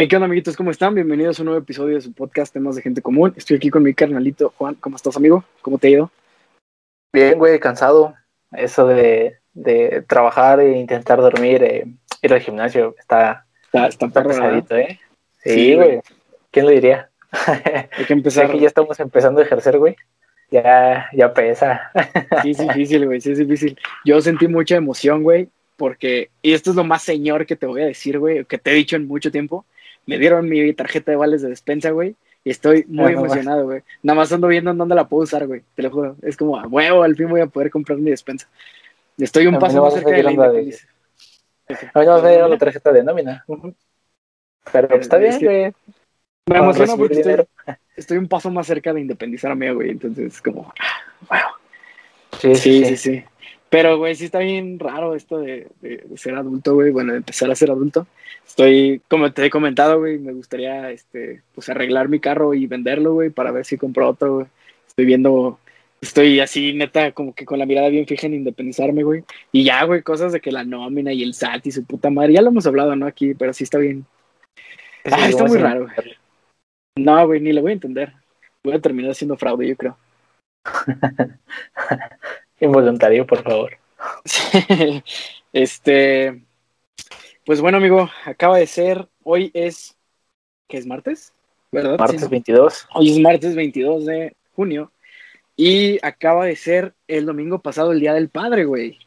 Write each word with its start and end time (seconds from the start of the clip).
Hey, 0.00 0.06
¿qué 0.06 0.14
onda, 0.14 0.26
amiguitos? 0.26 0.56
¿Cómo 0.56 0.70
están? 0.70 0.94
Bienvenidos 0.94 1.40
a 1.40 1.42
un 1.42 1.46
nuevo 1.46 1.60
episodio 1.60 1.96
de 1.96 2.00
su 2.00 2.12
podcast 2.12 2.52
Temas 2.52 2.76
de 2.76 2.82
Gente 2.82 3.02
Común. 3.02 3.34
Estoy 3.36 3.56
aquí 3.56 3.68
con 3.68 3.82
mi 3.82 3.94
carnalito 3.94 4.54
Juan. 4.56 4.76
¿Cómo 4.76 4.94
estás, 4.94 5.16
amigo? 5.16 5.42
¿Cómo 5.60 5.76
te 5.76 5.88
ha 5.88 5.90
ido? 5.90 6.12
Bien, 7.12 7.36
güey, 7.36 7.58
cansado. 7.58 8.14
Eso 8.52 8.86
de, 8.86 9.38
de 9.54 10.04
trabajar 10.06 10.60
e 10.60 10.78
intentar 10.78 11.18
dormir, 11.20 11.64
eh, 11.64 11.84
ir 12.22 12.32
al 12.32 12.38
gimnasio, 12.38 12.94
está, 12.96 13.44
Está, 13.64 13.88
está 13.88 14.06
está 14.06 14.22
pesadito, 14.22 14.76
¿eh? 14.76 15.00
Sí, 15.38 15.50
Sí, 15.50 15.74
güey. 15.74 15.88
güey. 15.88 16.00
¿Quién 16.52 16.66
lo 16.66 16.70
diría? 16.70 17.10
Hay 17.32 18.04
que 18.04 18.12
empezar. 18.12 18.44
Aquí 18.50 18.60
ya 18.60 18.68
estamos 18.68 19.00
empezando 19.00 19.40
a 19.40 19.44
ejercer, 19.46 19.78
güey. 19.78 19.96
Ya, 20.52 21.08
ya 21.12 21.34
pesa. 21.34 21.90
Sí, 22.42 22.52
es 22.52 22.58
difícil, 22.58 23.04
güey. 23.04 23.20
Sí, 23.20 23.32
es 23.32 23.38
difícil. 23.38 23.76
Yo 24.04 24.20
sentí 24.20 24.46
mucha 24.46 24.76
emoción, 24.76 25.24
güey, 25.24 25.48
porque, 25.76 26.30
y 26.40 26.52
esto 26.52 26.70
es 26.70 26.76
lo 26.76 26.84
más 26.84 27.02
señor 27.02 27.46
que 27.46 27.56
te 27.56 27.66
voy 27.66 27.82
a 27.82 27.86
decir, 27.86 28.20
güey, 28.20 28.44
que 28.44 28.58
te 28.58 28.70
he 28.70 28.74
dicho 28.74 28.94
en 28.94 29.08
mucho 29.08 29.32
tiempo. 29.32 29.66
Me 30.08 30.18
dieron 30.18 30.48
mi 30.48 30.72
tarjeta 30.72 31.10
de 31.10 31.18
vales 31.18 31.42
de 31.42 31.50
despensa, 31.50 31.90
güey, 31.90 32.16
y 32.42 32.48
estoy 32.48 32.86
muy 32.88 33.08
Ah, 33.08 33.10
no 33.10 33.18
emocionado, 33.18 33.64
güey. 33.64 33.82
Nada 34.02 34.16
más 34.16 34.32
ando 34.32 34.48
viendo 34.48 34.70
en 34.70 34.78
dónde 34.78 34.94
la 34.94 35.06
puedo 35.06 35.24
usar, 35.24 35.46
güey. 35.46 35.60
Te 35.74 35.82
lo 35.82 35.90
juro. 35.90 36.16
Es 36.22 36.34
como, 36.34 36.58
a 36.58 36.66
huevo, 36.66 37.02
al 37.02 37.14
fin 37.14 37.28
voy 37.28 37.42
a 37.42 37.46
poder 37.46 37.70
comprar 37.70 37.98
mi 37.98 38.10
despensa. 38.10 38.48
Estoy 39.18 39.46
un 39.46 39.58
paso 39.58 39.82
más 39.82 39.92
cerca 39.92 40.10
de 40.10 40.22
la 40.22 40.32
independencia. 40.32 40.88
A 41.92 42.00
mí 42.00 42.06
no 42.06 42.22
me 42.22 42.30
dieron 42.30 42.50
la 42.50 42.56
tarjeta 42.56 42.90
de 42.90 43.04
nómina. 43.04 43.44
Pero 44.72 44.88
pues, 44.88 45.00
está 45.02 45.18
Es 45.18 45.38
bien, 45.38 45.44
güey. 45.44 45.72
Me 46.46 46.56
emociona 46.56 46.96
porque 46.96 47.20
estoy, 47.20 47.46
estoy 47.94 48.16
un 48.16 48.28
paso 48.28 48.50
más 48.50 48.66
cerca 48.66 48.94
de 48.94 49.02
independizarme, 49.02 49.74
güey. 49.74 49.90
Entonces, 49.90 50.40
como, 50.40 50.72
Sí, 52.40 52.54
Sí, 52.54 52.84
sí, 52.86 52.96
sí. 52.96 53.24
Pero, 53.70 53.98
güey, 53.98 54.14
sí 54.14 54.24
está 54.24 54.38
bien 54.38 54.78
raro 54.78 55.14
esto 55.14 55.38
de, 55.38 55.68
de- 55.82 55.98
de 56.08 56.16
ser 56.16 56.34
adulto, 56.34 56.74
güey. 56.74 56.90
Bueno, 56.90 57.12
de 57.12 57.18
empezar 57.18 57.50
a 57.50 57.54
ser 57.54 57.70
adulto. 57.70 58.06
Estoy, 58.46 59.02
como 59.08 59.30
te 59.32 59.44
he 59.44 59.50
comentado, 59.50 59.98
güey, 59.98 60.18
me 60.18 60.32
gustaría, 60.32 60.90
este, 60.90 61.42
pues 61.54 61.68
arreglar 61.68 62.08
mi 62.08 62.18
carro 62.18 62.54
y 62.54 62.66
venderlo, 62.66 63.12
güey, 63.12 63.28
para 63.30 63.50
ver 63.52 63.66
si 63.66 63.76
compro 63.76 64.08
otro, 64.08 64.34
güey. 64.36 64.46
Estoy 64.86 65.04
viendo, 65.04 65.58
estoy 66.00 66.40
así, 66.40 66.72
neta, 66.72 67.12
como 67.12 67.34
que 67.34 67.44
con 67.44 67.58
la 67.58 67.66
mirada 67.66 67.90
bien 67.90 68.06
fija 68.06 68.26
en 68.26 68.34
independizarme, 68.34 69.02
güey. 69.02 69.24
Y 69.52 69.64
ya, 69.64 69.84
güey, 69.84 70.02
cosas 70.02 70.32
de 70.32 70.40
que 70.40 70.50
la 70.50 70.64
nómina 70.64 71.12
y 71.12 71.22
el 71.22 71.34
SAT 71.34 71.66
y 71.66 71.72
su 71.72 71.84
puta 71.84 72.08
madre. 72.08 72.32
Ya 72.32 72.42
lo 72.42 72.48
hemos 72.48 72.66
hablado, 72.66 72.96
¿no? 72.96 73.06
Aquí, 73.06 73.34
pero 73.34 73.52
sí 73.52 73.64
está 73.64 73.76
bien. 73.78 74.06
Ah, 75.04 75.28
está 75.28 75.44
muy 75.44 75.58
raro, 75.58 75.82
intentarlo. 75.82 76.14
No, 76.98 77.26
güey, 77.26 77.40
ni 77.40 77.52
lo 77.52 77.60
voy 77.62 77.70
a 77.72 77.74
entender. 77.74 78.12
Voy 78.64 78.74
a 78.74 78.80
terminar 78.80 79.10
haciendo 79.10 79.36
fraude, 79.36 79.68
yo 79.68 79.76
creo. 79.76 79.98
Involuntario, 82.60 83.26
por 83.26 83.42
favor. 83.42 83.76
Este, 85.50 86.42
pues 87.46 87.62
bueno, 87.62 87.78
amigo, 87.78 88.10
acaba 88.26 88.58
de 88.58 88.66
ser, 88.66 89.08
hoy 89.24 89.50
es, 89.54 89.96
¿qué 90.68 90.76
es 90.76 90.86
martes? 90.86 91.32
¿Verdad? 91.72 91.98
Martes 91.98 92.20
Sí, 92.20 92.24
¿no? 92.26 92.30
22. 92.30 92.88
Hoy 92.94 93.10
es 93.12 93.18
martes 93.18 93.54
22 93.54 94.04
de 94.04 94.36
junio 94.54 94.92
y 95.56 95.98
acaba 96.06 96.44
de 96.44 96.54
ser 96.56 96.94
el 97.08 97.26
domingo 97.26 97.60
pasado 97.60 97.92
el 97.92 98.00
Día 98.00 98.12
del 98.12 98.28
Padre, 98.28 98.64
güey. 98.66 98.98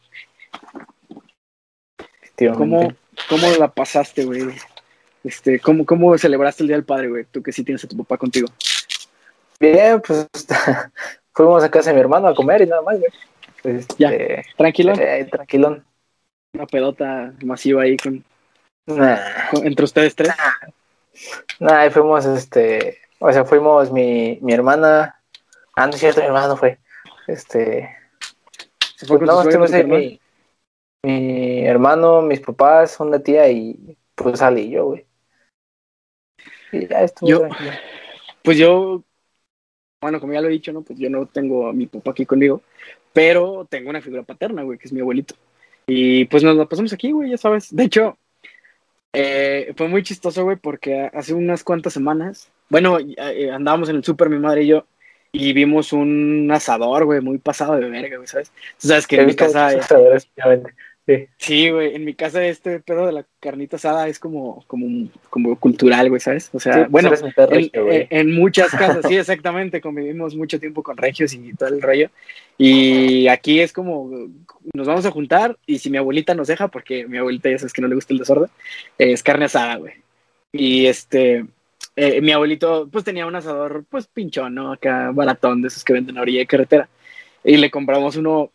¿Cómo. 2.58 2.94
¿Cómo 3.30 3.48
la 3.60 3.68
pasaste, 3.70 4.26
güey? 4.26 4.48
Este, 5.24 5.60
¿cómo, 5.60 5.86
¿Cómo 5.86 6.18
celebraste 6.18 6.64
el 6.64 6.68
Día 6.68 6.78
del 6.78 6.86
Padre, 6.86 7.10
güey? 7.10 7.26
Tú 7.30 7.44
que 7.44 7.52
sí 7.52 7.64
tienes 7.64 7.84
a 7.84 7.88
tu 7.88 7.96
papá 7.98 8.18
contigo. 8.18 8.48
Bien, 9.60 10.02
pues 10.02 10.28
fuimos 11.34 11.64
a 11.64 11.70
casa 11.70 11.92
de 11.92 11.96
mi 11.96 12.02
hermano 12.02 12.28
a 12.28 12.36
comer 12.36 12.64
y 12.64 12.66
nada 12.66 12.82
más, 12.82 13.00
güey. 13.00 13.12
Pues, 13.62 13.88
Ya. 13.98 14.10
este, 14.12 14.46
Tranquilo, 14.58 14.94
eh, 14.94 15.28
tranquilón. 15.32 15.86
una 16.54 16.66
pedota 16.68 17.34
masiva 17.44 17.84
ahí 17.84 17.98
con, 17.98 18.24
Nah, 18.88 19.18
con- 19.52 19.66
entre 19.66 19.86
ustedes 19.86 20.16
tres. 20.16 20.34
nah, 21.60 21.80
ahí 21.82 21.90
fuimos, 21.92 22.26
este, 22.26 23.00
o 23.20 23.32
sea, 23.32 23.46
fuimos 23.46 23.92
mi, 23.92 24.40
mi 24.42 24.54
hermana, 24.54 25.22
ah, 25.76 25.86
no 25.88 25.94
es 25.94 26.00
cierto, 26.00 26.22
mi 26.22 26.28
hermana 26.28 26.48
no 26.48 26.58
fue, 26.58 26.80
este, 27.28 27.96
¿Se 28.96 29.06
fue 29.06 29.18
con 29.18 29.28
no, 29.28 29.42
estuvimos 29.42 29.72
ahí 29.72 29.84
mi, 29.86 30.20
mi 31.04 31.66
hermano, 31.66 32.22
mis 32.22 32.40
papás, 32.40 33.00
una 33.00 33.20
tía 33.20 33.50
y 33.50 33.98
pues 34.16 34.42
y 34.58 34.70
yo, 34.70 34.86
güey. 34.86 35.06
Y 36.72 36.88
ya 36.88 37.02
estuvo 37.04 37.30
Yo- 37.30 37.40
tranquilo. 37.40 37.72
Pues 38.44 38.58
yo, 38.58 39.04
bueno, 40.02 40.20
como 40.20 40.34
ya 40.34 40.42
lo 40.42 40.48
he 40.48 40.52
dicho, 40.52 40.72
¿no? 40.74 40.82
Pues 40.82 40.98
yo 40.98 41.10
no 41.10 41.28
tengo 41.28 41.68
a 41.70 41.74
mi 41.74 41.86
papá 41.86 42.12
aquí 42.12 42.26
conmigo, 42.26 42.62
pero 43.14 43.68
tengo 43.70 43.90
una 43.90 44.02
figura 44.02 44.24
paterna, 44.24 44.64
güey, 44.64 44.78
que 44.78 44.88
es 44.88 44.94
mi 44.94 45.02
abuelito. 45.02 45.36
Y 45.88 46.26
pues 46.26 46.44
nos 46.44 46.56
la 46.56 46.66
pasamos 46.66 46.94
aquí, 46.94 47.12
güey, 47.12 47.32
ya 47.32 47.38
sabes. 47.38 47.76
De 47.76 47.84
hecho, 47.84 48.18
eh, 49.14 49.74
fue 49.76 49.88
muy 49.88 50.04
chistoso, 50.04 50.44
güey, 50.44 50.58
porque 50.58 51.10
hace 51.14 51.34
unas 51.34 51.64
cuantas 51.64 51.94
semanas, 51.94 52.50
bueno, 52.70 52.98
eh, 53.00 53.52
andábamos 53.52 53.90
en 53.90 53.98
el 53.98 54.04
súper, 54.04 54.30
mi 54.30 54.40
madre 54.40 54.64
y 54.64 54.68
yo, 54.68 54.86
y 55.34 55.54
vimos 55.54 55.94
un 55.94 56.50
asador, 56.52 57.06
güey, 57.06 57.22
muy 57.22 57.38
pasado 57.38 57.76
de 57.76 57.90
verga, 57.90 58.18
güey, 58.18 58.28
¿sabes? 58.28 58.52
Tú 58.80 58.88
sabes 58.88 59.08
que 59.08 59.18
He 59.18 59.22
en 59.22 59.28
mi 59.28 59.36
casa... 59.36 59.68
asadores, 59.68 60.30
obviamente. 60.36 60.74
Sí. 61.08 61.28
Sí, 61.38 61.70
güey, 61.72 61.96
en 61.96 62.06
mi 62.06 62.14
casa 62.14 62.46
este 62.46 62.80
pedo 62.80 63.08
de 63.08 63.12
la 63.12 63.26
carnita 63.40 63.78
asada 63.78 64.08
es 64.08 64.20
como, 64.20 64.64
como, 64.68 65.10
como 65.30 65.56
cultural, 65.58 66.10
güey, 66.10 66.22
¿sabes? 66.22 66.50
O 66.54 66.60
sea, 66.60 66.74
Sí, 66.74 66.80
pues 66.82 66.92
bueno, 66.92 67.12
mitad 67.24 67.50
en, 67.52 68.32
muchas 68.36 68.70
casas, 68.70 69.06
sí, 69.08 69.18
exactamente, 69.18 69.82
convivimos 69.82 70.36
mucho 70.36 70.60
tiempo 70.60 70.84
con 70.84 70.98
regios 70.98 71.34
y 71.34 71.54
todo 71.54 71.70
el 71.70 71.82
rollo. 71.82 72.10
Y 72.58 73.28
aquí 73.28 73.60
es 73.60 73.74
como, 73.74 74.12
nos 74.74 74.88
vamos 74.88 75.06
a 75.06 75.12
juntar 75.12 75.58
y 75.66 75.80
si 75.80 75.90
mi 75.90 75.98
abuelita 75.98 76.36
nos 76.36 76.48
deja, 76.48 76.68
porque 76.68 77.08
mi 77.08 77.18
abuelita 77.18 77.50
ya 77.50 77.58
sabes 77.58 77.74
que 77.74 77.82
no 77.82 77.88
le 77.88 77.96
gusta 77.96 78.14
el 78.14 78.20
desorden, 78.20 78.50
eh, 79.00 79.14
es 79.14 79.24
carne 79.24 79.46
asada, 79.46 79.78
güey. 79.78 79.94
Y 80.52 80.86
este, 80.86 81.46
eh, 81.96 82.22
mi 82.22 82.32
abuelito 82.32 82.88
pues 82.92 83.04
tenía 83.04 83.26
un 83.26 83.36
asador 83.36 83.86
pues 83.90 84.08
pinchón, 84.08 84.56
¿no? 84.56 84.72
Acá 84.72 85.12
baratón 85.12 85.62
de 85.62 85.68
esos 85.70 85.84
que 85.84 85.94
venden 85.94 86.18
a 86.18 86.22
orilla 86.22 86.40
de 86.40 86.48
carretera. 86.48 86.90
Y 87.44 87.58
le 87.58 87.72
compramos 87.72 88.16
uno, 88.18 88.52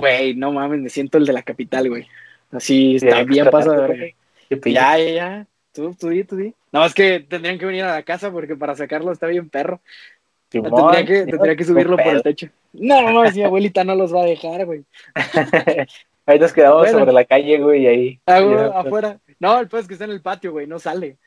güey, 0.00 0.34
no 0.34 0.52
mames, 0.52 0.80
me 0.80 0.88
siento 0.88 1.18
el 1.18 1.26
de 1.26 1.32
la 1.32 1.42
capital, 1.42 1.88
güey. 1.88 2.06
Así 2.50 2.96
está 2.96 3.16
Bien, 3.16 3.26
bien 3.26 3.48
pues, 3.50 3.64
pasado 3.66 3.86
güey. 3.86 4.14
Ya, 4.66 4.98
ya, 4.98 5.10
ya. 5.10 5.46
Tú, 5.72 5.94
tú 5.98 6.08
di, 6.08 6.24
tú 6.24 6.36
di. 6.36 6.54
Nada 6.72 6.86
más 6.86 6.94
que 6.94 7.20
tendrían 7.20 7.58
que 7.58 7.66
venir 7.66 7.84
a 7.84 7.94
la 7.94 8.02
casa 8.02 8.30
porque 8.30 8.56
para 8.56 8.74
sacarlo 8.74 9.12
está 9.12 9.26
bien 9.26 9.48
perro. 9.48 9.80
Simón, 10.50 10.92
Tendría 10.92 11.04
que, 11.04 11.30
tendría 11.30 11.54
que 11.56 11.62
no 11.62 11.68
subirlo 11.68 11.96
por 11.96 12.08
el 12.08 12.22
techo. 12.22 12.48
No, 12.72 13.02
no, 13.02 13.12
mames, 13.12 13.36
mi 13.36 13.44
abuelita 13.44 13.84
no 13.84 13.94
los 13.94 14.12
va 14.12 14.22
a 14.22 14.26
dejar, 14.26 14.66
güey. 14.66 14.84
ahí 16.26 16.38
nos 16.40 16.52
quedamos 16.52 16.82
Bueno. 16.82 16.98
sobre 16.98 17.12
la 17.12 17.24
calle, 17.24 17.58
güey, 17.58 17.82
y 17.82 17.86
ahí. 17.86 18.20
Ah, 18.26 18.40
güey, 18.40 18.56
ya, 18.56 18.66
afuera. 18.66 19.20
No, 19.38 19.60
el 19.60 19.68
peor 19.68 19.82
es 19.82 19.88
que 19.88 19.94
está 19.94 20.06
en 20.06 20.10
el 20.10 20.22
patio, 20.22 20.50
güey, 20.50 20.66
no 20.66 20.80
sale. 20.80 21.18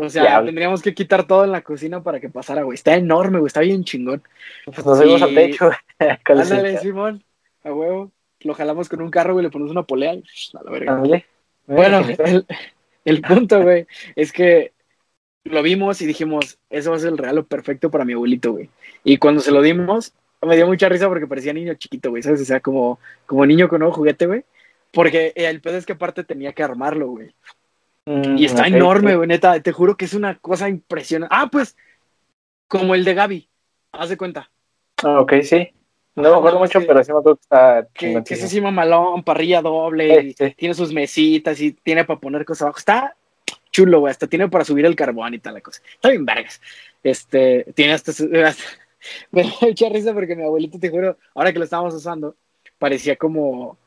O 0.00 0.08
sea, 0.08 0.44
tendríamos 0.44 0.80
que 0.80 0.94
quitar 0.94 1.26
todo 1.26 1.42
en 1.42 1.50
la 1.50 1.62
cocina 1.62 2.00
para 2.04 2.20
que 2.20 2.28
pasara, 2.28 2.62
güey. 2.62 2.76
Está 2.76 2.94
enorme, 2.94 3.40
güey, 3.40 3.48
está 3.48 3.60
bien 3.60 3.82
chingón. 3.82 4.22
Pues 4.64 4.86
nos 4.86 4.98
subimos 4.98 5.20
Y- 5.20 5.24
al 5.24 5.34
techo. 5.34 5.70
Ándale. 6.24 6.78
Simón, 6.78 7.24
a 7.64 7.72
huevo. 7.72 8.12
Lo 8.40 8.54
jalamos 8.54 8.88
con 8.88 9.02
un 9.02 9.10
carro, 9.10 9.32
güey, 9.34 9.44
le 9.44 9.50
ponemos 9.50 9.72
una 9.72 9.82
polea 9.82 10.14
y 10.14 10.22
a 10.54 10.62
la 10.62 10.70
verga. 10.70 11.02
Bueno, 11.66 12.00
el, 12.24 12.46
el 13.04 13.22
punto, 13.22 13.62
güey, 13.62 13.86
es 14.16 14.32
que 14.32 14.72
lo 15.44 15.62
vimos 15.62 16.00
y 16.02 16.06
dijimos, 16.06 16.58
eso 16.70 16.90
va 16.90 16.96
a 16.96 17.00
ser 17.00 17.10
el 17.10 17.18
regalo 17.18 17.46
perfecto 17.46 17.90
para 17.90 18.04
mi 18.04 18.12
abuelito, 18.12 18.52
güey. 18.52 18.70
Y 19.04 19.18
cuando 19.18 19.40
se 19.40 19.50
lo 19.50 19.62
dimos, 19.62 20.12
me 20.42 20.56
dio 20.56 20.66
mucha 20.66 20.88
risa 20.88 21.08
porque 21.08 21.26
parecía 21.26 21.52
niño 21.52 21.74
chiquito, 21.74 22.10
güey, 22.10 22.22
¿sabes? 22.22 22.40
O 22.40 22.44
sea, 22.44 22.60
como, 22.60 23.00
como 23.26 23.46
niño 23.46 23.68
con 23.68 23.80
nuevo 23.80 23.94
juguete, 23.94 24.26
güey. 24.26 24.44
Porque 24.92 25.32
el 25.34 25.60
pedo 25.60 25.76
es 25.76 25.86
que 25.86 25.92
aparte 25.94 26.24
tenía 26.24 26.52
que 26.52 26.62
armarlo, 26.62 27.08
güey. 27.08 27.34
Mm, 28.06 28.38
Y 28.38 28.44
está 28.44 28.62
ok, 28.62 28.68
enorme, 28.68 29.16
güey, 29.16 29.28
neta. 29.28 29.60
Te 29.60 29.72
juro 29.72 29.96
que 29.96 30.06
es 30.06 30.14
una 30.14 30.38
cosa 30.38 30.68
impresionante. 30.68 31.34
Ah, 31.36 31.48
pues, 31.50 31.76
como 32.68 32.94
el 32.94 33.04
de 33.04 33.14
Gaby, 33.14 33.48
haz 33.92 34.08
de 34.08 34.16
cuenta. 34.16 34.50
Ah, 35.02 35.20
ok, 35.20 35.34
sí. 35.42 35.72
No 36.22 36.30
me 36.32 36.36
acuerdo 36.36 36.58
mucho, 36.58 36.80
pero 36.86 37.02
sí 37.04 37.12
me 37.12 37.18
acuerdo 37.18 37.36
que 37.36 37.42
está 37.42 37.88
Que, 37.94 38.22
es 38.34 38.44
así 38.44 38.60
mamalón, 38.60 39.22
parrilla 39.22 39.62
doble, 39.62 40.20
Sí, 40.20 40.26
y 40.28 40.32
sí. 40.34 40.54
tiene 40.56 40.74
sus 40.74 40.92
mesitas 40.92 41.60
y 41.60 41.72
tiene 41.72 42.04
para 42.04 42.20
poner 42.20 42.44
cosas 42.44 42.62
abajo. 42.62 42.78
Está 42.78 43.16
chulo, 43.70 44.00
güey. 44.00 44.10
Hasta 44.10 44.26
tiene 44.26 44.48
para 44.48 44.64
subir 44.64 44.84
el 44.86 44.96
carbón 44.96 45.34
y 45.34 45.38
tal 45.38 45.54
la 45.54 45.60
cosa. 45.60 45.82
Está 45.94 46.10
bien 46.10 46.24
vergas. 46.24 46.60
Este, 47.02 47.64
tiene 47.74 47.92
hasta, 47.92 48.12
su- 48.12 48.30
hasta- 48.44 48.64
me 49.30 49.42
da 49.44 49.50
mucha 49.60 49.88
risa 49.88 50.12
porque 50.12 50.34
mi 50.36 50.42
abuelito, 50.42 50.78
te 50.78 50.90
juro, 50.90 51.16
ahora 51.34 51.52
que 51.52 51.58
lo 51.58 51.64
estábamos 51.64 51.94
usando, 51.94 52.34
parecía 52.78 53.16
como, 53.16 53.78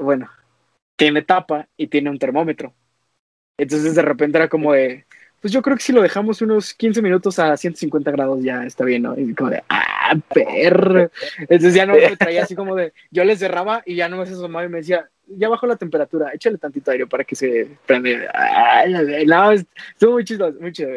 bueno, 0.00 0.28
tiene 0.96 1.22
tapa 1.22 1.68
y 1.76 1.86
tiene 1.86 2.10
un 2.10 2.18
termómetro. 2.18 2.72
Entonces 3.58 3.94
de 3.94 4.02
repente 4.02 4.38
era 4.38 4.48
como 4.48 4.72
de, 4.72 5.06
pues 5.40 5.52
yo 5.52 5.62
creo 5.62 5.76
que 5.76 5.82
si 5.82 5.92
lo 5.92 6.02
dejamos 6.02 6.42
unos 6.42 6.74
15 6.74 7.00
minutos 7.00 7.38
a 7.38 7.56
150 7.56 8.10
grados 8.10 8.42
ya 8.42 8.64
está 8.64 8.84
bien, 8.84 9.02
¿no? 9.02 9.18
Y 9.18 9.34
como 9.34 9.50
de, 9.50 9.62
ah, 9.68 9.95
perro. 10.32 11.10
Entonces 11.38 11.74
ya 11.74 11.86
no 11.86 11.94
me 11.94 12.16
traía 12.16 12.42
así 12.42 12.54
como 12.54 12.74
de, 12.74 12.92
yo 13.10 13.24
le 13.24 13.36
cerraba 13.36 13.82
y 13.84 13.96
ya 13.96 14.08
no 14.08 14.16
me 14.16 14.22
asomaba 14.24 14.64
y 14.64 14.68
me 14.68 14.78
decía, 14.78 15.08
ya 15.26 15.48
bajó 15.48 15.66
la 15.66 15.76
temperatura, 15.76 16.30
échale 16.32 16.58
tantito 16.58 16.90
aire 16.90 17.06
para 17.06 17.24
que 17.24 17.34
se 17.34 17.68
prende. 17.86 18.28
Ay, 18.32 19.26
no, 19.26 19.52
estuvo 19.52 20.12
muy 20.12 20.24
chistoso, 20.24 20.58
muy 20.60 20.72
chido. 20.72 20.90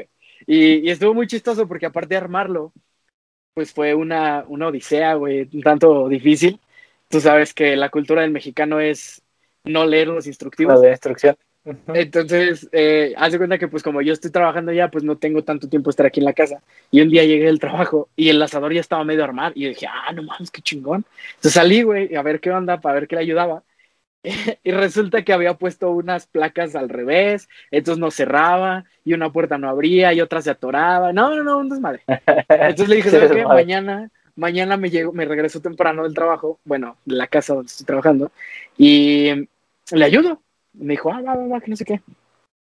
Y, 0.46 0.88
y 0.88 0.90
estuvo 0.90 1.14
muy 1.14 1.28
chistoso 1.28 1.68
porque 1.68 1.86
aparte 1.86 2.10
de 2.10 2.18
armarlo, 2.18 2.74
pues 3.54 3.74
fue 3.74 3.94
una, 3.94 4.46
una 4.48 4.68
odisea, 4.68 5.16
güey, 5.16 5.50
un 5.54 5.62
tanto 5.62 6.08
difícil. 6.08 6.60
Tú 7.10 7.20
sabes 7.20 7.54
que 7.54 7.76
la 7.76 7.90
cultura 7.90 8.22
del 8.22 8.32
mexicano 8.32 8.80
es 8.80 9.22
no 9.64 9.86
leer 9.86 10.08
los 10.08 10.28
instructivos. 10.28 10.76
La 10.76 10.82
de 10.82 10.92
instrucción. 10.92 11.36
Entonces, 11.94 12.68
eh, 12.72 13.14
haz 13.18 13.32
de 13.32 13.38
cuenta 13.38 13.58
que 13.58 13.68
pues 13.68 13.84
como 13.84 14.02
yo 14.02 14.14
estoy 14.14 14.32
trabajando 14.32 14.72
ya, 14.72 14.90
pues 14.90 15.04
no 15.04 15.18
tengo 15.18 15.44
tanto 15.44 15.68
tiempo 15.68 15.90
de 15.90 15.92
estar 15.92 16.06
aquí 16.06 16.20
en 16.20 16.26
la 16.26 16.34
casa. 16.34 16.62
Y 16.92 17.02
un 17.02 17.10
día 17.10 17.24
llegué 17.24 17.46
del 17.46 17.60
trabajo 17.60 18.10
y 18.16 18.30
el 18.30 18.42
asador 18.42 18.74
ya 18.74 18.82
estaba 18.82 19.04
medio 19.04 19.24
armado. 19.24 19.52
Y 19.56 19.64
yo 19.64 19.70
dije, 19.70 19.88
ah, 19.88 20.12
no 20.14 20.24
mames, 20.24 20.52
qué 20.52 20.62
chingón. 20.62 21.06
Entonces 21.36 21.54
salí, 21.54 21.84
güey, 21.84 22.16
a 22.16 22.22
ver 22.22 22.40
qué 22.40 22.52
onda, 22.52 22.80
para 22.80 22.96
ver 22.96 23.08
qué 23.08 23.16
le 23.16 23.22
ayudaba. 23.22 23.64
y 24.64 24.72
resulta 24.72 25.24
que 25.24 25.34
había 25.34 25.54
puesto 25.56 25.92
unas 25.92 26.28
placas 26.28 26.76
al 26.76 26.90
revés, 26.90 27.48
entonces 27.72 28.00
no 28.00 28.12
cerraba, 28.12 28.86
y 29.06 29.14
una 29.14 29.32
puerta 29.32 29.58
no 29.58 29.70
abría, 29.70 30.14
y 30.14 30.22
otra 30.22 30.42
se 30.42 30.52
atoraba. 30.52 31.14
No, 31.14 31.36
no, 31.36 31.44
no, 31.44 31.58
un 31.58 31.70
desmadre. 31.70 32.04
Entonces 32.08 32.90
le 32.90 32.96
dije, 32.98 33.10
¿sabes 33.12 33.32
qué? 33.32 33.46
Mañana, 33.46 34.12
mañana 34.36 34.78
me 34.78 34.90
llego, 34.90 35.14
me 35.14 35.26
regreso 35.26 35.62
temprano 35.62 36.04
del 36.04 36.14
trabajo, 36.14 36.60
bueno, 36.66 36.98
de 37.06 37.16
la 37.16 37.28
casa 37.28 37.54
donde 37.54 37.68
estoy 37.68 37.86
trabajando, 37.86 38.32
y 38.78 39.48
le 39.92 40.06
ayudo. 40.06 40.42
Me 40.80 40.94
dijo, 40.94 41.12
ah, 41.12 41.22
va, 41.22 41.36
va, 41.36 41.48
va, 41.48 41.62
que 41.62 41.70
no 41.70 41.76
sé 41.76 41.86
qué. 41.86 42.02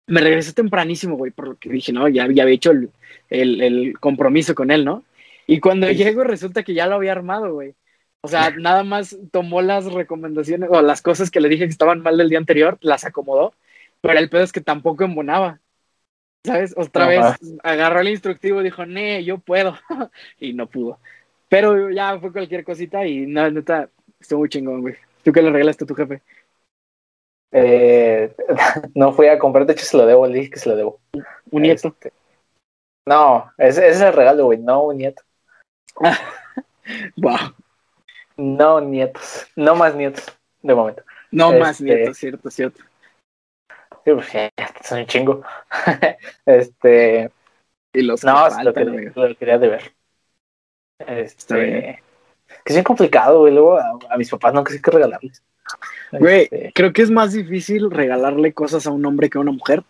Me 0.07 0.21
regresé 0.21 0.53
tempranísimo, 0.53 1.15
güey, 1.17 1.31
porque 1.31 1.69
dije, 1.69 1.93
no, 1.93 2.07
ya, 2.07 2.27
ya 2.31 2.43
había 2.43 2.55
hecho 2.55 2.71
el, 2.71 2.91
el, 3.29 3.61
el 3.61 3.99
compromiso 3.99 4.55
con 4.55 4.71
él, 4.71 4.85
¿no? 4.85 5.03
Y 5.47 5.59
cuando 5.59 5.89
llego 5.91 6.23
resulta 6.23 6.63
que 6.63 6.73
ya 6.73 6.87
lo 6.87 6.95
había 6.95 7.11
armado, 7.11 7.53
güey. 7.53 7.75
O 8.21 8.27
sea, 8.27 8.51
nada 8.57 8.83
más 8.83 9.17
tomó 9.31 9.61
las 9.61 9.85
recomendaciones 9.85 10.69
o 10.71 10.81
las 10.81 11.01
cosas 11.01 11.31
que 11.31 11.41
le 11.41 11.49
dije 11.49 11.65
que 11.65 11.71
estaban 11.71 12.01
mal 12.01 12.17
del 12.17 12.29
día 12.29 12.37
anterior, 12.37 12.77
las 12.81 13.05
acomodó, 13.05 13.53
pero 14.01 14.19
el 14.19 14.29
pedo 14.29 14.43
es 14.43 14.51
que 14.51 14.61
tampoco 14.61 15.03
embonaba. 15.03 15.59
¿Sabes? 16.45 16.73
Otra 16.77 17.07
vez 17.07 17.25
agarró 17.63 17.99
el 17.99 18.09
instructivo 18.09 18.61
y 18.61 18.65
dijo, 18.65 18.85
nee, 18.85 19.23
yo 19.23 19.39
puedo. 19.39 19.77
y 20.39 20.53
no 20.53 20.67
pudo. 20.67 20.99
Pero 21.49 21.89
ya 21.89 22.17
fue 22.19 22.31
cualquier 22.31 22.63
cosita 22.63 23.05
y 23.05 23.25
no, 23.25 23.49
neta, 23.49 23.89
estuvo 24.19 24.39
muy 24.39 24.49
chingón, 24.49 24.81
güey. 24.81 24.95
¿Tú 25.23 25.31
qué 25.31 25.41
le 25.41 25.51
regalaste 25.51 25.83
a 25.83 25.87
tu 25.87 25.95
jefe? 25.95 26.21
Eh, 27.51 28.35
no 28.95 29.13
fui 29.13 29.27
a 29.27 29.39
comprar, 29.39 29.65
de 29.65 29.73
hecho 29.73 29.85
se 29.85 29.97
lo 29.97 30.05
debo, 30.05 30.27
le 30.27 30.39
dije 30.39 30.51
que 30.51 30.59
se 30.59 30.69
lo 30.69 30.75
debo. 30.75 30.99
¿Un 31.51 31.61
nieto? 31.61 31.87
Este, 31.89 32.13
no, 33.05 33.51
ese, 33.57 33.87
ese, 33.87 33.89
es 33.89 34.01
el 34.01 34.13
regalo, 34.13 34.45
güey, 34.45 34.59
no 34.59 34.83
un 34.83 34.97
nieto. 34.97 35.23
wow. 37.17 37.53
No 38.37 38.79
nietos, 38.79 39.47
no 39.55 39.75
más 39.75 39.95
nietos, 39.95 40.25
de 40.61 40.75
momento. 40.75 41.03
No 41.31 41.51
más 41.53 41.81
este, 41.81 41.95
nietos, 41.95 42.17
cierto, 42.17 42.49
cierto. 42.49 42.83
Sí, 44.05 44.13
pues 44.13 44.27
son 44.83 44.99
un 44.99 45.05
chingo. 45.05 45.43
este. 46.45 47.31
Y 47.93 48.01
los 48.03 48.23
no, 48.23 48.47
que 48.55 48.63
lo, 48.63 48.73
quería, 48.73 49.11
lo, 49.15 49.35
quería 49.35 49.57
de 49.57 49.67
ver. 49.67 49.93
Este. 50.99 52.01
Que 52.47 52.73
es 52.73 52.75
bien 52.75 52.83
complicado, 52.83 53.39
güey. 53.39 53.53
Luego 53.53 53.77
a, 53.77 54.17
mis 54.17 54.29
papás 54.29 54.53
no 54.53 54.65
sé 54.65 54.81
qué 54.81 54.91
regalarles. 54.91 55.43
Güey, 56.11 56.49
creo 56.73 56.93
que 56.93 57.01
es 57.01 57.11
más 57.11 57.33
difícil 57.33 57.91
regalarle 57.91 58.53
cosas 58.53 58.87
a 58.87 58.91
un 58.91 59.05
hombre 59.05 59.29
que 59.29 59.37
a 59.37 59.41
una 59.41 59.51
mujer, 59.51 59.83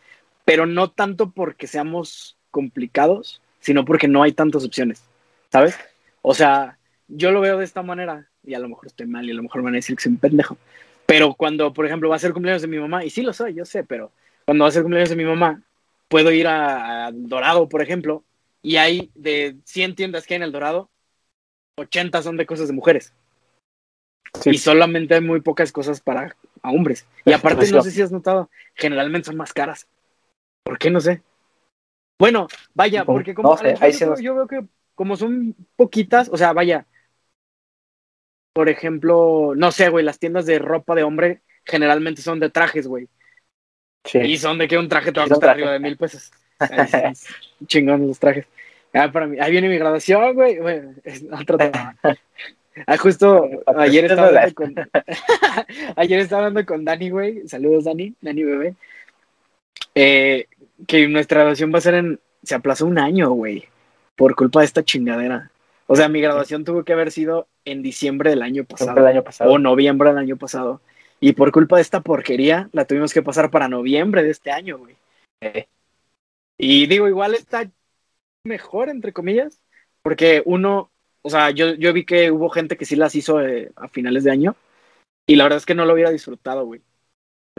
pero 0.45 0.65
no 0.65 0.89
tanto 0.89 1.31
porque 1.31 1.67
seamos 1.67 2.37
complicados, 2.51 3.41
sino 3.59 3.85
porque 3.85 4.07
no 4.07 4.23
hay 4.23 4.31
tantas 4.31 4.65
opciones, 4.65 5.03
¿sabes? 5.51 5.77
O 6.21 6.33
sea, 6.33 6.77
yo 7.07 7.31
lo 7.31 7.41
veo 7.41 7.57
de 7.57 7.65
esta 7.65 7.83
manera 7.83 8.27
y 8.43 8.53
a 8.53 8.59
lo 8.59 8.69
mejor 8.69 8.87
estoy 8.87 9.07
mal 9.07 9.25
y 9.27 9.31
a 9.31 9.35
lo 9.35 9.43
mejor 9.43 9.61
van 9.61 9.73
a 9.73 9.77
decir 9.77 9.95
que 9.95 10.03
soy 10.03 10.13
un 10.13 10.17
pendejo. 10.17 10.57
Pero 11.05 11.33
cuando, 11.33 11.73
por 11.73 11.85
ejemplo, 11.85 12.09
va 12.09 12.15
a 12.17 12.19
ser 12.19 12.33
cumpleaños 12.33 12.61
de 12.61 12.67
mi 12.67 12.77
mamá, 12.77 13.03
y 13.03 13.09
sí 13.09 13.21
lo 13.21 13.33
soy, 13.33 13.53
yo 13.55 13.65
sé, 13.65 13.83
pero 13.83 14.11
cuando 14.45 14.63
va 14.63 14.69
a 14.69 14.71
ser 14.71 14.83
cumpleaños 14.83 15.09
de 15.09 15.15
mi 15.15 15.25
mamá, 15.25 15.61
puedo 16.07 16.31
ir 16.31 16.47
a, 16.47 17.11
Dorado, 17.13 17.69
por 17.69 17.81
ejemplo, 17.81 18.23
y 18.61 18.75
hay 18.75 19.11
de 19.15 19.57
100 19.65 19.95
tiendas 19.95 20.25
que 20.25 20.33
hay 20.33 20.37
en 20.37 20.43
el 20.43 20.51
Dorado, 20.51 20.89
80 21.77 22.21
son 22.21 22.37
de 22.37 22.45
cosas 22.45 22.67
de 22.67 22.73
mujeres. 22.73 23.13
Y 24.45 24.57
solamente 24.57 25.15
hay 25.15 25.21
muy 25.21 25.41
pocas 25.41 25.71
cosas 25.71 26.01
para 26.01 26.35
hombres. 26.63 27.07
Y 27.25 27.33
aparte, 27.33 27.71
no 27.71 27.81
sé 27.81 27.91
si 27.91 28.01
has 28.01 28.11
notado, 28.11 28.49
generalmente 28.75 29.27
son 29.27 29.37
más 29.37 29.53
caras. 29.53 29.87
¿Por 30.63 30.77
qué? 30.77 30.89
No 30.89 31.01
sé. 31.01 31.21
Bueno, 32.19 32.47
vaya, 32.73 33.05
porque 33.05 33.33
como 33.33 33.57
yo 34.19 34.35
veo 34.35 34.47
que 34.47 34.65
como 34.93 35.15
son 35.15 35.55
poquitas, 35.77 36.29
o 36.29 36.37
sea, 36.37 36.51
vaya, 36.51 36.85
por 38.53 38.67
ejemplo, 38.67 39.53
no 39.55 39.71
sé, 39.71 39.87
güey, 39.87 40.03
las 40.03 40.19
tiendas 40.19 40.45
de 40.45 40.59
ropa 40.59 40.95
de 40.95 41.03
hombre 41.03 41.41
generalmente 41.63 42.21
son 42.21 42.39
de 42.41 42.49
trajes, 42.49 42.87
güey. 42.87 43.07
Sí. 44.03 44.19
Y 44.19 44.37
son 44.37 44.57
de 44.57 44.67
que 44.67 44.77
un 44.77 44.89
traje 44.89 45.11
te 45.11 45.19
va 45.19 45.25
a 45.25 45.29
costar 45.29 45.51
arriba 45.51 45.71
de 45.71 45.79
mil 45.79 45.95
pesos. 45.97 46.31
chingón 47.65 48.07
los 48.07 48.19
trajes. 48.19 48.45
Ah, 48.93 49.11
para 49.11 49.27
mí. 49.27 49.37
Ahí 49.39 49.51
viene 49.51 49.69
mi 49.69 49.77
graduación, 49.77 50.33
güey. 50.33 50.59
Bueno, 50.59 50.93
es 51.03 51.23
otro 51.31 51.57
tema. 51.57 51.95
Ah, 52.87 52.97
justo 52.97 53.49
ayer 53.77 54.05
estaba 54.05 54.27
hablando 54.27 54.55
con 54.55 54.75
ayer 55.95 56.19
estaba 56.19 56.45
hablando 56.45 56.65
con 56.65 56.85
Dani, 56.85 57.09
güey. 57.09 57.47
Saludos, 57.47 57.85
Dani, 57.85 58.13
Dani 58.21 58.43
bebé. 58.43 58.75
Eh, 59.95 60.47
que 60.87 61.07
nuestra 61.07 61.39
graduación 61.41 61.73
va 61.73 61.79
a 61.79 61.81
ser 61.81 61.95
en. 61.95 62.19
Se 62.43 62.55
aplazó 62.55 62.85
un 62.85 62.99
año, 62.99 63.31
güey. 63.31 63.65
Por 64.15 64.35
culpa 64.35 64.59
de 64.59 64.65
esta 64.65 64.83
chingadera. 64.83 65.51
O 65.87 65.95
sea, 65.95 66.07
mi 66.07 66.21
graduación 66.21 66.63
tuvo 66.63 66.83
que 66.83 66.93
haber 66.93 67.11
sido 67.11 67.47
en 67.65 67.81
diciembre 67.81 68.29
del 68.29 68.41
año 68.41 68.63
pasado. 68.63 69.05
año 69.05 69.23
pasado. 69.23 69.51
O 69.51 69.57
noviembre 69.57 70.09
del 70.09 70.19
año 70.19 70.37
pasado. 70.37 70.81
Y 71.19 71.33
por 71.33 71.51
culpa 71.51 71.77
de 71.77 71.81
esta 71.81 72.01
porquería, 72.01 72.69
la 72.71 72.85
tuvimos 72.85 73.13
que 73.13 73.21
pasar 73.21 73.51
para 73.51 73.67
noviembre 73.67 74.23
de 74.23 74.29
este 74.29 74.51
año, 74.51 74.77
güey. 74.77 74.95
Y 76.57 76.87
digo, 76.87 77.07
igual 77.07 77.33
está 77.33 77.69
mejor, 78.43 78.89
entre 78.89 79.13
comillas, 79.13 79.61
porque 80.01 80.41
uno, 80.45 80.91
o 81.21 81.29
sea, 81.29 81.51
yo, 81.51 81.73
yo 81.75 81.93
vi 81.93 82.05
que 82.05 82.31
hubo 82.31 82.49
gente 82.49 82.77
que 82.77 82.85
sí 82.85 82.95
las 82.95 83.15
hizo 83.15 83.41
eh, 83.41 83.71
a 83.75 83.87
finales 83.87 84.23
de 84.23 84.31
año. 84.31 84.55
Y 85.27 85.35
la 85.35 85.43
verdad 85.43 85.57
es 85.57 85.65
que 85.65 85.75
no 85.75 85.85
lo 85.85 85.93
hubiera 85.93 86.09
disfrutado, 86.11 86.65
güey. 86.65 86.81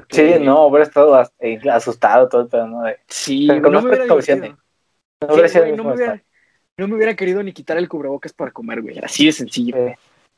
sí, 0.09 0.35
no, 0.41 0.67
hubiera 0.67 0.85
estado 0.85 1.23
eh, 1.39 1.61
asustado 1.71 2.29
todo 2.29 2.43
el 2.43 2.49
pedo, 2.49 2.67
¿no? 2.67 2.83
Sí, 3.07 3.47
no 3.47 3.71
me 3.71 3.79
hubiera, 3.79 4.07
no, 4.07 5.85
me 5.85 5.95
hubiera, 5.95 6.23
no 6.77 6.89
me 6.89 6.97
hubiera 6.97 7.15
querido 7.15 7.43
ni 7.43 7.53
quitar 7.53 7.77
el 7.77 7.89
cubrebocas 7.89 8.33
para 8.33 8.51
comer, 8.51 8.83
güey. 8.83 8.99
Así 8.99 9.27
de 9.27 9.33
sencillo. 9.33 9.77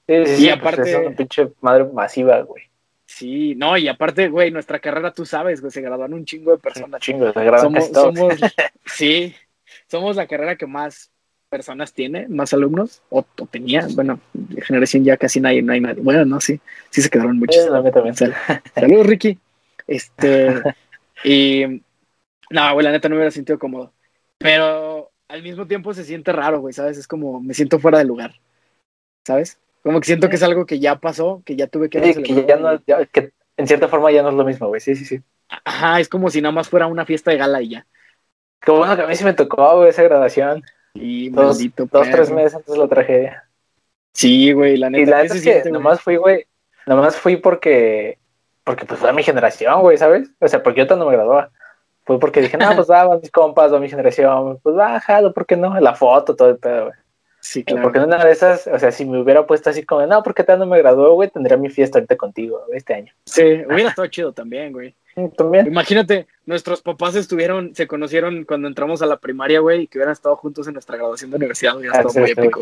Sí, 0.06 0.26
sí, 0.26 0.46
y 0.46 0.48
aparte. 0.50 0.90
es 0.90 1.06
una 1.06 1.16
pinche 1.16 1.52
madre 1.60 1.84
masiva, 1.84 2.40
güey. 2.42 2.64
Sí, 3.06 3.54
no, 3.54 3.76
y 3.76 3.88
aparte, 3.88 4.28
güey, 4.28 4.50
nuestra 4.50 4.78
carrera, 4.78 5.12
tú 5.12 5.24
sabes, 5.26 5.60
güey, 5.60 5.70
se 5.70 5.82
graduan 5.82 6.14
un 6.14 6.24
chingo 6.24 6.52
de 6.52 6.58
personas. 6.58 6.94
Un 6.94 7.00
chingo, 7.00 7.32
se 7.32 7.58
somos, 7.60 7.88
somos, 7.88 8.34
sí, 8.86 9.34
somos 9.86 10.16
la 10.16 10.26
carrera 10.26 10.56
que 10.56 10.66
más 10.66 11.11
personas 11.52 11.92
tiene, 11.92 12.28
más 12.28 12.54
alumnos, 12.54 13.02
o, 13.10 13.22
tenía, 13.50 13.86
bueno, 13.90 14.18
de 14.32 14.62
generación 14.62 15.04
ya 15.04 15.18
casi 15.18 15.38
nadie, 15.38 15.60
no 15.60 15.74
hay 15.74 15.82
nadie. 15.82 16.02
Bueno, 16.02 16.24
no, 16.24 16.40
sí, 16.40 16.58
sí 16.88 17.02
se 17.02 17.10
quedaron 17.10 17.38
muchos. 17.38 17.66
Saludos, 18.74 19.06
Ricky. 19.06 19.38
Este, 19.86 20.62
y, 21.24 21.82
no, 22.48 22.72
güey, 22.72 22.84
la 22.84 22.90
neta 22.90 23.10
no 23.10 23.16
me 23.16 23.18
hubiera 23.18 23.30
sentido 23.30 23.58
cómodo. 23.58 23.92
Pero 24.38 25.12
al 25.28 25.42
mismo 25.42 25.66
tiempo 25.66 25.92
se 25.92 26.04
siente 26.04 26.32
raro, 26.32 26.60
güey, 26.60 26.72
¿sabes? 26.72 26.96
Es 26.96 27.06
como, 27.06 27.38
me 27.42 27.52
siento 27.52 27.78
fuera 27.78 27.98
de 27.98 28.06
lugar, 28.06 28.40
¿sabes? 29.26 29.60
Como 29.82 30.00
que 30.00 30.06
siento 30.06 30.30
que 30.30 30.36
es 30.36 30.42
algo 30.42 30.64
que 30.64 30.80
ya 30.80 31.00
pasó, 31.00 31.42
que 31.44 31.54
ya 31.54 31.66
tuve 31.66 31.90
que... 31.90 32.14
Sí, 32.14 32.22
que 32.22 32.46
ya 32.46 32.56
no, 32.56 32.82
que 32.82 33.32
en 33.58 33.66
cierta 33.66 33.88
forma 33.88 34.10
ya 34.10 34.22
no 34.22 34.30
es 34.30 34.36
lo 34.36 34.44
mismo, 34.46 34.68
güey, 34.68 34.80
sí, 34.80 34.96
sí, 34.96 35.04
sí. 35.04 35.20
Ajá, 35.66 36.00
es 36.00 36.08
como 36.08 36.30
si 36.30 36.40
nada 36.40 36.52
más 36.52 36.70
fuera 36.70 36.86
una 36.86 37.04
fiesta 37.04 37.30
de 37.30 37.36
gala 37.36 37.60
y 37.60 37.68
ya. 37.68 37.86
Qué 38.58 38.70
bueno 38.70 38.96
que 38.96 39.02
a 39.02 39.06
mí 39.06 39.14
sí 39.16 39.24
me 39.24 39.34
tocó, 39.34 39.76
güey, 39.76 39.90
esa 39.90 40.02
graduación. 40.02 40.62
Y 40.94 41.30
dos, 41.30 41.58
dos 41.76 42.10
tres 42.10 42.30
meses 42.30 42.54
antes 42.54 42.72
de 42.72 42.78
la 42.78 42.88
tragedia. 42.88 43.48
Sí, 44.12 44.52
güey, 44.52 44.76
la 44.76 44.90
neta. 44.90 45.02
Y 45.02 45.06
la 45.06 45.22
neta 45.22 45.34
es 45.34 45.62
que 45.62 45.70
nomás 45.70 46.00
fui, 46.00 46.16
güey, 46.16 46.46
nomás 46.86 47.16
fui 47.16 47.36
porque, 47.36 48.18
porque 48.64 48.84
pues 48.84 49.00
fue 49.00 49.12
mi 49.12 49.22
generación, 49.22 49.80
güey, 49.80 49.96
¿sabes? 49.96 50.30
O 50.38 50.48
sea, 50.48 50.62
porque 50.62 50.86
yo 50.86 50.96
no 50.96 51.06
me 51.06 51.12
graduaba. 51.12 51.50
Fue 52.04 52.18
porque 52.18 52.40
dije, 52.40 52.56
no, 52.56 52.74
pues 52.74 52.88
va, 52.90 53.18
mis 53.18 53.30
compas, 53.30 53.72
va 53.72 53.80
mi 53.80 53.88
generación, 53.88 54.58
pues 54.62 54.76
bájalo, 54.76 55.32
¿por 55.32 55.46
qué 55.46 55.56
no? 55.56 55.78
La 55.80 55.94
foto, 55.94 56.36
todo 56.36 56.50
el 56.50 56.58
pedo, 56.58 56.86
güey. 56.86 56.96
Sí, 57.40 57.64
claro. 57.64 57.82
Porque 57.82 57.98
en 57.98 58.04
una 58.04 58.24
de 58.24 58.30
esas, 58.30 58.68
o 58.68 58.78
sea, 58.78 58.92
si 58.92 59.04
me 59.04 59.20
hubiera 59.20 59.44
puesto 59.44 59.68
así 59.70 59.84
como, 59.84 60.06
no, 60.06 60.22
porque 60.22 60.44
tal 60.44 60.60
no 60.60 60.66
me 60.66 60.78
graduó, 60.78 61.14
güey, 61.14 61.28
tendría 61.28 61.56
mi 61.56 61.70
fiesta 61.70 61.98
ahorita 61.98 62.16
contigo 62.16 62.62
este 62.72 62.94
año. 62.94 63.12
Sí, 63.26 63.42
hubiera 63.42 63.88
estado 63.88 64.06
chido 64.06 64.32
también, 64.32 64.72
güey. 64.72 64.94
También. 65.36 65.66
Imagínate, 65.66 66.26
nuestros 66.46 66.80
papás 66.80 67.14
estuvieron, 67.14 67.74
se 67.74 67.86
conocieron 67.86 68.44
cuando 68.44 68.68
entramos 68.68 69.02
a 69.02 69.06
la 69.06 69.18
primaria, 69.18 69.60
güey, 69.60 69.82
y 69.82 69.86
que 69.86 69.98
hubieran 69.98 70.12
estado 70.12 70.36
juntos 70.36 70.66
en 70.66 70.74
nuestra 70.74 70.96
graduación 70.96 71.30
de 71.30 71.36
universidad, 71.36 71.76
hubiera 71.76 71.98
estado 71.98 72.20
muy 72.20 72.30
épico. 72.30 72.60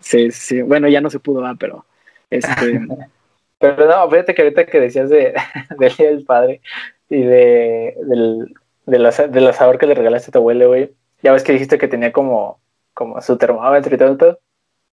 Sí, 0.00 0.30
sí, 0.30 0.62
bueno, 0.62 0.88
ya 0.88 1.00
no 1.00 1.10
se 1.10 1.20
pudo, 1.20 1.40
¿verdad? 1.40 1.56
pero 1.58 1.86
este. 2.28 2.80
pero 3.58 3.86
no, 3.86 4.10
fíjate 4.10 4.34
que 4.34 4.42
ahorita 4.42 4.66
que 4.66 4.80
decías 4.80 5.08
de, 5.08 5.34
de 5.78 5.94
del 5.98 6.24
padre, 6.24 6.60
y 7.08 7.22
de, 7.22 7.96
del, 8.06 8.54
del, 8.86 9.46
asador 9.46 9.78
que 9.78 9.86
le 9.86 9.94
regalaste 9.94 10.30
a 10.30 10.32
tu 10.32 10.38
abuelo, 10.38 10.68
güey. 10.68 10.94
Ya 11.22 11.32
ves 11.32 11.44
que 11.44 11.52
dijiste 11.52 11.78
que 11.78 11.88
tenía 11.88 12.12
como, 12.12 12.60
como 12.94 13.20
su 13.20 13.36
termómetro 13.36 13.94
y 13.94 13.98
todo, 13.98 14.16
todo. 14.16 14.40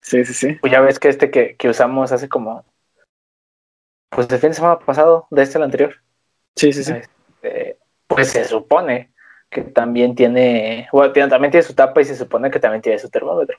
Sí, 0.01 0.25
sí, 0.25 0.33
sí. 0.33 0.53
Pues 0.61 0.71
ya 0.71 0.81
ves 0.81 0.99
que 0.99 1.09
este 1.09 1.31
que, 1.31 1.55
que 1.55 1.69
usamos 1.69 2.11
hace 2.11 2.27
como. 2.27 2.65
Pues 4.09 4.29
el 4.29 4.39
fin 4.39 4.49
de 4.49 4.55
semana 4.55 4.79
pasado, 4.79 5.27
de 5.29 5.43
este 5.43 5.57
al 5.57 5.63
anterior. 5.63 5.95
Sí, 6.57 6.73
sí, 6.73 6.83
sí. 6.83 6.93
Este, 6.93 7.77
pues 8.07 8.31
se 8.31 8.43
supone 8.45 9.11
que 9.49 9.61
también 9.61 10.15
tiene. 10.15 10.89
Bueno, 10.91 11.13
también 11.29 11.51
tiene 11.51 11.63
su 11.63 11.75
tapa 11.75 12.01
y 12.01 12.05
se 12.05 12.15
supone 12.15 12.49
que 12.49 12.59
también 12.59 12.81
tiene 12.81 12.99
su 12.99 13.09
termómetro. 13.09 13.57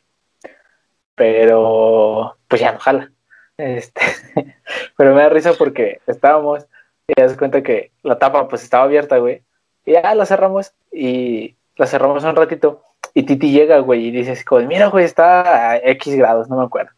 Pero. 1.14 2.36
Pues 2.48 2.60
ya 2.60 2.72
no 2.72 2.78
jala. 2.80 3.12
Este, 3.56 4.00
pero 4.96 5.14
me 5.14 5.22
da 5.22 5.28
risa 5.28 5.52
porque 5.54 6.00
estábamos 6.06 6.64
Y 7.08 7.20
ya 7.20 7.28
se 7.28 7.36
cuenta 7.36 7.60
que 7.60 7.90
la 8.04 8.16
tapa 8.18 8.46
pues 8.48 8.62
estaba 8.62 8.84
abierta, 8.84 9.18
güey. 9.18 9.42
Y 9.84 9.92
ya 9.92 10.14
la 10.14 10.26
cerramos 10.26 10.72
y 10.92 11.56
la 11.76 11.86
cerramos 11.86 12.24
un 12.24 12.36
ratito. 12.36 12.82
Y 13.14 13.22
Titi 13.22 13.52
llega, 13.52 13.78
güey, 13.78 14.06
y 14.06 14.10
dice 14.10 14.32
así 14.32 14.44
como, 14.44 14.66
mira, 14.66 14.88
güey, 14.88 15.04
está 15.04 15.70
a 15.70 15.76
X 15.78 16.14
grados, 16.16 16.48
no 16.48 16.56
me 16.56 16.64
acuerdo. 16.64 16.90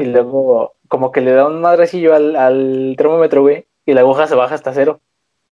Y 0.00 0.04
luego 0.06 0.74
como 0.88 1.12
que 1.12 1.20
le 1.20 1.32
da 1.32 1.46
un 1.46 1.60
madrecillo 1.60 2.14
al, 2.14 2.36
al 2.36 2.94
termómetro, 2.96 3.42
güey, 3.42 3.66
y 3.88 3.94
la 3.94 4.02
aguja 4.02 4.26
se 4.26 4.34
baja 4.34 4.54
hasta 4.54 4.74
cero. 4.74 5.00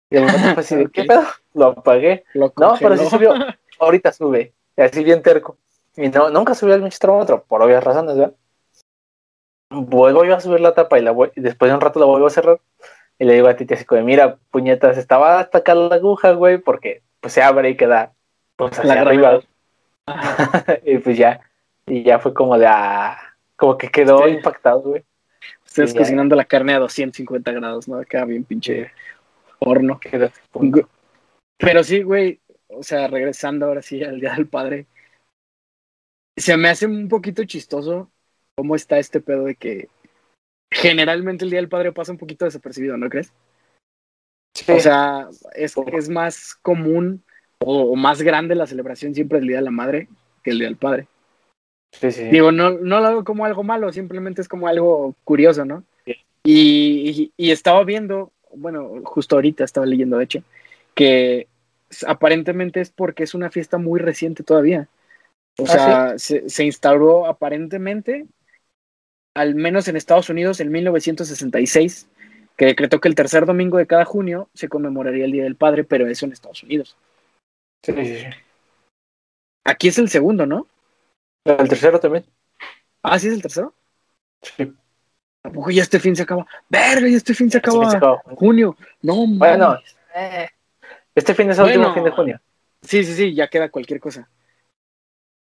Y 0.09 0.17
el 0.17 0.25
momento 0.25 0.55
fue 0.55 0.63
así 0.63 0.75
de, 0.75 0.87
¿qué 0.93 1.05
pedo? 1.05 1.23
Lo 1.53 1.67
apagué. 1.67 2.25
Lo 2.33 2.51
No, 2.57 2.75
pero 2.81 2.97
sí 2.97 3.05
subió. 3.07 3.35
Ahorita 3.79 4.11
sube. 4.11 4.55
Y 4.75 4.81
así 4.81 5.05
bien 5.05 5.21
terco. 5.23 5.59
Y 5.97 6.09
no, 6.09 6.31
nunca 6.31 6.55
subió 6.55 6.75
el 6.75 6.89
termómetro, 6.99 7.45
por 7.45 7.61
obvias 7.61 7.85
razones, 7.85 8.17
¿verdad? 8.17 8.35
Vuelvo 9.71 10.25
yo 10.25 10.35
a 10.35 10.41
subir 10.41 10.61
la 10.61 10.73
tapa 10.73 10.99
y, 10.99 11.03
la 11.03 11.13
voy- 11.13 11.31
y 11.37 11.43
después 11.43 11.71
de 11.71 11.75
un 11.75 11.81
rato 11.83 12.01
la 12.01 12.07
vuelvo 12.07 12.27
a 12.27 12.31
cerrar. 12.31 12.59
Y 13.19 13.25
le 13.27 13.35
digo 13.35 13.49
a 13.49 13.55
Titi 13.57 13.75
así 13.75 13.85
como, 13.85 14.01
mira, 14.03 14.39
puñetas, 14.51 14.97
estaba 14.97 15.39
hasta 15.41 15.59
acá 15.59 15.75
la 15.75 15.95
aguja, 15.97 16.33
güey, 16.33 16.57
porque 16.57 17.03
pues 17.21 17.35
se 17.35 17.43
abre 17.43 17.69
y 17.69 17.77
queda 17.77 18.13
pues 18.57 18.79
hacia 18.79 18.95
La 18.95 19.01
arriba. 19.03 19.41
y 20.85 20.97
pues 20.99 21.19
ya, 21.19 21.41
y 21.87 22.03
ya 22.03 22.19
fue 22.19 22.33
como 22.33 22.57
de, 22.59 22.67
ah, 22.67 23.19
como 23.57 23.77
que 23.77 23.91
quedó 23.91 24.25
Sí. 24.25 24.31
impactado, 24.31 24.81
güey. 24.81 25.05
Sí, 25.73 25.87
ya. 25.87 25.99
cocinando 25.99 26.37
la 26.37 26.45
carne 26.45 26.75
a 26.75 26.79
250 26.79 27.53
grados, 27.53 27.89
¿no? 27.89 27.97
Acá 27.97 28.25
bien 28.25 28.45
pinche 28.45 28.91
horno. 29.59 29.99
Pero 31.57 31.85
sí, 31.85 32.03
güey, 32.03 32.41
o 32.69 32.83
sea, 32.83 33.07
regresando 33.09 33.67
ahora 33.67 33.83
sí 33.83 34.03
al 34.03 34.21
Día 34.21 34.35
del 34.35 34.47
Padre, 34.47 34.87
se 36.37 36.57
me 36.57 36.69
hace 36.69 36.87
un 36.87 37.09
poquito 37.09 37.45
chistoso 37.45 38.11
cómo 38.57 38.75
está 38.77 38.99
este 38.99 39.21
pedo 39.21 39.45
de 39.45 39.55
que 39.55 39.89
generalmente 40.71 41.45
el 41.45 41.51
Día 41.51 41.61
del 41.61 41.69
Padre 41.69 41.93
pasa 41.93 42.13
un 42.13 42.19
poquito 42.19 42.45
desapercibido, 42.45 42.97
¿no 42.97 43.09
crees? 43.09 43.33
Sí. 44.55 44.71
O 44.73 44.81
sea, 44.81 45.29
es, 45.55 45.75
es 45.93 46.09
más 46.09 46.55
común 46.57 47.25
o, 47.61 47.93
o 47.93 47.97
más 47.97 48.21
grande 48.21 48.55
la 48.55 48.67
celebración 48.67 49.15
siempre 49.15 49.39
del 49.39 49.49
Día 49.49 49.57
de 49.57 49.63
la 49.63 49.71
Madre 49.71 50.09
que 50.43 50.51
el 50.51 50.59
Día 50.59 50.69
del 50.69 50.77
Padre. 50.77 51.07
Sí, 51.93 52.11
sí. 52.13 52.25
Digo, 52.31 52.53
no, 52.53 52.71
no 52.71 53.01
lo 53.01 53.07
hago 53.07 53.25
como 53.25 53.45
algo 53.45 53.63
malo, 53.63 53.93
simplemente 53.93 54.41
es 54.43 54.49
como 54.49 54.67
algo 54.69 55.15
curioso, 55.25 55.65
¿no? 55.65 55.85
Sí. 56.07 56.15
Y, 56.45 57.33
y- 57.39 57.47
y 57.49 57.51
estaba 57.53 57.85
viendo, 57.85 58.33
bueno, 58.55 58.91
justo 59.05 59.37
ahorita 59.37 59.65
estaba 59.65 59.87
leyendo, 59.87 60.19
de 60.19 60.25
hecho, 60.25 60.43
que 60.95 61.49
aparentemente 62.07 62.81
es 62.81 62.91
porque 62.91 63.25
es 63.25 63.35
una 63.35 63.51
fiesta 63.51 63.79
muy 63.79 64.01
reciente 64.01 64.43
todavía. 64.43 64.89
O 65.59 65.65
¿Ah, 65.67 65.69
sea, 65.69 66.19
se, 66.19 66.49
se 66.49 66.65
instauró 66.65 67.27
aparentemente, 67.27 68.27
al 69.35 69.55
menos 69.55 69.89
en 69.89 69.97
Estados 69.97 70.31
Unidos, 70.31 70.61
en 70.61 70.71
1966, 70.71 72.09
que 72.57 72.67
decretó 72.67 73.01
que 73.01 73.09
el 73.09 73.15
tercer 73.15 73.47
domingo 73.47 73.79
de 73.79 73.87
cada 73.87 74.05
junio 74.05 74.49
se 74.55 74.69
conmemoraría 74.69 75.25
el 75.25 75.33
Día 75.33 75.45
del 75.45 75.57
Padre, 75.57 75.85
pero 75.85 76.07
eso 76.07 76.27
en 76.27 76.33
Estados 76.33 76.63
Unidos. 76.63 76.97
Sí, 77.83 77.93
sí, 77.93 78.05
sí. 78.07 78.27
Aquí 79.65 79.89
es 79.89 79.99
el 79.99 80.09
segundo, 80.09 80.47
¿no? 80.47 80.69
El 81.45 81.69
tercero 81.69 81.99
también. 81.99 82.25
Ah, 83.03 83.19
sí 83.19 83.29
es 83.29 83.35
el 83.35 83.43
tercero. 83.43 83.75
Sí. 84.43 84.73
Tampoco 85.43 85.71
ya 85.71 85.83
este 85.83 85.99
fin 85.99 86.15
se 86.15 86.23
acaba. 86.23 86.47
Verga, 86.69 87.09
ya 87.09 87.17
este 87.17 87.35
fin 87.35 87.51
se 87.51 87.59
acaba. 87.59 87.91
Se 87.91 87.97
acabó. 87.97 88.21
Junio. 88.37 88.77
No, 89.03 89.27
Bueno, 89.27 89.69
mames. 89.71 89.97
eh, 90.15 90.49
este 91.15 91.35
fin 91.35 91.51
es 91.51 91.59
el 91.59 91.65
Bueno. 91.65 91.81
último 91.89 91.95
fin 91.95 92.05
de 92.05 92.11
junio. 92.11 92.41
Sí, 92.83 93.05
sí, 93.05 93.15
sí, 93.15 93.35
ya 93.35 93.49
queda 93.49 93.69
cualquier 93.69 94.01
cosa. 94.01 94.29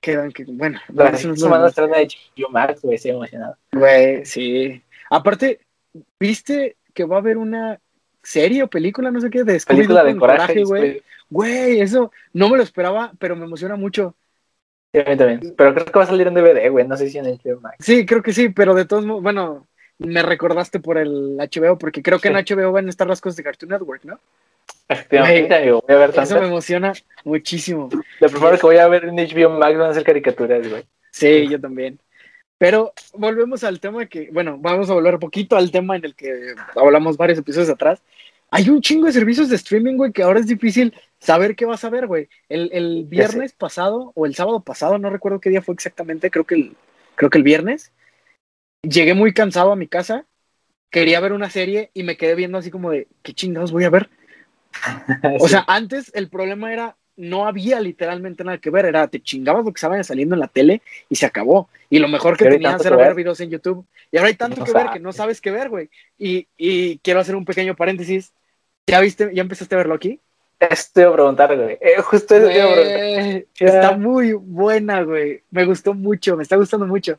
Quedan 0.01 0.31
que, 0.33 0.45
bueno, 0.45 0.79
La 0.93 1.17
semana 1.17 1.69
estrena 1.69 1.97
de 1.99 2.07
HBO 2.09 2.51
Max, 2.51 2.83
güey, 2.83 2.97
estoy 2.97 3.11
emocionado. 3.13 3.57
Güey, 3.73 4.25
sí. 4.25 4.83
Aparte, 5.11 5.61
¿viste 6.21 6.77
que 6.95 7.05
va 7.05 7.17
a 7.17 7.19
haber 7.21 7.39
una 7.39 7.81
serie 8.23 8.63
o 8.63 8.69
película, 8.69 9.11
no 9.11 9.21
sé 9.21 9.31
qué, 9.31 9.45
de 9.45 9.57
Scooby-Doo 9.57 9.67
Película 9.77 10.05
de 10.05 10.17
coraje, 10.17 10.65
güey. 10.65 11.03
Güey, 11.29 11.81
eso 11.81 12.13
no 12.33 12.49
me 12.49 12.57
lo 12.57 12.63
esperaba, 12.63 13.13
pero 13.19 13.35
me 13.37 13.45
emociona 13.45 13.77
mucho. 13.77 14.15
Sí, 14.93 15.01
a 15.01 15.05
mí 15.05 15.17
también. 15.17 15.55
Pero 15.57 15.75
creo 15.75 15.87
que 15.87 15.99
va 15.99 16.05
a 16.05 16.09
salir 16.09 16.27
en 16.27 16.35
DVD, 16.35 16.71
güey. 16.71 16.87
No 16.87 16.97
sé 16.97 17.11
si 17.11 17.19
en 17.19 17.27
HBO 17.27 17.61
Max. 17.61 17.77
Sí, 17.81 18.07
creo 18.07 18.23
que 18.23 18.33
sí, 18.33 18.49
pero 18.49 18.75
de 18.75 18.85
todos 18.85 19.05
modos, 19.05 19.23
bueno, 19.23 19.67
me 19.99 20.23
recordaste 20.23 20.81
por 20.81 20.99
el 20.99 21.37
HBO, 21.39 21.79
porque 21.79 22.03
creo 22.03 22.19
que 22.19 22.29
en. 22.29 22.35
HBO 22.35 22.73
van 22.73 22.87
a 22.87 22.91
estar 22.91 23.07
las 23.07 23.21
cosas 23.21 23.37
de 23.37 23.43
Cartoon 23.43 23.71
Network, 23.71 24.05
¿no? 24.05 24.19
Efectivamente, 24.89 25.55
amigo, 25.55 25.83
voy 25.87 25.97
a 25.97 25.99
ver 25.99 26.11
Eso 26.17 26.41
me 26.41 26.47
emociona 26.47 26.93
muchísimo. 27.25 27.89
Lo 28.21 28.29
primero 28.29 28.57
que 28.57 28.67
voy 28.67 28.77
a 28.77 28.89
ver 28.89 29.05
en 29.05 29.17
HBO 29.17 29.51
Max 29.51 29.79
van 29.79 29.91
a 29.91 29.95
ser 29.95 30.05
caricaturas, 30.05 30.69
güey. 30.69 30.85
Sí, 31.11 31.49
yo 31.49 31.61
también. 31.61 31.99
Pero 32.59 32.93
volvemos 33.13 33.65
al 33.65 33.81
tema 33.81 34.07
que, 34.07 34.31
bueno, 34.33 34.57
vamos 34.59 34.89
a 34.89 34.95
volver 34.95 35.15
un 35.15 35.21
poquito 35.21 35.57
al 35.57 35.71
tema 35.71 35.97
en 35.97 36.05
el 36.05 36.15
que 36.15 36.55
hablamos 36.75 37.17
varios 37.17 37.39
episodios 37.39 37.69
atrás. 37.69 38.03
Hay 38.57 38.71
un 38.71 38.81
chingo 38.81 39.07
de 39.07 39.13
servicios 39.13 39.51
de 39.51 39.57
streaming, 39.57 39.97
güey, 39.97 40.13
que 40.13 40.23
ahora 40.23 40.41
es 40.41 40.47
difícil 40.47 40.95
saber 41.19 41.55
qué 41.55 41.67
vas 41.67 41.85
a 41.85 41.91
ver, 41.91 42.07
güey. 42.07 42.29
El, 42.49 42.71
el 42.73 43.05
viernes 43.05 43.53
pasado 43.53 44.13
o 44.15 44.25
el 44.25 44.35
sábado 44.35 44.61
pasado, 44.61 44.97
no 44.99 45.11
recuerdo 45.11 45.41
qué 45.41 45.51
día 45.51 45.61
fue 45.61 45.75
exactamente, 45.75 46.31
creo 46.31 46.45
que 46.45 46.55
el, 46.55 46.77
creo 47.17 47.29
que 47.29 47.37
el 47.37 47.45
viernes, 47.45 47.93
llegué 48.83 49.13
muy 49.13 49.35
cansado 49.35 49.73
a 49.73 49.77
mi 49.77 49.89
casa, 49.89 50.25
quería 50.91 51.21
ver 51.21 51.33
una 51.33 51.51
serie 51.51 51.91
y 51.93 52.03
me 52.03 52.17
quedé 52.17 52.35
viendo 52.35 52.57
así 52.57 52.71
como 52.71 52.91
de, 52.91 53.09
¿qué 53.23 53.35
chingados 53.35 53.73
voy 53.73 53.85
a 53.85 53.91
ver? 53.91 54.09
O 55.41 55.49
sea, 55.49 55.65
antes 55.67 56.11
el 56.15 56.29
problema 56.31 56.73
era, 56.73 56.97
no 57.17 57.47
había 57.47 57.81
literalmente 57.81 58.45
nada 58.45 58.59
que 58.59 58.71
ver, 58.71 58.87
era 58.87 59.09
te 59.09 59.21
chingabas 59.21 59.65
lo 59.65 59.73
que 59.73 59.79
estaba 59.79 60.03
saliendo 60.03 60.35
en 60.35 60.41
la 60.41 60.49
tele 60.49 60.83
y 61.09 61.17
se 61.17 61.27
acabó. 61.27 61.69
Y 61.89 61.99
lo 61.99 62.09
mejor 62.09 62.37
que 62.37 62.45
tenías 62.47 62.85
era 62.85 62.97
ver 62.97 63.15
videos 63.15 63.41
en 63.41 63.51
YouTube. 63.51 63.87
Y 64.11 64.17
ahora 64.19 64.29
hay 64.29 64.35
tanto 64.35 64.65
que 64.65 64.73
ver 64.73 64.91
que 64.91 65.01
no 65.01 65.13
sabes 65.13 65.41
qué 65.41 65.51
ver, 65.51 65.69
güey. 65.69 65.89
Y, 66.19 66.47
y 66.57 66.99
quiero 66.99 67.21
hacer 67.21 67.37
un 67.37 67.45
pequeño 67.45 67.75
paréntesis. 67.75 68.33
¿Ya 68.87 69.01
viste, 69.01 69.31
ya 69.35 69.43
empezaste 69.43 69.75
a 69.75 69.79
ver 69.79 69.89
Loki? 69.89 70.21
Esto 70.59 71.01
iba 71.01 71.11
a 71.11 71.15
preguntar, 71.15 71.57
güey. 71.57 71.79
Eh, 71.81 72.01
justo 72.03 72.35
eso 72.37 72.47
te 72.47 72.57
iba 72.57 72.65
a 72.65 72.73
preguntar. 72.73 73.45
Está 73.59 73.97
muy 73.97 74.33
buena, 74.33 75.03
güey. 75.03 75.43
Me 75.51 75.65
gustó 75.65 75.93
mucho, 75.93 76.37
me 76.37 76.45
está 76.45 76.57
gustando 76.57 76.87
mucho. 76.87 77.19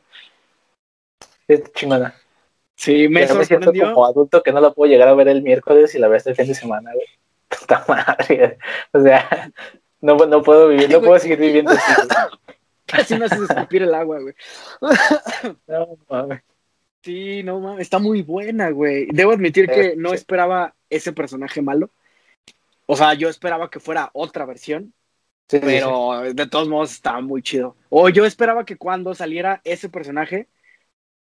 Es 1.46 1.72
chingona. 1.72 2.14
Sí, 2.74 3.08
me 3.08 3.26
Ya 3.26 3.34
me 3.34 3.44
siento 3.44 3.66
sorprendió. 3.66 3.94
como 3.94 4.06
adulto 4.06 4.42
que 4.42 4.52
no 4.52 4.60
la 4.60 4.72
puedo 4.72 4.90
llegar 4.90 5.08
a 5.08 5.14
ver 5.14 5.28
el 5.28 5.42
miércoles 5.42 5.94
y 5.94 5.98
la 5.98 6.08
veo 6.08 6.16
este 6.16 6.34
fin 6.34 6.46
de 6.46 6.54
semana, 6.54 6.92
güey. 6.92 7.06
Puta 7.48 7.84
madre. 7.88 8.58
O 8.92 9.02
sea, 9.02 9.50
no, 10.00 10.16
no 10.16 10.42
puedo 10.42 10.68
vivir, 10.68 10.90
no 10.90 11.00
puedo 11.00 11.18
seguir 11.18 11.38
viviendo 11.38 11.72
así. 11.72 11.92
Casi 12.86 13.18
me 13.18 13.26
haces 13.26 13.50
escupir 13.50 13.82
el 13.82 13.94
agua, 13.94 14.20
güey. 14.20 14.34
No, 15.66 15.98
mames. 16.08 16.42
Sí, 17.02 17.42
no 17.42 17.60
mames, 17.60 17.82
está 17.82 17.98
muy 17.98 18.22
buena, 18.22 18.70
güey. 18.70 19.08
Debo 19.12 19.32
admitir 19.32 19.68
que 19.68 19.94
no 19.96 20.12
esperaba 20.12 20.74
ese 20.90 21.12
personaje 21.12 21.62
malo. 21.62 21.90
O 22.86 22.96
sea, 22.96 23.14
yo 23.14 23.28
esperaba 23.28 23.70
que 23.70 23.80
fuera 23.80 24.10
otra 24.12 24.46
versión, 24.46 24.94
Sí, 25.48 25.58
sí, 25.58 25.60
sí. 25.60 25.66
pero 25.66 26.20
de 26.34 26.46
todos 26.46 26.68
modos 26.68 26.92
estaba 26.92 27.20
muy 27.20 27.42
chido. 27.42 27.76
O 27.88 28.08
yo 28.08 28.24
esperaba 28.24 28.64
que 28.64 28.76
cuando 28.76 29.14
saliera 29.14 29.60
ese 29.64 29.88
personaje, 29.88 30.46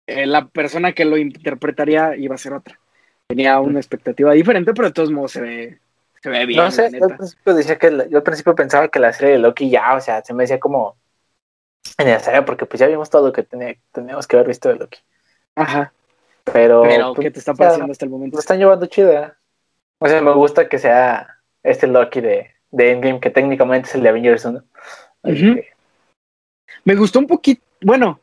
eh, 0.07 0.25
la 0.25 0.47
persona 0.47 0.93
que 0.93 1.05
lo 1.05 1.17
interpretaría 1.17 2.15
iba 2.15 2.35
a 2.35 2.37
ser 2.39 2.53
otra. 2.53 2.79
Tenía 3.27 3.59
una 3.59 3.79
expectativa 3.79 4.33
diferente, 4.33 4.73
pero 4.73 4.87
de 4.89 4.93
todos 4.93 5.11
modos 5.11 5.31
se 5.31 5.41
ve, 5.41 5.79
se 6.21 6.29
ve 6.29 6.45
bien. 6.45 6.63
No 6.63 6.69
sé, 6.71 6.89
yo 6.91 7.05
al 7.05 7.15
principio 7.17 7.53
decía 7.53 7.77
que 7.77 7.91
la- 7.91 8.07
yo 8.07 8.17
al 8.17 8.23
principio 8.23 8.53
pensaba 8.55 8.87
que 8.89 8.99
la 8.99 9.13
serie 9.13 9.33
de 9.33 9.39
Loki 9.39 9.69
ya, 9.69 9.95
o 9.95 10.01
sea, 10.01 10.23
se 10.23 10.33
me 10.33 10.43
decía 10.43 10.59
como 10.59 10.97
innecesaria 11.99 12.45
porque 12.45 12.65
pues 12.65 12.79
ya 12.79 12.87
vimos 12.87 13.09
todo 13.09 13.27
lo 13.27 13.33
que 13.33 13.43
tenía- 13.43 13.77
teníamos 13.91 14.27
que 14.27 14.35
haber 14.35 14.47
visto 14.47 14.69
de 14.69 14.75
Loki. 14.75 14.99
Ajá. 15.55 15.93
Pero, 16.43 16.81
Pero, 16.83 17.13
pues, 17.13 17.25
¿qué 17.25 17.31
te 17.31 17.39
está 17.39 17.53
pareciendo 17.53 17.91
hasta 17.91 18.05
el 18.05 18.11
momento? 18.11 18.35
lo 18.35 18.39
están 18.39 18.57
llevando 18.57 18.85
chida. 18.87 19.37
O 20.03 20.07
sea, 20.07 20.19
me 20.19 20.33
gusta 20.33 20.67
que 20.67 20.79
sea 20.79 21.37
este 21.61 21.85
Loki 21.85 22.21
de, 22.21 22.55
de 22.71 22.91
Endgame, 22.91 23.19
que 23.19 23.29
técnicamente 23.29 23.87
es 23.87 23.93
el 23.93 24.01
de 24.01 24.09
Avengers 24.09 24.45
1. 24.45 24.63
Así 25.21 25.45
Ujú. 25.45 25.55
que, 25.57 25.67
Me 26.83 26.95
gustó 26.95 27.19
un 27.19 27.27
poquito, 27.27 27.61
bueno, 27.81 28.19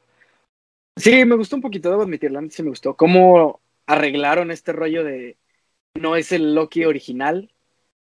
sí, 0.96 1.24
me 1.24 1.36
gustó 1.36 1.54
un 1.54 1.62
poquito, 1.62 1.88
debo 1.88 2.02
admitirlo, 2.02 2.40
antes 2.40 2.56
sí 2.56 2.64
me 2.64 2.70
gustó. 2.70 2.94
Cómo 2.94 3.60
arreglaron 3.86 4.50
este 4.50 4.72
rollo 4.72 5.04
de 5.04 5.36
no 5.94 6.16
es 6.16 6.32
el 6.32 6.56
Loki 6.56 6.84
original, 6.84 7.48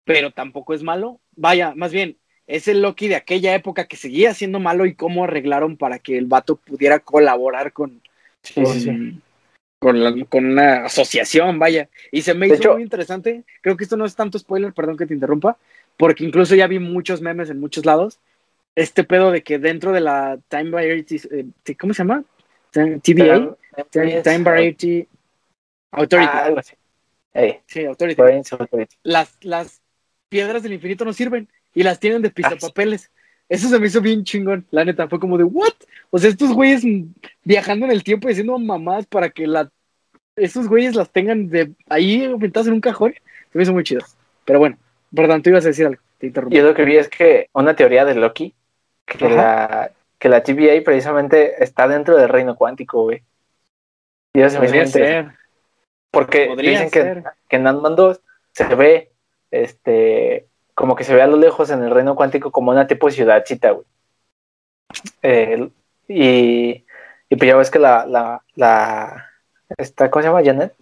pero 0.05 0.31
tampoco 0.31 0.73
es 0.73 0.81
malo. 0.81 1.19
Vaya, 1.35 1.73
más 1.75 1.91
bien, 1.91 2.15
es 2.47 2.69
el 2.69 2.81
Loki 2.81 3.09
de 3.09 3.17
aquella 3.17 3.53
época 3.53 3.85
que 3.85 3.97
seguía 3.97 4.33
siendo 4.33 4.61
malo 4.61 4.85
y 4.85 4.95
cómo 4.95 5.25
arreglaron 5.25 5.75
para 5.75 5.99
que 5.99 6.17
el 6.17 6.27
vato 6.27 6.55
pudiera 6.55 6.99
colaborar 6.99 7.73
con, 7.73 8.01
sí, 8.43 8.53
con, 8.53 8.73
sí, 8.73 8.79
sí. 8.79 9.21
Con 9.79 10.03
la- 10.03 10.25
con 10.25 10.45
una 10.45 10.85
asociación, 10.85 11.59
vaya. 11.59 11.89
Y 12.11 12.21
se 12.23 12.33
me 12.33 12.47
De 12.47 12.53
hizo 12.53 12.63
hecho- 12.63 12.73
muy 12.73 12.83
interesante. 12.83 13.43
Creo 13.61 13.77
que 13.77 13.83
esto 13.83 13.97
no 13.97 14.05
es 14.05 14.15
tanto 14.15 14.39
spoiler, 14.39 14.73
perdón 14.73 14.97
que 14.97 15.05
te 15.05 15.13
interrumpa, 15.13 15.57
porque 15.97 16.23
incluso 16.23 16.55
ya 16.55 16.67
vi 16.67 16.79
muchos 16.79 17.21
memes 17.21 17.49
en 17.49 17.59
muchos 17.59 17.85
lados. 17.85 18.19
Este 18.75 19.03
pedo 19.03 19.31
de 19.31 19.43
que 19.43 19.59
dentro 19.59 19.91
de 19.91 20.01
la 20.01 20.39
Time 20.49 20.69
Variety, 20.71 21.17
eh, 21.31 21.75
¿cómo 21.79 21.93
se 21.93 21.99
llama? 21.99 22.23
TVA, 22.71 23.55
Time, 23.91 24.21
Time 24.21 24.39
Variety 24.43 25.07
Authority. 25.91 26.29
Ah, 26.31 26.45
algo 26.45 26.59
así. 26.59 26.75
Sí, 27.67 27.85
Authority. 27.85 28.15
Las, 29.03 29.37
las 29.41 29.81
piedras 30.29 30.63
del 30.63 30.73
infinito 30.73 31.05
no 31.05 31.13
sirven 31.13 31.47
y 31.73 31.83
las 31.83 31.99
tienen 31.99 32.21
de 32.21 32.29
pisapapeles. 32.31 33.11
Eso 33.49 33.69
se 33.69 33.79
me 33.79 33.87
hizo 33.87 34.01
bien 34.01 34.23
chingón, 34.23 34.65
la 34.71 34.83
neta. 34.83 35.07
Fue 35.07 35.19
como 35.19 35.37
de, 35.37 35.43
¿what? 35.45 35.73
O 36.09 36.17
sea, 36.17 36.29
estos 36.29 36.53
güeyes 36.53 36.83
viajando 37.43 37.85
en 37.85 37.91
el 37.91 38.03
tiempo 38.03 38.27
y 38.27 38.31
haciendo 38.31 38.57
mamadas 38.57 39.05
para 39.05 39.29
que 39.29 39.45
la 39.45 39.69
esos 40.37 40.67
güeyes 40.67 40.95
las 40.95 41.09
tengan 41.09 41.49
de 41.49 41.73
ahí 41.89 42.33
pintadas 42.39 42.67
en 42.67 42.73
un 42.73 42.81
cajón, 42.81 43.13
se 43.51 43.57
me 43.57 43.63
hizo 43.63 43.73
muy 43.73 43.83
chido. 43.83 44.01
Pero 44.45 44.59
bueno, 44.59 44.77
perdón, 45.13 45.41
tú 45.41 45.49
ibas 45.49 45.65
a 45.65 45.69
decir 45.69 45.87
algo, 45.87 46.01
te 46.19 46.27
interrumpí. 46.27 46.55
Yo 46.55 46.63
lo 46.63 46.73
que 46.73 46.85
vi 46.85 46.97
es 46.97 47.09
que 47.09 47.49
una 47.53 47.75
teoría 47.75 48.05
de 48.05 48.15
Loki, 48.15 48.53
que 49.05 49.29
la, 49.29 49.91
que 50.19 50.29
la 50.29 50.43
TVA 50.43 50.81
precisamente 50.85 51.61
está 51.63 51.87
dentro 51.87 52.15
del 52.15 52.29
reino 52.29 52.55
cuántico, 52.55 53.03
güey. 53.03 53.23
Y 54.33 54.41
eso 54.41 54.61
se 54.61 54.71
me 54.71 54.87
ser. 54.87 55.31
Porque 56.11 56.45
Podría 56.45 56.83
dicen 56.83 56.89
que 57.49 57.55
en 57.55 57.67
Ant-Man 57.67 57.95
2 57.95 58.21
se 58.53 58.75
ve, 58.75 59.11
este, 59.51 60.47
como 60.73 60.95
que 60.95 61.03
se 61.03 61.13
ve 61.13 61.21
a 61.21 61.27
lo 61.27 61.37
lejos 61.37 61.69
en 61.69 61.83
el 61.83 61.91
reino 61.91 62.15
cuántico 62.15 62.51
como 62.51 62.71
una 62.71 62.87
tipo 62.87 63.09
ciudadcita, 63.11 63.71
güey. 63.71 63.85
Eh, 65.21 65.69
y, 66.07 66.85
y 67.29 67.35
pues 67.35 67.47
ya 67.47 67.55
ves 67.55 67.69
que 67.71 67.79
la, 67.79 68.05
la, 68.05 68.43
la, 68.55 69.29
esta, 69.77 70.09
¿cómo 70.09 70.23
se 70.23 70.29
llama? 70.29 70.43
Janet. 70.43 70.73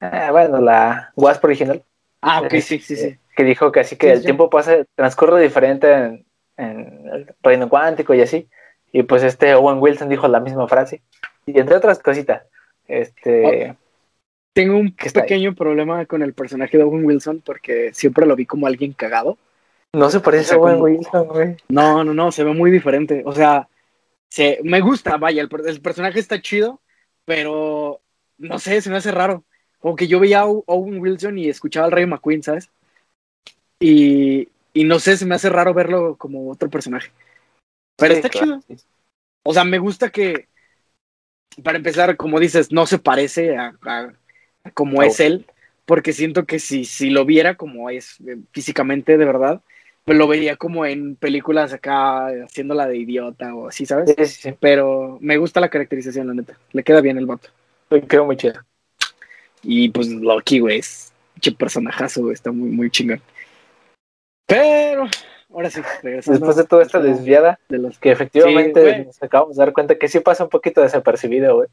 Ah, 0.00 0.30
bueno, 0.32 0.60
la 0.60 1.12
Wasp 1.16 1.44
original, 1.44 1.82
Ah, 2.20 2.40
ok, 2.40 2.50
sí, 2.60 2.78
sí, 2.78 2.96
sí. 2.96 3.18
que 3.36 3.44
dijo 3.44 3.70
que 3.72 3.80
así 3.80 3.96
que 3.96 4.06
Sí, 4.08 4.12
el 4.12 4.18
sí. 4.18 4.24
tiempo 4.24 4.50
pasa, 4.50 4.84
transcurre 4.94 5.40
diferente 5.42 5.92
en, 5.92 6.24
en 6.56 7.08
el 7.12 7.34
reino 7.42 7.68
cuántico 7.68 8.14
y 8.14 8.20
así. 8.20 8.48
Y 8.92 9.04
pues 9.04 9.22
este 9.22 9.54
Owen 9.54 9.78
Wilson 9.80 10.08
dijo 10.08 10.28
la 10.28 10.40
misma 10.40 10.68
frase. 10.68 11.02
Y 11.46 11.58
entre 11.58 11.76
otras 11.76 11.98
cositas, 12.00 12.42
este, 12.86 13.74
Tengo 14.52 14.76
un 14.76 14.94
pequeño 14.94 15.54
problema 15.54 16.04
con 16.06 16.22
el 16.22 16.34
personaje 16.34 16.76
de 16.78 16.84
Owen 16.84 17.04
Wilson 17.04 17.40
porque 17.44 17.92
siempre 17.94 18.26
lo 18.26 18.36
vi 18.36 18.44
como 18.46 18.66
alguien 18.66 18.92
cagado. 18.92 19.38
no 19.94 20.10
se 20.10 20.20
parece 20.20 20.42
o 20.42 20.48
sea, 20.48 20.56
a 20.56 20.60
Owen 20.60 20.74
como- 20.74 20.84
Wilson, 20.84 21.28
güey. 21.28 21.56
No, 21.68 22.04
no, 22.04 22.12
no, 22.14 22.30
se 22.32 22.44
ve 22.44 22.52
muy 22.52 22.70
diferente. 22.70 23.22
O 23.24 23.32
sea, 23.32 23.68
se, 24.32 24.60
me 24.64 24.80
gusta, 24.80 25.18
vaya, 25.18 25.42
el, 25.42 25.50
el 25.66 25.82
personaje 25.82 26.18
está 26.18 26.40
chido, 26.40 26.80
pero 27.26 28.00
no 28.38 28.58
sé, 28.58 28.80
se 28.80 28.88
me 28.88 28.96
hace 28.96 29.10
raro. 29.12 29.44
Como 29.78 29.94
que 29.94 30.06
yo 30.08 30.20
veía 30.20 30.40
a 30.40 30.46
Owen 30.46 31.00
Wilson 31.02 31.36
y 31.36 31.50
escuchaba 31.50 31.84
al 31.84 31.92
Rey 31.92 32.06
McQueen, 32.06 32.42
¿sabes? 32.42 32.70
Y, 33.78 34.48
y 34.72 34.84
no 34.84 34.98
sé, 35.00 35.18
se 35.18 35.26
me 35.26 35.34
hace 35.34 35.50
raro 35.50 35.74
verlo 35.74 36.16
como 36.16 36.50
otro 36.50 36.70
personaje. 36.70 37.10
Pero 37.98 38.14
Sí, 38.14 38.20
está 38.20 38.30
claro, 38.30 38.62
chido. 38.62 38.78
O 39.42 39.52
sea, 39.52 39.64
me 39.64 39.78
gusta 39.78 40.08
que, 40.08 40.48
para 41.62 41.76
empezar, 41.76 42.16
como 42.16 42.40
dices, 42.40 42.72
no 42.72 42.86
se 42.86 42.98
parece 42.98 43.54
a, 43.58 43.76
a- 43.82 44.12
a 44.64 44.70
como 44.70 45.02
es 45.02 45.20
él, 45.20 45.44
porque 45.84 46.14
siento 46.14 46.46
que 46.46 46.58
si, 46.58 46.86
si 46.86 47.10
lo 47.10 47.26
viera 47.26 47.56
como 47.56 47.90
es 47.90 48.18
eh, 48.26 48.38
físicamente 48.52 49.18
de 49.18 49.24
verdad, 49.26 49.60
lo 50.06 50.26
vería 50.26 50.56
como 50.56 50.84
en 50.84 51.16
películas 51.16 51.72
acá 51.72 52.26
haciéndola 52.44 52.86
de 52.86 52.96
idiota 52.96 53.54
o 53.54 53.68
así, 53.68 53.86
¿sabes? 53.86 54.10
Sí, 54.10 54.26
sí, 54.26 54.42
sí. 54.42 54.54
Pero 54.58 55.18
me 55.20 55.36
gusta 55.36 55.60
la 55.60 55.68
caracterización, 55.68 56.26
la 56.26 56.34
neta. 56.34 56.58
Le 56.72 56.82
queda 56.82 57.00
bien 57.00 57.18
el 57.18 57.26
vato. 57.26 57.48
Me 57.90 58.02
Quedó 58.02 58.24
muy 58.24 58.36
chido. 58.36 58.54
Y 59.62 59.90
pues 59.90 60.08
Loki, 60.08 60.58
güey, 60.58 60.78
es 60.78 61.12
pinche 61.34 61.52
personajazo, 61.52 62.22
güey, 62.22 62.34
está 62.34 62.50
muy, 62.50 62.70
muy 62.70 62.90
chingón. 62.90 63.20
Pero, 64.46 65.06
ahora 65.50 65.70
sí, 65.70 65.80
regresando 66.02 66.40
Después 66.40 66.56
de 66.56 66.64
toda 66.64 66.82
esta 66.82 66.98
desviada, 66.98 67.60
de 67.68 67.78
los 67.78 67.98
que 67.98 68.10
efectivamente 68.10 69.04
nos 69.04 69.22
acabamos 69.22 69.56
de 69.56 69.64
dar 69.64 69.72
cuenta 69.72 69.94
que 69.94 70.08
sí 70.08 70.18
pasa 70.18 70.44
un 70.44 70.50
poquito 70.50 70.82
desapercibido, 70.82 71.56
güey. 71.56 71.68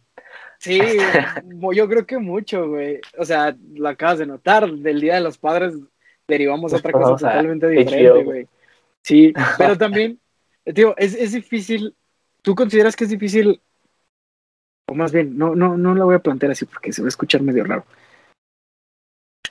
Sí, 0.59 0.79
yo 1.73 1.89
creo 1.89 2.05
que 2.05 2.19
mucho, 2.19 2.67
güey. 2.67 2.99
O 3.17 3.25
sea, 3.25 3.55
lo 3.73 3.89
acabas 3.89 4.19
de 4.19 4.27
notar. 4.27 4.69
Del 4.69 5.01
Día 5.01 5.15
de 5.15 5.21
los 5.21 5.37
Padres 5.37 5.73
derivamos 6.29 6.73
a 6.73 6.77
otra 6.77 6.91
cosa 6.93 7.05
Vamos 7.05 7.21
totalmente 7.21 7.67
diferente, 7.67 8.23
güey. 8.23 8.47
Sí, 9.01 9.33
pero 9.57 9.77
también, 9.77 10.19
tío, 10.73 10.95
es, 10.97 11.15
es 11.15 11.33
difícil. 11.33 11.95
¿Tú 12.41 12.55
consideras 12.55 12.95
que 12.95 13.03
es 13.03 13.09
difícil? 13.09 13.61
O 14.87 14.95
más 14.95 15.11
bien, 15.11 15.37
no, 15.37 15.55
no, 15.55 15.77
no 15.77 15.93
la 15.93 16.05
voy 16.05 16.15
a 16.15 16.19
plantear 16.19 16.53
así 16.53 16.65
porque 16.65 16.93
se 16.93 17.01
va 17.01 17.07
a 17.07 17.09
escuchar 17.09 17.41
medio 17.41 17.63
raro. 17.63 17.83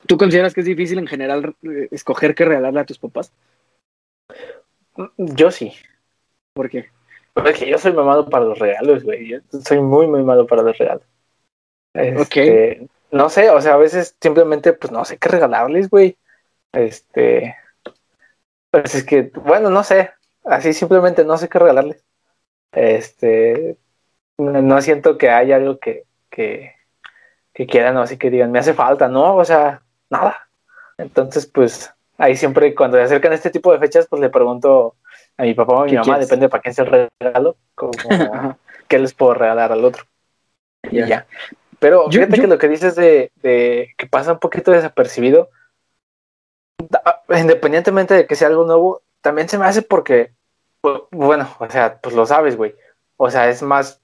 ¿Tú 0.06 0.16
consideras 0.16 0.54
que 0.54 0.60
es 0.60 0.66
difícil 0.66 0.98
en 0.98 1.06
general 1.06 1.54
eh, 1.62 1.88
escoger 1.90 2.34
qué 2.34 2.44
regalarle 2.44 2.80
a 2.80 2.86
tus 2.86 2.98
papás? 2.98 3.32
Yo 5.16 5.50
sí. 5.50 5.72
¿Por 6.54 6.70
qué? 6.70 6.86
Porque 7.32 7.68
yo 7.68 7.78
soy 7.78 7.92
muy 7.92 8.04
malo 8.04 8.28
para 8.28 8.44
los 8.44 8.58
regalos, 8.58 9.04
güey. 9.04 9.28
Yo 9.28 9.38
soy 9.64 9.80
muy, 9.80 10.06
muy 10.06 10.22
malo 10.22 10.46
para 10.46 10.62
los 10.62 10.76
regalos. 10.76 11.04
Este, 11.94 12.88
No 13.10 13.28
sé, 13.28 13.50
o 13.50 13.60
sea, 13.60 13.74
a 13.74 13.78
veces 13.78 14.16
simplemente, 14.20 14.72
pues 14.72 14.92
no 14.92 15.04
sé 15.04 15.18
qué 15.18 15.28
regalarles, 15.28 15.88
güey. 15.88 16.16
Este. 16.72 17.56
Pues 18.70 18.94
es 18.94 19.04
que, 19.04 19.30
bueno, 19.34 19.70
no 19.70 19.82
sé. 19.82 20.10
Así 20.44 20.72
simplemente 20.72 21.24
no 21.24 21.36
sé 21.38 21.48
qué 21.48 21.58
regalarles. 21.58 22.04
Este. 22.72 23.76
No, 24.38 24.62
no 24.62 24.80
siento 24.82 25.18
que 25.18 25.30
haya 25.30 25.56
algo 25.56 25.78
que, 25.78 26.04
que, 26.30 26.74
que 27.52 27.66
quieran 27.66 27.96
o 27.96 28.02
así 28.02 28.16
que 28.16 28.30
digan, 28.30 28.52
me 28.52 28.58
hace 28.60 28.72
falta, 28.74 29.08
¿no? 29.08 29.34
O 29.36 29.44
sea, 29.44 29.82
nada. 30.10 30.48
Entonces, 30.96 31.46
pues, 31.46 31.92
ahí 32.18 32.36
siempre 32.36 32.74
cuando 32.74 32.96
se 32.98 33.02
acercan 33.04 33.32
este 33.32 33.50
tipo 33.50 33.72
de 33.72 33.78
fechas, 33.78 34.06
pues 34.08 34.20
le 34.20 34.30
pregunto 34.30 34.94
a 35.36 35.42
mi 35.42 35.54
papá 35.54 35.72
o 35.74 35.80
a 35.82 35.84
mi 35.84 35.90
¿Qué 35.90 35.96
mamá, 35.96 36.04
quieres? 36.04 36.28
depende 36.28 36.48
para 36.48 36.62
quién 36.62 36.74
sea 36.74 36.84
el 36.84 37.08
regalo, 37.20 37.56
como 37.74 37.92
qué 38.88 38.98
les 38.98 39.12
puedo 39.14 39.34
regalar 39.34 39.72
al 39.72 39.84
otro. 39.84 40.04
Y 40.90 41.04
Ya. 41.04 41.26
Pero 41.80 42.08
Yo- 42.10 42.20
fíjate 42.20 42.36
yo- 42.36 42.42
que 42.42 42.48
lo 42.48 42.58
que 42.58 42.68
dices 42.68 42.94
de, 42.96 43.30
de 43.36 43.92
que 43.96 44.06
pasa 44.06 44.32
un 44.32 44.38
poquito 44.40 44.70
desapercibido, 44.72 45.50
independientemente 47.28 48.14
de 48.14 48.26
que 48.26 48.36
sea 48.36 48.48
algo 48.48 48.64
nuevo, 48.64 49.02
también 49.20 49.48
se 49.48 49.58
me 49.58 49.66
hace 49.66 49.82
porque, 49.82 50.32
bu- 50.82 51.06
bueno, 51.10 51.48
o 51.58 51.68
sea, 51.70 51.98
pues 52.00 52.14
lo 52.14 52.26
sabes, 52.26 52.56
güey. 52.56 52.74
O 53.16 53.30
sea, 53.30 53.48
es 53.48 53.62
más, 53.62 54.00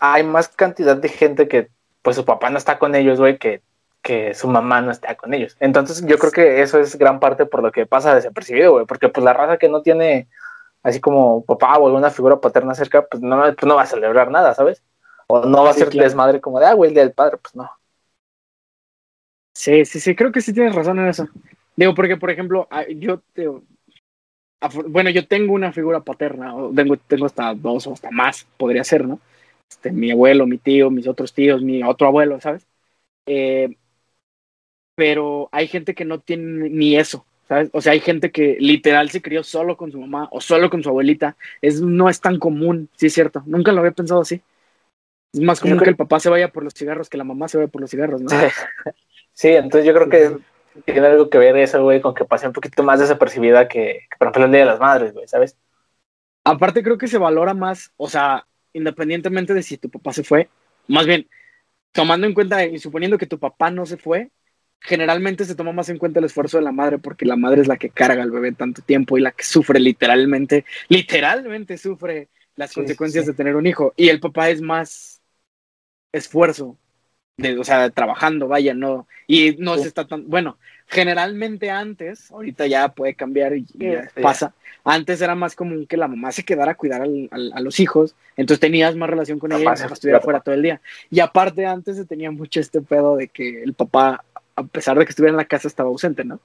hay 0.00 0.22
más 0.24 0.48
cantidad 0.48 0.96
de 0.96 1.08
gente 1.08 1.48
que, 1.48 1.70
pues 2.02 2.16
su 2.16 2.24
papá 2.24 2.50
no 2.50 2.58
está 2.58 2.78
con 2.78 2.94
ellos, 2.94 3.18
güey, 3.18 3.38
que, 3.38 3.62
que 4.02 4.34
su 4.34 4.48
mamá 4.48 4.80
no 4.82 4.90
está 4.92 5.16
con 5.16 5.34
ellos. 5.34 5.56
Entonces 5.60 6.04
yo 6.06 6.18
creo 6.18 6.32
que 6.32 6.62
eso 6.62 6.78
es 6.78 6.96
gran 6.98 7.20
parte 7.20 7.46
por 7.46 7.62
lo 7.62 7.72
que 7.72 7.86
pasa 7.86 8.14
desapercibido, 8.14 8.72
güey, 8.72 8.86
porque 8.86 9.08
pues 9.08 9.24
la 9.24 9.32
raza 9.32 9.58
que 9.58 9.68
no 9.68 9.82
tiene 9.82 10.28
así 10.82 11.00
como 11.00 11.44
papá 11.44 11.78
o 11.78 11.86
alguna 11.86 12.10
figura 12.10 12.40
paterna 12.40 12.74
cerca, 12.74 13.06
pues 13.06 13.22
no, 13.22 13.40
pues 13.40 13.64
no 13.64 13.76
va 13.76 13.82
a 13.82 13.86
celebrar 13.86 14.30
nada, 14.30 14.54
¿sabes? 14.54 14.82
O 15.26 15.46
no 15.46 15.64
va 15.64 15.70
a 15.70 15.74
ser 15.74 15.88
claro. 15.88 16.04
desmadre 16.04 16.40
como 16.40 16.60
de, 16.60 16.66
ah, 16.66 16.74
güey, 16.74 16.88
el 16.90 16.94
día 16.94 17.04
del 17.04 17.14
padre, 17.14 17.38
pues 17.38 17.54
no. 17.56 17.70
Sí, 19.54 19.84
sí, 19.84 20.00
sí, 20.00 20.14
creo 20.14 20.32
que 20.32 20.40
sí 20.40 20.52
tienes 20.52 20.74
razón 20.74 20.98
en 20.98 21.08
eso. 21.08 21.28
Digo, 21.76 21.94
porque, 21.94 22.16
por 22.16 22.30
ejemplo, 22.30 22.68
ah, 22.70 22.84
yo, 22.88 23.22
bueno, 24.88 25.10
yo 25.10 25.26
tengo 25.26 25.52
una 25.54 25.72
figura 25.72 26.00
paterna, 26.00 26.54
tengo, 26.74 26.96
tengo 26.96 27.26
hasta 27.26 27.54
dos 27.54 27.86
o 27.86 27.92
hasta 27.92 28.10
más, 28.10 28.46
podría 28.56 28.84
ser, 28.84 29.06
¿no? 29.06 29.20
Este, 29.70 29.92
mi 29.92 30.10
abuelo, 30.10 30.46
mi 30.46 30.58
tío, 30.58 30.90
mis 30.90 31.06
otros 31.06 31.32
tíos, 31.32 31.62
mi 31.62 31.82
otro 31.82 32.06
abuelo, 32.06 32.40
¿sabes? 32.40 32.66
Eh, 33.26 33.76
pero 34.94 35.48
hay 35.52 35.66
gente 35.66 35.94
que 35.94 36.04
no 36.04 36.20
tiene 36.20 36.70
ni 36.70 36.96
eso, 36.96 37.26
¿sabes? 37.48 37.68
O 37.72 37.80
sea, 37.80 37.92
hay 37.92 38.00
gente 38.00 38.30
que 38.30 38.56
literal 38.60 39.10
se 39.10 39.22
crió 39.22 39.42
solo 39.42 39.76
con 39.76 39.90
su 39.90 40.00
mamá 40.00 40.28
o 40.30 40.40
solo 40.40 40.70
con 40.70 40.82
su 40.82 40.88
abuelita. 40.88 41.36
Es, 41.60 41.80
no 41.80 42.08
es 42.08 42.20
tan 42.20 42.38
común, 42.38 42.88
sí 42.96 43.06
es 43.06 43.12
cierto. 43.14 43.42
Nunca 43.46 43.72
lo 43.72 43.80
había 43.80 43.92
pensado 43.92 44.20
así. 44.20 44.40
Es 45.32 45.40
más 45.40 45.60
común 45.60 45.76
creo- 45.78 45.84
que 45.86 45.90
el 45.90 45.96
papá 45.96 46.20
se 46.20 46.30
vaya 46.30 46.48
por 46.52 46.62
los 46.62 46.74
cigarros 46.74 47.08
que 47.10 47.18
la 47.18 47.24
mamá 47.24 47.48
se 47.48 47.58
vaya 47.58 47.68
por 47.68 47.80
los 47.80 47.90
cigarros, 47.90 48.22
¿no? 48.22 48.30
Sí, 49.36 49.48
entonces 49.48 49.84
yo 49.84 49.92
creo 49.92 50.08
que 50.08 50.38
tiene 50.84 51.06
algo 51.06 51.30
que 51.30 51.38
ver 51.38 51.56
eso, 51.56 51.82
güey, 51.82 52.00
con 52.00 52.14
que 52.14 52.24
pase 52.24 52.46
un 52.46 52.52
poquito 52.52 52.82
más 52.82 53.00
desapercibida 53.00 53.68
que, 53.68 54.06
que, 54.10 54.16
por 54.18 54.28
ejemplo, 54.28 54.44
el 54.46 54.50
Día 54.52 54.60
de 54.60 54.66
las 54.66 54.80
Madres, 54.80 55.12
güey, 55.12 55.28
¿sabes? 55.28 55.56
Aparte 56.44 56.82
creo 56.82 56.98
que 56.98 57.08
se 57.08 57.18
valora 57.18 57.54
más, 57.54 57.92
o 57.96 58.08
sea, 58.08 58.46
independientemente 58.72 59.54
de 59.54 59.62
si 59.62 59.78
tu 59.78 59.90
papá 59.90 60.12
se 60.12 60.24
fue, 60.24 60.48
más 60.88 61.06
bien, 61.06 61.28
tomando 61.92 62.26
en 62.26 62.34
cuenta 62.34 62.64
y 62.66 62.78
suponiendo 62.78 63.18
que 63.18 63.26
tu 63.26 63.38
papá 63.38 63.70
no 63.70 63.86
se 63.86 63.96
fue, 63.98 64.30
generalmente 64.80 65.44
se 65.46 65.54
toma 65.56 65.72
más 65.72 65.88
en 65.90 65.98
cuenta 65.98 66.20
el 66.20 66.26
esfuerzo 66.26 66.58
de 66.58 66.64
la 66.64 66.72
madre 66.72 66.98
porque 66.98 67.26
la 67.26 67.36
madre 67.36 67.62
es 67.62 67.68
la 67.68 67.78
que 67.78 67.90
carga 67.90 68.22
al 68.22 68.30
bebé 68.30 68.52
tanto 68.52 68.82
tiempo 68.82 69.18
y 69.18 69.22
la 69.22 69.32
que 69.32 69.44
sufre 69.44 69.80
literalmente, 69.80 70.64
literalmente 70.88 71.78
sufre 71.78 72.28
las 72.56 72.72
Sí, 72.72 72.80
consecuencias 72.80 73.24
sí. 73.24 73.26
de 73.26 73.34
tener 73.34 73.56
un 73.56 73.66
hijo 73.66 73.94
y 73.96 74.08
el 74.10 74.20
papá 74.20 74.50
es 74.50 74.60
más 74.62 75.22
esfuerzo, 76.12 76.78
de, 77.36 77.58
o 77.58 77.64
sea, 77.64 77.90
trabajando, 77.90 78.46
vaya, 78.48 78.74
no, 78.74 79.08
y 79.26 79.56
no 79.58 79.74
Sí. 79.76 79.82
se 79.82 79.88
está 79.88 80.06
tan, 80.06 80.28
bueno, 80.28 80.56
generalmente 80.86 81.70
antes, 81.70 82.30
ahorita 82.30 82.66
ya 82.66 82.88
puede 82.90 83.14
cambiar 83.14 83.56
y, 83.56 83.66
y 83.74 83.90
ya 83.92 84.08
Sí. 84.14 84.20
pasa, 84.22 84.54
antes 84.84 85.20
era 85.20 85.34
más 85.34 85.56
común 85.56 85.86
que 85.86 85.96
la 85.96 86.06
mamá 86.06 86.30
se 86.30 86.44
quedara 86.44 86.72
a 86.72 86.74
cuidar 86.76 87.02
al- 87.02 87.28
al- 87.32 87.52
a 87.54 87.60
los 87.60 87.80
hijos, 87.80 88.14
entonces 88.36 88.60
tenías 88.60 88.94
más 88.94 89.10
relación 89.10 89.38
con 89.38 89.50
ella 89.52 89.74
y 89.76 89.92
estuviera 89.92 90.20
fuera 90.20 90.40
todo 90.40 90.54
el 90.54 90.62
día. 90.62 90.80
Y 91.10 91.20
aparte 91.20 91.66
antes 91.66 91.96
se 91.96 92.04
tenía 92.04 92.30
mucho 92.30 92.60
este 92.60 92.80
pedo 92.82 93.16
de 93.16 93.28
que 93.28 93.62
el 93.62 93.74
papá, 93.74 94.24
a 94.54 94.62
pesar 94.64 94.96
de 94.98 95.04
que 95.04 95.10
estuviera 95.10 95.32
en 95.32 95.36
la 95.38 95.46
casa, 95.46 95.66
estaba 95.66 95.88
ausente, 95.88 96.24
¿no? 96.24 96.40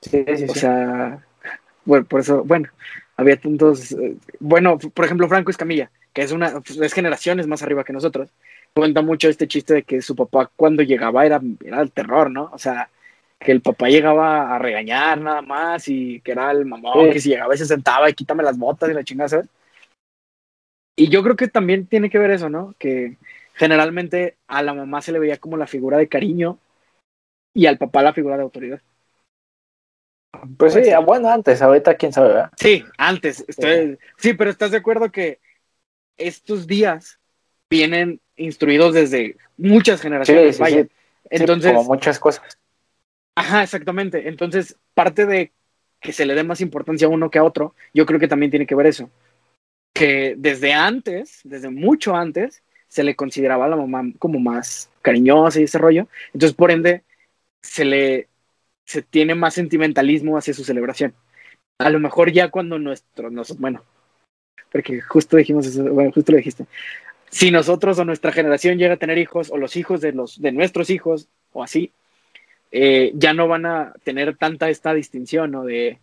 Sí, 0.00 0.24
sí, 0.36 0.44
O 0.48 0.54
sea, 0.54 1.18
bueno, 1.84 2.06
por 2.06 2.20
eso, 2.20 2.42
bueno, 2.44 2.68
había 3.16 3.36
tantos, 3.38 3.92
eh, 3.92 4.16
bueno, 4.40 4.78
por 4.78 5.04
ejemplo, 5.04 5.28
Franco 5.28 5.50
Escamilla, 5.50 5.90
que 6.12 6.22
es 6.22 6.32
una, 6.32 6.62
es 6.80 6.92
generaciones 6.92 7.46
más 7.46 7.62
arriba 7.62 7.84
que 7.84 7.92
nosotros, 7.92 8.30
cuenta 8.76 9.00
mucho 9.00 9.28
este 9.28 9.48
chiste 9.48 9.74
de 9.74 9.82
que 9.84 10.02
su 10.02 10.14
papá 10.14 10.50
cuando 10.54 10.82
llegaba 10.82 11.24
era, 11.24 11.40
era 11.64 11.80
el 11.80 11.90
terror, 11.92 12.30
¿no? 12.30 12.50
O 12.52 12.58
sea, 12.58 12.90
que 13.40 13.50
el 13.50 13.62
papá 13.62 13.88
llegaba 13.88 14.54
a 14.54 14.58
regañar 14.58 15.18
nada 15.18 15.40
más 15.40 15.88
y 15.88 16.20
que 16.20 16.32
era 16.32 16.50
el 16.50 16.66
mamón, 16.66 17.06
Sí. 17.06 17.12
que 17.12 17.20
si 17.20 17.28
llegaba 17.30 17.54
y 17.54 17.58
se 17.58 17.64
sentaba 17.66 18.10
y 18.10 18.14
quítame 18.14 18.42
las 18.42 18.58
botas 18.58 18.90
y 18.90 18.92
la 18.92 19.02
chingada, 19.02 19.28
¿sabes? 19.28 19.48
Y 20.94 21.08
yo 21.08 21.22
creo 21.22 21.36
que 21.36 21.48
también 21.48 21.86
tiene 21.86 22.10
que 22.10 22.18
ver 22.18 22.30
eso, 22.30 22.50
¿no? 22.50 22.74
Que 22.78 23.16
generalmente 23.54 24.36
a 24.46 24.62
la 24.62 24.74
mamá 24.74 25.00
se 25.00 25.12
le 25.12 25.18
veía 25.18 25.38
como 25.38 25.56
la 25.56 25.66
figura 25.66 25.96
de 25.96 26.08
cariño 26.08 26.58
y 27.54 27.66
al 27.66 27.78
papá 27.78 28.02
la 28.02 28.12
figura 28.12 28.36
de 28.36 28.42
autoridad. 28.42 28.80
Pues 30.58 30.74
sí, 30.74 30.82
bueno, 31.04 31.30
antes, 31.30 31.62
ahorita 31.62 31.94
quién 31.94 32.12
sabe, 32.12 32.28
¿verdad? 32.28 32.50
Sí, 32.56 32.84
antes. 32.98 33.42
Estoy, 33.48 33.98
sí, 34.18 34.34
pero 34.34 34.50
¿estás 34.50 34.70
de 34.70 34.76
acuerdo 34.76 35.10
que 35.10 35.40
estos 36.18 36.66
días 36.66 37.18
vienen 37.70 38.20
instruidos 38.36 38.94
desde 38.94 39.36
muchas 39.56 40.00
generaciones? 40.00 40.48
Sí, 40.48 40.52
sí, 40.52 40.62
vaya. 40.62 40.82
sí. 40.84 40.90
Entonces, 41.30 41.72
como 41.72 41.84
muchas 41.84 42.18
cosas. 42.18 42.58
Ajá, 43.34 43.62
exactamente. 43.62 44.28
Entonces, 44.28 44.76
parte 44.94 45.26
de 45.26 45.52
que 46.00 46.12
se 46.12 46.26
le 46.26 46.34
dé 46.34 46.44
más 46.44 46.60
importancia 46.60 47.06
a 47.06 47.10
uno 47.10 47.30
que 47.30 47.38
a 47.38 47.44
otro, 47.44 47.74
yo 47.92 48.06
creo 48.06 48.20
que 48.20 48.28
también 48.28 48.50
tiene 48.50 48.66
que 48.66 48.74
ver 48.74 48.86
eso. 48.86 49.10
Que 49.94 50.34
desde 50.36 50.72
antes, 50.72 51.40
desde 51.44 51.68
mucho 51.70 52.14
antes, 52.14 52.62
se 52.88 53.02
le 53.02 53.16
consideraba 53.16 53.64
a 53.64 53.68
la 53.68 53.76
mamá 53.76 54.04
como 54.18 54.38
más 54.38 54.90
cariñosa 55.02 55.60
y 55.60 55.64
ese 55.64 55.78
rollo. 55.78 56.08
Entonces, 56.32 56.54
por 56.54 56.70
ende, 56.70 57.02
se 57.62 57.84
le 57.84 58.28
se 58.84 59.02
tiene 59.02 59.34
más 59.34 59.54
sentimentalismo 59.54 60.38
hacia 60.38 60.54
su 60.54 60.64
celebración. 60.64 61.12
A 61.78 61.90
lo 61.90 61.98
mejor 61.98 62.32
ya 62.32 62.50
cuando 62.50 62.78
nuestro, 62.78 63.30
nos, 63.30 63.58
bueno, 63.58 63.82
porque 64.70 65.00
justo 65.00 65.36
dijimos 65.36 65.66
eso, 65.66 65.84
bueno, 65.92 66.12
justo 66.12 66.32
lo 66.32 66.38
dijiste. 66.38 66.66
Si 67.30 67.50
nosotros 67.50 67.98
o 67.98 68.04
nuestra 68.04 68.32
generación 68.32 68.78
llega 68.78 68.94
a 68.94 68.98
tener 68.98 69.18
hijos, 69.18 69.50
o 69.50 69.56
los 69.56 69.76
hijos 69.76 70.00
de 70.00 70.12
los 70.12 70.40
de 70.40 70.52
nuestros 70.52 70.90
hijos, 70.90 71.28
o 71.52 71.62
así, 71.62 71.92
eh, 72.70 73.12
ya 73.14 73.32
no 73.32 73.48
van 73.48 73.66
a 73.66 73.94
tener 74.04 74.36
tanta 74.36 74.68
esta 74.68 74.94
distinción, 74.94 75.50
¿no? 75.50 75.64
De, 75.64 75.98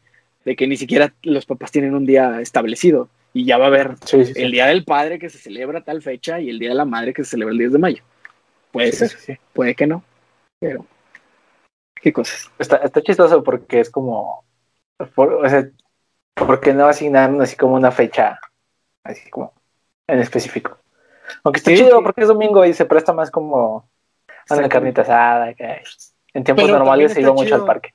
de, 0.45 0.55
que 0.55 0.67
ni 0.67 0.77
siquiera 0.77 1.13
los 1.23 1.45
papás 1.45 1.71
tienen 1.71 1.95
un 1.95 2.05
día 2.05 2.41
establecido. 2.41 3.09
Y 3.33 3.45
ya 3.45 3.57
va 3.57 3.65
a 3.65 3.67
haber 3.67 3.95
sí, 4.05 4.25
sí, 4.25 4.33
el 4.35 4.51
Día 4.51 4.67
del 4.67 4.83
Padre 4.83 5.17
que 5.17 5.29
se 5.29 5.39
celebra 5.39 5.81
tal 5.81 6.01
fecha 6.01 6.39
y 6.39 6.49
el 6.49 6.59
Día 6.59 6.69
de 6.69 6.75
la 6.75 6.85
Madre 6.85 7.13
que 7.13 7.23
se 7.23 7.31
celebra 7.31 7.51
el 7.51 7.57
10 7.57 7.73
de 7.73 7.79
mayo. 7.79 8.03
Puede 8.71 8.91
ser, 8.91 9.39
puede 9.53 9.75
que 9.75 9.87
no, 9.87 10.03
pero 10.59 10.85
qué 11.95 12.11
cosas. 12.11 12.51
Está, 12.59 12.77
está 12.77 13.01
chistoso 13.01 13.43
porque 13.43 13.79
es 13.79 13.89
como, 13.89 14.43
por, 15.15 15.33
o 15.33 15.49
sea, 15.49 15.69
porque 16.33 16.73
no 16.73 16.87
asignaron 16.87 17.41
así 17.41 17.55
como 17.55 17.75
una 17.75 17.91
fecha, 17.91 18.39
así 19.03 19.29
como 19.29 19.53
en 20.07 20.19
específico. 20.19 20.79
Aunque 21.43 21.57
está 21.59 21.73
chido 21.73 22.03
porque 22.03 22.21
es 22.21 22.27
domingo 22.27 22.65
y 22.65 22.73
se 22.73 22.85
presta 22.85 23.13
más 23.13 23.31
como 23.31 23.89
a 24.49 24.55
una 24.55 24.69
carnita 24.69 25.01
asada. 25.01 25.53
Que 25.53 25.81
en 26.33 26.43
tiempos 26.43 26.65
Pero 26.65 26.77
normales 26.77 27.13
se 27.13 27.21
iba 27.21 27.33
mucho 27.33 27.55
al 27.55 27.65
parque. 27.65 27.93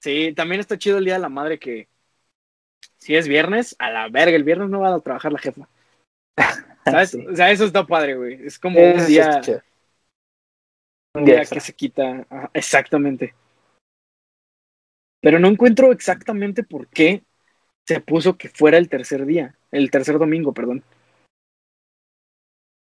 Sí, 0.00 0.32
también 0.34 0.60
está 0.60 0.76
chido 0.78 0.98
el 0.98 1.04
Día 1.04 1.14
de 1.14 1.20
la 1.20 1.28
Madre 1.28 1.58
que 1.58 1.88
si 2.98 3.14
es 3.14 3.28
viernes, 3.28 3.76
a 3.78 3.90
la 3.90 4.08
verga, 4.08 4.36
el 4.36 4.44
viernes 4.44 4.70
no 4.70 4.80
va 4.80 4.94
a 4.94 5.00
trabajar 5.00 5.32
la 5.32 5.38
jefa. 5.38 5.68
¿Sabes? 6.84 7.10
sí. 7.10 7.26
O 7.26 7.36
sea, 7.36 7.50
eso 7.50 7.64
está 7.64 7.86
padre, 7.86 8.16
güey. 8.16 8.46
Es 8.46 8.58
como 8.58 8.78
un 8.80 9.06
día, 9.06 9.40
un 11.14 11.24
día, 11.24 11.44
que 11.44 11.60
se 11.60 11.74
quita. 11.74 12.26
Ajá, 12.28 12.50
exactamente. 12.54 13.34
Pero 15.20 15.38
no 15.38 15.48
encuentro 15.48 15.92
exactamente 15.92 16.62
por 16.62 16.86
qué 16.88 17.22
se 17.86 18.00
puso 18.00 18.36
que 18.36 18.48
fuera 18.48 18.78
el 18.78 18.88
tercer 18.88 19.24
día, 19.26 19.54
el 19.70 19.90
tercer 19.90 20.18
domingo, 20.18 20.52
perdón. 20.52 20.82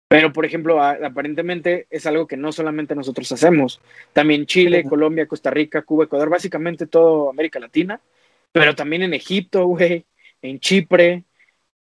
Pero, 0.09 0.33
por 0.33 0.47
ejemplo, 0.47 0.83
aparentemente 0.83 1.87
es 1.91 2.07
algo 2.07 2.27
que 2.27 2.39
no 2.39 2.51
solamente 2.51 2.95
nosotros 2.95 3.31
hacemos. 3.31 3.79
También 4.15 4.47
Chile, 4.47 4.85
Colombia, 4.85 5.29
Costa 5.29 5.51
Rica, 5.51 5.83
Cuba, 5.83 6.05
Ecuador, 6.05 6.31
básicamente 6.31 6.87
todo 6.87 7.29
América 7.29 7.61
Latina. 7.61 8.01
Pero 8.51 8.75
también 8.75 9.03
en 9.03 9.13
Egipto, 9.13 9.67
güey, 9.67 10.07
en 10.41 10.61
Chipre, 10.61 11.25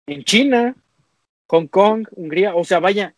en 0.07 0.23
China, 0.25 0.77
Hong 1.47 1.67
Kong, 1.69 2.07
Hungría. 2.11 2.55
O 2.55 2.63
sea, 2.63 2.79
vaya. 2.79 3.15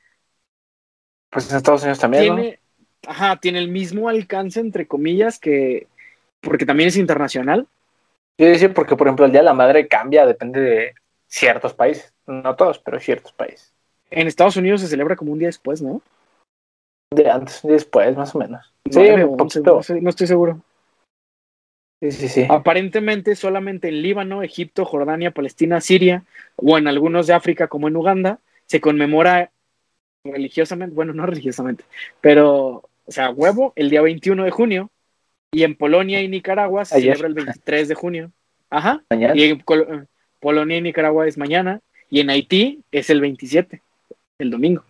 Pues 1.31 1.51
en 1.51 1.57
Estados 1.57 1.83
Unidos 1.83 1.99
también, 1.99 2.23
tiene, 2.23 2.61
¿no? 3.05 3.11
Ajá, 3.11 3.37
tiene 3.41 3.59
el 3.59 3.69
mismo 3.69 4.09
alcance, 4.09 4.61
entre 4.61 4.87
comillas, 4.87 5.41
que. 5.41 5.89
Porque 6.41 6.65
también 6.65 6.89
es 6.89 6.97
internacional. 6.97 7.67
Sí, 8.39 8.55
sí, 8.55 8.69
porque, 8.69 8.95
por 8.95 9.09
ejemplo, 9.09 9.27
el 9.27 9.33
Día 9.33 9.41
de 9.41 9.47
la 9.47 9.55
Madre 9.55 9.89
cambia, 9.89 10.25
depende 10.27 10.61
de 10.61 10.95
ciertos 11.27 11.75
países. 11.75 12.15
No 12.27 12.55
todos, 12.55 12.79
pero 12.79 13.01
ciertos 13.01 13.33
países. 13.33 13.73
En 14.13 14.29
Estados 14.29 14.57
Unidos 14.57 14.81
se 14.81 14.89
celebra 14.89 15.17
como 15.17 15.33
un 15.33 15.39
día 15.39 15.49
después, 15.49 15.81
¿no? 15.81 16.03
De 17.15 17.31
antes, 17.31 17.65
un 17.65 17.69
día 17.69 17.77
después, 17.77 18.17
más 18.17 18.35
o 18.35 18.39
menos. 18.39 18.73
Sí, 18.91 19.01
no, 19.01 19.37
no, 19.37 19.81
no, 20.01 20.11
estoy 20.11 20.27
seguro. 20.27 20.61
Sí, 22.03 22.11
sí, 22.11 22.29
sí. 22.29 22.47
Aparentemente 22.49 23.35
solamente 23.37 23.89
en 23.89 24.03
Líbano, 24.03 24.43
Egipto, 24.43 24.85
Jordania, 24.85 25.31
Palestina, 25.31 25.81
Siria 25.81 26.25
o 26.57 26.77
en 26.77 26.89
algunos 26.89 27.27
de 27.27 27.35
África 27.35 27.69
como 27.69 27.89
en 27.89 27.97
Uganda 27.97 28.41
se 28.67 28.81
conmemora 28.81 29.51
religiosamente, 30.25 30.95
bueno, 30.95 31.13
no 31.13 31.27
religiosamente, 31.27 31.85
pero, 32.21 32.89
o 33.07 33.13
sea, 33.13 33.31
huevo, 33.31 33.73
el 33.77 33.91
día 33.91 34.03
21 34.03 34.45
de 34.45 34.51
junio 34.51 34.91
y 35.53 35.65
en 35.65 35.77
Polonia 35.77 36.23
y 36.23 36.29
Nicaragua 36.29 36.85
se 36.85 36.97
Ayer. 36.97 37.17
celebra 37.17 37.29
el 37.29 37.35
23 37.35 37.89
de 37.89 37.95
junio. 37.95 38.33
Ajá. 38.71 39.03
Mañana. 39.11 39.37
Y 39.37 39.45
en 39.45 39.63
Polonia 40.41 40.77
y 40.77 40.81
Nicaragua 40.81 41.27
es 41.27 41.39
mañana 41.39 41.81
y 42.11 42.21
en 42.21 42.31
Haití 42.31 42.83
es 42.91 43.11
el 43.11 43.21
27, 43.21 43.81
el 44.43 44.51
domingo. 44.51 44.85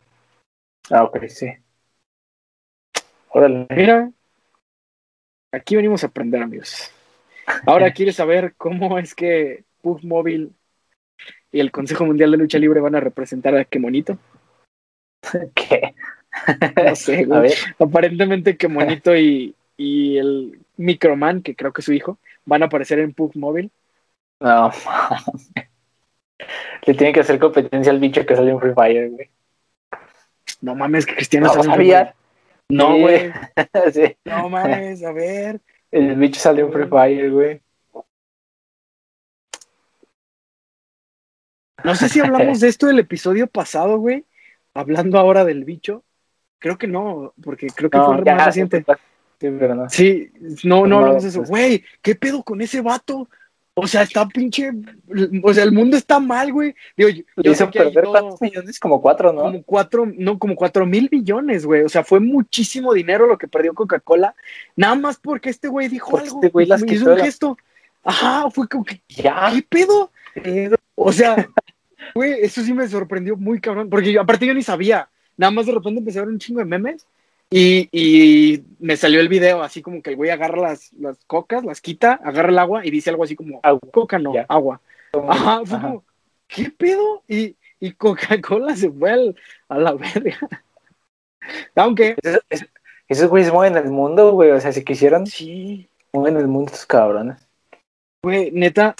Ah, 0.90 1.04
ok, 1.04 1.26
sí. 1.28 1.46
Órale. 3.28 3.66
Mira, 3.70 4.10
aquí 5.52 5.76
venimos 5.76 6.02
a 6.02 6.08
aprender, 6.08 6.42
amigos. 6.42 6.90
Ahora 7.66 7.90
quieres 7.94 8.16
saber 8.16 8.54
cómo 8.56 8.98
es 8.98 9.14
que 9.14 9.64
Puff 9.80 10.02
Móvil 10.04 10.52
y 11.50 11.60
el 11.60 11.70
Consejo 11.70 12.04
Mundial 12.04 12.30
de 12.30 12.36
Lucha 12.38 12.58
Libre 12.58 12.80
van 12.80 12.94
a 12.94 13.00
representar 13.00 13.54
a 13.56 13.64
Kemonito. 13.64 14.18
¿Qué? 15.54 15.94
No 16.84 16.96
sé, 16.96 17.24
güey. 17.24 17.52
Aparentemente 17.78 18.56
Kemonito 18.56 19.16
y, 19.16 19.54
y 19.76 20.18
el 20.18 20.58
Microman, 20.76 21.42
que 21.42 21.54
creo 21.54 21.72
que 21.72 21.80
es 21.80 21.84
su 21.84 21.92
hijo, 21.92 22.18
van 22.44 22.62
a 22.62 22.66
aparecer 22.66 22.98
en 22.98 23.12
Puff 23.12 23.36
Móvil. 23.36 23.70
No, 24.40 24.72
le 26.86 26.94
tiene 26.94 27.12
que 27.12 27.20
hacer 27.20 27.38
competencia 27.38 27.92
al 27.92 28.00
bicho 28.00 28.26
que 28.26 28.34
sale 28.34 28.50
en 28.50 28.60
Free 28.60 28.74
Fire, 28.74 29.10
güey. 29.10 29.30
No 30.62 30.76
mames, 30.76 31.04
que 31.04 31.16
Cristiano 31.16 31.52
no, 31.52 31.62
sabía. 31.62 32.14
No, 32.68 32.96
güey. 32.96 33.32
sí. 33.92 34.16
No 34.24 34.48
mames, 34.48 35.02
a 35.02 35.12
ver. 35.12 35.60
El 35.90 36.14
bicho 36.14 36.40
salió 36.40 36.66
en 36.66 36.72
Free 36.72 36.86
Fire, 36.86 37.30
güey. 37.30 37.60
No 41.84 41.96
sé 41.96 42.08
si 42.08 42.20
hablamos 42.20 42.60
de 42.60 42.68
esto 42.68 42.86
del 42.86 43.00
episodio 43.00 43.48
pasado, 43.48 43.98
güey. 43.98 44.24
Hablando 44.72 45.18
ahora 45.18 45.44
del 45.44 45.64
bicho. 45.64 46.04
Creo 46.60 46.78
que 46.78 46.86
no, 46.86 47.34
porque 47.42 47.66
creo 47.66 47.90
que 47.90 47.98
no, 47.98 48.14
fue 48.14 48.22
ya, 48.24 48.36
más 48.36 48.46
reciente. 48.46 48.84
Sí, 49.40 49.48
pero 49.58 49.74
no. 49.74 49.90
Sí, 49.90 50.30
no, 50.62 50.86
no 50.86 51.00
hablamos 51.00 51.24
de 51.24 51.28
eso. 51.30 51.42
Güey, 51.42 51.84
¿qué 52.00 52.14
pedo 52.14 52.44
con 52.44 52.60
ese 52.60 52.80
vato? 52.80 53.28
O 53.74 53.86
sea, 53.86 54.02
está 54.02 54.28
pinche. 54.28 54.70
O 55.42 55.54
sea, 55.54 55.64
el 55.64 55.72
mundo 55.72 55.96
está 55.96 56.20
mal, 56.20 56.52
güey. 56.52 56.74
Digo, 56.96 57.08
yo, 57.08 57.22
Le 57.36 57.52
hizo 57.52 57.70
perder 57.70 58.04
cuántos 58.04 58.40
millones, 58.42 58.78
como 58.78 59.00
cuatro, 59.00 59.32
¿no? 59.32 59.42
Como 59.42 59.62
cuatro, 59.62 60.06
no, 60.14 60.38
como 60.38 60.56
cuatro 60.56 60.84
mil 60.84 61.08
millones, 61.10 61.64
güey. 61.64 61.82
O 61.82 61.88
sea, 61.88 62.04
fue 62.04 62.20
muchísimo 62.20 62.92
dinero 62.92 63.26
lo 63.26 63.38
que 63.38 63.48
perdió 63.48 63.72
Coca-Cola. 63.72 64.34
Nada 64.76 64.94
más 64.94 65.16
porque 65.16 65.48
este 65.48 65.68
güey 65.68 65.88
dijo 65.88 66.10
porque 66.10 66.28
algo. 66.28 66.40
Este 66.40 66.48
güey 66.50 66.66
las 66.66 66.82
hizo 66.82 67.10
un 67.10 67.18
gesto. 67.18 67.56
Ajá, 68.04 68.50
fue 68.50 68.68
como 68.68 68.84
que. 68.84 69.00
Ya. 69.08 69.50
¿Qué 69.54 69.62
pedo? 69.62 70.10
O 70.94 71.10
sea, 71.10 71.36
güey, 72.14 72.34
eso 72.42 72.62
sí 72.62 72.74
me 72.74 72.86
sorprendió 72.88 73.36
muy 73.36 73.58
cabrón. 73.58 73.88
Porque 73.88 74.12
yo, 74.12 74.20
aparte 74.20 74.46
yo 74.46 74.52
ni 74.52 74.62
sabía. 74.62 75.08
Nada 75.38 75.50
más 75.50 75.64
de 75.64 75.72
repente 75.72 76.00
empecé 76.00 76.18
a 76.18 76.22
ver 76.22 76.30
un 76.30 76.38
chingo 76.38 76.60
de 76.60 76.66
memes. 76.66 77.06
Y, 77.54 77.88
y, 77.92 78.64
me 78.78 78.96
salió 78.96 79.20
el 79.20 79.28
video 79.28 79.62
así 79.62 79.82
como 79.82 80.00
que 80.00 80.10
el 80.10 80.16
güey 80.16 80.30
agarra 80.30 80.60
las, 80.60 80.90
las 80.94 81.22
cocas, 81.26 81.64
las 81.64 81.82
quita, 81.82 82.14
agarra 82.14 82.48
el 82.48 82.58
agua 82.58 82.86
y 82.86 82.90
dice 82.90 83.10
algo 83.10 83.24
así 83.24 83.36
como 83.36 83.60
agua. 83.62 83.80
coca 83.92 84.18
no, 84.18 84.32
agua. 84.48 84.80
Ajá, 85.28 85.60
fue 85.66 85.76
Ajá. 85.76 85.86
como, 85.88 86.04
¿qué 86.48 86.70
pedo? 86.70 87.22
Y, 87.28 87.54
y 87.78 87.92
Coca-Cola 87.92 88.74
se 88.76 88.90
fue 88.90 89.10
al- 89.10 89.36
a 89.68 89.78
la 89.78 89.92
verga. 89.92 90.38
Aunque, 91.74 92.16
Esos, 92.22 92.40
esos- 92.48 92.68
esos 93.08 93.28
güeyes 93.28 93.52
mueven 93.52 93.76
el 93.76 93.90
mundo, 93.90 94.32
güey. 94.32 94.50
O 94.52 94.60
sea, 94.60 94.72
si 94.72 94.82
quisieran, 94.82 95.26
sí, 95.26 95.90
mueven 96.14 96.38
el 96.38 96.48
mundo 96.48 96.72
estos 96.72 96.86
cabrones. 96.86 97.46
güey, 98.24 98.50
neta, 98.52 98.94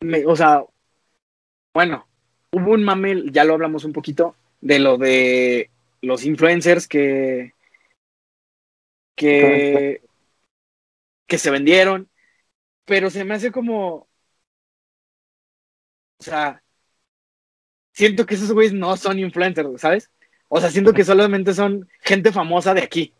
me- 0.00 0.24
o 0.26 0.34
sea, 0.36 0.64
bueno, 1.74 2.06
hubo 2.52 2.72
un 2.72 2.82
mame, 2.84 3.24
ya 3.30 3.44
lo 3.44 3.54
hablamos 3.54 3.84
un 3.84 3.92
poquito, 3.92 4.36
de 4.60 4.78
lo 4.78 4.96
de 4.96 5.70
los 6.02 6.24
influencers 6.26 6.88
que, 6.88 7.54
que, 9.16 10.02
que 11.26 11.38
se 11.38 11.50
vendieron, 11.50 12.10
pero 12.86 13.10
se 13.10 13.24
me 13.24 13.34
hace 13.34 13.52
como, 13.52 14.08
o 16.18 16.24
sea, 16.24 16.62
siento 17.92 18.26
que 18.26 18.34
esos 18.34 18.52
güeyes 18.52 18.72
no 18.72 18.96
son 18.96 19.18
influencers, 19.18 19.80
¿sabes? 19.80 20.10
O 20.48 20.60
sea, 20.60 20.70
siento 20.70 20.92
que 20.92 21.04
solamente 21.04 21.54
son 21.54 21.88
gente 22.00 22.32
famosa 22.32 22.74
de 22.74 22.82
aquí. 22.82 23.12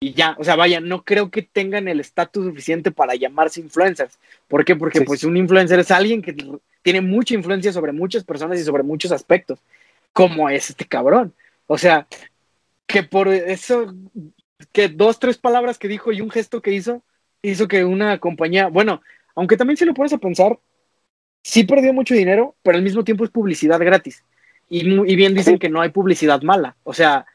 Y 0.00 0.14
ya, 0.14 0.36
o 0.38 0.44
sea, 0.44 0.56
vaya, 0.56 0.80
no 0.80 1.04
creo 1.04 1.30
que 1.30 1.42
tengan 1.42 1.88
el 1.88 2.00
estatus 2.00 2.46
suficiente 2.46 2.92
para 2.92 3.16
llamarse 3.16 3.60
influencers. 3.60 4.18
¿Por 4.48 4.64
qué? 4.64 4.76
Porque 4.76 5.00
Sí, 5.00 5.04
pues 5.04 5.24
un 5.24 5.36
influencer 5.36 5.80
es 5.80 5.90
alguien 5.90 6.22
que 6.22 6.36
tiene 6.82 7.02
mucha 7.02 7.34
influencia 7.34 7.72
sobre 7.72 7.92
muchas 7.92 8.24
personas 8.24 8.60
y 8.60 8.64
sobre 8.64 8.82
muchos 8.84 9.12
aspectos. 9.12 9.60
como 10.12 10.50
es 10.50 10.70
este 10.70 10.86
cabrón. 10.86 11.34
O 11.68 11.78
sea, 11.78 12.08
que 12.86 13.04
por 13.04 13.28
eso, 13.28 13.94
que 14.72 14.88
dos, 14.88 15.20
tres 15.20 15.38
palabras 15.38 15.78
que 15.78 15.86
dijo 15.86 16.10
y 16.10 16.20
un 16.20 16.30
gesto 16.30 16.62
que 16.62 16.72
hizo, 16.72 17.02
hizo 17.42 17.68
que 17.68 17.84
una 17.84 18.18
compañía, 18.18 18.68
bueno, 18.68 19.02
aunque 19.36 19.56
también 19.56 19.76
si 19.76 19.84
lo 19.84 19.94
pones 19.94 20.12
a 20.14 20.18
pensar, 20.18 20.58
sí 21.42 21.64
perdió 21.64 21.92
mucho 21.92 22.14
dinero, 22.14 22.56
pero 22.62 22.78
al 22.78 22.82
mismo 22.82 23.04
tiempo 23.04 23.22
es 23.22 23.30
publicidad 23.30 23.78
gratis. 23.78 24.24
Y, 24.70 24.82
bien 25.16 25.34
dicen 25.34 25.58
que 25.58 25.68
no 25.68 25.80
hay 25.80 25.90
publicidad 25.90 26.42
mala. 26.42 26.76
O 26.84 26.92
sea, 26.92 27.26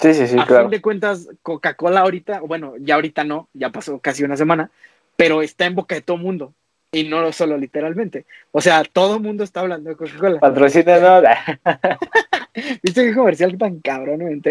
sí, 0.00 0.14
sí, 0.14 0.26
sí, 0.26 0.36
a 0.38 0.46
fin 0.46 0.70
de 0.70 0.82
cuentas, 0.82 1.28
Coca-Cola 1.42 2.00
ahorita, 2.00 2.40
bueno, 2.40 2.74
ya 2.78 2.96
ahorita 2.96 3.24
no, 3.24 3.48
ya 3.54 3.70
pasó 3.70 3.98
casi 4.00 4.24
una 4.24 4.36
semana, 4.36 4.70
pero 5.16 5.42
está 5.42 5.66
en 5.66 5.76
boca 5.76 5.94
de 5.94 6.02
todo 6.02 6.16
mundo. 6.16 6.54
Y 6.92 7.04
no 7.04 7.32
solo 7.32 7.58
literalmente. 7.58 8.24
O 8.50 8.60
sea, 8.60 8.82
todo 8.82 9.16
el 9.16 9.22
mundo 9.22 9.44
está 9.44 9.60
hablando 9.60 9.90
de 9.90 9.96
Coca-Cola. 9.96 10.40
Patrocina, 10.40 10.98
no. 10.98 11.22
¿Viste 12.82 13.04
qué 13.04 13.14
comercial 13.14 13.58
tan 13.58 13.80
cabrón? 13.80 14.42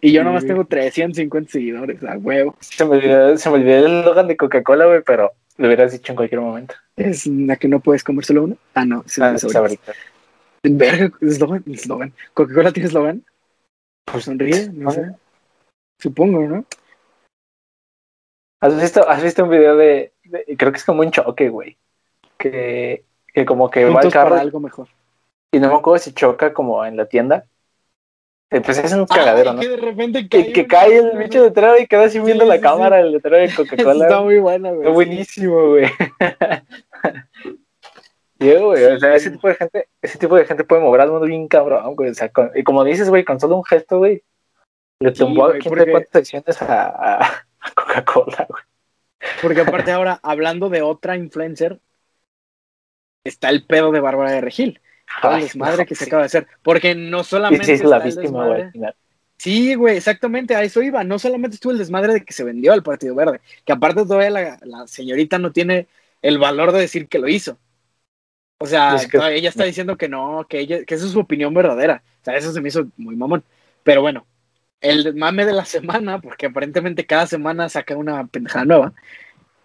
Y 0.00 0.12
yo 0.12 0.22
nomás 0.22 0.46
tengo 0.46 0.64
350 0.64 1.50
seguidores, 1.50 2.02
a 2.04 2.18
huevo. 2.18 2.56
Se 2.60 2.84
me 2.84 2.96
olvidó, 2.96 3.36
se 3.36 3.48
me 3.50 3.56
olvidó 3.56 3.86
el 3.86 4.02
logan 4.02 4.28
de 4.28 4.36
Coca-Cola, 4.36 4.86
güey, 4.86 5.02
pero 5.04 5.32
lo 5.56 5.66
hubieras 5.66 5.92
dicho 5.92 6.12
en 6.12 6.16
cualquier 6.16 6.40
momento. 6.40 6.74
¿Es 6.96 7.26
la 7.26 7.56
que 7.56 7.66
no 7.66 7.80
puedes 7.80 8.04
comer 8.04 8.24
solo 8.24 8.44
uno? 8.44 8.56
Ah, 8.74 8.84
no, 8.84 9.02
es 9.06 9.18
ah, 9.18 9.34
ahorita. 9.54 9.92
Verga, 10.62 11.10
eslogan, 11.20 12.12
¿Coca-Cola 12.34 12.72
tiene 12.72 12.88
eslogan? 12.88 13.24
Pues 14.04 14.24
sonríe, 14.24 14.70
no 14.72 14.90
sé. 14.90 15.12
Supongo, 15.98 16.42
¿no? 16.42 16.64
¿Has 18.60 18.80
visto, 18.80 19.08
has 19.08 19.22
visto 19.22 19.44
un 19.44 19.50
video 19.50 19.76
de, 19.76 20.12
creo 20.56 20.72
que 20.72 20.78
es 20.78 20.84
como 20.84 21.00
un 21.00 21.10
choque, 21.10 21.48
güey? 21.48 21.76
Que, 22.36 23.04
que 23.32 23.44
como 23.44 23.70
que 23.70 23.84
va 23.84 24.00
el 24.00 24.12
carro. 24.12 24.36
algo 24.36 24.60
mejor. 24.60 24.88
Y 25.52 25.60
no 25.60 25.68
me 25.68 25.76
acuerdo 25.76 25.98
si 25.98 26.12
choca 26.12 26.52
como 26.52 26.84
en 26.84 26.96
la 26.96 27.06
tienda 27.06 27.44
pues 28.48 28.78
es 28.78 28.92
un 28.92 29.06
cagadero, 29.06 29.52
¿no? 29.52 29.60
Que 29.60 29.68
de 29.68 29.76
repente 29.76 30.28
cae, 30.28 30.52
que, 30.52 30.66
cae 30.66 30.96
el 30.96 31.18
bicho 31.18 31.42
de 31.42 31.48
letrero 31.48 31.78
y 31.78 31.86
queda 31.86 32.04
así 32.04 32.18
viendo 32.18 32.46
la 32.46 32.60
cámara 32.60 33.00
el 33.00 33.12
letrero 33.12 33.36
de 33.36 33.52
Coca-Cola. 33.56 34.06
Está 34.06 34.22
muy 34.22 34.38
bueno, 34.38 34.70
güey. 34.70 34.80
Está 34.80 34.90
buenísimo, 34.90 35.68
güey. 35.68 35.86
Yo, 38.40 38.68
güey, 38.68 38.84
o 38.84 38.98
sea, 39.00 39.14
ese 39.16 39.32
tipo 39.32 39.48
de 39.48 39.54
gente, 39.56 39.88
ese 40.00 40.16
tipo 40.16 40.36
de 40.36 40.46
gente 40.46 40.64
puede 40.64 40.80
mover 40.80 41.00
al 41.02 41.10
mundo 41.10 41.26
bien 41.26 41.48
cabrón, 41.48 41.94
güey. 41.96 42.10
O 42.10 42.14
sea, 42.14 42.30
y 42.54 42.62
como 42.62 42.84
dices, 42.84 43.10
güey, 43.10 43.24
con 43.24 43.38
solo 43.40 43.56
un 43.56 43.64
gesto, 43.64 43.98
güey, 43.98 44.22
le 45.00 45.12
tumbó 45.12 45.52
sí, 45.52 45.58
porque... 45.68 45.90
cuántas 45.90 46.12
secciones 46.12 46.62
a, 46.62 47.24
a 47.24 47.46
Coca-Cola, 47.74 48.46
güey. 48.48 48.62
Porque 49.42 49.60
aparte 49.60 49.90
ahora, 49.90 50.20
hablando 50.22 50.68
de 50.68 50.82
otra 50.82 51.16
influencer, 51.16 51.80
está 53.24 53.50
el 53.50 53.66
pedo 53.66 53.90
de 53.90 54.00
Bárbara 54.00 54.30
de 54.30 54.40
Regil 54.40 54.80
todo 55.22 55.36
el 55.36 55.42
desmadre 55.42 55.86
que 55.86 55.94
se 55.94 56.04
acaba 56.04 56.22
de 56.22 56.26
hacer. 56.26 56.46
Porque 56.62 56.94
no 56.94 57.24
solamente. 57.24 57.64
Sí, 57.64 57.78
sí, 57.78 57.84
la 57.84 57.98
víctima, 57.98 58.46
güey. 58.46 58.64
Sí, 59.36 59.74
güey, 59.74 59.96
exactamente, 59.96 60.56
a 60.56 60.64
eso 60.64 60.82
iba. 60.82 61.04
No 61.04 61.18
solamente 61.18 61.54
estuvo 61.54 61.72
el 61.72 61.78
desmadre 61.78 62.12
de 62.12 62.24
que 62.24 62.32
se 62.32 62.42
vendió 62.42 62.72
al 62.72 62.82
Partido 62.82 63.14
Verde, 63.14 63.40
que 63.64 63.72
aparte 63.72 64.02
todavía 64.02 64.30
la, 64.30 64.58
la 64.62 64.86
señorita 64.88 65.38
no 65.38 65.52
tiene 65.52 65.86
el 66.22 66.38
valor 66.38 66.72
de 66.72 66.80
decir 66.80 67.06
que 67.08 67.20
lo 67.20 67.28
hizo. 67.28 67.56
O 68.60 68.66
sea, 68.66 68.96
ella 69.30 69.48
está 69.48 69.62
diciendo 69.62 69.96
que 69.96 70.08
no, 70.08 70.44
que, 70.48 70.58
ella, 70.58 70.84
que 70.84 70.94
esa 70.96 71.06
es 71.06 71.12
su 71.12 71.20
opinión 71.20 71.54
verdadera. 71.54 72.02
O 72.20 72.24
sea, 72.24 72.36
eso 72.36 72.52
se 72.52 72.60
me 72.60 72.68
hizo 72.68 72.88
muy 72.96 73.14
mamón. 73.14 73.44
Pero 73.84 74.02
bueno, 74.02 74.26
el 74.80 75.14
mame 75.14 75.44
de 75.44 75.52
la 75.52 75.64
semana, 75.64 76.20
porque 76.20 76.46
aparentemente 76.46 77.06
cada 77.06 77.26
semana 77.26 77.68
saca 77.68 77.96
una 77.96 78.26
pendejada 78.26 78.64
nueva, 78.64 78.92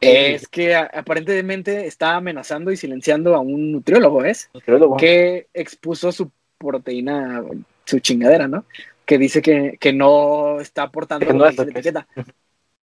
es 0.02 0.48
que 0.48 0.76
aparentemente 0.76 1.88
está 1.88 2.16
amenazando 2.16 2.72
y 2.72 2.78
silenciando 2.78 3.36
a 3.36 3.40
un 3.40 3.72
nutriólogo, 3.72 4.24
¿es? 4.24 4.50
Nutriólogo. 4.54 4.98
Que 4.98 5.48
expuso 5.54 6.12
su 6.12 6.32
proteína, 6.58 7.44
su 7.86 8.00
chingadera, 8.00 8.48
¿no? 8.48 8.66
Que 9.06 9.18
dice 9.18 9.42
que, 9.42 9.78
que 9.80 9.94
no 9.94 10.60
está 10.60 10.84
aportando 10.84 11.32
no 11.34 11.46
la 11.46 11.52
etiqueta. 11.52 12.08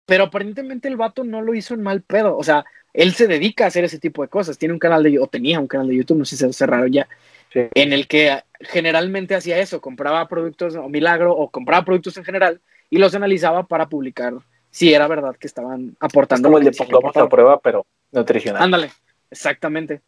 Pero 0.05 0.25
aparentemente 0.25 0.87
el 0.87 0.97
vato 0.97 1.23
no 1.23 1.41
lo 1.41 1.53
hizo 1.53 1.73
en 1.73 1.83
mal 1.83 2.01
pedo. 2.01 2.37
O 2.37 2.43
sea, 2.43 2.65
él 2.93 3.13
se 3.13 3.27
dedica 3.27 3.65
a 3.65 3.67
hacer 3.67 3.85
ese 3.85 3.99
tipo 3.99 4.21
de 4.21 4.27
cosas. 4.27 4.57
Tiene 4.57 4.73
un 4.73 4.79
canal 4.79 5.03
de 5.03 5.19
o 5.19 5.27
tenía 5.27 5.59
un 5.59 5.67
canal 5.67 5.87
de 5.87 5.95
YouTube, 5.95 6.17
no 6.17 6.25
sé 6.25 6.35
si 6.35 6.45
se 6.45 6.53
cerraron 6.53 6.91
ya, 6.91 7.07
en 7.53 7.93
el 7.93 8.07
que 8.07 8.43
generalmente 8.59 9.35
hacía 9.35 9.59
eso, 9.59 9.81
compraba 9.81 10.27
productos 10.27 10.75
o 10.75 10.87
milagro 10.89 11.35
o 11.35 11.49
compraba 11.49 11.85
productos 11.85 12.17
en 12.17 12.23
general 12.23 12.61
y 12.89 12.97
los 12.97 13.15
analizaba 13.15 13.67
para 13.67 13.89
publicar 13.89 14.33
si 14.69 14.93
era 14.93 15.07
verdad 15.07 15.35
que 15.35 15.47
estaban 15.47 15.95
aportando. 15.99 16.47
como 16.47 16.57
el 16.57 16.65
de 16.65 16.71
pongamos 16.71 17.15
a 17.17 17.27
prueba, 17.27 17.59
pero 17.59 17.85
nutricional. 18.11 18.63
Ándale, 18.63 18.91
exactamente. 19.29 20.01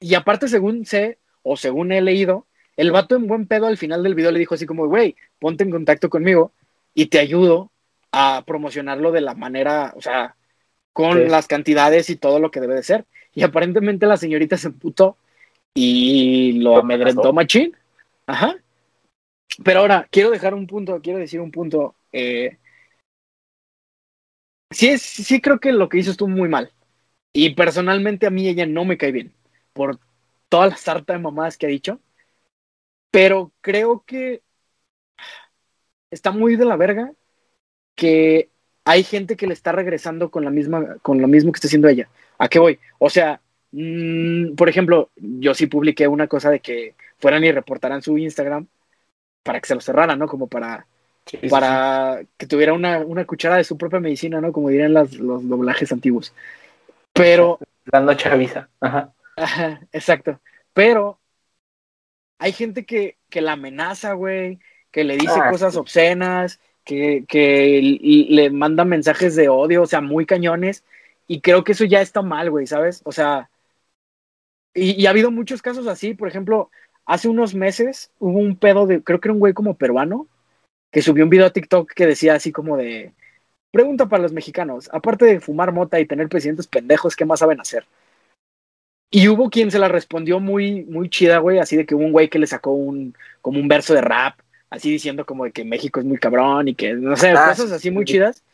Y 0.00 0.14
aparte, 0.14 0.48
según 0.48 0.84
sé, 0.84 1.18
o 1.42 1.56
según 1.56 1.92
he 1.92 2.00
leído, 2.00 2.46
el 2.76 2.90
vato 2.90 3.16
en 3.16 3.26
buen 3.26 3.46
pedo 3.46 3.66
al 3.66 3.76
final 3.76 4.02
del 4.02 4.14
video 4.14 4.32
le 4.32 4.38
dijo 4.38 4.54
así 4.54 4.66
como, 4.66 4.86
güey, 4.86 5.16
ponte 5.38 5.64
en 5.64 5.70
contacto 5.70 6.08
conmigo 6.10 6.52
y 6.94 7.06
te 7.06 7.18
ayudo 7.18 7.70
a 8.12 8.42
promocionarlo 8.46 9.12
de 9.12 9.20
la 9.20 9.34
manera, 9.34 9.92
o 9.96 10.00
sea, 10.00 10.34
con 10.92 11.28
las 11.28 11.46
cantidades 11.46 12.10
y 12.10 12.16
todo 12.16 12.40
lo 12.40 12.50
que 12.50 12.60
debe 12.60 12.74
de 12.74 12.82
ser. 12.82 13.04
Y 13.34 13.42
aparentemente 13.42 14.06
la 14.06 14.16
señorita 14.16 14.56
se 14.56 14.68
emputó 14.68 15.16
y 15.74 16.52
lo 16.60 16.76
amedrentó 16.76 17.32
machín. 17.32 17.76
Ajá. 18.26 18.56
Pero 19.64 19.80
ahora, 19.80 20.08
quiero 20.10 20.30
dejar 20.30 20.54
un 20.54 20.66
punto, 20.66 21.00
quiero 21.02 21.18
decir 21.18 21.40
un 21.40 21.50
punto 21.50 21.94
eh, 22.12 22.58
sí, 24.70 24.98
sí 24.98 25.40
creo 25.40 25.60
que 25.60 25.72
lo 25.72 25.88
que 25.88 25.98
hizo 25.98 26.10
estuvo 26.10 26.28
muy 26.28 26.48
mal. 26.48 26.72
Y 27.32 27.54
personalmente 27.54 28.26
a 28.26 28.30
mí 28.30 28.48
ella 28.48 28.66
no 28.66 28.84
me 28.84 28.96
cae 28.98 29.12
bien 29.12 29.32
por 29.72 29.98
toda 30.48 30.68
la 30.68 30.76
sarta 30.76 31.12
de 31.12 31.20
mamadas 31.20 31.56
que 31.56 31.66
ha 31.66 31.68
dicho. 31.68 32.00
Pero 33.10 33.52
creo 33.60 34.04
que 34.06 34.42
está 36.10 36.30
muy 36.30 36.56
de 36.56 36.64
la 36.64 36.76
verga 36.76 37.12
que 37.94 38.50
hay 38.84 39.02
gente 39.04 39.36
que 39.36 39.46
le 39.46 39.54
está 39.54 39.72
regresando 39.72 40.30
con 40.30 40.44
la 40.44 40.50
misma, 40.50 40.96
con 41.02 41.20
lo 41.20 41.28
mismo 41.28 41.52
que 41.52 41.58
está 41.58 41.68
haciendo 41.68 41.88
ella. 41.88 42.08
¿A 42.38 42.48
qué 42.48 42.58
voy? 42.58 42.78
O 42.98 43.10
sea, 43.10 43.40
mmm, 43.72 44.54
por 44.54 44.68
ejemplo, 44.68 45.10
yo 45.16 45.54
sí 45.54 45.66
publiqué 45.66 46.08
una 46.08 46.26
cosa 46.26 46.50
de 46.50 46.60
que 46.60 46.94
fueran 47.18 47.44
y 47.44 47.52
reportaran 47.52 48.02
su 48.02 48.18
Instagram 48.18 48.66
para 49.42 49.60
que 49.60 49.68
se 49.68 49.74
lo 49.74 49.80
cerraran, 49.80 50.18
¿no? 50.18 50.26
Como 50.26 50.46
para 50.46 50.86
para 51.48 52.22
que 52.36 52.46
tuviera 52.46 52.72
una, 52.72 52.98
una, 52.98 53.24
cuchara 53.24 53.56
de 53.56 53.64
su 53.64 53.76
propia 53.78 54.00
medicina, 54.00 54.40
¿no? 54.40 54.52
Como 54.52 54.68
dirían 54.68 54.94
los 54.94 55.16
doblajes 55.16 55.92
antiguos. 55.92 56.34
Pero. 57.12 57.58
Dando 57.84 58.14
chaviza. 58.14 58.68
Ajá. 58.80 59.12
Ajá, 59.36 59.80
exacto. 59.92 60.40
Pero 60.72 61.18
hay 62.38 62.52
gente 62.52 62.84
que, 62.84 63.16
que 63.28 63.40
la 63.40 63.52
amenaza, 63.52 64.12
güey, 64.12 64.58
que 64.90 65.04
le 65.04 65.16
dice 65.16 65.38
ah, 65.40 65.50
cosas 65.50 65.76
obscenas, 65.76 66.60
que, 66.84 67.24
que 67.28 67.98
le 68.28 68.50
manda 68.50 68.84
mensajes 68.84 69.36
de 69.36 69.48
odio, 69.48 69.82
o 69.82 69.86
sea, 69.86 70.00
muy 70.00 70.26
cañones. 70.26 70.84
Y 71.26 71.40
creo 71.40 71.64
que 71.64 71.72
eso 71.72 71.84
ya 71.84 72.00
está 72.00 72.22
mal, 72.22 72.50
güey, 72.50 72.66
¿sabes? 72.66 73.02
O 73.04 73.12
sea, 73.12 73.50
y, 74.74 75.02
y, 75.02 75.06
ha 75.06 75.10
habido 75.10 75.30
muchos 75.30 75.62
casos 75.62 75.86
así. 75.86 76.14
Por 76.14 76.28
ejemplo, 76.28 76.70
hace 77.04 77.28
unos 77.28 77.54
meses 77.54 78.10
hubo 78.18 78.38
un 78.38 78.56
pedo 78.56 78.86
de, 78.86 79.02
creo 79.02 79.20
que 79.20 79.28
era 79.28 79.34
un 79.34 79.40
güey 79.40 79.52
como 79.52 79.74
peruano, 79.74 80.28
que 80.90 81.02
subió 81.02 81.24
un 81.24 81.30
video 81.30 81.46
a 81.46 81.52
TikTok 81.52 81.92
que 81.92 82.06
decía 82.06 82.34
así 82.34 82.52
como 82.52 82.76
de, 82.76 83.12
pregunta 83.70 84.06
para 84.06 84.22
los 84.22 84.32
mexicanos, 84.32 84.88
aparte 84.92 85.24
de 85.24 85.40
fumar 85.40 85.72
mota 85.72 86.00
y 86.00 86.06
tener 86.06 86.28
presidentes 86.28 86.66
pendejos, 86.66 87.16
¿qué 87.16 87.24
más 87.24 87.40
saben 87.40 87.60
hacer? 87.60 87.86
Y 89.10 89.28
hubo 89.28 89.50
quien 89.50 89.70
se 89.70 89.78
la 89.78 89.88
respondió 89.88 90.38
muy, 90.38 90.84
muy 90.84 91.08
chida, 91.08 91.38
güey, 91.38 91.58
así 91.58 91.76
de 91.76 91.84
que 91.84 91.94
hubo 91.94 92.04
un 92.04 92.12
güey 92.12 92.28
que 92.28 92.38
le 92.38 92.46
sacó 92.46 92.72
un, 92.72 93.14
como 93.40 93.58
un 93.58 93.68
verso 93.68 93.92
de 93.94 94.00
rap, 94.00 94.38
así 94.68 94.90
diciendo 94.90 95.26
como 95.26 95.44
de 95.44 95.52
que 95.52 95.64
México 95.64 95.98
es 95.98 96.06
muy 96.06 96.18
cabrón 96.18 96.68
y 96.68 96.74
que, 96.74 96.94
no 96.94 97.16
sé, 97.16 97.30
ah, 97.30 97.48
cosas 97.48 97.72
así 97.72 97.90
muy 97.90 98.04
chidas. 98.04 98.44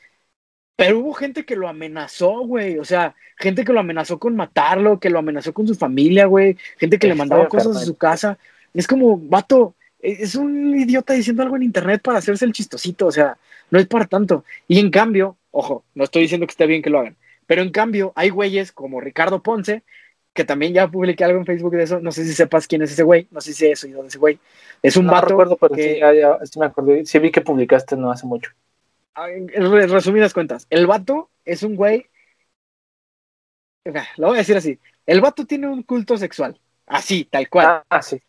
Pero 0.77 0.99
hubo 0.99 1.15
gente 1.15 1.45
que 1.45 1.57
lo 1.57 1.69
amenazó, 1.69 2.41
güey. 2.41 2.79
O 2.79 2.85
sea, 2.85 3.15
gente 3.37 3.65
que 3.65 3.73
lo 3.73 3.81
amenazó 3.81 4.19
con 4.19 4.37
matarlo, 4.37 5.01
que 5.01 5.11
lo 5.11 5.19
amenazó 5.19 5.53
con 5.53 5.67
su 5.67 5.75
familia, 5.75 6.27
güey. 6.27 6.57
Gente 6.79 6.99
que 6.99 7.09
le 7.09 7.15
mandaba 7.15 7.49
cosas 7.49 7.77
a 7.77 7.81
su 7.81 7.97
casa. 7.97 8.39
Es 8.75 8.87
como, 8.87 9.17
vato, 9.17 9.75
es 10.01 10.35
un 10.35 10.79
idiota 10.79 11.15
diciendo 11.15 11.43
algo 11.43 11.57
en 11.57 11.63
internet 11.63 12.01
para 12.03 12.19
hacerse 12.19 12.45
el 12.45 12.53
chistosito, 12.53 13.07
o 13.07 13.13
sea, 13.13 13.37
no 13.71 13.79
es 13.79 13.87
para 13.87 14.05
tanto. 14.05 14.45
Y 14.69 14.79
en 14.79 14.91
cambio, 14.91 15.37
ojo, 15.51 15.85
no 15.95 16.05
estoy 16.05 16.23
diciendo 16.23 16.47
que 16.47 16.53
esté 16.53 16.67
bien 16.67 16.83
que 16.83 16.91
lo 16.91 17.01
hagan, 17.01 17.17
pero 17.47 17.63
en 17.63 17.71
cambio 17.71 18.13
hay 18.15 18.31
güeyes 18.31 18.73
como 18.73 19.01
Ricardo 19.01 19.43
Ponce, 19.43 19.83
que 20.33 20.45
también 20.45 20.75
ya 20.75 20.89
publiqué 20.89 21.25
algo 21.25 21.39
en 21.39 21.47
Facebook 21.47 21.75
de 21.75 21.85
eso, 21.85 22.01
no 22.01 22.13
sé 22.13 22.25
si 22.25 22.35
sepas 22.35 22.67
quién 22.67 22.83
es 22.83 22.93
ese 22.93 23.03
güey, 23.03 23.27
no 23.31 23.41
sé 23.41 23.55
si 23.55 23.67
es 23.67 23.83
eso 23.83 23.89
y 23.89 24.07
ese 24.07 24.19
güey. 24.19 24.39
Es 24.83 24.97
un 24.97 25.07
no 25.07 25.13
vato 25.13 25.29
recuerdo, 25.29 25.57
pero 25.57 25.75
sí, 25.75 25.99
ya, 25.99 26.39
sí 26.45 26.59
me 26.59 26.67
acuerdo, 26.67 26.93
sí 27.05 27.19
vi 27.19 27.31
que 27.31 27.41
publicaste 27.41 27.97
no 27.97 28.11
hace 28.11 28.27
mucho. 28.27 28.51
Ah, 29.19 29.31
en 29.31 29.49
resumidas 29.49 30.35
cuentas, 30.35 30.67
el 30.69 30.87
vato 30.87 31.31
es 31.47 31.63
un 31.63 31.75
güey, 31.75 32.07
lo 34.19 34.27
voy 34.27 34.37
a 34.37 34.39
decir 34.41 34.59
así, 34.59 34.79
el 35.07 35.23
vato 35.23 35.47
tiene 35.47 35.69
un 35.69 35.83
culto 35.83 36.19
sexual, 36.19 36.61
así, 36.87 37.25
tal 37.25 37.49
cual. 37.49 37.83
Ah, 37.89 38.03
sí. 38.03 38.21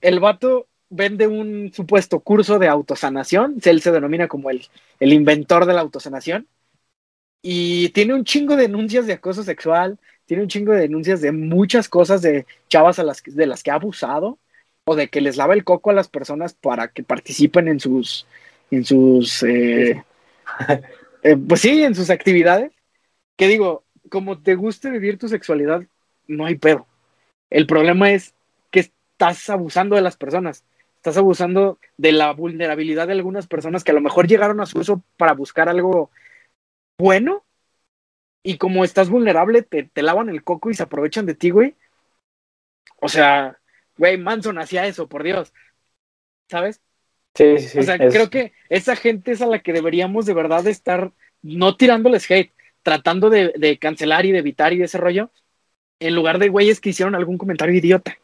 El 0.00 0.20
vato 0.20 0.68
vende 0.88 1.26
un 1.26 1.72
supuesto 1.74 2.20
curso 2.20 2.60
de 2.60 2.68
autosanación, 2.68 3.56
él 3.64 3.80
se 3.80 3.90
denomina 3.90 4.28
como 4.28 4.50
el, 4.50 4.64
el 5.00 5.12
inventor 5.12 5.66
de 5.66 5.74
la 5.74 5.80
autosanación, 5.80 6.46
y 7.42 7.88
tiene 7.88 8.14
un 8.14 8.24
chingo 8.24 8.54
de 8.54 8.62
denuncias 8.62 9.08
de 9.08 9.14
acoso 9.14 9.42
sexual, 9.42 9.98
tiene 10.26 10.44
un 10.44 10.48
chingo 10.48 10.72
de 10.72 10.82
denuncias 10.82 11.20
de 11.20 11.32
muchas 11.32 11.88
cosas 11.88 12.22
de 12.22 12.46
chavas 12.68 13.00
a 13.00 13.02
las, 13.02 13.20
de 13.24 13.46
las 13.46 13.64
que 13.64 13.72
ha 13.72 13.74
abusado, 13.74 14.38
o 14.84 14.94
de 14.94 15.08
que 15.08 15.20
les 15.20 15.36
lava 15.36 15.54
el 15.54 15.64
coco 15.64 15.90
a 15.90 15.94
las 15.94 16.06
personas 16.06 16.54
para 16.54 16.86
que 16.86 17.02
participen 17.02 17.66
en 17.66 17.80
sus, 17.80 18.28
en 18.70 18.84
sus, 18.84 19.42
eh, 19.42 20.04
eh, 21.22 21.36
pues 21.36 21.60
sí, 21.60 21.82
en 21.82 21.94
sus 21.94 22.10
actividades, 22.10 22.72
que 23.36 23.48
digo, 23.48 23.84
como 24.10 24.42
te 24.42 24.54
guste 24.54 24.90
vivir 24.90 25.18
tu 25.18 25.28
sexualidad, 25.28 25.82
no 26.26 26.46
hay 26.46 26.56
pedo. 26.56 26.86
El 27.50 27.66
problema 27.66 28.10
es 28.12 28.34
que 28.70 28.80
estás 28.80 29.48
abusando 29.50 29.96
de 29.96 30.02
las 30.02 30.16
personas, 30.16 30.64
estás 30.96 31.16
abusando 31.16 31.78
de 31.96 32.12
la 32.12 32.32
vulnerabilidad 32.32 33.06
de 33.06 33.12
algunas 33.14 33.46
personas 33.46 33.84
que 33.84 33.92
a 33.92 33.94
lo 33.94 34.00
mejor 34.00 34.26
llegaron 34.26 34.60
a 34.60 34.66
su 34.66 34.78
uso 34.78 35.02
para 35.16 35.32
buscar 35.34 35.68
algo 35.68 36.10
bueno 36.98 37.44
y 38.42 38.58
como 38.58 38.84
estás 38.84 39.10
vulnerable, 39.10 39.62
te, 39.62 39.84
te 39.84 40.02
lavan 40.02 40.28
el 40.28 40.44
coco 40.44 40.70
y 40.70 40.74
se 40.74 40.84
aprovechan 40.84 41.26
de 41.26 41.34
ti, 41.34 41.50
güey. 41.50 41.74
O 43.00 43.08
sea, 43.08 43.58
güey, 43.96 44.18
Manson 44.18 44.58
hacía 44.58 44.86
eso, 44.86 45.08
por 45.08 45.22
Dios. 45.22 45.52
¿Sabes? 46.48 46.80
Sí, 47.36 47.58
sí, 47.58 47.68
sí. 47.68 47.78
O 47.78 47.82
sea, 47.82 47.98
creo 47.98 48.30
que 48.30 48.52
esa 48.68 48.96
gente 48.96 49.32
es 49.32 49.42
a 49.42 49.46
la 49.46 49.58
que 49.60 49.72
deberíamos 49.72 50.26
de 50.26 50.34
verdad 50.34 50.66
estar 50.66 51.12
no 51.42 51.76
tirándoles 51.76 52.30
hate, 52.30 52.52
tratando 52.82 53.30
de, 53.30 53.52
de 53.56 53.78
cancelar 53.78 54.24
y 54.26 54.32
de 54.32 54.38
evitar 54.38 54.72
y 54.72 54.78
de 54.78 54.84
ese 54.84 54.98
rollo, 54.98 55.30
en 56.00 56.14
lugar 56.14 56.38
de 56.38 56.48
güeyes 56.48 56.80
que 56.80 56.90
hicieron 56.90 57.14
algún 57.14 57.38
comentario 57.38 57.74
idiota, 57.74 58.16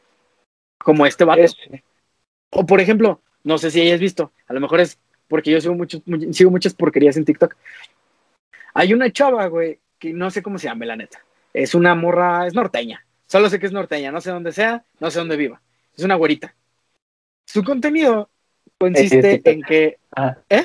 como 0.79 1.07
este 1.07 1.25
vato. 1.25 1.43
Es- 1.43 1.57
O 2.51 2.67
por 2.67 2.81
ejemplo, 2.81 3.21
no 3.45 3.59
sé 3.59 3.71
si 3.71 3.81
hayas 3.81 4.01
visto, 4.01 4.33
a 4.47 4.53
lo 4.55 4.61
mejor 4.61 4.81
es 4.81 4.99
porque 5.29 5.51
yo 5.51 5.61
sigo, 5.61 5.75
muchos, 5.75 6.03
mu- 6.07 6.33
sigo 6.33 6.51
muchas 6.51 6.75
porquerías 6.75 7.17
en 7.17 7.25
TikTok. 7.25 7.57
Hay 8.75 8.93
una 8.95 9.11
chava, 9.11 9.47
güey, 9.47 9.79
que 9.99 10.13
no 10.13 10.31
sé 10.31 10.43
cómo 10.43 10.59
se 10.59 10.69
llama, 10.69 10.85
la 10.87 10.97
neta. 10.97 11.21
Es 11.53 11.75
una 11.75 11.95
morra, 11.95 12.47
es 12.47 12.55
norteña. 12.55 13.05
Solo 13.27 13.49
sé 13.49 13.59
que 13.59 13.67
es 13.67 13.73
norteña, 13.73 14.11
no 14.13 14.21
sé 14.21 14.31
dónde 14.31 14.53
sea, 14.53 14.85
no 15.01 15.11
sé 15.11 15.19
dónde 15.19 15.37
viva. 15.37 15.61
Es 15.97 16.05
una 16.05 16.15
güerita. 16.17 16.55
Su 17.47 17.63
contenido 17.65 18.31
consiste 18.87 19.41
en 19.51 19.63
que 19.63 19.97
Ah. 20.15 20.37
¿Eh? 20.51 20.65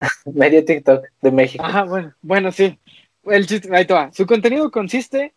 Media 0.32 0.64
TikTok 0.64 1.04
de 1.20 1.30
México. 1.30 1.64
Ajá, 1.64 1.84
bueno, 1.84 2.14
bueno, 2.22 2.52
sí. 2.52 2.78
El 3.24 3.46
chiste, 3.46 3.68
ahí 3.76 3.84
te 3.84 3.92
va. 3.94 4.10
Su 4.12 4.26
contenido 4.26 4.70
consiste, 4.70 5.34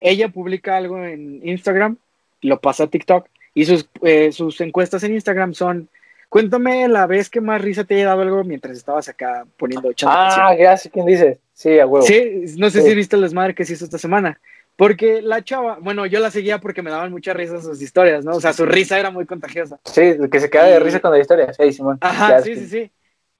ella 0.00 0.28
publica 0.28 0.76
algo 0.76 1.04
en 1.04 1.46
Instagram, 1.46 1.96
lo 2.42 2.60
pasa 2.60 2.84
a 2.84 2.86
TikTok, 2.88 3.28
y 3.54 3.64
sus, 3.66 3.88
eh, 4.02 4.32
sus 4.32 4.60
encuestas 4.60 5.04
en 5.04 5.14
Instagram 5.14 5.54
son, 5.54 5.88
cuéntame 6.28 6.88
la 6.88 7.06
vez 7.06 7.30
que 7.30 7.40
más 7.40 7.60
risa 7.62 7.84
te 7.84 7.94
haya 7.94 8.06
dado 8.06 8.22
algo 8.22 8.42
mientras 8.42 8.76
estabas 8.76 9.08
acá 9.08 9.46
poniendo 9.56 9.90
echando 9.90 10.16
canción". 10.16 10.46
Ah, 10.46 10.56
ya 10.56 10.76
sé 10.76 10.90
quién 10.90 11.06
dice. 11.06 11.38
Sí, 11.52 11.78
a 11.78 11.86
huevo. 11.86 12.04
Sí, 12.04 12.46
no 12.58 12.68
sé 12.70 12.82
Sí. 12.82 12.88
si 12.88 12.94
viste 12.96 13.14
el 13.14 13.22
desmadre 13.22 13.54
que 13.54 13.64
se 13.64 13.74
hizo 13.74 13.84
esta 13.84 13.98
semana. 13.98 14.40
Porque 14.76 15.22
la 15.22 15.42
chava, 15.44 15.78
bueno, 15.80 16.04
yo 16.06 16.18
la 16.20 16.30
seguía 16.30 16.58
porque 16.58 16.82
me 16.82 16.90
daban 16.90 17.12
mucha 17.12 17.32
risa 17.32 17.60
sus 17.60 17.80
historias, 17.80 18.24
¿no? 18.24 18.32
O 18.32 18.40
sea, 18.40 18.52
su 18.52 18.66
risa 18.66 18.98
era 18.98 19.10
muy 19.10 19.24
contagiosa. 19.24 19.78
Sí, 19.84 20.14
que 20.30 20.40
se 20.40 20.50
queda 20.50 20.64
de 20.64 20.76
Y- 20.76 20.78
risa 20.80 21.00
con 21.00 21.12
la 21.12 21.20
historia. 21.20 21.52
Sí, 21.52 21.72
Simón. 21.72 21.98
Ajá, 22.00 22.40
sí, 22.42 22.56
sí, 22.56 22.66
sí. 22.66 22.90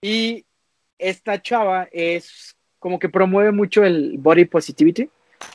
Y 0.01 0.45
esta 0.99 1.43
chava 1.43 1.89
es 1.91 2.55
como 2.79 2.99
que 2.99 3.09
promueve 3.09 3.51
mucho 3.51 3.83
el 3.83 4.17
body 4.19 4.45
positivity. 4.45 5.11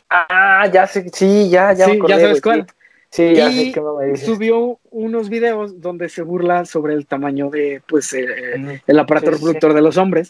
Ah, 0.09 0.67
ya 0.71 0.85
sé. 0.85 1.09
Sí, 1.13 1.49
ya, 1.49 1.71
ya. 1.73 1.85
Sí, 1.85 1.91
me 1.91 1.97
acordé, 1.97 2.13
ya 2.15 2.19
sabes 2.21 2.41
cuál. 2.41 2.65
Sí, 2.67 2.75
Sí, 3.11 3.35
ya 3.35 3.49
Y 3.49 3.65
sé 3.67 3.71
qué 3.71 3.81
me 3.81 4.05
dices. 4.11 4.25
Subió 4.27 4.79
unos 4.91 5.29
videos 5.29 5.81
donde 5.81 6.09
se 6.09 6.21
burla 6.21 6.65
sobre 6.65 6.93
el 6.93 7.07
tamaño 7.07 7.49
de, 7.49 7.81
pues, 7.87 8.13
eh, 8.13 8.81
el 8.85 8.99
aparato 8.99 9.27
Sí, 9.27 9.31
sí, 9.31 9.37
reproductor 9.37 9.73
de 9.73 9.81
los 9.81 9.97
hombres. 9.97 10.29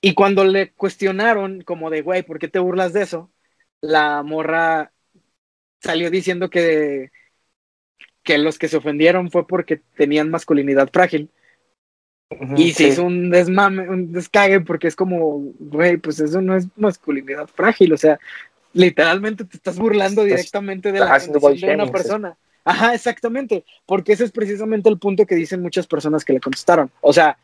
Y 0.00 0.14
cuando 0.14 0.42
le 0.44 0.72
cuestionaron, 0.72 1.60
como 1.62 1.88
de, 1.88 2.02
güey, 2.02 2.22
¿por 2.24 2.40
qué 2.40 2.48
te 2.48 2.58
burlas 2.58 2.92
de 2.92 3.02
eso? 3.02 3.30
La 3.80 4.22
morra 4.22 4.92
salió 5.80 6.10
diciendo 6.10 6.50
que, 6.50 7.10
que 8.22 8.38
los 8.38 8.58
que 8.58 8.68
se 8.68 8.76
ofendieron 8.76 9.30
fue 9.30 9.46
porque 9.46 9.80
tenían 9.96 10.30
masculinidad 10.30 10.90
frágil. 10.92 11.30
Y 12.56 12.72
se 12.72 12.84
sí. 12.84 12.88
hizo 12.90 13.04
un 13.04 13.30
desmame, 13.30 13.88
un 13.88 14.12
descague, 14.12 14.60
porque 14.60 14.86
es 14.86 14.94
como, 14.94 15.52
güey, 15.58 15.96
pues 15.96 16.20
eso 16.20 16.40
no 16.40 16.56
es 16.56 16.68
masculinidad 16.76 17.48
frágil. 17.48 17.92
O 17.92 17.96
sea, 17.96 18.20
literalmente 18.72 19.44
te 19.44 19.56
estás 19.56 19.78
burlando 19.78 20.22
Estás 20.22 20.36
directamente 20.38 20.92
de 20.92 21.00
la 21.00 21.18
condición 21.40 21.70
de 21.70 21.82
una 21.82 21.90
persona. 21.90 22.38
Ajá, 22.64 22.94
exactamente. 22.94 23.64
Porque 23.84 24.12
ese 24.12 24.24
es 24.24 24.30
precisamente 24.30 24.88
el 24.88 24.98
punto 24.98 25.26
que 25.26 25.34
dicen 25.34 25.60
muchas 25.60 25.88
personas 25.88 26.24
que 26.24 26.32
le 26.32 26.40
contestaron. 26.40 26.90
O 27.00 27.12
sea, 27.12 27.36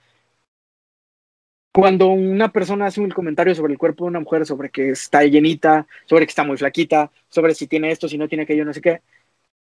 cuando 1.76 2.06
una 2.06 2.50
persona 2.52 2.86
hace 2.86 3.02
un 3.02 3.10
comentario 3.10 3.54
sobre 3.54 3.74
el 3.74 3.78
cuerpo 3.78 4.04
de 4.04 4.08
una 4.08 4.20
mujer, 4.20 4.46
sobre 4.46 4.70
que 4.70 4.92
está 4.92 5.24
llenita, 5.24 5.86
sobre 6.06 6.24
que 6.24 6.30
está 6.30 6.42
muy 6.42 6.56
flaquita, 6.56 7.10
sobre 7.28 7.54
si 7.54 7.66
tiene 7.66 7.90
esto, 7.90 8.08
si 8.08 8.16
no 8.16 8.28
tiene 8.28 8.44
aquello, 8.44 8.64
no 8.64 8.72
sé 8.72 8.80
qué, 8.80 9.02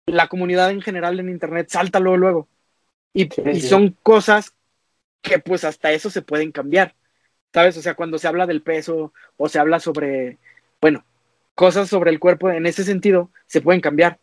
la 0.07 0.29
comunidad 0.29 0.71
en 0.71 0.81
general 0.81 1.19
en 1.19 1.29
internet 1.29 1.67
salta 1.69 1.99
luego, 1.99 2.17
luego. 2.17 2.49
Y, 3.13 3.25
Sí, 3.25 3.43
y 3.45 3.61
sí. 3.61 3.67
son 3.67 3.97
cosas 4.05 4.55
que 5.21 5.41
pues 5.41 5.65
hasta 5.65 5.91
eso 5.91 6.09
se 6.09 6.23
pueden 6.23 6.53
cambiar. 6.53 6.95
¿Sabes? 7.53 7.77
O 7.77 7.83
sea, 7.83 7.95
cuando 7.95 8.19
se 8.19 8.29
habla 8.29 8.47
del 8.47 8.63
peso 8.63 9.13
o 9.37 9.49
se 9.49 9.59
habla 9.59 9.81
sobre, 9.81 10.39
bueno, 10.81 11.05
cosas 11.57 11.89
sobre 11.89 12.13
el 12.13 12.21
cuerpo 12.21 12.51
en 12.51 12.67
ese 12.67 12.85
sentido, 12.85 13.31
se 13.47 13.63
pueden 13.63 13.81
cambiar. 13.81 14.21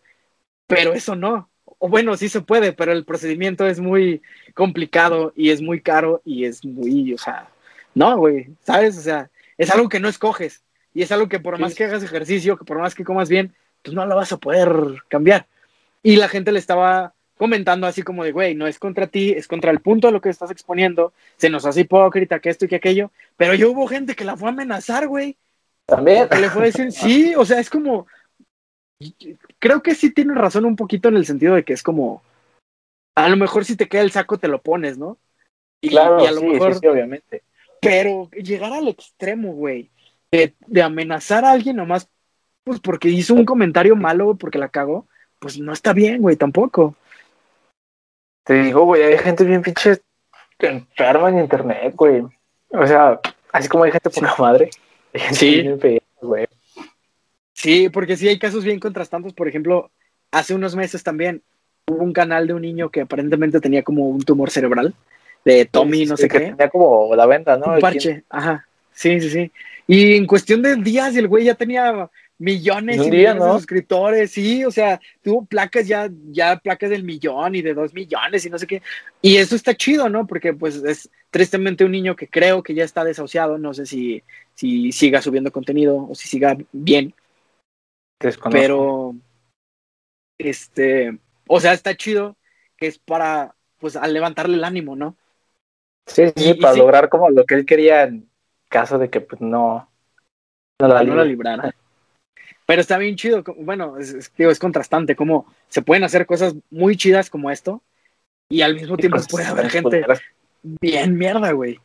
Pero 0.67 0.93
eso 0.93 1.17
no. 1.17 1.49
O 1.79 1.89
bueno, 1.89 2.15
sí 2.15 2.29
se 2.29 2.39
puede, 2.39 2.71
pero 2.71 2.93
el 2.93 3.03
procedimiento 3.03 3.67
es 3.67 3.81
muy 3.81 4.21
complicado 4.53 5.33
y 5.35 5.49
es 5.49 5.61
muy 5.61 5.81
caro 5.81 6.21
y 6.23 6.45
es 6.45 6.63
muy, 6.63 7.13
o 7.13 7.17
sea, 7.17 7.49
no, 7.95 8.17
güey, 8.17 8.49
¿sabes? 8.63 8.97
O 8.97 9.01
sea, 9.01 9.29
es 9.57 9.69
algo 9.71 9.89
que 9.89 9.99
no 9.99 10.07
escoges 10.09 10.63
y 10.93 11.01
es 11.01 11.11
algo 11.11 11.29
que 11.29 11.39
por 11.39 11.59
más 11.59 11.75
que 11.75 11.85
hagas 11.85 12.03
ejercicio, 12.03 12.57
que 12.57 12.65
por 12.65 12.79
más 12.79 12.95
que 12.95 13.03
comas 13.03 13.29
bien, 13.29 13.53
pues 13.81 13.95
no 13.95 14.05
lo 14.05 14.15
vas 14.15 14.31
a 14.31 14.37
poder 14.37 15.03
cambiar. 15.07 15.47
Y 16.01 16.17
la 16.17 16.27
gente 16.27 16.51
le 16.51 16.59
estaba 16.59 17.13
comentando 17.37 17.87
así 17.87 18.03
como 18.03 18.23
de, 18.23 18.31
güey, 18.31 18.55
no 18.55 18.67
es 18.67 18.79
contra 18.79 19.07
ti, 19.07 19.31
es 19.31 19.47
contra 19.47 19.71
el 19.71 19.79
punto 19.79 20.07
de 20.07 20.13
lo 20.13 20.21
que 20.21 20.29
estás 20.29 20.51
exponiendo, 20.51 21.13
se 21.37 21.49
nos 21.49 21.65
hace 21.65 21.81
hipócrita 21.81 22.39
que 22.39 22.49
esto 22.49 22.65
y 22.65 22.67
que 22.67 22.75
aquello, 22.75 23.11
pero 23.37 23.53
yo 23.53 23.71
hubo 23.71 23.87
gente 23.87 24.15
que 24.15 24.23
la 24.23 24.37
fue 24.37 24.49
a 24.49 24.51
amenazar, 24.51 25.07
güey, 25.07 25.35
También. 25.85 26.29
que 26.29 26.39
le 26.39 26.49
fue 26.49 26.63
a 26.63 26.65
decir, 26.65 26.91
sí, 26.91 27.33
o 27.35 27.43
sea, 27.43 27.59
es 27.59 27.69
como, 27.69 28.07
creo 29.59 29.81
que 29.81 29.95
sí 29.95 30.13
tiene 30.13 30.35
razón 30.35 30.65
un 30.65 30.75
poquito 30.75 31.09
en 31.09 31.17
el 31.17 31.25
sentido 31.25 31.55
de 31.55 31.63
que 31.63 31.73
es 31.73 31.83
como, 31.83 32.21
a 33.15 33.27
lo 33.29 33.35
mejor 33.35 33.65
si 33.65 33.75
te 33.75 33.87
queda 33.87 34.01
el 34.01 34.11
saco 34.11 34.37
te 34.37 34.47
lo 34.47 34.61
pones, 34.61 34.97
¿no? 34.97 35.17
Y, 35.81 35.89
Claro, 35.89 36.23
y 36.23 36.27
a 36.27 36.31
lo 36.31 36.39
sí, 36.39 36.45
mejor, 36.45 36.73
sí, 36.73 36.79
sí, 36.81 36.87
obviamente. 36.87 37.43
Pero 37.83 38.29
llegar 38.31 38.73
al 38.73 38.87
extremo, 38.87 39.53
güey, 39.53 39.89
de, 40.31 40.53
de 40.67 40.81
amenazar 40.81 41.45
a 41.45 41.51
alguien 41.51 41.75
nomás, 41.75 42.09
pues 42.63 42.79
porque 42.79 43.09
hizo 43.09 43.33
un 43.33 43.45
comentario 43.45 43.95
malo, 43.95 44.35
porque 44.35 44.57
la 44.57 44.69
cagó, 44.69 45.07
pues 45.39 45.59
no 45.59 45.73
está 45.73 45.93
bien, 45.93 46.21
güey, 46.21 46.35
tampoco. 46.35 46.95
Te 48.43 48.63
digo, 48.63 48.85
güey, 48.85 49.03
hay 49.03 49.17
gente 49.17 49.43
bien 49.43 49.61
pinche 49.61 50.01
enferma 50.59 51.29
en 51.29 51.39
internet, 51.39 51.93
güey. 51.95 52.23
O 52.69 52.87
sea, 52.87 53.19
así 53.51 53.67
como 53.69 53.83
hay 53.83 53.91
gente 53.91 54.09
poca 54.09 54.35
madre. 54.37 54.69
hay 55.13 55.19
gente 55.21 55.35
Sí. 55.35 55.61
bien 55.61 55.79
fea, 55.79 55.99
güey. 56.21 56.47
Sí, 57.53 57.89
porque 57.89 58.17
sí 58.17 58.27
hay 58.27 58.39
casos 58.39 58.63
bien 58.63 58.79
contrastantes. 58.79 59.33
Por 59.33 59.47
ejemplo, 59.47 59.91
hace 60.31 60.53
unos 60.55 60.75
meses 60.75 61.03
también 61.03 61.43
hubo 61.87 62.03
un 62.03 62.13
canal 62.13 62.47
de 62.47 62.53
un 62.53 62.61
niño 62.61 62.89
que 62.89 63.01
aparentemente 63.01 63.59
tenía 63.59 63.83
como 63.83 64.07
un 64.09 64.21
tumor 64.21 64.49
cerebral, 64.49 64.95
de 65.45 65.65
Tommy, 65.65 66.05
no 66.05 66.15
Sí, 66.15 66.23
sé 66.23 66.27
que 66.29 66.39
qué. 66.39 66.45
Tenía 66.51 66.69
como 66.69 67.15
la 67.15 67.25
venta, 67.25 67.57
¿no? 67.57 67.73
un 67.73 67.79
parche, 67.79 68.23
ajá. 68.29 68.67
Sí, 68.93 69.19
sí, 69.19 69.29
sí. 69.29 69.51
Y 69.87 70.15
en 70.15 70.25
cuestión 70.27 70.61
de 70.61 70.75
días, 70.77 71.15
el 71.15 71.27
güey 71.27 71.45
ya 71.45 71.55
tenía 71.55 72.09
millones 72.39 72.97
y 72.97 73.11
millones 73.11 73.35
¿no? 73.37 73.45
de 73.45 73.51
suscriptores, 73.53 74.31
sí, 74.31 74.65
o 74.65 74.71
sea, 74.71 74.99
tuvo 75.21 75.45
placas 75.45 75.87
ya, 75.87 76.09
ya 76.31 76.57
placas 76.57 76.89
del 76.89 77.03
millón 77.03 77.55
y 77.55 77.61
de 77.61 77.73
dos 77.73 77.93
millones 77.93 78.45
y 78.45 78.49
no 78.49 78.57
sé 78.57 78.67
qué. 78.67 78.81
Y 79.21 79.37
eso 79.37 79.55
está 79.55 79.75
chido, 79.75 80.09
¿no? 80.09 80.25
Porque 80.27 80.53
pues 80.53 80.75
es 80.83 81.09
tristemente 81.29 81.83
un 81.85 81.91
niño 81.91 82.15
que 82.15 82.27
creo 82.27 82.63
que 82.63 82.73
ya 82.73 82.83
está 82.83 83.03
desahuciado, 83.03 83.57
no 83.57 83.73
sé 83.73 83.85
si, 83.85 84.23
si 84.55 84.91
siga 84.91 85.21
subiendo 85.21 85.51
contenido 85.51 86.07
o 86.09 86.15
si 86.15 86.27
siga 86.27 86.57
bien, 86.71 87.13
Desconozco. 88.19 88.61
pero 88.61 89.15
este, 90.37 91.17
o 91.47 91.59
sea, 91.59 91.73
está 91.73 91.95
chido 91.95 92.35
que 92.77 92.87
es 92.87 92.99
para 92.99 93.55
pues 93.79 93.95
al 93.95 94.13
levantarle 94.13 94.55
el 94.55 94.63
ánimo, 94.63 94.95
¿no? 94.95 95.15
Sí, 96.05 96.27
sí, 96.27 96.33
y- 96.35 96.49
y 96.51 96.53
para 96.55 96.73
sí. 96.73 96.79
lograr 96.79 97.09
como 97.09 97.29
lo 97.29 97.45
que 97.45 97.55
él 97.55 97.65
quería 97.65 98.03
en 98.03 98.29
caso 98.69 98.97
de 98.97 99.09
que 99.09 99.21
pues 99.21 99.41
no, 99.41 99.89
no 100.79 100.87
la 100.87 100.95
no 101.03 101.15
la 101.15 101.23
libre. 101.23 101.25
librara. 101.25 101.75
Pero 102.65 102.81
está 102.81 102.97
bien 102.97 103.15
chido, 103.15 103.43
bueno, 103.57 103.97
es, 103.97 104.13
es- 104.13 104.33
digo, 104.37 104.51
es 104.51 104.59
contrastante, 104.59 105.15
como 105.15 105.45
se 105.67 105.81
pueden 105.81 106.03
hacer 106.03 106.25
cosas 106.25 106.55
muy 106.69 106.95
chidas 106.97 107.29
como 107.29 107.51
esto 107.51 107.81
y 108.49 108.61
al 108.61 108.75
mismo 108.75 108.97
tiempo 108.97 109.17
Pues, 109.17 109.27
puede 109.27 109.45
haber 109.45 109.63
pues, 109.63 109.73
gente 109.73 110.05
bien 110.81 111.17
mierda, 111.17 111.51
güey. 111.51 111.79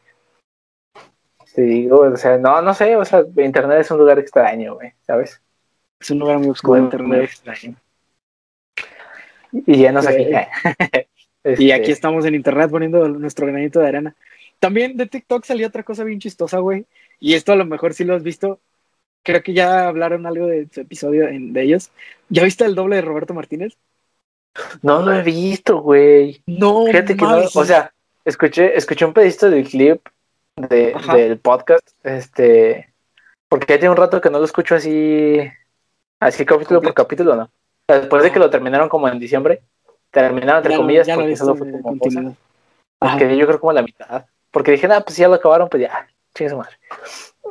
Sí, 1.45 1.89
o 1.91 2.16
sea, 2.16 2.39
no, 2.39 2.62
no 2.62 2.75
sé, 2.75 2.95
o 2.97 3.05
sea, 3.05 3.25
internet 3.37 3.81
es 3.81 3.91
un 3.91 3.99
lugar 3.99 4.19
extraño, 4.19 4.75
güey, 4.75 4.93
¿sabes? 5.01 5.43
Es 5.99 6.11
un 6.11 6.21
lugar 6.21 6.39
muy 6.39 6.51
oscuro 6.51 6.81
Muy, 6.81 6.91
de 6.91 6.99
muy 6.99 7.16
internet. 7.19 7.31
extraño. 7.31 7.77
Y 9.53 9.79
ya 9.83 9.93
nos 9.93 10.07
aquí. 10.07 10.27
Y 11.45 11.51
Este, 11.51 11.72
aquí 11.72 11.91
estamos 11.93 12.24
en 12.26 12.34
internet 12.34 12.70
poniendo 12.70 13.09
nuestro 13.09 13.47
granito 13.47 13.80
de 13.80 13.89
arena. 13.89 14.14
También 14.59 14.97
de 14.97 15.07
TikTok 15.07 15.45
salió 15.45 15.66
otra 15.68 15.82
cosa 15.82 16.05
bien 16.05 16.18
chistosa, 16.18 16.59
güey. 16.59 16.84
Y 17.20 17.34
esto 17.34 17.53
a 17.53 17.57
lo 17.57 17.64
mejor 17.64 17.95
sí 17.95 18.05
lo 18.05 18.14
has 18.14 18.22
visto. 18.22 18.61
Creo 19.22 19.43
que 19.43 19.53
ya 19.53 19.89
hablaron 19.89 20.26
algo 20.26 20.47
de 20.47 20.68
su 20.72 20.80
episodio 20.80 21.28
en- 21.28 21.53
de 21.53 21.62
ellos. 21.62 21.91
¿Ya 22.28 22.45
viste 22.45 22.64
el 22.64 22.74
doble 22.74 22.97
de 22.97 23.03
Roberto 23.03 23.34
Martínez? 23.34 23.76
No 24.82 25.03
lo 25.03 25.12
he 25.12 25.22
visto, 25.22 25.80
güey. 25.80 26.43
No, 26.47 26.86
Fíjate 26.86 27.16
que 27.16 27.24
no, 27.24 27.39
o 27.55 27.64
sea, 27.64 27.93
escuché, 28.24 28.76
escuché 28.76 29.05
un 29.05 29.12
pedacito 29.12 29.51
del 29.51 29.68
clip 29.68 30.01
de, 30.57 30.95
del 31.14 31.39
podcast, 31.39 31.89
este, 32.03 32.93
porque 33.49 33.74
ya 33.74 33.78
tiene 33.78 33.91
un 33.91 33.97
rato 33.97 34.20
que 34.20 34.30
no 34.30 34.39
lo 34.39 34.45
escucho 34.45 34.74
así, 34.74 35.39
así 36.18 36.45
capítulo 36.45 36.80
por 36.82 36.95
capítulo, 36.95 37.36
¿no? 37.36 37.51
Después 37.86 38.22
de 38.24 38.32
que 38.32 38.41
lo 38.41 38.51
terminaron 38.51 38.89
como 38.89 39.09
en 39.09 39.18
diciembre, 39.20 39.61
terminaron 40.11 40.59
entre 40.59 40.73
Ya 40.73 40.79
comillas, 40.79 41.09
lo 41.09 41.15
porque 41.15 41.29
viste 41.29 41.45
solo 41.45 41.57
fue 41.57 41.67
de 41.73 41.83
como 41.83 41.99
cosa. 41.99 42.21
Ajá. 43.01 43.19
yo 43.33 43.47
creo 43.47 43.61
como 43.61 43.73
la 43.73 43.83
mitad, 43.83 44.27
porque 44.51 44.73
dije, 44.73 44.89
nada, 44.89 45.03
pues 45.03 45.17
ya 45.17 45.29
lo 45.29 45.35
acabaron, 45.35 45.69
pues 45.69 45.83
ya, 45.83 46.09
chingue 46.35 46.51
su 46.51 46.57
madre. 46.57 46.77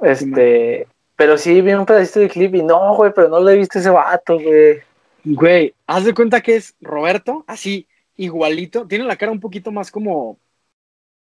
Este, 0.02 0.88
pero 1.16 1.38
sí 1.38 1.62
vi 1.62 1.74
un 1.74 1.86
pedacito 1.86 2.20
del 2.20 2.30
clip 2.30 2.54
y 2.56 2.64
no, 2.64 2.96
güey, 2.96 3.12
pero 3.14 3.28
no 3.30 3.40
lo 3.40 3.50
he 3.50 3.56
visto 3.58 3.80
ese 3.80 3.90
vato, 3.90 4.40
güey. 4.40 4.82
Güey, 5.24 5.74
haz 5.88 6.06
de 6.06 6.14
cuenta 6.14 6.42
que 6.42 6.56
es 6.56 6.76
Roberto, 6.82 7.44
así, 7.48 7.88
igualito. 8.16 8.88
Tiene 8.88 9.06
la 9.06 9.16
cara 9.16 9.32
un 9.32 9.40
poquito 9.40 9.72
más 9.72 9.92
como, 9.92 10.38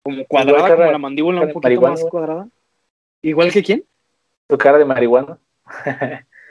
como 0.02 0.24
cuadrada, 0.26 0.62
cara- 0.62 0.76
como 0.76 0.92
la 0.92 0.98
mandíbula 0.98 1.40
un 1.42 1.48
de 1.48 1.52
poquito 1.54 1.80
más 1.80 2.00
güey. 2.00 2.10
cuadrada. 2.10 2.48
¿Igual 3.22 3.50
que 3.52 3.62
quién? 3.62 3.84
Tu 4.48 4.58
cara 4.58 4.78
de 4.78 4.84
marihuana. 4.84 5.38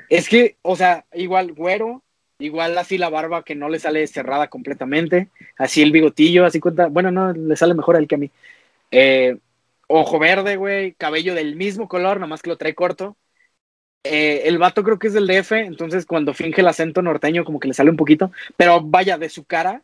Es 0.10 0.28
que, 0.28 0.58
o 0.62 0.76
sea, 0.76 1.06
igual 1.14 1.54
güero, 1.54 2.02
igual 2.40 2.78
así 2.78 2.98
la 2.98 3.10
barba 3.10 3.44
que 3.44 3.56
no 3.56 3.70
le 3.70 3.80
sale 3.80 4.06
cerrada 4.08 4.48
completamente, 4.48 5.30
así 5.58 5.82
el 5.82 5.92
bigotillo, 5.92 6.46
así 6.46 6.60
cuenta, 6.60 6.88
bueno, 6.88 7.12
no, 7.12 7.32
le 7.34 7.56
sale 7.56 7.74
mejor 7.74 7.96
a 7.96 8.00
él 8.00 8.08
que 8.08 8.16
a 8.16 8.20
mí. 8.20 8.32
Eh, 8.92 9.38
ojo 9.88 10.20
verde, 10.20 10.56
güey, 10.58 10.94
cabello 10.94 11.34
del 11.36 11.56
mismo 11.56 11.88
color, 11.88 12.20
nomás 12.20 12.42
que 12.42 12.50
lo 12.50 12.58
trae 12.58 12.76
corto. 12.76 13.18
Eh, 14.04 14.44
el 14.48 14.58
vato 14.60 14.84
creo 14.84 15.00
que 15.00 15.08
es 15.08 15.14
del 15.14 15.28
DF, 15.28 15.52
entonces 15.54 16.06
cuando 16.06 16.34
finge 16.34 16.62
el 16.62 16.68
acento 16.68 17.02
norteño 17.02 17.44
como 17.44 17.60
que 17.60 17.68
le 17.68 17.74
sale 17.74 17.90
un 17.90 17.98
poquito, 17.98 18.32
pero 18.56 18.82
vaya, 18.82 19.18
de 19.18 19.30
su 19.30 19.46
cara 19.46 19.84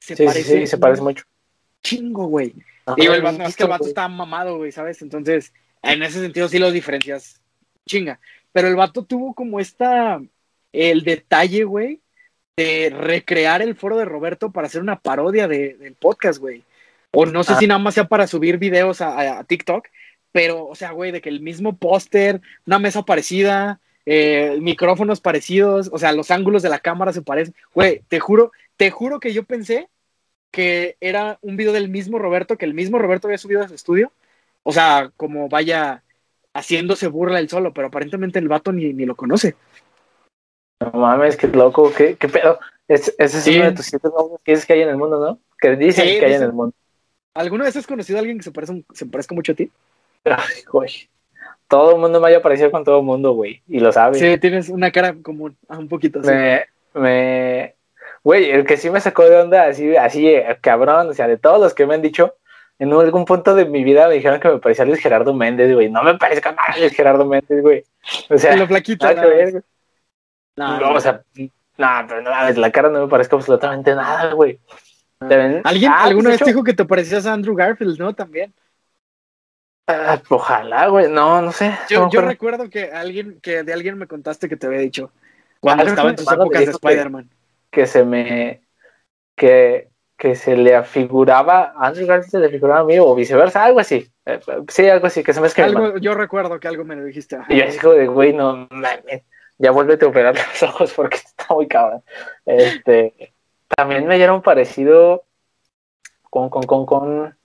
se 0.00 0.16
Sí, 0.16 0.22
sí, 0.22 0.26
parece 0.26 0.60
sí, 0.60 0.66
se 0.66 0.78
parece 0.78 1.02
mucho. 1.02 1.24
chingo, 1.82 2.26
güey. 2.26 2.54
Digo, 2.96 3.14
el 3.14 3.22
vato, 3.22 3.38
no, 3.38 3.46
es 3.46 3.56
que 3.56 3.62
el 3.62 3.68
vato 3.70 3.86
está 3.86 4.08
mamado, 4.08 4.56
güey, 4.58 4.72
¿sabes? 4.72 5.00
Entonces, 5.02 5.52
en 5.82 6.02
ese 6.02 6.20
sentido 6.20 6.48
sí 6.48 6.58
los 6.58 6.72
diferencias. 6.72 7.40
Chinga. 7.86 8.20
Pero 8.52 8.68
el 8.68 8.76
vato 8.76 9.04
tuvo 9.04 9.34
como 9.34 9.60
esta, 9.60 10.20
el 10.74 11.02
detalle, 11.04 11.64
güey, 11.64 12.00
de 12.56 12.90
recrear 12.96 13.62
el 13.62 13.74
foro 13.74 13.96
de 13.96 14.04
Roberto 14.04 14.50
para 14.52 14.66
hacer 14.66 14.80
una 14.82 14.98
parodia 15.00 15.48
de- 15.48 15.74
del 15.74 15.94
podcast, 15.94 16.38
güey. 16.38 16.62
O 17.12 17.26
no 17.26 17.42
sé 17.44 17.52
Ah. 17.54 17.58
si 17.58 17.66
nada 17.66 17.78
más 17.78 17.94
sea 17.94 18.08
para 18.08 18.26
subir 18.26 18.58
videos 18.58 19.00
a, 19.00 19.08
a- 19.18 19.38
a 19.40 19.44
TikTok, 19.44 19.86
pero, 20.32 20.66
o 20.66 20.74
sea, 20.74 20.90
güey, 20.92 21.12
de 21.12 21.20
que 21.20 21.28
el 21.28 21.40
mismo 21.40 21.76
póster, 21.76 22.40
una 22.66 22.78
mesa 22.78 23.02
parecida, 23.04 23.80
eh, 24.06 24.58
micrófonos 24.60 25.20
parecidos, 25.20 25.88
o 25.92 25.98
sea, 25.98 26.12
los 26.12 26.30
ángulos 26.30 26.62
de 26.62 26.68
la 26.68 26.80
cámara 26.80 27.12
se 27.12 27.22
parecen. 27.22 27.54
Güey, 27.72 28.02
te 28.08 28.20
juro, 28.20 28.52
te 28.76 28.90
juro 28.90 29.20
que 29.20 29.32
yo 29.32 29.44
pensé 29.44 29.88
que 30.50 30.96
era 31.00 31.38
un 31.40 31.56
video 31.56 31.72
del 31.72 31.88
mismo 31.88 32.18
Roberto, 32.18 32.56
que 32.58 32.64
el 32.66 32.74
mismo 32.74 32.98
Roberto 32.98 33.26
había 33.28 33.38
subido 33.38 33.62
a 33.62 33.68
su 33.68 33.74
estudio. 33.74 34.12
O 34.62 34.72
sea, 34.72 35.10
como 35.16 35.48
vaya 35.48 36.02
haciéndose 36.52 37.08
burla 37.08 37.40
él 37.40 37.48
solo, 37.48 37.72
pero 37.72 37.88
aparentemente 37.88 38.38
el 38.38 38.48
vato 38.48 38.72
ni, 38.72 38.92
ni 38.92 39.04
lo 39.06 39.16
conoce. 39.16 39.56
No 40.80 40.90
mames, 40.92 41.36
qué 41.36 41.46
loco, 41.48 41.92
qué, 41.96 42.16
qué 42.16 42.28
pedo. 42.28 42.58
Es- 42.88 43.14
ese 43.18 43.38
es 43.38 43.44
Sí. 43.44 43.56
uno 43.56 43.66
de 43.66 43.72
tus 43.72 43.86
siete 43.86 44.08
nombres 44.14 44.40
que 44.44 44.52
dices 44.52 44.66
que 44.66 44.72
hay 44.74 44.82
en 44.82 44.88
el 44.90 44.96
mundo, 44.96 45.18
¿no? 45.18 45.38
Que 45.58 45.76
dicen 45.76 46.04
Sí, 46.06 46.18
que 46.18 46.26
hay 46.26 46.34
en 46.34 46.42
el 46.42 46.52
mundo. 46.52 46.74
¿Alguna 47.34 47.64
vez 47.64 47.76
has 47.76 47.86
conocido 47.86 48.18
a 48.18 48.20
alguien 48.20 48.38
que 48.38 48.44
se, 48.44 48.50
parece 48.52 48.72
un- 48.72 48.84
se 48.92 49.06
parezca 49.06 49.34
mucho 49.34 49.52
a 49.52 49.54
ti? 49.54 49.70
Ay, 50.24 50.62
güey. 50.70 51.08
Todo 51.68 51.92
el 51.94 52.00
mundo 52.00 52.20
me 52.20 52.28
haya 52.28 52.42
parecido 52.42 52.70
con 52.70 52.84
todo 52.84 52.98
el 52.98 53.04
mundo, 53.04 53.32
güey. 53.32 53.62
Y 53.68 53.80
lo 53.80 53.90
sabe. 53.90 54.18
Sí, 54.18 54.38
tienes 54.38 54.68
una 54.68 54.90
cara 54.92 55.14
común, 55.22 55.56
ah, 55.68 55.78
un 55.78 55.88
poquito 55.88 56.20
así. 56.20 56.28
Me, 56.30 56.64
me, 56.94 57.74
güey, 58.22 58.50
el 58.50 58.64
que 58.66 58.76
sí 58.76 58.90
me 58.90 59.00
sacó 59.00 59.24
de 59.24 59.36
onda, 59.40 59.64
así, 59.64 59.96
así, 59.96 60.28
eh, 60.28 60.58
cabrón, 60.60 61.08
o 61.08 61.12
sea, 61.14 61.26
de 61.26 61.38
todos 61.38 61.60
los 61.60 61.74
que 61.74 61.86
me 61.86 61.94
han 61.94 62.02
dicho, 62.02 62.34
en 62.78 62.92
algún 62.92 63.24
punto 63.24 63.54
de 63.54 63.64
mi 63.64 63.82
vida 63.82 64.08
me 64.08 64.14
dijeron 64.14 64.40
que 64.40 64.48
me 64.48 64.58
parecía 64.58 64.84
Luis 64.84 65.00
Gerardo 65.00 65.32
Méndez, 65.32 65.72
güey. 65.74 65.90
No 65.90 66.02
me 66.02 66.16
parezco 66.18 66.50
nada 66.50 66.74
a 66.74 66.78
Luis 66.78 66.92
Gerardo 66.94 67.24
Méndez, 67.24 67.62
güey. 67.62 67.84
O 68.28 68.36
sea, 68.38 68.54
lo 68.56 68.66
flaquito. 68.66 69.06
nada 69.06 69.22
que 69.22 69.28
nada 69.28 69.34
ver. 69.34 69.64
No, 70.56 70.78
No, 70.78 70.90
no. 70.90 70.92
o 70.94 71.00
sea, 71.00 71.22
no, 71.36 71.88
pero 72.08 72.22
nada, 72.22 72.50
la 72.52 72.70
cara 72.70 72.88
no 72.88 73.00
me 73.02 73.08
parezco 73.08 73.36
absolutamente 73.36 73.94
nada, 73.94 74.32
güey. 74.34 74.58
Ven- 75.20 75.62
¿Alguien 75.64 75.90
Ah, 75.92 76.04
alguna 76.04 76.28
pues, 76.30 76.34
vez 76.34 76.40
hecho, 76.42 76.50
dijo 76.50 76.64
que 76.64 76.74
te 76.74 76.84
parecías 76.84 77.26
a 77.26 77.32
Andrew 77.32 77.54
Garfield, 77.54 77.98
no? 77.98 78.14
También. 78.14 78.52
ah, 79.86 80.20
ojalá, 80.28 80.88
güey. 80.88 81.08
No, 81.10 81.40
no 81.42 81.52
sé. 81.52 81.74
Yo, 81.88 82.00
no 82.02 82.10
yo 82.10 82.20
recuerdo 82.20 82.68
que 82.70 82.90
alguien, 82.92 83.40
que 83.40 83.62
de 83.62 83.72
alguien 83.72 83.98
me 83.98 84.06
contaste 84.06 84.48
que 84.48 84.56
te 84.56 84.66
había 84.66 84.80
dicho 84.80 85.10
cuando 85.60 85.84
estaba 85.84 86.10
en 86.10 86.16
tus 86.16 86.30
épocas 86.30 86.60
de 86.60 86.66
que- 86.66 86.70
Spider-Man. 86.72 87.30
que 87.70 87.86
se 87.86 88.04
me 88.04 88.60
que, 89.36 89.88
que 90.16 90.36
se 90.36 90.56
le 90.56 90.76
afiguraba 90.76 91.72
a 91.76 91.88
Andrew 91.88 92.06
Garfield 92.06 92.30
se 92.30 92.38
le 92.38 92.46
afiguraba 92.46 92.80
a 92.80 92.84
mí 92.84 92.98
o 92.98 93.14
viceversa, 93.14 93.64
algo 93.64 93.80
así. 93.80 94.08
Eh, 94.26 94.40
sí, 94.68 94.88
algo 94.88 95.06
así, 95.06 95.22
que 95.24 95.32
se 95.34 95.40
me 95.40 95.48
es 95.48 95.54
que 95.54 95.66
yo 96.00 96.14
recuerdo 96.14 96.60
que 96.60 96.68
algo 96.68 96.84
me 96.84 96.94
lo 96.96 97.04
dijiste. 97.04 97.36
y 97.48 97.56
yo 97.58 97.64
así 97.64 97.78
como 97.78 97.94
de 97.94 98.06
güey, 98.06 98.32
no 98.32 98.68
mames, 98.70 99.22
ya 99.58 99.70
vuélvete 99.70 100.04
a 100.04 100.08
operar 100.08 100.34
los 100.60 100.62
ojos 100.62 100.92
porque 100.92 101.16
está 101.16 101.54
muy 101.54 101.66
cabrón. 101.68 102.02
Este 102.46 103.32
también 103.76 104.06
me 104.06 104.16
dieron 104.16 104.42
parecido 104.42 105.24
con 106.30 106.50
con 106.50 106.64
con 106.64 106.86
con 106.86 107.36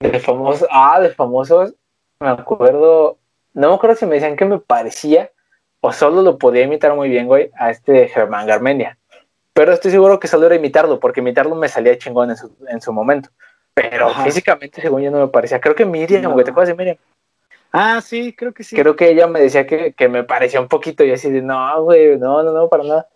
de 0.00 0.20
famosos, 0.20 0.68
ah, 0.70 1.00
de 1.00 1.10
famosos, 1.10 1.74
me 2.20 2.28
acuerdo, 2.28 3.18
no 3.54 3.68
me 3.70 3.74
acuerdo 3.74 3.96
si 3.96 4.06
me 4.06 4.16
decían 4.16 4.36
que 4.36 4.44
me 4.44 4.58
parecía 4.58 5.30
o 5.80 5.92
solo 5.92 6.22
lo 6.22 6.38
podía 6.38 6.62
imitar 6.62 6.94
muy 6.94 7.08
bien, 7.08 7.26
güey, 7.26 7.50
a 7.58 7.70
este 7.70 8.08
Germán 8.08 8.46
Garmendia. 8.46 8.98
Pero 9.52 9.72
estoy 9.72 9.90
seguro 9.90 10.18
que 10.18 10.28
solo 10.28 10.46
era 10.46 10.54
imitarlo, 10.56 10.98
porque 10.98 11.20
imitarlo 11.20 11.54
me 11.54 11.68
salía 11.68 11.96
chingón 11.96 12.30
en 12.30 12.36
su, 12.36 12.56
en 12.68 12.80
su 12.80 12.92
momento. 12.92 13.30
Pero 13.74 14.08
Ajá. 14.08 14.24
físicamente, 14.24 14.80
según 14.80 15.02
yo, 15.02 15.10
no 15.10 15.18
me 15.20 15.28
parecía. 15.28 15.60
Creo 15.60 15.74
que 15.74 15.84
Miriam, 15.84 16.22
No. 16.22 16.32
güey, 16.32 16.44
¿te 16.44 16.50
acuerdas 16.50 16.68
de 16.68 16.74
Miriam? 16.74 16.96
Ah, 17.76 18.00
sí, 18.00 18.32
creo 18.32 18.54
que 18.54 18.62
sí. 18.62 18.76
Creo 18.76 18.94
que 18.94 19.08
ella 19.10 19.26
me 19.26 19.40
decía 19.40 19.66
que, 19.66 19.94
que 19.94 20.08
me 20.08 20.22
parecía 20.22 20.60
un 20.60 20.68
poquito 20.68 21.02
y 21.04 21.10
así 21.10 21.28
de, 21.28 21.42
no, 21.42 21.82
güey, 21.82 22.16
no, 22.18 22.42
no, 22.44 22.52
no, 22.52 22.68
para 22.68 22.84
nada. 22.84 23.08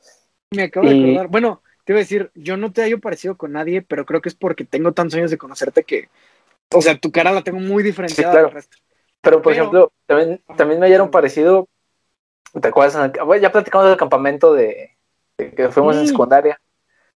Me 0.51 0.65
acabo 0.65 0.89
de 0.89 1.01
acordar. 1.01 1.29
Bueno, 1.29 1.63
te 1.85 1.93
iba 1.93 1.99
a 1.99 2.03
decir, 2.03 2.33
yo 2.35 2.57
no 2.57 2.73
te 2.73 2.83
hallo 2.83 2.99
parecido 2.99 3.37
con 3.37 3.53
nadie, 3.53 3.83
pero 3.83 4.05
creo 4.05 4.21
que 4.21 4.29
es 4.29 4.35
porque 4.35 4.65
tengo 4.65 4.93
tantos 4.93 5.15
años 5.17 5.31
de 5.31 5.39
conocerte 5.39 5.85
que, 5.85 6.09
o 6.75 6.83
sea, 6.83 6.99
tu 6.99 7.13
cara 7.13 7.31
la 7.31 7.43
tengo 7.43 7.61
muy 7.61 7.85
diferenciada 7.85 8.31
Sí, 8.31 8.35
claro. 8.35 8.47
del 8.49 8.55
resto. 8.57 8.77
Pero, 9.21 9.43
por 9.43 9.53
Pero- 9.53 9.63
ejemplo, 9.63 9.93
también, 10.07 10.43
también 10.57 10.81
me 10.81 10.89
dieron 10.89 11.11
parecido, 11.11 11.69
¿te 12.61 12.69
acuerdas? 12.69 13.13
Bueno, 13.25 13.41
ya 13.43 13.53
platicamos 13.53 13.87
del 13.89 13.97
campamento 13.97 14.55
de, 14.55 14.97
de 15.39 15.51
que 15.53 15.69
fuimos 15.69 15.97
en 15.97 16.09
secundaria. 16.09 16.61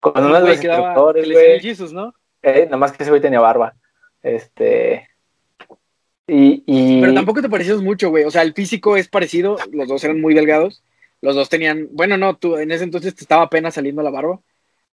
Con 0.02 0.14
uno 0.24 0.34
de 0.36 0.40
los 0.42 0.64
instructores, 0.64 1.30
güey. 1.30 1.60
Jesus, 1.60 1.92
¿no? 1.94 2.14
Eh, 2.42 2.66
nada 2.66 2.78
más 2.78 2.92
que 2.94 3.04
ese 3.04 3.12
güey 3.12 3.22
tenía 3.22 3.42
barba. 3.42 3.76
Este. 4.24 5.09
Y. 6.30 6.64
y 6.66 7.02
Pero 7.02 7.14
tampoco 7.14 7.42
te 7.42 7.50
parecías 7.50 7.82
mucho, 7.82 8.10
güey. 8.10 8.24
O 8.24 8.32
sea, 8.32 8.42
el 8.44 8.54
físico 8.54 8.96
es 8.98 9.08
parecido, 9.08 9.58
los 9.72 9.88
dos 9.88 10.04
eran 10.04 10.22
muy 10.22 10.34
delgados. 10.34 10.84
Los 11.22 11.36
dos 11.36 11.50
tenían, 11.50 11.90
bueno, 11.92 12.18
no, 12.18 12.38
tú 12.38 12.58
en 12.58 12.72
ese 12.72 12.84
entonces 12.86 13.14
te 13.16 13.24
estaba 13.24 13.44
apenas 13.44 13.74
saliendo 13.74 14.02
la 14.02 14.10
barba. 14.10 14.40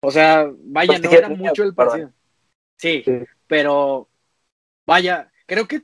O 0.01 0.11
sea, 0.11 0.51
vaya, 0.65 0.89
Pues 0.99 1.03
no 1.03 1.11
era 1.13 1.29
mucho 1.29 1.63
el 1.63 1.75
parecido. 1.75 2.11
Sí, 2.77 3.03
Sí. 3.05 3.13
pero 3.47 4.09
vaya, 4.87 5.31
creo 5.47 5.67
que 5.69 5.83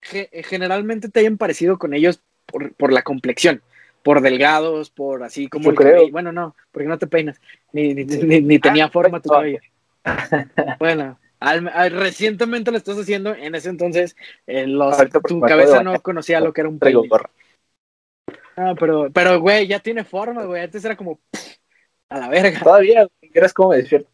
ge- 0.00 0.30
generalmente 0.44 1.08
te 1.08 1.20
hayan 1.20 1.36
parecido 1.38 1.78
con 1.78 1.92
ellos 1.92 2.20
por, 2.46 2.72
por 2.74 2.92
la 2.92 3.02
complexión, 3.02 3.62
por 4.02 4.20
delgados, 4.22 4.90
por 4.90 5.22
así 5.24 5.48
como 5.48 5.64
Yo 5.64 5.70
el 5.70 5.76
creo. 5.76 5.92
cabello. 5.94 6.12
Bueno, 6.12 6.32
no, 6.32 6.54
porque 6.72 6.88
no 6.88 6.98
te 6.98 7.06
peinas, 7.06 7.40
ni, 7.72 7.92
ni, 7.94 8.04
ni- 8.04 8.40
ni 8.40 8.58
tenía 8.58 8.86
Ah, 8.86 8.90
forma 8.90 9.20
tu 9.20 9.28
cabello. 9.28 9.58
Bueno, 10.78 11.18
al- 11.40 11.68
al- 11.68 11.90
recientemente 11.92 12.70
lo 12.70 12.76
estás 12.76 12.98
haciendo, 12.98 13.34
en 13.34 13.54
ese 13.54 13.70
entonces 13.70 14.14
eh, 14.46 14.66
los- 14.66 14.96
tu 15.26 15.40
cabeza 15.40 15.82
no 15.82 16.00
conocía 16.00 16.40
lo 16.40 16.52
que 16.52 16.60
era 16.60 16.68
un 16.68 16.78
peine. 16.78 17.08
Ah, 18.56 18.74
pero, 18.78 19.10
pero, 19.12 19.40
güey, 19.40 19.66
ya 19.66 19.80
tiene 19.80 20.04
forma, 20.04 20.44
güey. 20.44 20.62
Antes 20.62 20.84
era 20.84 20.96
como 20.96 21.18
a 22.10 22.18
la 22.18 22.28
verga. 22.28 22.60
Todavía, 22.60 23.08
güey, 23.20 23.32
¿crees 23.32 23.54
cómo 23.54 23.70
me 23.70 23.78
despierto? 23.78 24.10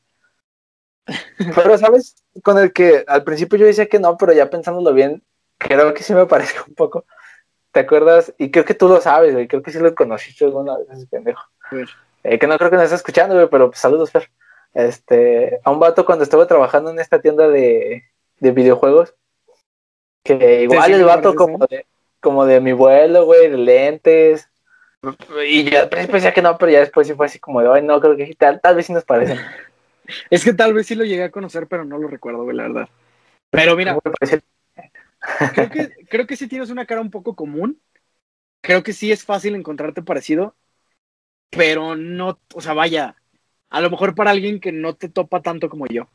Pero, 1.55 1.77
¿sabes? 1.79 2.17
Con 2.43 2.59
el 2.59 2.73
que 2.73 3.05
al 3.07 3.25
principio 3.25 3.59
yo 3.59 3.67
decía 3.67 3.87
que 3.87 3.99
no, 3.99 4.17
pero 4.17 4.33
ya 4.33 4.49
pensándolo 4.51 4.93
bien, 4.93 5.23
creo 5.59 5.95
que 5.95 6.03
sí 6.03 6.13
me 6.15 6.27
parezco 6.27 6.65
un 6.69 6.75
poco. 6.75 7.05
¿Te 7.73 7.81
acuerdas? 7.81 8.33
Y 8.39 8.51
creo 8.51 8.65
que 8.65 8.75
tú 8.75 8.89
lo 8.89 9.01
sabes, 9.01 9.33
güey. 9.35 9.47
Creo 9.49 9.63
que 9.63 9.71
sí 9.71 9.79
lo 9.79 9.95
conociste 9.95 10.45
alguna 10.45 10.79
vez, 10.79 10.89
ese 10.91 11.07
pendejo. 11.07 11.43
Eh, 12.23 12.39
que 12.39 12.47
no 12.47 12.57
creo 12.59 12.71
que 12.71 12.77
nos 12.77 12.85
esté 12.85 12.97
escuchando, 12.97 13.35
güey, 13.35 13.49
pero 13.51 13.71
pues, 13.71 13.81
saludos, 13.81 14.11
Fer. 14.11 14.31
Este, 14.75 15.61
a 15.65 15.71
un 15.71 15.81
vato 15.81 16.05
cuando 16.05 16.25
estuve 16.25 16.47
trabajando 16.47 16.91
en 16.91 16.99
esta 16.99 17.21
tienda 17.21 17.49
de, 17.49 18.05
de 18.41 18.51
videojuegos, 18.51 19.15
que 20.23 20.63
igual 20.63 20.85
sí 20.85 20.93
el 20.93 21.05
vato 21.05 21.35
como 21.35 21.67
de, 21.67 21.87
como 22.21 22.45
de 22.45 22.61
mi 22.61 22.73
vuelo, 22.73 23.25
güey, 23.25 23.51
de 23.51 23.57
lentes. 23.57 24.51
Y 25.47 25.71
yo 25.71 25.81
al 25.81 25.89
principio 25.89 26.17
decía 26.17 26.35
que 26.35 26.43
no, 26.43 26.59
pero 26.59 26.73
ya 26.73 26.81
después 26.81 27.07
sí 27.07 27.15
fue 27.15 27.27
así 27.27 27.39
como 27.39 27.61
de, 27.61 27.71
ay, 27.73 27.83
no, 27.83 28.01
creo 28.01 28.17
que 28.17 28.35
tal, 28.35 28.61
tal 28.61 28.75
vez 28.77 28.87
sí 28.87 28.93
nos 28.93 29.05
parecen. 29.05 29.39
Es 30.31 30.45
que 30.45 30.53
tal 30.53 30.73
vez 30.73 30.87
sí 30.87 30.95
lo 30.95 31.05
llegué 31.05 31.25
a 31.25 31.33
conocer, 31.33 31.67
pero 31.67 31.85
no 31.85 31.99
lo 31.99 32.07
recuerdo, 32.07 32.45
güey, 32.45 32.57
la 32.57 32.63
verdad. 32.65 32.89
Pero 33.51 33.75
mira, 33.75 33.99
creo 35.53 35.71
que, 35.71 36.07
creo 36.09 36.27
que 36.29 36.37
sí 36.37 36.47
tienes 36.47 36.71
una 36.71 36.87
cara 36.87 37.01
un 37.01 37.11
poco 37.11 37.35
común. 37.35 37.81
Creo 38.63 38.85
que 38.85 38.93
sí 38.93 39.11
es 39.11 39.25
fácil 39.25 39.57
encontrarte 39.57 40.03
parecido. 40.03 40.55
pero 41.51 41.97
no, 41.97 42.39
o 42.55 42.61
sea, 42.61 42.73
vaya, 42.73 43.17
a 43.71 43.81
lo 43.81 43.91
mejor 43.91 44.15
para 44.15 44.31
alguien 44.31 44.61
que 44.61 44.73
no 44.73 44.95
te 44.95 45.09
topa 45.09 45.41
tanto 45.41 45.69
como 45.69 45.87
yo, 45.87 46.07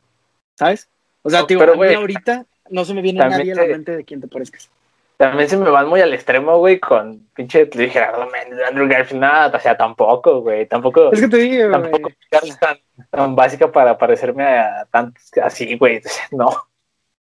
¿sabes? 0.54 0.88
O 1.22 1.30
sea, 1.30 1.40
No, 1.40 1.46
tío, 1.46 1.58
pero, 1.58 1.74
a 1.74 1.76
mí 1.76 1.94
ahorita 1.94 2.46
no 2.70 2.84
se 2.84 2.94
me 2.94 3.02
viene 3.02 3.20
nadie 3.20 3.52
a 3.52 3.56
la 3.56 3.62
te- 3.62 3.68
mente 3.68 3.96
de 3.96 4.04
quien 4.04 4.20
te 4.20 4.28
parezcas. 4.28 4.70
También 5.16 5.48
se 5.48 5.56
me 5.56 5.70
van 5.70 5.88
muy 5.88 6.00
al 6.00 6.12
extremo, 6.14 6.58
güey, 6.58 6.80
con 6.80 7.28
pinche 7.34 7.68
Gerardo 7.70 8.28
Méndez, 8.28 8.66
Andrew 8.66 8.88
Garfield, 8.88 9.20
nada, 9.20 9.56
o 9.56 9.60
sea, 9.60 9.76
tampoco, 9.76 10.40
güey, 10.40 10.66
tampoco, 10.66 11.12
Es 11.12 11.20
que 11.20 11.28
te 11.28 11.36
digo, 11.36 11.70
tampoco 11.70 12.10
es 12.30 12.58
tan, 12.58 12.78
tan 13.10 13.36
básica 13.36 13.70
para 13.70 13.96
parecerme 13.96 14.44
a 14.44 14.84
tantos 14.90 15.30
así, 15.40 15.76
güey, 15.76 15.98
o 15.98 16.02
sea, 16.02 16.24
no. 16.32 16.50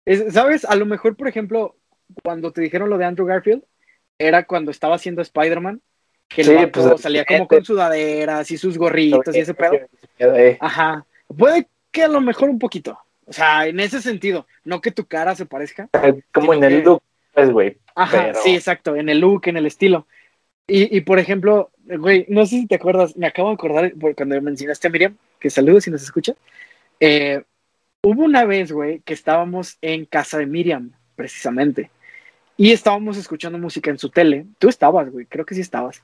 Es- 0.05 0.33
¿Sabes? 0.33 0.63
A 0.63 0.75
lo 0.75 0.85
mejor, 0.85 1.17
por 1.17 1.27
ejemplo, 1.27 1.75
cuando 2.23 2.51
te 2.53 2.61
dijeron 2.61 2.89
lo 2.89 2.97
de 2.97 3.05
Andrew 3.05 3.27
Garfield, 3.27 3.63
era 4.17 4.45
cuando 4.45 4.71
estaba 4.71 4.95
haciendo 4.95 5.21
Spider-Man, 5.21 5.81
que 6.33 6.41
el 6.41 6.47
Sí, 6.47 6.53
vato 6.55 6.89
pues, 6.89 7.01
salía 7.01 7.25
como 7.25 7.47
con 7.47 7.63
sudaderas 7.65 8.49
y 8.51 8.57
sus 8.57 8.77
gorritos 8.77 9.35
y 9.35 9.39
ese 9.39 9.53
pedo. 9.53 9.73
Ajá. 10.59 11.05
Puede 11.37 11.67
que 11.91 12.03
a 12.03 12.07
lo 12.07 12.21
mejor 12.21 12.49
un 12.49 12.59
poquito. 12.59 12.97
O 13.25 13.33
sea, 13.33 13.67
en 13.67 13.79
ese 13.79 14.01
sentido, 14.01 14.47
no 14.65 14.81
que 14.81 14.91
tu 14.91 15.05
cara 15.05 15.35
se 15.35 15.45
parezca. 15.45 15.89
Como 16.33 16.53
en 16.53 16.63
el 16.63 16.77
que- 16.79 16.83
look, 16.83 17.01
pues, 17.33 17.49
güey. 17.49 17.77
Ajá, 17.95 18.23
Pero- 18.27 18.39
sí, 18.43 18.55
exacto, 18.55 18.95
en 18.95 19.09
el 19.09 19.19
look, 19.19 19.43
en 19.47 19.57
el 19.57 19.65
estilo. 19.65 20.07
Y, 20.67 20.95
y 20.95 21.01
por 21.01 21.19
ejemplo, 21.19 21.71
güey, 21.85 22.25
no 22.29 22.45
sé 22.45 22.61
si 22.61 22.67
te 22.67 22.75
acuerdas, 22.75 23.15
me 23.17 23.27
acabo 23.27 23.49
de 23.49 23.55
acordar 23.55 23.93
por 23.99 24.15
cuando 24.15 24.39
mencionaste 24.41 24.87
a 24.87 24.91
Miriam, 24.91 25.17
que 25.39 25.49
saludos 25.49 25.83
si 25.85 25.91
nos 25.91 26.01
escucha. 26.03 26.33
Eh, 26.99 27.41
hubo 28.03 28.23
una 28.23 28.45
vez, 28.45 28.71
güey, 28.71 28.99
que 28.99 29.13
estábamos 29.13 29.77
en 29.81 30.05
casa 30.05 30.37
de 30.37 30.45
Miriam, 30.45 30.91
precisamente, 31.15 31.89
y 32.57 32.71
estábamos 32.71 33.17
escuchando 33.17 33.57
música 33.57 33.89
en 33.91 33.97
su 33.97 34.09
tele. 34.09 34.45
Tú 34.59 34.69
estabas, 34.69 35.09
güey, 35.09 35.25
creo 35.25 35.45
que 35.45 35.55
sí 35.55 35.61
estabas. 35.61 36.01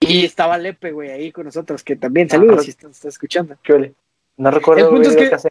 Y 0.00 0.24
estaba 0.24 0.58
Lepe, 0.58 0.92
güey, 0.92 1.10
ahí 1.10 1.32
con 1.32 1.46
nosotros, 1.46 1.82
que 1.82 1.96
también, 1.96 2.28
saludos 2.28 2.56
Ajá. 2.56 2.62
si 2.62 2.70
estás, 2.70 2.90
estás 2.92 3.14
escuchando. 3.14 3.56
¿Qué 3.62 3.72
ole? 3.72 3.94
No 4.36 4.50
recuerdo, 4.50 4.84
El 4.84 4.94
punto 4.94 5.08
es 5.08 5.16
que-. 5.16 5.50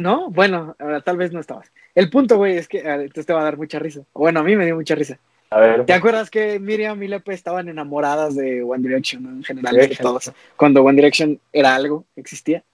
No, 0.00 0.30
bueno, 0.30 0.74
ahora 0.78 1.00
tal 1.02 1.16
vez 1.16 1.32
no 1.32 1.40
estabas. 1.40 1.70
El 1.94 2.10
punto, 2.10 2.36
güey, 2.36 2.56
es 2.56 2.66
que 2.66 2.80
entonces 2.80 3.26
te 3.26 3.32
va 3.32 3.42
a 3.42 3.44
dar 3.44 3.56
mucha 3.56 3.78
risa. 3.78 4.02
Bueno, 4.12 4.40
a 4.40 4.42
mí 4.42 4.56
me 4.56 4.64
dio 4.64 4.74
mucha 4.74 4.94
risa. 4.94 5.18
A 5.50 5.60
ver, 5.60 5.86
¿Te 5.86 5.92
acuerdas 5.92 6.30
que 6.30 6.58
Miriam 6.58 7.00
y 7.02 7.06
Lepe 7.06 7.32
estaban 7.32 7.68
enamoradas 7.68 8.34
de 8.34 8.62
One 8.62 8.82
Direction 8.82 9.22
¿no? 9.22 9.30
en 9.30 9.44
general? 9.44 9.74
Direction. 9.74 10.04
todos, 10.04 10.32
cuando 10.56 10.82
One 10.82 10.96
Direction 10.96 11.38
era 11.52 11.74
algo, 11.74 12.04
existía. 12.16 12.64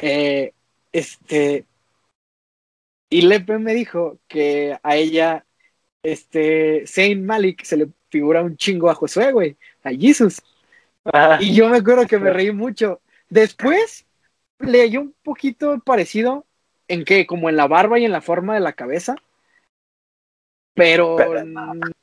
Eh, 0.00 0.52
este. 0.92 1.64
Y 3.10 3.22
Lepe 3.22 3.58
me 3.58 3.74
dijo 3.74 4.18
que 4.26 4.76
a 4.82 4.96
ella, 4.96 5.44
este, 6.02 6.84
Saint 6.86 7.24
Malik 7.24 7.62
se 7.62 7.76
le 7.76 7.88
figura 8.10 8.42
un 8.42 8.56
chingo 8.56 8.90
a 8.90 8.94
Josué, 8.94 9.32
güey, 9.32 9.56
a 9.86 9.90
Jesus. 9.90 10.42
Y 11.40 11.54
yo 11.54 11.68
me 11.68 11.78
acuerdo 11.78 12.06
que 12.06 12.18
me 12.18 12.32
reí 12.32 12.52
mucho. 12.52 13.00
Después 13.28 14.06
leí 14.58 14.96
un 14.96 15.14
poquito 15.22 15.78
parecido 15.80 16.46
en 16.88 17.04
que, 17.04 17.26
como 17.26 17.48
en 17.48 17.56
la 17.56 17.66
barba 17.66 17.98
y 17.98 18.04
en 18.04 18.12
la 18.12 18.20
forma 18.20 18.54
de 18.54 18.60
la 18.60 18.72
cabeza. 18.72 19.16
Pero 20.74 21.16
Pero 21.16 21.44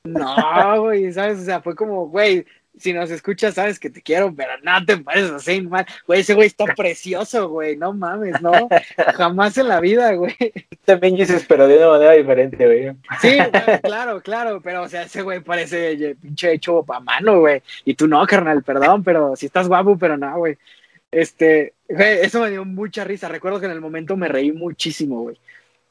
no, 0.03 0.81
güey, 0.81 1.11
¿sabes? 1.13 1.39
O 1.39 1.43
sea, 1.43 1.61
fue 1.61 1.75
como, 1.75 2.07
güey, 2.07 2.45
si 2.77 2.91
nos 2.91 3.11
escuchas, 3.11 3.53
sabes 3.53 3.79
que 3.79 3.89
te 3.89 4.01
quiero, 4.01 4.33
pero 4.35 4.51
no 4.63 4.85
te 4.85 4.97
pareces 4.97 5.31
a 5.31 5.39
Saint 5.39 5.69
Mal. 5.69 5.85
Güey, 6.07 6.21
ese 6.21 6.33
güey 6.33 6.47
está 6.47 6.65
precioso, 6.75 7.49
güey, 7.49 7.77
no 7.77 7.93
mames, 7.93 8.41
no. 8.41 8.51
Jamás 9.15 9.57
en 9.57 9.67
la 9.67 9.79
vida, 9.79 10.13
güey. 10.13 10.35
también 10.85 11.15
dices, 11.15 11.45
pero 11.47 11.67
de 11.67 11.77
una 11.77 11.89
manera 11.89 12.13
diferente, 12.13 12.65
güey. 12.65 12.95
Sí, 13.21 13.37
güey, 13.37 13.79
claro, 13.81 14.21
claro, 14.21 14.61
pero 14.61 14.83
o 14.83 14.89
sea, 14.89 15.03
ese 15.03 15.21
güey 15.21 15.41
parece 15.41 16.15
pinche 16.21 16.53
hecho 16.53 16.83
a 16.91 16.99
mano, 16.99 17.39
güey. 17.39 17.61
Y 17.85 17.93
tú 17.93 18.07
no, 18.07 18.25
carnal, 18.25 18.63
perdón, 18.63 19.03
pero 19.03 19.35
si 19.35 19.45
estás 19.45 19.67
guapo, 19.67 19.97
pero 19.97 20.17
no, 20.17 20.37
güey. 20.37 20.57
Este, 21.11 21.73
güey, 21.87 22.19
eso 22.21 22.41
me 22.41 22.49
dio 22.49 22.65
mucha 22.65 23.03
risa. 23.03 23.27
Recuerdo 23.27 23.59
que 23.59 23.67
en 23.67 23.71
el 23.71 23.81
momento 23.81 24.17
me 24.17 24.27
reí 24.27 24.51
muchísimo, 24.51 25.21
güey. 25.21 25.37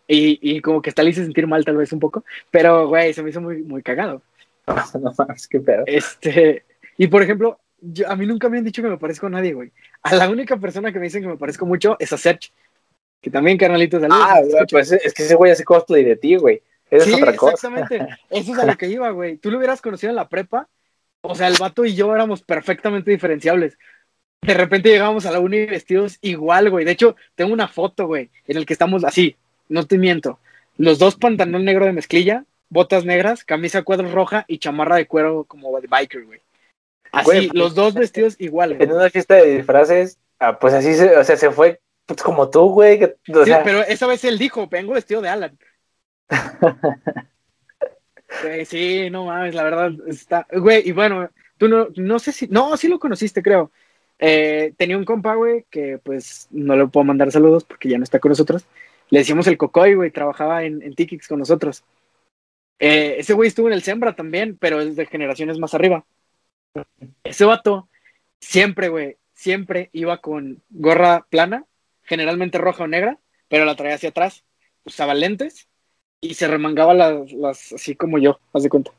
Y, 0.09 0.39
y 0.43 0.61
como 0.61 0.83
que 0.83 0.91
hasta 0.91 1.03
le 1.05 1.11
hice 1.11 1.22
sentir 1.22 1.47
mal 1.47 1.64
tal 1.64 1.76
vez 1.76 1.93
un 1.93 2.01
poco, 2.01 2.24
pero, 2.51 2.89
güey, 2.89 3.14
se 3.14 3.22
me 3.22 3.30
hizo 3.30 3.41
muy, 3.41 3.62
muy 3.62 3.83
cagado. 3.83 4.20
No 4.66 5.12
mames, 5.16 5.49
qué 5.49 5.61
pedo. 5.61 5.85
Este, 5.87 6.64
y 6.99 7.07
por 7.07 7.22
ejemplo, 7.22 7.59
yo- 7.80 8.09
a 8.09 8.16
mí 8.16 8.26
nunca 8.26 8.49
me 8.49 8.59
han 8.59 8.64
dicho 8.64 8.82
que 8.82 8.88
me 8.88 8.99
parezco 8.99 9.26
a 9.26 9.30
nadie, 9.30 9.55
güey. 9.55 9.72
A 10.03 10.14
la 10.14 10.28
única 10.28 10.57
persona 10.57 10.93
que 10.93 10.99
me 10.99 11.07
dicen 11.07 11.22
que 11.22 11.28
me 11.28 11.36
parezco 11.36 11.66
mucho 11.66 11.97
es 11.99 12.12
a 12.12 12.18
Serge, 12.18 12.51
que 13.20 13.30
también, 13.30 13.57
carnalito, 13.59 14.01
saludos. 14.01 14.22
Ah, 14.24 14.40
¿me 14.43 14.51
güey, 14.51 14.66
pues 14.70 14.93
es 14.93 15.14
que 15.14 15.22
ese 15.24 15.34
güey 15.34 15.53
hace 15.53 15.64
cosplay 15.64 16.05
de 16.05 16.16
ti, 16.16 16.36
güey. 16.36 16.62
Esa 16.90 17.05
sí, 17.07 17.12
es 17.12 17.16
otra 17.16 17.36
cosa. 17.36 17.55
exactamente. 17.55 18.18
Eso 18.30 18.53
es 18.53 18.59
a 18.59 18.66
lo 18.66 18.76
que 18.76 18.88
iba, 18.88 19.11
güey. 19.11 19.38
Tú 19.38 19.51
lo 19.51 19.59
hubieras 19.59 19.80
conocido 19.80 20.11
en 20.11 20.16
la 20.16 20.28
prepa. 20.28 20.68
O 21.22 21.34
sea, 21.34 21.47
el 21.49 21.57
vato 21.59 21.84
y 21.84 21.95
yo 21.95 22.14
éramos 22.14 22.43
perfectamente 22.43 23.11
diferenciables. 23.11 23.78
De 24.43 24.55
repente 24.55 24.88
llegábamos 24.90 25.24
a 25.24 25.30
la 25.30 25.38
uni 25.38 25.64
vestidos 25.66 26.18
igual, 26.20 26.68
güey. 26.68 26.84
De 26.84 26.90
hecho, 26.90 27.14
tengo 27.36 27.53
una 27.53 27.68
foto, 27.68 28.09
güey, 28.09 28.28
en 28.47 28.57
el 28.57 28.66
que 28.66 28.72
estamos 28.72 29.05
así. 29.05 29.36
No 29.68 29.86
te 29.86 29.99
miento. 29.99 30.40
Los 30.76 30.99
dos 30.99 31.14
pantalón 31.14 31.64
negro 31.64 31.86
de 31.86 31.93
mezclilla, 31.93 32.45
botas 32.68 33.05
negras, 33.05 33.45
camisa 33.45 33.78
a 33.78 33.82
cuadros 33.84 34.11
roja 34.11 34.45
y 34.49 34.59
chamarra 34.59 34.97
de 34.97 35.07
cuero 35.07 35.45
como 35.45 35.80
de 35.80 35.86
biker, 35.86 36.24
güey. 36.24 36.40
Así, 37.12 37.24
Güey, 37.26 37.50
los 37.52 37.74
dos 37.74 37.94
vestidos 37.94 38.36
iguales. 38.38 38.80
En 38.80 38.90
una 38.92 39.10
fiesta 39.10 39.34
de 39.34 39.56
disfraces, 39.56 40.18
ah, 40.38 40.58
pues 40.58 40.72
así 40.74 40.94
se, 40.94 41.16
o 41.16 41.22
sea, 41.24 41.36
se 41.36 41.50
fue 41.50 41.80
pues, 42.06 42.22
como 42.22 42.48
tú, 42.50 42.70
güey. 42.70 42.98
que- 42.98 43.16
O 43.34 43.44
Sí, 43.44 43.50
sea, 43.50 43.62
pero 43.62 43.82
esa 43.82 44.06
vez 44.06 44.24
él 44.24 44.38
dijo, 44.38 44.66
vengo 44.66 44.94
vestido 44.94 45.20
de 45.20 45.28
Alan. 45.28 45.58
Güey, 48.42 48.64
sí, 48.64 49.10
no 49.10 49.26
mames, 49.26 49.54
la 49.54 49.62
verdad 49.64 49.92
está. 50.06 50.46
Güey, 50.50 50.88
y 50.88 50.92
bueno, 50.92 51.28
tú 51.58 51.68
no, 51.68 51.88
no 51.96 52.18
sé 52.18 52.32
si. 52.32 52.46
No, 52.48 52.76
sí 52.76 52.88
lo 52.88 52.98
conociste, 52.98 53.42
creo. 53.42 53.70
Eh, 54.18 54.72
tenía 54.78 54.96
un 54.96 55.04
compa, 55.04 55.34
güey, 55.34 55.66
que 55.68 55.98
pues 56.02 56.48
no 56.50 56.76
le 56.76 56.86
puedo 56.86 57.04
mandar 57.04 57.30
saludos 57.30 57.64
porque 57.64 57.88
ya 57.88 57.98
no 57.98 58.04
está 58.04 58.20
con 58.20 58.30
nosotros. 58.30 58.64
Le 59.10 59.18
decíamos 59.18 59.46
el 59.48 59.58
Cocoy, 59.58 59.94
güey, 59.94 60.10
trabajaba 60.10 60.64
en, 60.64 60.80
en 60.82 60.94
Tikix 60.94 61.28
con 61.28 61.40
nosotros. 61.40 61.84
Eh, 62.78 63.16
ese 63.18 63.34
güey 63.34 63.48
estuvo 63.48 63.66
en 63.68 63.74
el 63.74 63.82
Sembra 63.82 64.14
también, 64.16 64.56
pero 64.58 64.80
es 64.80 64.96
de 64.96 65.06
generaciones 65.06 65.58
más 65.58 65.74
arriba. 65.74 66.04
Ese 67.25 67.45
vato 67.45 67.89
siempre, 68.41 68.89
güey, 68.89 69.16
siempre 69.35 69.91
iba 69.93 70.18
con 70.18 70.62
gorra 70.70 71.27
plana, 71.31 71.64
generalmente 72.03 72.59
roja 72.59 72.85
o 72.85 72.87
negra, 72.87 73.18
pero 73.49 73.64
la 73.64 73.77
traía 73.77 73.95
hacia 73.97 74.11
atrás. 74.11 74.45
Usaba 74.85 75.14
lentes 75.14 75.68
y 76.20 76.35
se 76.35 76.49
remangaba 76.49 76.95
las, 76.95 77.33
las 77.33 77.73
así 77.73 77.95
como 77.97 78.18
yo, 78.18 78.41
haz 78.53 78.62
de 78.62 78.68
cuenta. 78.68 78.93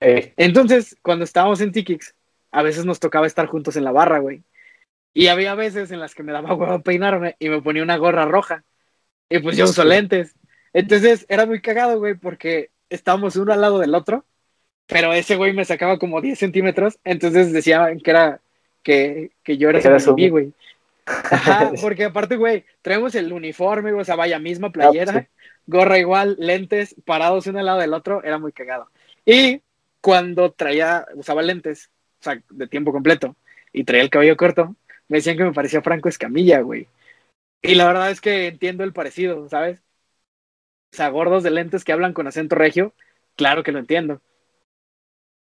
eh, 0.00 0.32
Entonces, 0.36 0.96
cuando 1.02 1.24
estábamos 1.24 1.60
en 1.60 1.72
Tikix, 1.72 2.14
a 2.52 2.62
veces 2.62 2.84
nos 2.84 3.00
tocaba 3.00 3.26
estar 3.26 3.46
juntos 3.46 3.76
en 3.76 3.84
la 3.84 3.92
barra, 3.92 4.18
güey. 4.18 4.42
Y 5.14 5.28
había 5.28 5.54
veces 5.54 5.90
en 5.90 6.00
las 6.00 6.14
que 6.14 6.22
me 6.22 6.32
daba 6.32 6.54
huevo 6.54 6.80
peinarme 6.82 7.36
y 7.38 7.48
me 7.48 7.62
ponía 7.62 7.82
una 7.82 7.96
gorra 7.96 8.26
roja. 8.26 8.64
Y 9.28 9.38
pues 9.40 9.56
yo 9.56 9.64
uso 9.64 9.84
lentes. 9.84 10.34
Entonces 10.72 11.24
era 11.28 11.46
muy 11.46 11.60
cagado, 11.60 11.98
güey, 11.98 12.14
porque 12.14 12.70
estábamos 12.90 13.36
uno 13.36 13.52
al 13.52 13.60
lado 13.60 13.78
del 13.78 13.94
otro, 13.94 14.24
pero 14.86 15.12
ese 15.12 15.36
güey 15.36 15.52
me 15.52 15.64
sacaba 15.64 15.98
como 15.98 16.20
10 16.20 16.38
centímetros, 16.38 16.98
entonces 17.04 17.52
decían 17.52 18.00
que 18.00 18.10
era 18.10 18.40
que, 18.82 19.30
que 19.42 19.56
yo 19.58 19.70
era 19.70 19.80
un- 19.80 20.30
güey. 20.30 20.52
Ajá, 21.06 21.70
porque 21.80 22.04
aparte, 22.04 22.36
güey, 22.36 22.64
traemos 22.82 23.14
el 23.14 23.32
uniforme, 23.32 23.92
o 23.92 24.04
sea, 24.04 24.16
vaya, 24.16 24.38
misma 24.38 24.70
playera, 24.70 25.12
Ah, 25.16 25.20
sí. 25.22 25.28
gorra 25.66 25.98
igual, 25.98 26.36
lentes, 26.38 26.94
parados 27.04 27.46
uno 27.46 27.58
al 27.60 27.66
lado 27.66 27.80
del 27.80 27.94
otro, 27.94 28.22
era 28.24 28.38
muy 28.38 28.52
cagado. 28.52 28.88
Y 29.24 29.60
cuando 30.00 30.52
traía, 30.52 31.06
usaba 31.14 31.42
lentes, 31.42 31.90
o 32.20 32.24
sea, 32.24 32.40
de 32.50 32.66
tiempo 32.66 32.92
completo, 32.92 33.36
y 33.72 33.84
traía 33.84 34.02
el 34.02 34.10
cabello 34.10 34.36
corto, 34.36 34.74
me 35.08 35.18
decían 35.18 35.36
que 35.36 35.44
me 35.44 35.52
parecía 35.52 35.82
Franco 35.82 36.08
Escamilla, 36.08 36.60
güey. 36.60 36.88
Y 37.62 37.74
la 37.74 37.86
verdad 37.86 38.10
es 38.10 38.20
que 38.20 38.48
entiendo 38.48 38.84
el 38.84 38.92
parecido, 38.92 39.48
¿sabes? 39.48 39.80
O 40.92 40.96
sea, 40.96 41.08
gordos 41.08 41.42
de 41.42 41.50
lentes 41.50 41.84
que 41.84 41.92
hablan 41.92 42.12
con 42.12 42.26
acento 42.26 42.54
regio, 42.56 42.92
claro 43.36 43.62
que 43.62 43.72
lo 43.72 43.78
entiendo. 43.78 44.20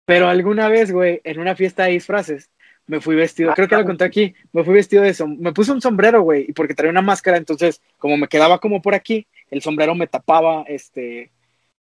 Pero 0.09 0.27
alguna 0.27 0.69
vez, 0.69 0.91
güey, 0.91 1.21
en 1.23 1.39
una 1.39 1.55
fiesta 1.55 1.83
de 1.83 1.91
disfraces, 1.91 2.49
me 2.87 2.99
fui 2.99 3.15
vestido, 3.15 3.53
creo 3.53 3.67
que 3.67 3.75
lo 3.77 3.85
conté 3.85 4.05
aquí, 4.05 4.33
me 4.53 4.63
fui 4.63 4.73
vestido 4.73 5.03
de 5.03 5.13
som 5.13 5.37
me 5.37 5.53
puse 5.53 5.71
un 5.71 5.81
sombrero, 5.81 6.21
güey, 6.23 6.45
y 6.49 6.53
porque 6.53 6.73
traía 6.73 6.89
una 6.89 7.03
máscara, 7.03 7.37
entonces, 7.37 7.79
como 7.99 8.17
me 8.17 8.27
quedaba 8.27 8.57
como 8.59 8.81
por 8.81 8.95
aquí, 8.95 9.27
el 9.51 9.61
sombrero 9.61 9.93
me 9.93 10.07
tapaba, 10.07 10.63
este, 10.67 11.29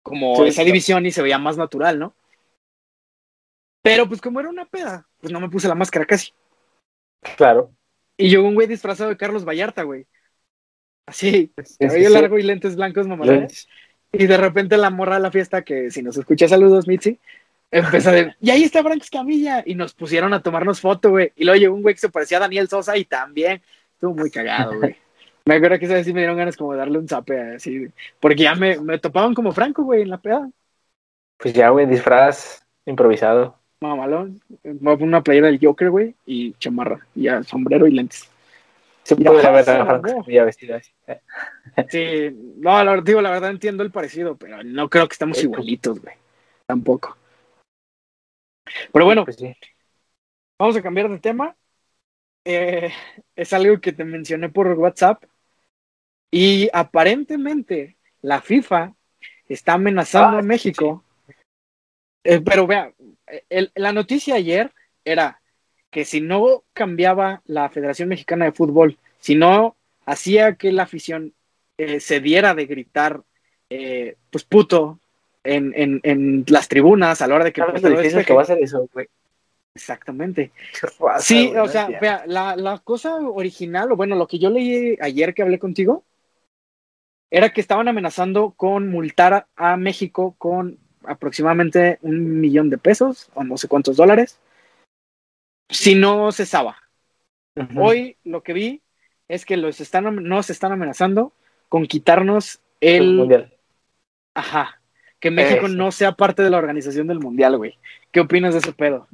como 0.02 0.34
Sí, 0.34 0.48
esa 0.48 0.64
división 0.64 1.06
y 1.06 1.12
se 1.12 1.22
veía 1.22 1.38
más 1.38 1.56
natural, 1.56 2.00
¿no? 2.00 2.14
Pero 3.82 4.08
pues 4.08 4.20
como 4.20 4.40
era 4.40 4.48
una 4.48 4.66
peda, 4.66 5.06
pues 5.20 5.32
no 5.32 5.40
me 5.40 5.48
puse 5.48 5.68
la 5.68 5.76
máscara 5.76 6.04
casi. 6.06 6.32
claro. 7.36 7.70
Y 8.16 8.30
llegó 8.30 8.48
un 8.48 8.54
güey 8.54 8.66
disfrazado 8.66 9.10
de 9.10 9.16
Carlos 9.16 9.44
Vallarta, 9.44 9.84
güey. 9.84 10.06
Así, 11.06 11.52
Sí, 11.56 11.64
sí, 11.64 11.76
cabello 11.78 12.08
sí. 12.08 12.14
largo 12.14 12.38
y 12.38 12.42
lentes 12.42 12.76
blancos 12.76 13.06
mamalones. 13.06 13.68
Y 14.12 14.26
de 14.26 14.36
repente 14.36 14.76
la 14.76 14.90
morra 14.90 15.16
de 15.16 15.20
la 15.22 15.30
fiesta, 15.30 15.62
que 15.62 15.90
si 15.90 16.02
nos 16.02 16.16
escucha 16.16 16.48
saludos, 16.48 16.88
Mitzi, 16.88 17.20
empezó 17.78 18.10
de, 18.10 18.34
y 18.40 18.50
ahí 18.50 18.62
está 18.64 18.82
Frank 18.82 19.02
Escamilla. 19.02 19.62
Y 19.66 19.74
nos 19.74 19.94
pusieron 19.94 20.32
a 20.34 20.42
tomarnos 20.42 20.80
foto, 20.80 21.10
güey. 21.10 21.32
Y 21.36 21.44
luego 21.44 21.58
llegó 21.60 21.74
un 21.74 21.82
güey 21.82 21.94
que 21.94 22.00
se 22.00 22.08
parecía 22.08 22.38
a 22.38 22.40
Daniel 22.40 22.68
Sosa 22.68 22.96
y 22.96 23.04
también 23.04 23.62
estuvo 23.94 24.14
muy 24.14 24.30
cagado, 24.30 24.78
güey. 24.78 24.96
Me 25.44 25.54
acuerdo 25.56 25.78
que 25.78 25.84
esa 25.84 25.94
vez 25.94 26.04
sí 26.06 26.12
me 26.12 26.20
dieron 26.20 26.36
ganas 26.36 26.56
como 26.56 26.72
de 26.72 26.78
darle 26.78 26.98
un 26.98 27.08
zape 27.08 27.54
así, 27.54 27.86
porque 28.18 28.42
ya 28.42 28.54
me, 28.56 28.80
me 28.80 28.98
topaban 28.98 29.32
como 29.34 29.52
Franco, 29.52 29.84
güey, 29.84 30.02
en 30.02 30.10
la 30.10 30.18
peda. 30.18 30.50
Pues 31.38 31.54
ya, 31.54 31.68
güey, 31.70 31.86
disfraz 31.86 32.66
improvisado. 32.84 33.56
mamalón. 33.80 34.40
Me 34.64 34.72
voy 34.94 35.00
a 35.00 35.04
una 35.04 35.22
playera 35.22 35.46
del 35.46 35.60
Joker, 35.62 35.90
güey, 35.90 36.14
y 36.26 36.52
chamarra, 36.54 37.06
y 37.14 37.22
ya 37.24 37.42
sombrero 37.44 37.86
y 37.86 37.92
lentes. 37.92 38.28
Se 39.04 39.14
Ya 39.16 39.30
ver 39.30 39.42
pasa, 39.42 39.82
a 39.82 39.86
Franco. 39.86 40.08
Escamilla 40.08 40.44
vestido 40.44 40.76
así. 40.76 40.90
Sí, 41.90 42.36
no, 42.56 42.82
la, 42.82 43.00
digo, 43.00 43.20
la 43.22 43.30
verdad 43.30 43.50
entiendo 43.50 43.84
el 43.84 43.92
parecido, 43.92 44.36
pero 44.36 44.64
no 44.64 44.88
creo 44.88 45.06
que 45.06 45.12
estamos 45.12 45.38
Sí. 45.38 45.44
igualitos, 45.44 46.00
güey. 46.00 46.14
Tampoco. 46.66 47.16
Pero 48.92 49.04
bueno, 49.04 49.24
Pues 49.24 49.36
sí. 49.36 49.54
vamos 50.58 50.76
a 50.76 50.82
cambiar 50.82 51.08
de 51.10 51.18
tema. 51.18 51.56
Eh, 52.44 52.90
es 53.34 53.52
algo 53.52 53.80
que 53.80 53.92
te 53.92 54.04
mencioné 54.04 54.48
por 54.48 54.68
WhatsApp. 54.68 55.24
Y 56.30 56.68
aparentemente 56.72 57.96
la 58.22 58.40
FIFA 58.40 58.94
está 59.48 59.74
amenazando 59.74 60.36
Ah, 60.36 60.40
a 60.40 60.42
México. 60.42 61.02
Eh, 62.24 62.40
pero 62.40 62.66
vea, 62.66 62.92
el- 63.48 63.70
la 63.74 63.92
noticia 63.92 64.34
ayer 64.34 64.72
era 65.04 65.40
que 65.90 66.04
si 66.04 66.20
no 66.20 66.64
cambiaba 66.72 67.42
la 67.46 67.68
Federación 67.70 68.08
Mexicana 68.08 68.44
de 68.44 68.52
Fútbol, 68.52 68.98
si 69.20 69.34
no 69.36 69.76
hacía 70.04 70.56
que 70.56 70.72
la 70.72 70.82
afición 70.84 71.32
eh, 71.78 72.00
se 72.00 72.20
diera 72.20 72.54
de 72.54 72.66
gritar, 72.66 73.22
pues 74.30 74.44
puto, 74.44 74.98
en, 75.46 75.72
en, 75.76 76.00
en 76.02 76.44
las 76.48 76.68
tribunas 76.68 77.22
a 77.22 77.26
la 77.26 77.34
hora 77.34 77.44
de 77.44 77.52
que 77.52 77.60
¿Sabes 77.60 77.82
lo 77.82 77.90
difícil 77.90 78.24
que 78.24 78.34
va 78.34 78.42
a 78.42 78.46
ser 78.46 78.58
eso, 78.58 78.88
güey? 78.92 79.08
Exactamente. 79.74 80.52
Sí, 81.20 81.52
o 81.54 81.68
sea, 81.68 81.88
vea, 82.00 82.24
la, 82.26 82.56
la 82.56 82.78
cosa 82.78 83.16
original, 83.16 83.92
o 83.92 83.96
bueno, 83.96 84.16
lo 84.16 84.26
que 84.26 84.38
yo 84.38 84.48
leí 84.50 84.96
ayer 85.00 85.34
que 85.34 85.42
hablé 85.42 85.58
contigo, 85.58 86.02
era 87.30 87.52
que 87.52 87.60
estaban 87.60 87.86
amenazando 87.88 88.52
con 88.56 88.88
multar 88.88 89.46
a 89.56 89.76
México 89.76 90.34
con 90.38 90.78
aproximadamente 91.04 91.98
un 92.02 92.40
millón 92.40 92.70
de 92.70 92.78
pesos, 92.78 93.30
o 93.34 93.44
no 93.44 93.58
sé 93.58 93.68
cuántos 93.68 93.96
dólares, 93.96 94.38
si 95.68 95.94
no 95.94 96.32
cesaba. 96.32 96.78
Ujú. 97.56 97.82
Hoy 97.82 98.16
lo 98.24 98.42
que 98.42 98.52
vi 98.52 98.82
es 99.28 99.44
que 99.44 99.56
los 99.56 99.80
están, 99.80 100.24
nos 100.24 100.50
están 100.50 100.72
amenazando 100.72 101.32
con 101.68 101.86
quitarnos 101.86 102.60
El 102.80 103.02
el... 103.02 103.14
mundial. 103.14 103.52
Ajá. 104.34 104.80
Que 105.20 105.30
México 105.30 105.68
no 105.68 105.90
sea 105.92 106.12
parte 106.12 106.42
de 106.42 106.50
la 106.50 106.58
organización 106.58 107.06
del 107.06 107.20
mundial, 107.20 107.56
güey. 107.56 107.78
¿Qué 108.12 108.20
opinas 108.20 108.52
de 108.52 108.60
ese 108.60 108.72
pedo? 108.72 109.08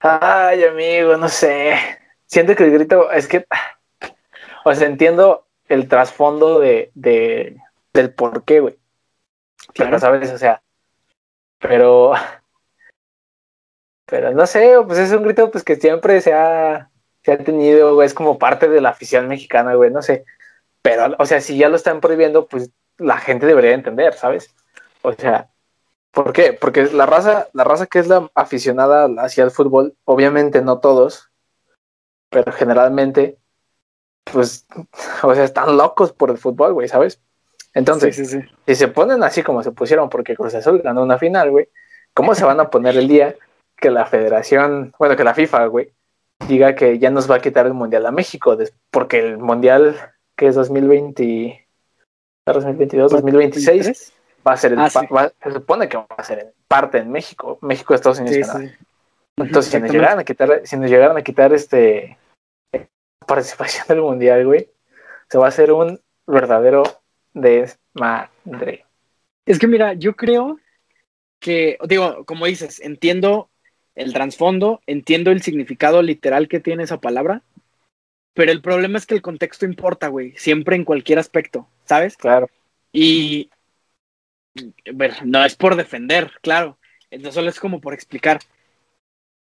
Ay, 0.00 0.64
amigo, 0.64 1.16
no 1.16 1.28
sé. 1.28 1.74
Siento 2.26 2.56
que 2.56 2.64
el 2.64 2.72
grito 2.72 3.10
es 3.12 3.28
que, 3.28 3.46
o 4.64 4.74
sea, 4.74 4.86
entiendo 4.86 5.46
el 5.68 5.88
trasfondo 5.88 6.58
de, 6.58 6.90
de 6.94 7.56
del 7.92 8.12
por 8.12 8.44
qué, 8.44 8.60
güey. 8.60 8.78
Claro, 9.74 9.98
sabes, 9.98 10.30
o 10.32 10.38
sea, 10.38 10.62
pero, 11.58 12.14
pero 14.06 14.32
no 14.32 14.46
sé, 14.46 14.74
pues 14.86 14.98
es 14.98 15.12
un 15.12 15.22
grito 15.22 15.50
pues 15.50 15.62
que 15.62 15.76
siempre 15.76 16.20
se 16.20 16.32
ha, 16.32 16.90
se 17.22 17.32
ha 17.32 17.38
tenido, 17.38 17.94
güey, 17.94 18.06
es 18.06 18.14
como 18.14 18.38
parte 18.38 18.68
de 18.68 18.80
la 18.80 18.90
afición 18.90 19.28
mexicana, 19.28 19.74
güey, 19.74 19.90
no 19.90 20.02
sé. 20.02 20.24
Pero, 20.82 21.14
o 21.18 21.26
sea, 21.26 21.40
si 21.40 21.56
ya 21.56 21.68
lo 21.68 21.76
están 21.76 22.00
prohibiendo, 22.00 22.46
pues 22.48 22.70
la 23.02 23.18
gente 23.18 23.46
debería 23.46 23.72
entender, 23.72 24.14
¿sabes? 24.14 24.54
O 25.02 25.12
sea, 25.12 25.50
¿por 26.12 26.32
qué? 26.32 26.52
Porque 26.52 26.84
la 26.86 27.06
raza, 27.06 27.48
la 27.52 27.64
raza 27.64 27.86
que 27.86 27.98
es 27.98 28.08
la 28.08 28.30
aficionada 28.34 29.08
hacia 29.18 29.44
el 29.44 29.50
fútbol, 29.50 29.96
obviamente 30.04 30.62
no 30.62 30.78
todos, 30.78 31.30
pero 32.30 32.52
generalmente, 32.52 33.38
pues, 34.24 34.66
o 35.22 35.34
sea, 35.34 35.44
están 35.44 35.76
locos 35.76 36.12
por 36.12 36.30
el 36.30 36.38
fútbol, 36.38 36.72
güey, 36.72 36.88
¿sabes? 36.88 37.20
Entonces, 37.74 38.14
sí, 38.14 38.26
sí, 38.26 38.40
sí. 38.40 38.48
si 38.66 38.74
se 38.74 38.88
ponen 38.88 39.22
así 39.22 39.42
como 39.42 39.62
se 39.62 39.72
pusieron 39.72 40.10
porque 40.10 40.36
Cruz 40.36 40.54
Azul 40.54 40.82
ganó 40.82 41.02
una 41.02 41.18
final, 41.18 41.50
güey, 41.50 41.68
¿cómo 42.12 42.34
se 42.34 42.44
van 42.44 42.60
a 42.60 42.68
poner 42.68 42.96
el 42.96 43.08
día 43.08 43.34
que 43.76 43.90
la 43.90 44.06
federación, 44.06 44.92
bueno, 44.98 45.16
que 45.16 45.24
la 45.24 45.34
FIFA, 45.34 45.66
güey, 45.66 45.92
diga 46.46 46.74
que 46.74 46.98
ya 46.98 47.10
nos 47.10 47.30
va 47.30 47.36
a 47.36 47.40
quitar 47.40 47.66
el 47.66 47.72
mundial 47.72 48.04
a 48.04 48.10
México? 48.10 48.56
Porque 48.90 49.20
el 49.20 49.38
mundial 49.38 49.96
que 50.36 50.48
es 50.48 50.54
2020, 50.54 51.61
2022, 52.46 53.12
2026 53.12 54.12
va 54.46 54.52
a 54.52 54.56
ser, 54.56 54.72
el 54.72 54.80
Ah, 54.80 54.88
pa- 54.92 55.00
sí. 55.00 55.06
va- 55.14 55.32
se 55.42 55.52
supone 55.52 55.88
que 55.88 55.96
va 55.96 56.06
a 56.16 56.24
ser 56.24 56.38
en 56.40 56.52
parte 56.66 56.98
en 56.98 57.10
México, 57.12 57.58
México, 57.62 57.94
Estados 57.94 58.18
Unidos, 58.18 58.36
Sí, 58.36 58.42
Canadá. 58.42 58.60
sí. 58.68 58.74
Entonces, 59.36 59.72
si 59.72 59.80
nos 59.80 59.90
llegaran 59.90 60.18
a 60.18 60.24
quitar, 60.24 60.60
si 60.64 60.76
nos 60.76 60.90
llegaran 60.90 61.16
a 61.16 61.22
quitar 61.22 61.52
este 61.52 62.18
participación 63.26 63.86
del 63.88 64.02
mundial, 64.02 64.44
güey, 64.46 64.68
se 65.28 65.38
va 65.38 65.46
a 65.46 65.48
hacer 65.48 65.72
un 65.72 66.00
verdadero 66.26 66.82
desmadre. 67.32 68.84
Es 69.46 69.58
que 69.58 69.66
mira, 69.68 69.94
yo 69.94 70.14
creo 70.16 70.58
que, 71.40 71.78
digo, 71.88 72.24
como 72.24 72.46
dices, 72.46 72.80
entiendo 72.80 73.48
el 73.94 74.12
trasfondo, 74.12 74.80
entiendo 74.86 75.30
el 75.30 75.42
significado 75.42 76.02
literal 76.02 76.48
que 76.48 76.60
tiene 76.60 76.82
esa 76.84 76.98
palabra, 77.00 77.42
pero 78.34 78.52
el 78.52 78.62
problema 78.62 78.98
es 78.98 79.06
que 79.06 79.14
el 79.14 79.22
contexto 79.22 79.66
importa, 79.66 80.08
güey, 80.08 80.32
siempre 80.36 80.76
en 80.76 80.84
cualquier 80.84 81.18
aspecto, 81.18 81.68
¿sabes? 81.84 82.16
Claro. 82.16 82.48
Y, 82.92 83.50
bueno, 84.92 85.14
no 85.24 85.44
es 85.44 85.54
por 85.54 85.76
defender, 85.76 86.32
claro, 86.42 86.78
no 87.10 87.32
solo 87.32 87.50
es 87.50 87.60
como 87.60 87.80
por 87.80 87.94
explicar. 87.94 88.40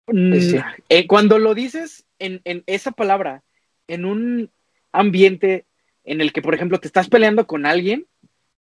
Mm, 0.07 0.35
Sí, 0.35 0.51
sí. 0.51 0.59
eh, 0.89 1.07
cuando 1.07 1.39
lo 1.39 1.55
dices 1.55 2.05
en, 2.19 2.41
en 2.45 2.65
esa 2.67 2.91
palabra, 2.91 3.43
en 3.87 4.05
un 4.05 4.51
ambiente 4.93 5.67
en 6.05 6.21
el 6.21 6.33
que, 6.33 6.43
por 6.43 6.55
ejemplo, 6.55 6.81
te 6.81 6.87
estás 6.87 7.09
peleando 7.09 7.47
con 7.47 7.67
alguien, 7.67 8.07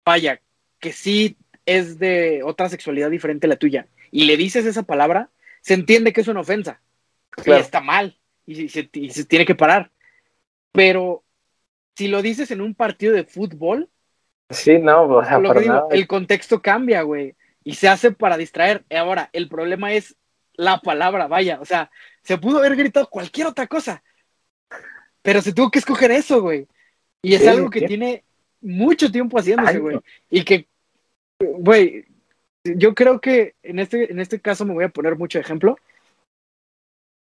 vaya, 0.05 0.41
que 0.79 0.91
sí 0.91 1.37
es 1.65 1.97
de 1.97 2.41
otra 2.43 2.67
sexualidad 2.67 3.09
diferente 3.09 3.47
a 3.47 3.49
la 3.49 3.55
tuya, 3.55 3.87
y 4.11 4.25
le 4.25 4.35
dices 4.37 4.65
esa 4.65 4.83
palabra, 4.83 5.29
se 5.61 5.73
entiende 5.73 6.11
que 6.11 6.21
es 6.21 6.27
una 6.27 6.41
ofensa. 6.41 6.81
Claro. 7.29 7.59
Y 7.59 7.61
está 7.61 7.79
mal, 7.79 8.17
y 8.45 8.67
se, 8.67 8.89
y 8.93 9.09
se 9.09 9.25
tiene 9.25 9.45
que 9.45 9.55
parar. 9.55 9.89
Pero 10.73 11.23
si 11.95 12.07
lo 12.09 12.21
dices 12.21 12.51
en 12.51 12.59
un 12.61 12.75
partido 12.75 13.13
de 13.13 13.23
fútbol, 13.23 13.89
Sí, 14.49 14.77
no, 14.77 15.03
o 15.03 15.23
sea, 15.23 15.39
lo 15.39 15.47
para 15.47 15.59
que 15.59 15.63
digo, 15.63 15.73
nada. 15.75 15.87
el 15.91 16.05
contexto 16.07 16.61
cambia, 16.61 17.01
güey, 17.03 17.35
y 17.63 17.75
se 17.75 17.87
hace 17.87 18.11
para 18.11 18.37
distraer. 18.37 18.83
Ahora, 18.95 19.29
el 19.33 19.47
problema 19.47 19.93
es 19.93 20.15
la 20.55 20.79
palabra, 20.79 21.27
vaya, 21.27 21.59
o 21.61 21.65
sea, 21.65 21.89
se 22.23 22.37
pudo 22.37 22.59
haber 22.59 22.75
gritado 22.75 23.09
cualquier 23.09 23.47
otra 23.47 23.65
cosa, 23.67 24.03
pero 25.21 25.41
se 25.41 25.53
tuvo 25.53 25.71
que 25.71 25.79
escoger 25.79 26.11
eso, 26.11 26.41
güey. 26.41 26.67
Y 27.21 27.33
es 27.35 27.41
Sí, 27.41 27.47
algo 27.47 27.69
que 27.69 27.79
sí. 27.79 27.85
tiene 27.87 28.23
mucho 28.61 29.11
tiempo 29.11 29.39
haciéndose, 29.39 29.79
güey. 29.79 29.99
Y 30.29 30.43
que, 30.43 30.67
güey, 31.39 32.05
yo 32.63 32.93
creo 32.93 33.19
que 33.21 33.55
en 33.63 33.79
este, 33.79 34.11
en 34.11 34.19
este 34.19 34.39
caso 34.39 34.65
me 34.65 34.73
voy 34.73 34.83
a 34.83 34.89
poner 34.89 35.17
mucho 35.17 35.39
ejemplo. 35.39 35.77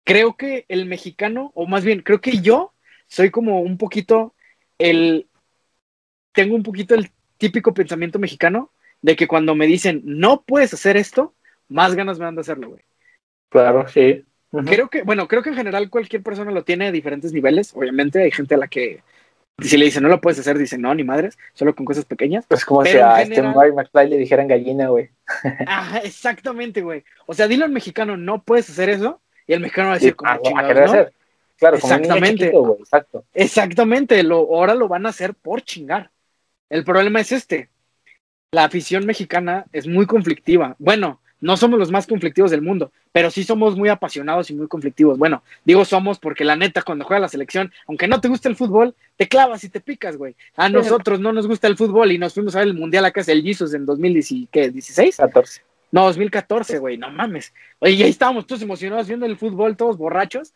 Creo 0.06 0.36
que 0.36 0.66
el 0.68 0.86
mexicano, 0.88 1.52
o 1.56 1.66
más 1.68 1.86
bien, 1.86 2.02
creo 2.02 2.20
que 2.20 2.40
yo 2.42 2.73
soy 3.14 3.30
como 3.30 3.62
un 3.62 3.78
poquito 3.78 4.34
el. 4.80 5.28
Tengo 6.34 6.56
un 6.56 6.64
poquito 6.64 6.96
el 6.96 7.12
típico 7.38 7.74
pensamiento 7.74 8.18
mexicano 8.18 8.72
de 9.04 9.16
que 9.16 9.28
cuando 9.28 9.54
me 9.54 9.68
dicen 9.68 10.02
no 10.04 10.42
puedes 10.42 10.74
hacer 10.74 10.98
esto, 10.98 11.34
más 11.70 11.94
ganas 11.94 12.18
me 12.18 12.26
dan 12.26 12.36
de 12.36 12.42
hacerlo, 12.42 12.70
güey. 12.70 12.82
Claro, 13.50 13.88
sí. 13.88 14.26
Creo 14.66 14.88
que, 14.90 15.02
bueno, 15.04 15.28
creo 15.28 15.42
que 15.44 15.50
en 15.50 15.56
general 15.56 15.90
cualquier 15.90 16.22
persona 16.24 16.52
lo 16.52 16.64
tiene 16.64 16.88
a 16.88 16.92
diferentes 16.92 17.34
niveles. 17.34 17.72
Obviamente, 17.76 18.22
hay 18.24 18.32
gente 18.32 18.56
a 18.56 18.58
la 18.58 18.68
que 18.68 19.02
si 19.60 19.78
le 19.78 19.86
dicen 19.86 20.02
no 20.04 20.10
lo 20.10 20.22
puedes 20.22 20.40
hacer, 20.40 20.58
dicen 20.58 20.82
no, 20.82 20.94
ni 20.96 21.04
madres, 21.04 21.38
solo 21.54 21.76
con 21.76 21.86
cosas 21.86 22.06
pequeñas. 22.06 22.46
Es 22.50 22.66
como 22.66 22.84
si 22.84 22.94
Pero 22.94 23.08
a 23.08 23.22
este 23.22 23.36
general- 23.36 23.56
Mary 23.56 23.72
McFly 23.74 24.10
le 24.10 24.18
dijeran 24.18 24.48
gallina, 24.48 24.88
güey. 24.90 25.10
Ajá, 25.68 26.00
exactamente, 26.00 26.82
güey. 26.82 27.04
O 27.28 27.34
sea, 27.36 27.48
dile 27.48 27.64
al 27.66 27.72
mexicano 27.72 28.18
no 28.18 28.42
puedes 28.44 28.70
hacer 28.70 28.90
eso, 28.90 29.22
y 29.46 29.54
el 29.54 29.60
mexicano 29.60 29.90
va 29.90 29.94
a 29.96 29.98
decir 29.98 30.12
Sí, 30.12 30.16
como 30.16 30.32
a- 30.32 30.34
a 30.36 30.84
hacer. 30.86 31.14
Claro, 31.58 31.80
como 31.80 31.94
Exactamente. 31.94 32.38
chiquito, 32.46 32.62
güey, 32.62 32.80
exacto. 32.80 33.26
Exactamente, 33.34 34.22
lo, 34.24 34.38
ahora 34.38 34.76
lo 34.76 34.88
van 34.88 35.06
a 35.06 35.10
hacer 35.10 35.34
por 35.34 35.62
chingar. 35.62 36.12
El 36.70 36.84
problema 36.84 37.20
es 37.22 37.32
este. 37.32 37.70
La 38.52 38.66
afición 38.66 39.06
mexicana 39.06 39.66
es 39.72 39.88
muy 39.88 40.06
conflictiva. 40.06 40.76
Bueno, 40.80 41.20
no 41.42 41.58
somos 41.58 41.78
los 41.78 41.92
más 41.92 42.08
conflictivos 42.08 42.52
del 42.52 42.62
mundo, 42.62 42.92
pero 43.12 43.30
sí 43.30 43.44
somos 43.44 43.76
muy 43.76 43.90
apasionados 43.90 44.50
y 44.50 44.54
muy 44.56 44.68
conflictivos. 44.68 45.18
Bueno, 45.18 45.44
digo 45.66 45.84
somos 45.86 46.20
porque 46.20 46.46
la 46.46 46.56
neta, 46.56 46.82
cuando 46.84 47.04
juega 47.06 47.20
la 47.20 47.28
selección, 47.28 47.72
aunque 47.88 48.08
no 48.08 48.22
te 48.22 48.30
guste 48.30 48.48
el 48.50 48.56
fútbol, 48.56 48.96
te 49.18 49.28
clavas 49.28 49.64
y 49.64 49.70
te 49.70 49.82
picas, 49.82 50.16
güey. 50.18 50.36
A 50.56 50.68
Sí. 50.68 50.74
nosotros 50.74 51.20
no 51.20 51.34
nos 51.34 51.48
gusta 51.48 51.68
el 51.68 51.76
fútbol 51.78 52.12
y 52.12 52.18
nos 52.18 52.34
fuimos 52.34 52.56
a 52.56 52.60
ver 52.60 52.70
el 52.70 52.74
Mundial 52.76 53.06
acá, 53.06 53.22
es 53.22 53.28
el 53.28 53.44
Jesus 53.44 53.74
en 53.74 53.86
2016. 53.86 55.18
14. 55.18 55.62
No, 55.92 56.06
2014, 56.06 56.80
güey, 56.80 56.98
no 56.98 57.12
mames. 57.12 57.54
Oye, 57.80 57.94
y 57.94 58.04
ahí 58.04 58.10
estábamos 58.10 58.48
todos 58.48 58.62
emocionados 58.64 59.08
viendo 59.08 59.26
el 59.26 59.38
fútbol, 59.38 59.76
todos 59.78 59.98
borrachos. 59.98 60.54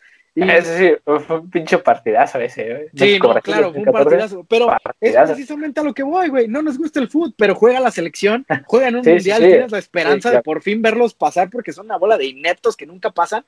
Sí, 0.63 0.91
fue 1.03 1.39
un 1.39 1.49
pinche 1.49 1.77
partidazo 1.79 2.39
ese, 2.39 2.63
güey. 2.73 2.89
Sí, 2.95 3.19
no, 3.19 3.41
claro, 3.41 3.73
fue 3.73 3.83
un 3.83 3.91
2014. 3.91 3.91
partidazo. 3.91 4.43
Pero 4.47 4.77
es 5.01 5.17
Partidazo. 5.17 5.25
precisamente 5.25 5.79
a 5.79 5.83
lo 5.83 5.93
que 5.93 6.03
voy, 6.03 6.29
güey. 6.29 6.47
No 6.47 6.61
nos 6.61 6.77
gusta 6.77 6.99
el 6.99 7.09
fútbol, 7.09 7.33
pero 7.37 7.55
juega 7.55 7.79
la 7.79 7.91
selección, 7.91 8.45
juega 8.65 8.89
en 8.89 8.97
un 8.97 9.03
Sí, 9.03 9.09
mundial, 9.09 9.41
sí. 9.41 9.47
tienes 9.49 9.71
la 9.71 9.79
esperanza 9.79 10.29
claro. 10.29 10.37
de 10.37 10.41
por 10.43 10.61
fin 10.61 10.81
verlos 10.81 11.13
pasar 11.15 11.49
porque 11.49 11.73
son 11.73 11.85
una 11.87 11.97
bola 11.97 12.17
de 12.17 12.25
ineptos 12.27 12.77
que 12.77 12.85
nunca 12.85 13.11
pasan. 13.11 13.45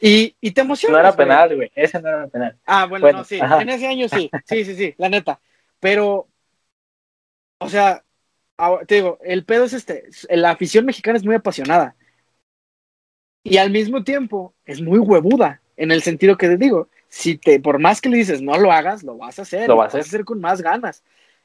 Y, 0.00 0.36
y 0.40 0.52
te 0.52 0.62
emocionas. 0.62 0.94
No 0.94 1.00
era 1.00 1.16
penal, 1.16 1.56
güey. 1.56 1.70
Ese 1.74 2.00
no 2.00 2.08
era 2.08 2.26
penal. 2.28 2.58
Ah, 2.66 2.86
bueno, 2.86 3.02
Bueno, 3.04 3.18
no, 3.20 3.24
sí. 3.24 3.40
ajá. 3.40 3.62
En 3.62 3.68
ese 3.70 3.86
año 3.86 4.08
sí. 4.08 4.30
Sí, 4.46 4.64
sí, 4.64 4.74
sí, 4.76 4.94
la 4.98 5.08
neta. 5.08 5.40
Pero, 5.80 6.28
o 7.58 7.68
sea, 7.68 8.04
te 8.86 8.96
digo, 8.96 9.18
el 9.24 9.44
pedo 9.44 9.64
es 9.64 9.72
este. 9.74 10.04
La 10.30 10.50
afición 10.52 10.86
mexicana 10.86 11.18
es 11.18 11.24
muy 11.24 11.34
apasionada. 11.36 11.96
Y 13.44 13.56
al 13.58 13.70
mismo 13.70 14.04
tiempo 14.04 14.54
es 14.64 14.80
muy 14.82 14.98
huevuda, 14.98 15.61
en 15.76 15.90
el 15.92 16.02
sentido 16.02 16.36
que 16.36 16.48
te 16.48 16.56
digo, 16.56 16.88
si 17.08 17.36
te, 17.38 17.60
por 17.60 17.78
más 17.78 18.00
que 18.00 18.08
le 18.08 18.18
dices 18.18 18.42
no 18.42 18.58
lo 18.58 18.72
hagas, 18.72 19.02
lo 19.02 19.16
vas 19.16 19.38
a 19.38 19.42
hacer, 19.42 19.68
Lo 19.68 19.74
lo 19.74 19.76
vas 19.76 19.94
a 19.94 19.98
hacer. 19.98 20.24
con 20.24 20.40
más 20.40 20.62
ganas. 20.62 21.02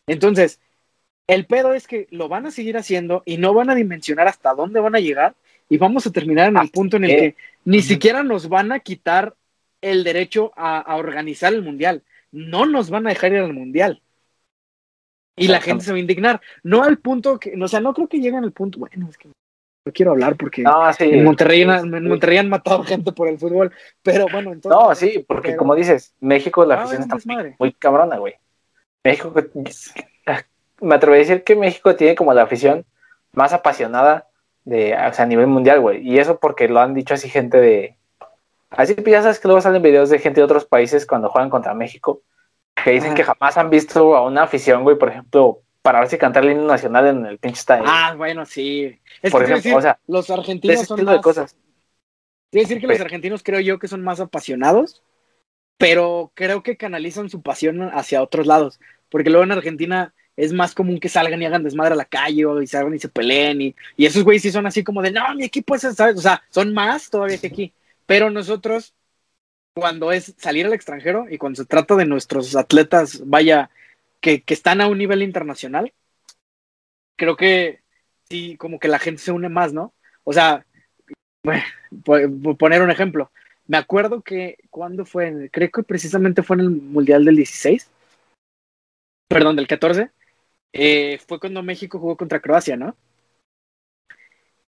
Entonces, 0.07 0.59
el 1.27 1.45
pedo 1.45 1.73
es 1.73 1.87
que 1.87 2.07
lo 2.11 2.29
van 2.29 2.45
a 2.45 2.51
seguir 2.51 2.77
haciendo 2.77 3.23
y 3.25 3.37
no 3.37 3.53
van 3.53 3.69
a 3.69 3.75
dimensionar 3.75 4.27
hasta 4.27 4.53
dónde 4.53 4.79
van 4.79 4.95
a 4.95 4.99
llegar 4.99 5.35
y 5.69 5.77
vamos 5.77 6.07
a 6.07 6.11
terminar 6.11 6.49
en 6.49 6.57
el 6.57 6.61
Así 6.63 6.71
punto 6.71 6.97
en 6.97 7.05
el 7.05 7.11
es. 7.11 7.17
que 7.17 7.35
ni 7.65 7.81
siquiera 7.81 8.23
nos 8.23 8.47
van 8.49 8.71
a 8.71 8.79
quitar 8.79 9.35
el 9.81 10.03
derecho 10.03 10.51
a, 10.55 10.79
a 10.79 10.95
organizar 10.95 11.53
el 11.53 11.63
mundial. 11.63 12.03
No 12.31 12.65
nos 12.65 12.89
van 12.89 13.05
a 13.07 13.09
dejar 13.09 13.33
ir 13.33 13.39
al 13.39 13.53
mundial. 13.53 14.01
Y 15.35 15.47
la 15.49 15.61
gente 15.61 15.85
se 15.85 15.91
va 15.91 15.97
a 15.97 16.01
indignar. 16.01 16.41
No 16.63 16.83
al 16.83 16.97
punto 16.99 17.39
que, 17.39 17.53
o 17.61 17.67
sea, 17.67 17.79
no 17.79 17.93
creo 17.93 18.07
que 18.07 18.17
lleguen 18.19 18.43
al 18.43 18.51
punto, 18.53 18.79
bueno, 18.79 19.07
es 19.09 19.17
que 19.17 19.29
no 19.87 19.91
quiero 19.93 20.11
hablar 20.11 20.35
porque 20.35 20.61
No, 20.61 20.93
sí. 20.93 21.05
en, 21.05 21.23
Monterrey, 21.23 21.63
Sí, 21.63 21.69
en 21.69 22.07
Monterrey 22.07 22.37
han 22.37 22.49
matado 22.49 22.83
gente 22.83 23.11
por 23.11 23.27
el 23.27 23.39
fútbol, 23.39 23.71
pero 24.03 24.27
bueno, 24.31 24.53
entonces... 24.53 24.79
No, 24.79 24.93
sí, 24.95 25.25
porque 25.27 25.49
pero- 25.49 25.57
como 25.59 25.75
dices, 25.75 26.13
México 26.19 26.65
la 26.65 26.75
Ah, 26.75 26.83
afición 26.83 27.01
está 27.03 27.17
muy, 27.25 27.55
muy 27.57 27.73
cabrona, 27.73 28.17
güey. 28.17 28.35
México, 29.03 29.33
me 30.81 30.95
atrevería 30.95 31.23
a 31.23 31.27
decir 31.27 31.43
que 31.43 31.55
México 31.55 31.95
tiene 31.95 32.15
como 32.15 32.33
la 32.33 32.43
afición 32.43 32.85
más 33.33 33.53
apasionada 33.53 34.27
de, 34.63 34.93
o 34.95 35.13
sea, 35.13 35.25
a 35.25 35.27
nivel 35.27 35.47
mundial, 35.47 35.79
güey. 35.79 36.07
Y 36.07 36.19
eso 36.19 36.39
porque 36.39 36.67
lo 36.67 36.79
han 36.79 36.93
dicho 36.93 37.13
así 37.13 37.29
gente 37.29 37.59
de... 37.59 37.95
Así 38.69 38.93
pues, 38.95 39.07
ya 39.07 39.21
sabes 39.21 39.39
que 39.39 39.47
luego 39.47 39.61
salen 39.61 39.81
videos 39.81 40.09
de 40.09 40.19
gente 40.19 40.41
de 40.41 40.45
otros 40.45 40.65
países 40.65 41.05
cuando 41.05 41.29
juegan 41.29 41.49
contra 41.49 41.73
México, 41.73 42.21
que 42.75 42.91
dicen 42.91 43.09
Ajá. 43.09 43.15
que 43.15 43.23
jamás 43.23 43.57
han 43.57 43.69
visto 43.69 44.15
a 44.15 44.25
una 44.25 44.43
afición, 44.43 44.83
güey, 44.83 44.97
por 44.97 45.09
ejemplo, 45.09 45.61
pararse 45.87 46.17
y 46.17 46.19
cantar 46.19 46.43
el 46.43 46.51
himno 46.51 46.67
nacional 46.67 47.07
en 47.07 47.25
el 47.25 47.37
pinche 47.37 47.59
estadio. 47.59 47.85
Ah, 47.87 48.13
bueno, 48.17 48.45
sí. 48.45 48.99
Es 49.21 49.31
Por 49.31 49.41
que 49.41 49.45
ejemplo, 49.45 49.55
decir, 49.55 49.73
o 49.73 49.81
sea, 49.81 49.99
los 50.05 50.29
argentinos 50.29 50.85
son 50.85 51.05
más... 51.05 51.15
de 51.15 51.21
cosas. 51.21 51.55
A 51.55 52.57
decir 52.57 52.81
que 52.81 52.87
los 52.87 52.99
argentinos 52.99 53.41
creo 53.41 53.61
yo 53.61 53.79
que 53.79 53.87
son 53.87 54.03
más 54.03 54.19
apasionados, 54.19 55.01
pero 55.77 56.33
creo 56.33 56.61
que 56.61 56.75
canalizan 56.75 57.29
su 57.29 57.41
pasión 57.41 57.81
hacia 57.93 58.21
otros 58.21 58.47
lados, 58.47 58.81
porque 59.09 59.29
luego 59.29 59.45
en 59.45 59.53
Argentina 59.53 60.13
es 60.35 60.51
más 60.51 60.75
común 60.75 60.99
que 60.99 61.07
salgan 61.07 61.41
y 61.41 61.45
hagan 61.45 61.63
desmadre 61.63 61.93
a 61.93 61.97
la 61.97 62.05
calle 62.05 62.45
o 62.45 62.61
y 62.61 62.67
salgan 62.67 62.93
y 62.93 62.99
se 62.99 63.09
peleen 63.09 63.61
y, 63.61 63.75
y 63.95 64.05
esos 64.05 64.25
güeyes 64.25 64.41
sí 64.43 64.51
son 64.51 64.67
así 64.67 64.83
como 64.83 65.01
de, 65.01 65.11
no, 65.11 65.33
mi 65.35 65.45
equipo 65.45 65.73
es, 65.73 65.81
¿sabes? 65.81 66.17
O 66.17 66.21
sea, 66.21 66.43
son 66.49 66.73
más 66.73 67.09
todavía 67.09 67.37
que 67.37 67.47
aquí, 67.47 67.73
pero 68.05 68.29
nosotros 68.29 68.93
cuando 69.73 70.11
es 70.11 70.33
salir 70.37 70.65
al 70.65 70.73
extranjero 70.73 71.27
y 71.29 71.37
cuando 71.37 71.61
se 71.61 71.65
trata 71.65 71.95
de 71.95 72.05
nuestros 72.05 72.55
atletas, 72.55 73.21
vaya, 73.25 73.69
que, 74.21 74.43
que 74.43 74.53
están 74.53 74.81
a 74.81 74.87
un 74.87 74.97
nivel 74.97 75.21
internacional, 75.21 75.93
creo 77.15 77.35
que 77.35 77.81
sí, 78.29 78.57
como 78.57 78.79
que 78.79 78.87
la 78.87 78.99
gente 78.99 79.21
se 79.21 79.31
une 79.31 79.49
más, 79.49 79.73
¿no? 79.73 79.93
O 80.23 80.33
sea, 80.33 80.65
bueno, 81.43 81.63
poner 82.57 82.81
un 82.81 82.91
ejemplo, 82.91 83.31
me 83.67 83.77
acuerdo 83.77 84.21
que 84.21 84.57
cuando 84.69 85.05
fue, 85.05 85.49
creo 85.51 85.69
que 85.71 85.83
precisamente 85.83 86.43
fue 86.43 86.55
en 86.55 86.61
el 86.61 86.69
Mundial 86.69 87.25
del 87.25 87.35
16, 87.35 87.89
perdón, 89.27 89.55
del 89.55 89.67
14, 89.67 90.09
eh, 90.73 91.19
fue 91.27 91.39
cuando 91.39 91.63
México 91.63 91.99
jugó 91.99 92.17
contra 92.17 92.39
Croacia, 92.39 92.77
¿no? 92.77 92.95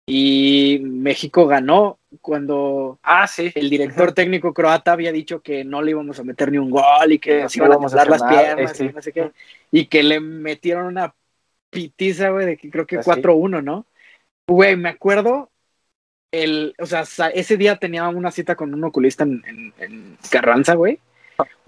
Y 0.10 0.80
México 0.84 1.45
ganó 1.45 1.99
cuando 2.22 2.97
Ah, 3.03 3.28
sí. 3.28 3.51
el 3.53 3.70
director 3.70 4.12
técnico 4.14 4.53
croata 4.53 4.93
había 4.93 5.12
dicho 5.12 5.41
que 5.41 5.64
no 5.64 5.82
le 5.82 5.91
íbamos 5.91 6.20
a 6.20 6.24
meter 6.24 6.51
ni 6.51 6.57
un 6.57 6.72
gol 6.72 7.12
y 7.12 7.20
que 7.20 7.43
nos 7.43 7.55
no 7.55 7.66
iban 7.66 7.72
a 7.72 7.76
íbamos 7.76 7.93
a 7.93 7.97
temblar 8.03 8.20
las 8.20 8.30
piernas 8.32 8.72
este. 8.72 8.86
y 8.86 8.93
no 8.93 9.01
sé 9.01 9.12
qué. 9.12 9.32
Y 9.72 9.86
que 9.86 10.01
le 10.03 10.20
metieron 10.20 10.88
una 10.88 11.14
pitiza, 11.70 12.30
güey, 12.30 12.45
de 12.47 12.57
que 12.57 12.70
creo 12.72 12.88
que 12.88 12.97
Así. 12.97 13.10
4-1, 13.10 13.62
¿no? 13.64 13.86
Güey, 14.47 14.76
me 14.76 14.89
acuerdo, 14.89 15.51
el, 16.32 16.74
o 16.80 16.86
sea, 16.88 17.03
ese 17.30 17.57
día 17.57 17.76
tenía 17.76 18.07
una 18.07 18.32
cita 18.32 18.55
con 18.55 18.74
un 18.74 18.84
oculista 18.84 19.24
en, 19.24 19.43
en- 19.45 19.74
en 19.80 20.18
Carranza, 20.32 20.74
güey. 20.74 20.99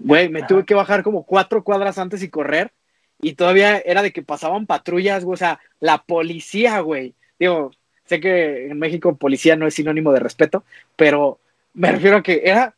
Güey, 0.00 0.28
me 0.28 0.42
tuve 0.42 0.64
que 0.64 0.74
bajar 0.74 1.02
como 1.04 1.22
cuatro 1.24 1.62
cuadras 1.62 1.96
antes 1.98 2.22
y 2.22 2.28
correr. 2.28 2.72
Y 3.20 3.34
todavía 3.34 3.78
era 3.78 4.02
de 4.02 4.12
que 4.12 4.22
pasaban 4.22 4.66
patrullas, 4.66 5.24
güey, 5.24 5.34
o 5.34 5.36
sea, 5.36 5.60
la 5.78 6.02
policía, 6.02 6.80
güey. 6.80 7.14
Digo, 7.38 7.70
sé 8.04 8.20
que 8.20 8.66
en 8.68 8.78
México 8.78 9.16
policía 9.16 9.56
no 9.56 9.66
es 9.66 9.74
sinónimo 9.74 10.12
de 10.12 10.20
respeto, 10.20 10.64
pero 10.96 11.38
me 11.74 11.92
refiero 11.92 12.18
a 12.18 12.22
que 12.22 12.42
era 12.44 12.74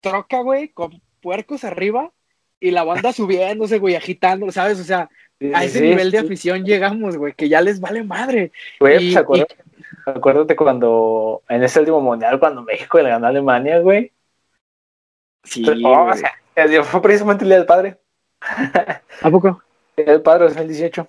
troca, 0.00 0.40
güey, 0.40 0.68
con 0.68 1.00
puercos 1.20 1.64
arriba 1.64 2.12
y 2.60 2.70
la 2.70 2.84
banda 2.84 3.12
subiéndose, 3.12 3.78
güey, 3.78 3.94
agitando, 3.96 4.50
¿sabes? 4.52 4.78
O 4.80 4.84
sea, 4.84 5.08
a 5.54 5.64
ese 5.64 5.78
Sí, 5.80 5.84
nivel 5.84 6.10
de 6.10 6.20
sí. 6.20 6.24
afición 6.26 6.64
llegamos, 6.64 7.16
güey, 7.16 7.32
que 7.34 7.48
ya 7.48 7.60
les 7.60 7.80
vale 7.80 8.02
madre. 8.02 8.52
Güey, 8.80 8.96
Y- 8.96 9.12
pues 9.12 9.16
acuérdate, 9.22 9.56
acuérdate 10.06 10.56
cuando 10.56 11.42
en 11.48 11.62
ese 11.62 11.80
último 11.80 12.00
mundial, 12.00 12.38
cuando 12.38 12.62
México 12.62 13.00
le 13.00 13.08
ganó 13.10 13.26
a 13.26 13.30
Alemania, 13.30 13.78
güey. 13.80 14.12
Sí, 15.42 15.62
Oh, 15.84 16.04
güey. 16.04 16.10
o 16.10 16.14
sea, 16.14 16.84
fue 16.84 17.02
precisamente 17.02 17.44
el 17.44 17.50
día 17.50 17.58
del 17.58 17.66
padre. 17.66 17.98
¿A 18.40 19.30
poco? 19.30 19.62
El 19.96 20.04
día 20.04 20.12
del 20.14 20.22
padre 20.22 20.44
2018. 20.44 21.08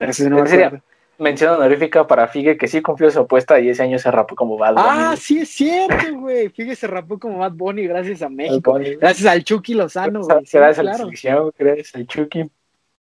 Ese 0.00 0.28
no 0.30 0.42
me. 0.44 0.82
Mención 1.18 1.54
honorífica 1.54 2.06
para 2.06 2.28
Figue, 2.28 2.56
que 2.56 2.68
sí 2.68 2.80
cumplió 2.80 3.10
su 3.10 3.20
apuesta 3.20 3.58
y 3.58 3.68
ese 3.68 3.82
año 3.82 3.98
se 3.98 4.10
rapó 4.10 4.36
como 4.36 4.56
Bad 4.56 4.74
Bunny. 4.74 4.86
Ah, 4.88 5.14
sí 5.18 5.40
es 5.40 5.48
cierto, 5.48 6.14
güey. 6.14 6.48
Fíjese, 6.48 6.86
rapó 6.86 7.18
como 7.18 7.38
Bad 7.38 7.52
Bunny 7.52 7.86
gracias 7.86 8.22
a 8.22 8.28
México. 8.28 8.78
Gracias 9.00 9.26
al 9.26 9.42
Chucky 9.42 9.74
Lozano, 9.74 10.22
güey. 10.22 10.38
Gracias 10.38 10.78
a 10.78 10.82
la 10.82 10.92
claro. 10.92 11.04
selección, 11.04 11.52
gracias 11.58 11.94
al 11.96 12.06
Chucky. 12.06 12.48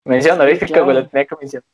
Mención 0.04 0.36
honorífica, 0.36 0.82
güey, 0.82 0.96
la 0.96 1.08
tenía 1.08 1.26
que 1.26 1.36
mencionar. 1.40 1.66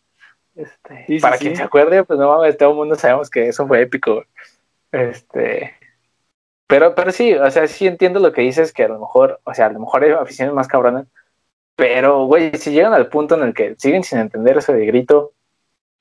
Este, 0.55 1.05
Sí, 1.07 1.15
sí, 1.15 1.19
para 1.19 1.37
quien 1.37 1.55
se 1.55 1.63
acuerde, 1.63 2.03
pues 2.03 2.19
no 2.19 2.29
mames, 2.29 2.57
todo 2.57 2.71
el 2.71 2.75
mundo 2.75 2.95
sabemos 2.95 3.29
que 3.29 3.47
eso 3.47 3.65
fue 3.65 3.81
épico. 3.81 4.23
Este, 4.91 5.73
pero, 6.67 6.93
pero 6.93 7.11
sí, 7.11 7.33
o 7.33 7.49
sea, 7.51 7.67
sí 7.67 7.87
entiendo 7.87 8.19
lo 8.19 8.31
que 8.33 8.41
dices, 8.41 8.73
que 8.73 8.83
a 8.83 8.87
lo 8.87 8.99
mejor, 8.99 9.39
o 9.43 9.53
sea, 9.53 9.67
a 9.67 9.71
lo 9.71 9.79
mejor 9.79 10.03
hay 10.03 10.11
aficiones 10.11 10.53
más 10.53 10.67
cabronas, 10.67 11.07
pero, 11.75 12.25
güey, 12.25 12.55
si 12.57 12.71
llegan 12.71 12.93
al 12.93 13.07
punto 13.07 13.35
en 13.35 13.43
el 13.43 13.53
que 13.53 13.75
siguen 13.77 14.03
sin 14.03 14.19
entender 14.19 14.57
eso 14.57 14.73
de 14.73 14.85
grito, 14.85 15.33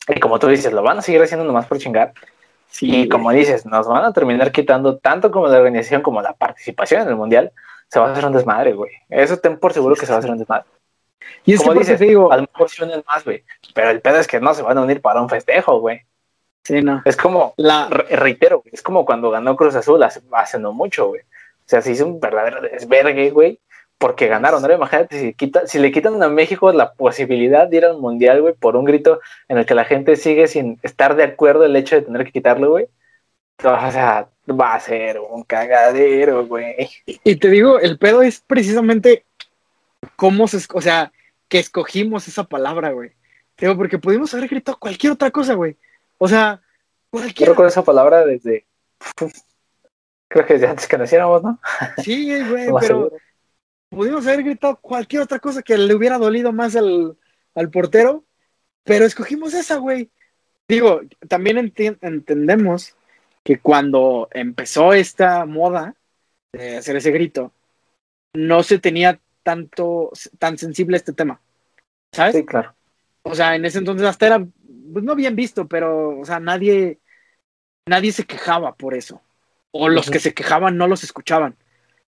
y 0.08 0.20
como 0.20 0.38
tú 0.38 0.48
dices, 0.48 0.72
lo 0.72 0.82
van 0.82 0.98
a 0.98 1.02
seguir 1.02 1.22
haciendo 1.22 1.44
nomás 1.44 1.66
por 1.66 1.78
chingar, 1.78 2.12
Sí, 2.68 3.02
y 3.02 3.08
como 3.08 3.30
dices, 3.32 3.66
nos 3.66 3.86
van 3.86 4.02
a 4.04 4.12
terminar 4.14 4.50
quitando 4.50 4.96
tanto 4.96 5.30
como 5.30 5.46
la 5.46 5.58
organización 5.58 6.00
como 6.00 6.22
la 6.22 6.32
participación 6.32 7.02
en 7.02 7.08
el 7.08 7.16
mundial, 7.16 7.52
se 7.88 8.00
va 8.00 8.08
a 8.08 8.12
hacer 8.12 8.24
un 8.24 8.32
desmadre, 8.32 8.72
güey. 8.72 8.90
Eso 9.10 9.36
ten 9.36 9.58
por 9.58 9.74
seguro 9.74 9.94
que 9.94 10.06
se 10.06 10.12
va 10.12 10.16
a 10.16 10.18
hacer 10.20 10.30
un 10.30 10.38
desmadre. 10.38 10.64
Y 11.44 11.52
es 11.52 11.60
que 11.60 11.64
como 11.66 11.74
porque 11.74 11.80
dices, 11.80 11.98
te 11.98 12.06
digo, 12.06 12.32
A 12.32 12.36
lo 12.38 12.42
mejor 12.50 12.70
se 12.70 12.82
unen 12.82 13.04
más, 13.06 13.24
güey, 13.24 13.44
pero 13.74 13.90
el 13.90 14.00
pedo 14.00 14.16
es 14.18 14.26
que 14.26 14.40
no 14.40 14.54
se 14.54 14.62
van 14.62 14.78
a 14.78 14.80
unir 14.82 15.02
para 15.02 15.20
un 15.20 15.28
festejo, 15.28 15.80
güey. 15.80 16.00
sí, 16.64 16.80
no. 16.80 17.02
Es 17.04 17.16
como, 17.16 17.52
La, 17.58 17.88
re- 17.90 18.16
reitero, 18.16 18.60
güey, 18.60 18.70
es 18.72 18.80
como 18.82 19.04
cuando 19.04 19.30
ganó 19.30 19.54
Cruz 19.54 19.74
Azul 19.74 20.02
hace, 20.02 20.22
hace 20.32 20.58
no 20.58 20.72
mucho, 20.72 21.08
güey. 21.08 21.20
O 21.20 21.64
sea, 21.66 21.82
se 21.82 21.92
hizo 21.92 22.06
un 22.06 22.20
verdadero 22.20 22.62
desvergue, 22.62 23.30
güey, 23.30 23.60
porque 24.02 24.26
ganaron. 24.26 24.60
Ahora 24.60 24.74
imagínate 24.74 25.20
si, 25.20 25.32
quita, 25.32 25.64
si 25.68 25.78
le 25.78 25.92
quitan 25.92 26.20
a 26.20 26.28
México 26.28 26.72
la 26.72 26.92
posibilidad 26.92 27.68
de 27.68 27.76
ir 27.76 27.84
al 27.84 27.98
mundial, 27.98 28.40
güey, 28.42 28.52
por 28.52 28.74
un 28.74 28.84
grito 28.84 29.20
en 29.46 29.58
el 29.58 29.64
que 29.64 29.76
la 29.76 29.84
gente 29.84 30.16
sigue 30.16 30.48
sin 30.48 30.80
estar 30.82 31.14
de 31.14 31.22
acuerdo 31.22 31.64
el 31.64 31.76
hecho 31.76 31.94
de 31.94 32.02
tener 32.02 32.24
que 32.24 32.32
quitarlo, 32.32 32.70
güey. 32.70 32.86
O 33.58 33.62
sea, 33.92 34.28
va 34.50 34.74
a 34.74 34.80
ser 34.80 35.20
un 35.20 35.44
cagadero, 35.44 36.44
güey. 36.48 36.90
y 37.06 37.36
te 37.36 37.48
digo, 37.48 37.78
el 37.78 37.96
pedo 37.96 38.22
es 38.22 38.40
precisamente 38.40 39.24
cómo 40.16 40.48
se, 40.48 40.58
o 40.74 40.80
sea, 40.80 41.12
que 41.46 41.60
escogimos 41.60 42.26
esa 42.26 42.42
palabra, 42.42 42.90
güey. 42.90 43.10
Te 43.54 43.66
Digo, 43.66 43.78
porque 43.78 43.98
pudimos 43.98 44.34
haber 44.34 44.48
gritado 44.48 44.80
cualquier 44.80 45.12
otra 45.12 45.30
cosa, 45.30 45.54
güey. 45.54 45.76
O 46.18 46.26
sea, 46.26 46.60
Yo 47.12 47.20
cualquier 47.20 47.50
recuerdo 47.50 47.68
esa 47.68 47.84
palabra 47.84 48.26
desde. 48.26 48.66
Creo 50.26 50.44
que 50.44 50.54
desde 50.54 50.66
antes 50.66 50.88
que 50.88 50.98
naciéramos, 50.98 51.44
¿no? 51.44 51.60
Sí, 52.02 52.42
güey, 52.42 52.66
pero 52.80 52.80
seguro. 52.80 53.16
Pudimos 53.92 54.26
haber 54.26 54.42
gritado 54.42 54.76
cualquier 54.76 55.22
otra 55.22 55.38
cosa 55.38 55.62
que 55.62 55.76
le 55.76 55.94
hubiera 55.94 56.18
dolido 56.18 56.52
más 56.52 56.74
al, 56.76 57.16
al 57.54 57.70
portero, 57.70 58.24
pero 58.84 59.04
escogimos 59.04 59.54
esa, 59.54 59.76
güey. 59.76 60.10
Digo, 60.66 61.02
también 61.28 61.58
enti- 61.58 61.98
entendemos 62.00 62.96
que 63.44 63.58
cuando 63.58 64.28
empezó 64.32 64.94
esta 64.94 65.44
moda 65.44 65.94
de 66.52 66.78
hacer 66.78 66.96
ese 66.96 67.10
grito, 67.10 67.52
no 68.34 68.62
se 68.62 68.78
tenía 68.78 69.20
tanto, 69.42 70.10
tan 70.38 70.56
sensible 70.56 70.96
este 70.96 71.12
tema, 71.12 71.40
¿sabes? 72.12 72.36
Sí, 72.36 72.46
claro. 72.46 72.74
O 73.24 73.34
sea, 73.34 73.54
en 73.54 73.64
ese 73.64 73.78
entonces 73.78 74.06
hasta 74.06 74.26
era, 74.26 74.46
pues 74.92 75.04
no 75.04 75.14
bien 75.14 75.36
visto, 75.36 75.68
pero, 75.68 76.18
o 76.18 76.24
sea, 76.24 76.40
nadie, 76.40 76.98
nadie 77.86 78.12
se 78.12 78.24
quejaba 78.24 78.74
por 78.74 78.94
eso. 78.94 79.20
O 79.70 79.88
los 79.88 80.10
que 80.10 80.18
se 80.18 80.34
quejaban 80.34 80.76
no 80.76 80.86
los 80.86 81.04
escuchaban. 81.04 81.56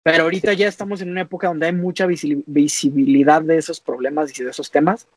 Pero 0.05 0.23
ahorita 0.23 0.53
ya 0.53 0.69
estamos 0.69 1.01
en 1.01 1.11
una 1.11 1.21
época 1.23 1.49
donde 1.49 1.67
hay 1.67 1.73
mucha 1.73 2.07
visi- 2.07 2.43
visibilidad 2.47 3.41
de 3.41 3.57
esos 3.57 3.81
problemas 3.81 4.37
y 4.39 4.43
de 4.43 4.51
esos 4.51 4.71
temas. 4.71 5.07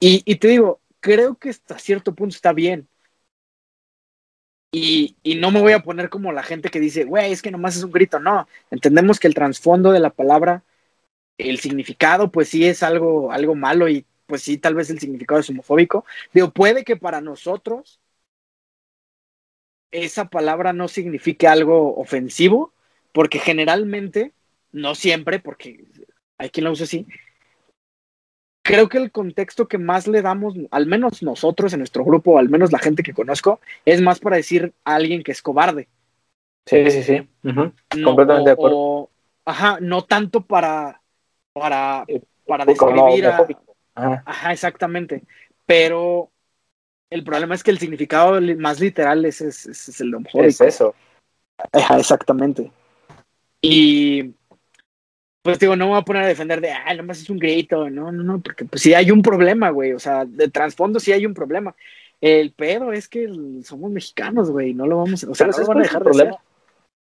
Y, 0.00 0.22
y 0.26 0.36
te 0.36 0.48
digo, 0.48 0.80
creo 1.00 1.36
que 1.36 1.50
hasta 1.50 1.78
cierto 1.78 2.14
punto 2.14 2.36
está 2.36 2.52
bien. 2.54 2.88
Y, 4.70 5.16
y 5.22 5.36
no 5.36 5.50
me 5.50 5.60
voy 5.60 5.72
a 5.72 5.82
poner 5.82 6.10
como 6.10 6.32
la 6.32 6.42
gente 6.42 6.68
que 6.70 6.80
dice, 6.80 7.04
güey, 7.04 7.32
es 7.32 7.40
que 7.42 7.50
nomás 7.50 7.76
es 7.76 7.84
un 7.84 7.92
grito. 7.92 8.20
No, 8.20 8.46
entendemos 8.70 9.18
que 9.18 9.26
el 9.28 9.34
trasfondo 9.34 9.92
de 9.92 10.00
la 10.00 10.10
palabra, 10.10 10.62
el 11.38 11.60
significado, 11.60 12.32
pues 12.32 12.48
sí 12.50 12.66
es 12.66 12.82
algo, 12.84 13.32
algo 13.32 13.54
malo 13.56 13.88
y 13.88 14.06
pues 14.26 14.42
sí, 14.42 14.58
tal 14.58 14.74
vez 14.76 14.90
el 14.90 15.00
significado 15.00 15.40
es 15.40 15.50
homofóbico. 15.50 16.06
Digo, 16.34 16.52
puede 16.52 16.84
que 16.84 16.96
para 16.96 17.20
nosotros 17.22 18.00
esa 19.90 20.26
palabra 20.30 20.72
no 20.72 20.88
signifique 20.88 21.46
algo 21.48 21.96
ofensivo, 21.96 22.72
porque 23.18 23.40
generalmente, 23.40 24.32
no 24.70 24.94
siempre, 24.94 25.40
porque 25.40 25.86
hay 26.38 26.50
quien 26.50 26.62
la 26.62 26.70
usa 26.70 26.84
así, 26.84 27.04
creo 28.62 28.88
que 28.88 28.98
el 28.98 29.10
contexto 29.10 29.66
que 29.66 29.76
más 29.76 30.06
le 30.06 30.22
damos, 30.22 30.54
al 30.70 30.86
menos 30.86 31.20
nosotros 31.24 31.72
en 31.72 31.80
nuestro 31.80 32.04
grupo, 32.04 32.38
al 32.38 32.48
menos 32.48 32.70
la 32.70 32.78
gente 32.78 33.02
que 33.02 33.12
conozco, 33.12 33.60
es 33.84 34.00
más 34.02 34.20
para 34.20 34.36
decir 34.36 34.72
a 34.84 34.94
alguien 34.94 35.24
que 35.24 35.32
es 35.32 35.42
cobarde. 35.42 35.88
Sí, 36.64 36.88
sí, 36.92 37.02
sí. 37.02 37.28
Completamente 38.04 38.50
de 38.50 38.52
acuerdo. 38.52 39.10
ajá, 39.44 39.78
no 39.80 40.04
tanto 40.04 40.42
para, 40.42 41.02
para, 41.52 42.06
para 42.46 42.64
describir 42.66 43.26
a, 43.26 43.48
ajá. 44.26 44.52
exactamente. 44.52 45.24
Pero 45.66 46.30
el 47.10 47.24
problema 47.24 47.56
es 47.56 47.64
que 47.64 47.72
el 47.72 47.80
significado 47.80 48.40
más 48.58 48.78
literal 48.78 49.24
es, 49.24 49.40
es, 49.40 50.00
el 50.00 50.14
homofóbico. 50.14 50.46
Es 50.46 50.60
eso. 50.60 50.94
Ajá, 51.72 51.98
exactamente. 51.98 52.70
Y 53.70 54.34
pues 55.42 55.58
digo, 55.58 55.76
no 55.76 55.84
me 55.84 55.90
voy 55.90 56.00
a 56.00 56.04
poner 56.04 56.24
a 56.24 56.26
defender 56.26 56.60
de, 56.60 56.72
ah, 56.72 56.94
nomás 56.94 57.20
es 57.20 57.28
un 57.28 57.38
grito, 57.38 57.90
no, 57.90 58.10
no, 58.10 58.22
no, 58.22 58.40
porque 58.40 58.64
pues 58.64 58.80
sí 58.80 58.94
hay 58.94 59.10
un 59.10 59.20
problema, 59.20 59.68
güey, 59.68 59.92
o 59.92 59.98
sea, 59.98 60.24
de 60.24 60.48
trasfondo 60.48 60.98
sí 60.98 61.12
hay 61.12 61.26
un 61.26 61.34
problema. 61.34 61.74
El 62.20 62.52
pedo 62.52 62.92
es 62.92 63.08
que 63.08 63.28
somos 63.64 63.90
mexicanos, 63.90 64.50
güey, 64.50 64.72
no 64.72 64.86
lo 64.86 64.98
vamos, 64.98 65.22
o 65.24 65.34
sea, 65.34 65.48
no 65.48 65.58
lo 65.58 65.66
van 65.66 65.78
a 65.80 65.82
dejar 65.82 66.00
de 66.00 66.04
problema. 66.04 66.38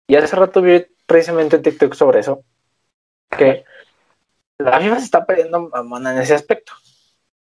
Y 0.08 0.16
hace 0.16 0.36
rato 0.36 0.62
vi 0.62 0.86
precisamente 1.06 1.56
en 1.56 1.62
TikTok 1.62 1.92
sobre 1.92 2.20
eso, 2.20 2.42
que 3.36 3.64
la 4.58 4.80
FIFA 4.80 4.98
se 4.98 5.04
está 5.04 5.26
perdiendo 5.26 5.70
en 5.74 6.18
ese 6.18 6.34
aspecto. 6.34 6.72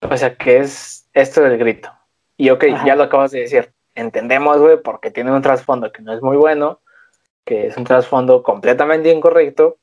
O 0.02 0.16
sea, 0.16 0.36
que 0.36 0.58
es 0.58 1.08
esto 1.14 1.42
del 1.42 1.58
grito. 1.58 1.90
Y 2.36 2.50
ok, 2.50 2.64
ya 2.86 2.96
lo 2.96 3.04
acabas 3.04 3.30
de 3.32 3.40
decir. 3.40 3.72
Entendemos, 3.94 4.58
güey, 4.58 4.80
porque 4.82 5.10
tiene 5.10 5.32
un 5.32 5.42
trasfondo 5.42 5.90
que 5.90 6.02
no 6.02 6.12
es 6.12 6.22
muy 6.22 6.36
bueno, 6.36 6.80
que 7.44 7.66
es 7.66 7.76
un 7.76 7.84
trasfondo 7.84 8.42
completamente 8.42 9.10
incorrecto, 9.10 9.78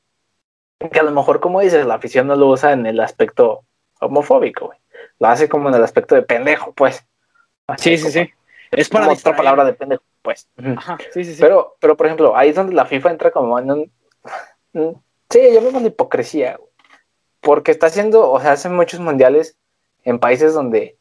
que 0.91 0.99
a 0.99 1.03
lo 1.03 1.11
mejor, 1.11 1.39
como 1.39 1.61
dices, 1.61 1.85
la 1.85 1.95
afición 1.95 2.27
no 2.27 2.35
lo 2.35 2.47
usa 2.47 2.71
en 2.73 2.85
el 2.85 2.99
aspecto 2.99 3.63
homofóbico, 3.99 4.67
güey. 4.67 4.79
Lo 5.19 5.27
hace 5.27 5.49
como 5.49 5.69
en 5.69 5.75
el 5.75 5.83
aspecto 5.83 6.15
de 6.15 6.21
pendejo, 6.21 6.73
pues. 6.73 7.05
sí, 7.77 7.97
sí, 7.97 8.11
sí. 8.11 8.29
Es 8.71 8.89
para 8.89 9.09
otra 9.09 9.35
palabra 9.35 9.65
de 9.65 9.73
pendejo, 9.73 10.03
pues. 10.21 10.47
Ajá, 10.75 10.97
sí, 11.11 11.23
sí, 11.23 11.33
sí. 11.33 11.41
Pero, 11.41 11.75
pero, 11.79 11.97
por 11.97 12.05
ejemplo, 12.05 12.35
ahí 12.35 12.49
es 12.49 12.55
donde 12.55 12.75
la 12.75 12.85
FIFA 12.85 13.11
entra 13.11 13.31
como 13.31 13.57
en 13.59 13.71
un... 13.71 13.91
Sí, 15.29 15.39
yo 15.53 15.61
me 15.61 15.79
de 15.79 15.87
hipocresía, 15.87 16.57
güey. 16.57 16.69
Porque 17.41 17.71
está 17.71 17.87
haciendo, 17.87 18.29
o 18.29 18.39
sea, 18.39 18.53
hace 18.53 18.69
muchos 18.69 18.99
mundiales 18.99 19.57
en 20.03 20.19
países 20.19 20.53
donde 20.53 20.96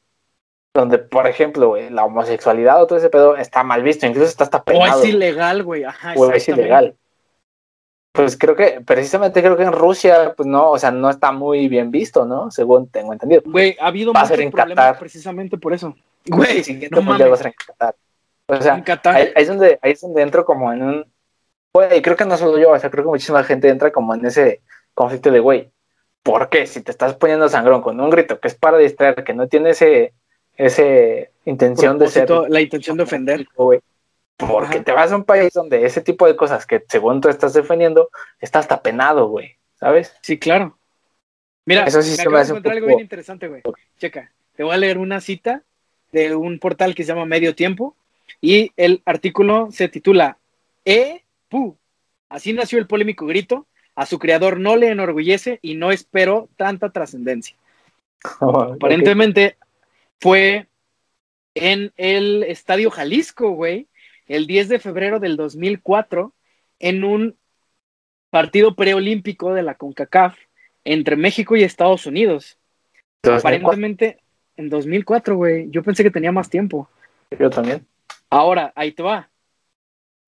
donde, 0.77 0.99
por 0.99 1.27
ejemplo, 1.27 1.77
la 1.91 2.05
homosexualidad 2.05 2.83
o 2.83 2.87
todo 2.87 2.99
ese 2.99 3.11
pedo 3.11 3.37
está 3.37 3.63
mal 3.63 3.83
visto, 3.83 4.07
incluso 4.07 4.29
está 4.29 4.45
hasta 4.45 4.63
penado. 4.63 5.01
O 5.01 5.03
es 5.03 5.09
ilegal, 5.09 5.63
güey, 5.63 5.85
ajá. 5.85 6.15
O 6.17 6.31
es 6.31 6.49
ilegal. 6.49 6.95
Pues 8.13 8.39
creo 8.39 8.57
que, 8.57 8.81
precisamente 8.81 9.43
creo 9.43 9.57
que 9.57 9.65
en 9.65 9.73
Rusia, 9.73 10.33
pues 10.35 10.47
no, 10.47 10.71
o 10.71 10.79
sea, 10.79 10.91
no 10.91 11.11
está 11.11 11.33
muy 11.33 11.69
bien 11.69 11.91
visto, 11.91 12.25
¿no? 12.25 12.51
Según 12.51 12.89
tengo 12.89 13.13
entendido. 13.13 13.43
Güey, 13.45 13.77
ha 13.79 13.89
habido 13.89 14.13
muchos 14.13 14.51
problemas 14.51 14.97
precisamente 14.99 15.59
por 15.59 15.75
eso. 15.75 15.95
Güey, 16.27 16.63
no 16.91 17.03
mames. 17.03 17.31
Va 17.31 17.35
a 17.35 17.37
ser 17.37 17.47
en 17.49 17.53
Qatar. 17.53 17.95
O 18.47 18.63
sea, 18.63 18.75
en 18.75 18.83
Qatar. 18.83 19.17
Ahí, 19.17 19.33
es 19.35 19.49
donde, 19.49 19.79
ahí 19.83 19.93
es 19.93 20.01
donde 20.01 20.23
entro 20.23 20.45
como 20.45 20.73
en 20.73 20.83
un... 20.83 21.13
Güey, 21.75 22.01
creo 22.01 22.17
que 22.17 22.25
no 22.25 22.39
solo 22.39 22.59
yo, 22.59 22.71
o 22.71 22.79
sea, 22.79 22.91
creo 22.91 23.05
que 23.05 23.11
muchísima 23.11 23.45
gente 23.45 23.69
entra 23.69 23.93
como 23.93 24.15
en 24.15 24.25
ese 24.25 24.63
conflicto 24.95 25.31
de, 25.31 25.41
güey, 25.41 25.71
¿por 26.23 26.49
qué? 26.49 26.67
Si 26.67 26.81
te 26.81 26.91
estás 26.91 27.15
poniendo 27.17 27.51
sangrón 27.51 27.83
con 27.83 28.01
un 28.01 28.09
grito 28.09 28.41
que 28.41 28.49
es 28.49 28.55
para 28.55 28.79
distraer, 28.79 29.25
que 29.25 29.35
no 29.35 29.47
tiene 29.47 29.71
ese 29.71 30.15
ese 30.57 31.31
intención 31.45 31.99
de 31.99 32.09
ser. 32.09 32.31
La 32.49 32.61
intención 32.61 32.97
de 32.97 33.05
ofender. 33.05 33.47
porque 34.37 34.81
te 34.81 34.93
vas 34.93 35.13
a 35.13 35.17
un 35.17 35.25
país 35.25 35.53
donde 35.53 35.87
ese 35.87 36.01
tipo 36.03 36.27
de 36.27 36.37
cosas 36.37 36.67
que 36.67 36.85
según 36.89 37.21
tú 37.21 37.29
estás 37.29 37.55
defendiendo, 37.55 38.11
está 38.41 38.59
hasta 38.59 38.83
penado, 38.83 39.29
güey. 39.29 39.57
¿Sabes? 39.79 40.15
Sí, 40.23 40.39
claro. 40.39 40.79
Mira, 41.65 41.85
Eso 41.85 42.01
sí 42.03 42.17
me 42.17 42.23
acabo 42.23 42.37
de 42.37 42.43
encontrar 42.45 42.77
algo 42.77 42.87
bien 42.87 43.01
interesante, 43.01 43.49
güey. 43.49 43.63
Checa, 43.99 44.33
te 44.55 44.63
voy 44.63 44.75
a 44.75 44.79
leer 44.79 44.99
una 44.99 45.21
cita 45.21 45.63
de 46.13 46.35
un 46.35 46.59
portal 46.59 46.95
que 46.95 47.03
se 47.03 47.09
llama 47.09 47.27
Medio 47.27 47.55
Tiempo 47.55 47.97
y 48.41 48.73
el 48.77 49.03
artículo 49.05 49.69
se 49.71 49.89
titula 49.89 50.39
E. 50.85 51.25
Pu. 51.49 51.77
Así 52.29 52.53
nació 52.53 52.79
el 52.79 52.87
polémico 52.87 53.27
grito. 53.27 53.67
A 53.95 54.05
su 54.05 54.19
creador 54.19 54.61
no 54.61 54.77
le 54.77 54.91
enorgullece 54.91 55.59
y 55.63 55.75
no 55.75 55.91
espero 55.91 56.49
tanta 56.57 56.91
trascendencia. 56.91 57.57
Aparentemente, 58.41 59.57
fue 60.21 60.69
en 61.55 61.93
el 61.97 62.43
Estadio 62.45 62.91
Jalisco, 62.91 63.51
güey, 63.51 63.89
el 64.27 64.47
10 64.47 64.69
de 64.69 64.79
febrero 64.79 65.21
del 65.21 65.37
2004, 65.37 66.35
en 66.79 67.05
un 67.05 67.37
partido 68.31 68.75
preolímpico 68.75 69.55
de 69.55 69.63
la 69.63 69.75
CONCACAF 69.75 70.37
entre 70.85 71.17
México 71.17 71.57
y 71.57 71.63
Estados 71.63 72.07
Unidos. 72.07 72.59
Aparentemente 73.23 74.23
en 74.57 74.69
2004, 74.69 75.37
güey. 75.37 75.71
Yo 75.71 75.83
pensé 75.83 76.03
que 76.03 76.11
tenía 76.11 76.33
más 76.33 76.49
tiempo. 76.51 76.89
Yo 77.39 77.51
también. 77.51 77.87
Ahora, 78.31 78.73
ahí 78.77 78.93
te 78.93 79.03
va. 79.03 79.31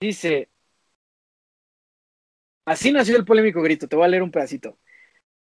Dice, 0.00 0.48
así 2.64 2.92
nació 2.92 3.16
el 3.16 3.24
polémico 3.24 3.62
grito. 3.62 3.88
Te 3.88 3.96
voy 3.96 4.04
a 4.04 4.08
leer 4.08 4.22
un 4.22 4.30
pedacito. 4.30 4.78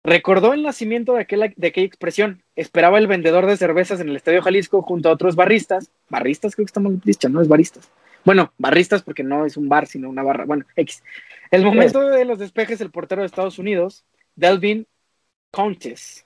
Recordó 0.03 0.55
el 0.55 0.63
nacimiento 0.63 1.15
de 1.15 1.21
aquella, 1.21 1.53
de 1.55 1.69
aquella 1.69 1.87
expresión. 1.87 2.43
Esperaba 2.57 2.99
el 2.99 3.07
vendedor 3.07 3.47
de 3.47 3.57
cervezas 3.57 4.01
en 4.01 4.09
el 4.09 4.17
Estadio 4.17 4.43
Jalisco 4.43 4.83
junto 4.83 5.09
a 5.09 5.13
otros 5.13 5.37
barristas. 5.37 5.91
Barristas, 6.09 6.55
creo 6.55 6.65
que 6.65 6.71
estamos 6.71 7.03
dicho, 7.03 7.29
no 7.29 7.43
es 7.43 7.49
baristas. 7.49 7.91
Bueno, 8.25 8.53
barristas 8.59 9.03
porque 9.03 9.23
no 9.23 9.47
es 9.47 9.57
un 9.57 9.69
bar, 9.69 9.87
sino 9.87 10.09
una 10.09 10.23
barra. 10.23 10.45
Bueno, 10.45 10.65
X. 10.77 11.03
El 11.51 11.65
momento 11.65 12.01
de 12.01 12.25
los 12.25 12.39
despejes, 12.39 12.81
el 12.81 12.91
portero 12.91 13.23
de 13.23 13.27
Estados 13.27 13.59
Unidos, 13.59 14.05
Delvin 14.37 14.87
Contes. 15.51 16.25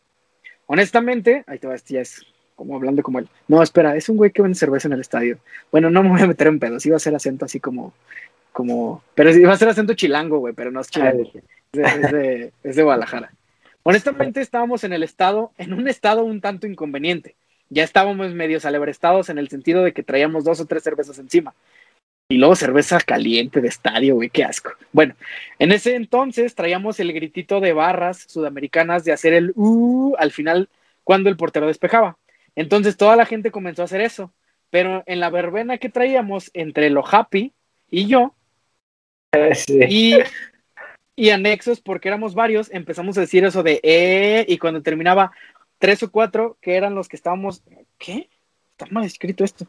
Honestamente, 0.66 1.44
ahí 1.46 1.58
te 1.58 1.66
vas, 1.66 1.84
ya 1.84 2.00
es 2.00 2.24
como 2.56 2.76
hablando 2.76 3.02
como 3.02 3.18
él. 3.18 3.28
No, 3.48 3.62
espera, 3.62 3.96
es 3.96 4.08
un 4.08 4.16
güey 4.16 4.30
que 4.30 4.42
vende 4.42 4.56
cerveza 4.56 4.88
en 4.88 4.94
el 4.94 5.00
estadio. 5.00 5.38
Bueno, 5.72 5.90
no 5.90 6.02
me 6.02 6.10
voy 6.10 6.20
a 6.20 6.26
meter 6.26 6.46
en 6.46 6.58
pedos, 6.58 6.86
iba 6.86 6.96
a 6.96 7.00
ser 7.00 7.14
acento 7.14 7.44
así 7.44 7.60
como, 7.60 7.92
como, 8.52 9.02
pero 9.14 9.30
iba 9.30 9.52
a 9.52 9.56
ser 9.56 9.68
acento 9.68 9.94
chilango, 9.94 10.38
güey, 10.38 10.54
pero 10.54 10.70
no 10.70 10.80
es 10.80 10.88
chilango. 10.88 11.30
Es 11.72 12.12
de, 12.12 12.52
es 12.62 12.76
de 12.76 12.82
Guadalajara. 12.82 13.32
Honestamente 13.84 14.40
estábamos 14.40 14.82
en 14.82 14.92
el 14.94 15.02
estado, 15.02 15.52
en 15.58 15.74
un 15.74 15.86
estado 15.88 16.24
un 16.24 16.40
tanto 16.40 16.66
inconveniente. 16.66 17.36
Ya 17.68 17.84
estábamos 17.84 18.32
medio 18.32 18.58
estados 18.58 19.28
en 19.28 19.38
el 19.38 19.48
sentido 19.48 19.84
de 19.84 19.92
que 19.92 20.02
traíamos 20.02 20.42
dos 20.44 20.58
o 20.60 20.66
tres 20.66 20.82
cervezas 20.82 21.18
encima. 21.18 21.54
Y 22.30 22.38
luego 22.38 22.56
cerveza 22.56 22.98
caliente 23.00 23.60
de 23.60 23.68
estadio, 23.68 24.14
güey, 24.14 24.30
qué 24.30 24.42
asco. 24.44 24.72
Bueno, 24.92 25.14
en 25.58 25.70
ese 25.70 25.94
entonces 25.96 26.54
traíamos 26.54 26.98
el 26.98 27.12
gritito 27.12 27.60
de 27.60 27.74
barras 27.74 28.24
sudamericanas 28.26 29.04
de 29.04 29.12
hacer 29.12 29.34
el 29.34 29.52
uh 29.54 30.14
al 30.18 30.32
final 30.32 30.70
cuando 31.04 31.28
el 31.28 31.36
portero 31.36 31.66
despejaba. 31.66 32.16
Entonces 32.56 32.96
toda 32.96 33.16
la 33.16 33.26
gente 33.26 33.50
comenzó 33.50 33.82
a 33.82 33.84
hacer 33.84 34.00
eso. 34.00 34.32
Pero 34.70 35.02
en 35.06 35.20
la 35.20 35.28
verbena 35.28 35.76
que 35.76 35.90
traíamos 35.90 36.50
entre 36.54 36.88
lo 36.88 37.04
happy 37.06 37.52
y 37.90 38.06
yo, 38.06 38.34
y 39.68 40.14
y 41.16 41.30
anexos, 41.30 41.80
porque 41.80 42.08
éramos 42.08 42.34
varios, 42.34 42.70
empezamos 42.72 43.16
a 43.16 43.20
decir 43.20 43.44
eso 43.44 43.62
de 43.62 43.80
eh, 43.82 44.44
y 44.48 44.58
cuando 44.58 44.82
terminaba 44.82 45.32
tres 45.78 46.02
o 46.02 46.10
cuatro, 46.10 46.58
que 46.60 46.76
eran 46.76 46.94
los 46.94 47.08
que 47.08 47.16
estábamos. 47.16 47.62
¿Qué? 47.98 48.28
Está 48.72 48.86
mal 48.92 49.04
escrito 49.04 49.44
esto. 49.44 49.66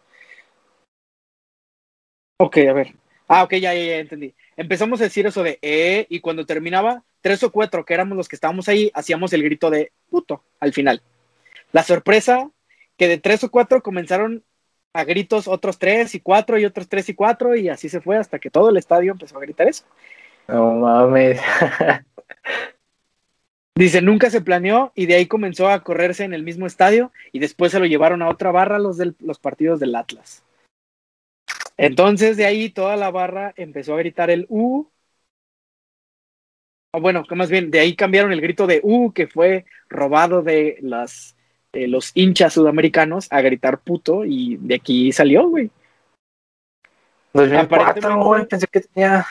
Ok, 2.37 2.57
a 2.69 2.73
ver. 2.73 2.95
Ah, 3.27 3.43
ok, 3.43 3.53
ya, 3.53 3.73
ya, 3.73 3.83
ya 3.83 3.97
entendí. 3.97 4.35
Empezamos 4.57 5.01
a 5.01 5.05
decir 5.05 5.25
eso 5.25 5.43
de 5.43 5.59
eh, 5.61 6.05
y 6.09 6.19
cuando 6.19 6.45
terminaba, 6.45 7.03
tres 7.21 7.43
o 7.43 7.51
cuatro, 7.51 7.85
que 7.85 7.93
éramos 7.93 8.17
los 8.17 8.27
que 8.27 8.35
estábamos 8.35 8.67
ahí, 8.67 8.91
hacíamos 8.93 9.33
el 9.33 9.43
grito 9.43 9.69
de 9.69 9.91
puto 10.09 10.43
al 10.59 10.73
final. 10.73 11.01
La 11.71 11.83
sorpresa, 11.83 12.49
que 12.97 13.07
de 13.07 13.17
tres 13.17 13.43
o 13.43 13.51
cuatro 13.51 13.81
comenzaron 13.81 14.43
a 14.93 15.03
gritos 15.03 15.47
otros 15.47 15.77
tres 15.77 16.15
y 16.15 16.21
cuatro 16.21 16.57
y 16.57 16.65
otros 16.65 16.87
tres 16.87 17.09
y 17.09 17.15
cuatro, 17.15 17.55
y 17.55 17.67
así 17.69 17.89
se 17.89 17.99
fue 17.99 18.17
hasta 18.17 18.39
que 18.39 18.49
todo 18.49 18.69
el 18.69 18.77
estadio 18.77 19.11
empezó 19.11 19.37
a 19.37 19.41
gritar 19.41 19.67
eso. 19.67 19.83
No 20.47 20.73
mames. 20.73 21.41
Dice, 23.77 24.01
nunca 24.01 24.29
se 24.29 24.39
planeó 24.39 24.93
y 24.95 25.05
de 25.05 25.15
ahí 25.15 25.25
comenzó 25.25 25.67
a 25.67 25.83
correrse 25.83 26.23
en 26.23 26.33
el 26.33 26.43
mismo 26.43 26.65
estadio 26.65 27.11
y 27.33 27.39
después 27.39 27.73
se 27.73 27.79
lo 27.79 27.85
llevaron 27.85 28.21
a 28.21 28.29
otra 28.29 28.51
barra 28.51 28.79
los, 28.79 28.97
del, 28.97 29.15
los 29.19 29.37
partidos 29.37 29.81
del 29.81 29.95
Atlas. 29.95 30.43
Entonces 31.75 32.37
de 32.37 32.45
ahí 32.45 32.69
toda 32.69 32.95
la 32.95 33.11
barra 33.11 33.53
empezó 33.57 33.93
a 33.95 33.97
gritar 33.97 34.29
el 34.29 34.45
U. 34.47 34.87
O 36.93 37.01
bueno, 37.01 37.25
más 37.31 37.49
bien, 37.49 37.69
de 37.69 37.79
ahí 37.79 37.97
cambiaron 37.97 38.31
el 38.31 38.39
grito 38.39 38.65
de 38.65 38.79
U 38.81 39.11
que 39.11 39.27
fue 39.27 39.65
robado 39.89 40.41
de 40.41 40.77
las, 40.79 41.35
los 41.73 42.11
hinchas 42.13 42.53
sudamericanos 42.53 43.27
a 43.29 43.41
gritar 43.41 43.79
puto 43.79 44.23
y 44.23 44.55
de 44.55 44.75
aquí 44.75 45.11
salió, 45.11 45.49
güey. 45.49 45.69
pensé 48.47 48.67
que 48.67 48.79
tenía 48.79 49.25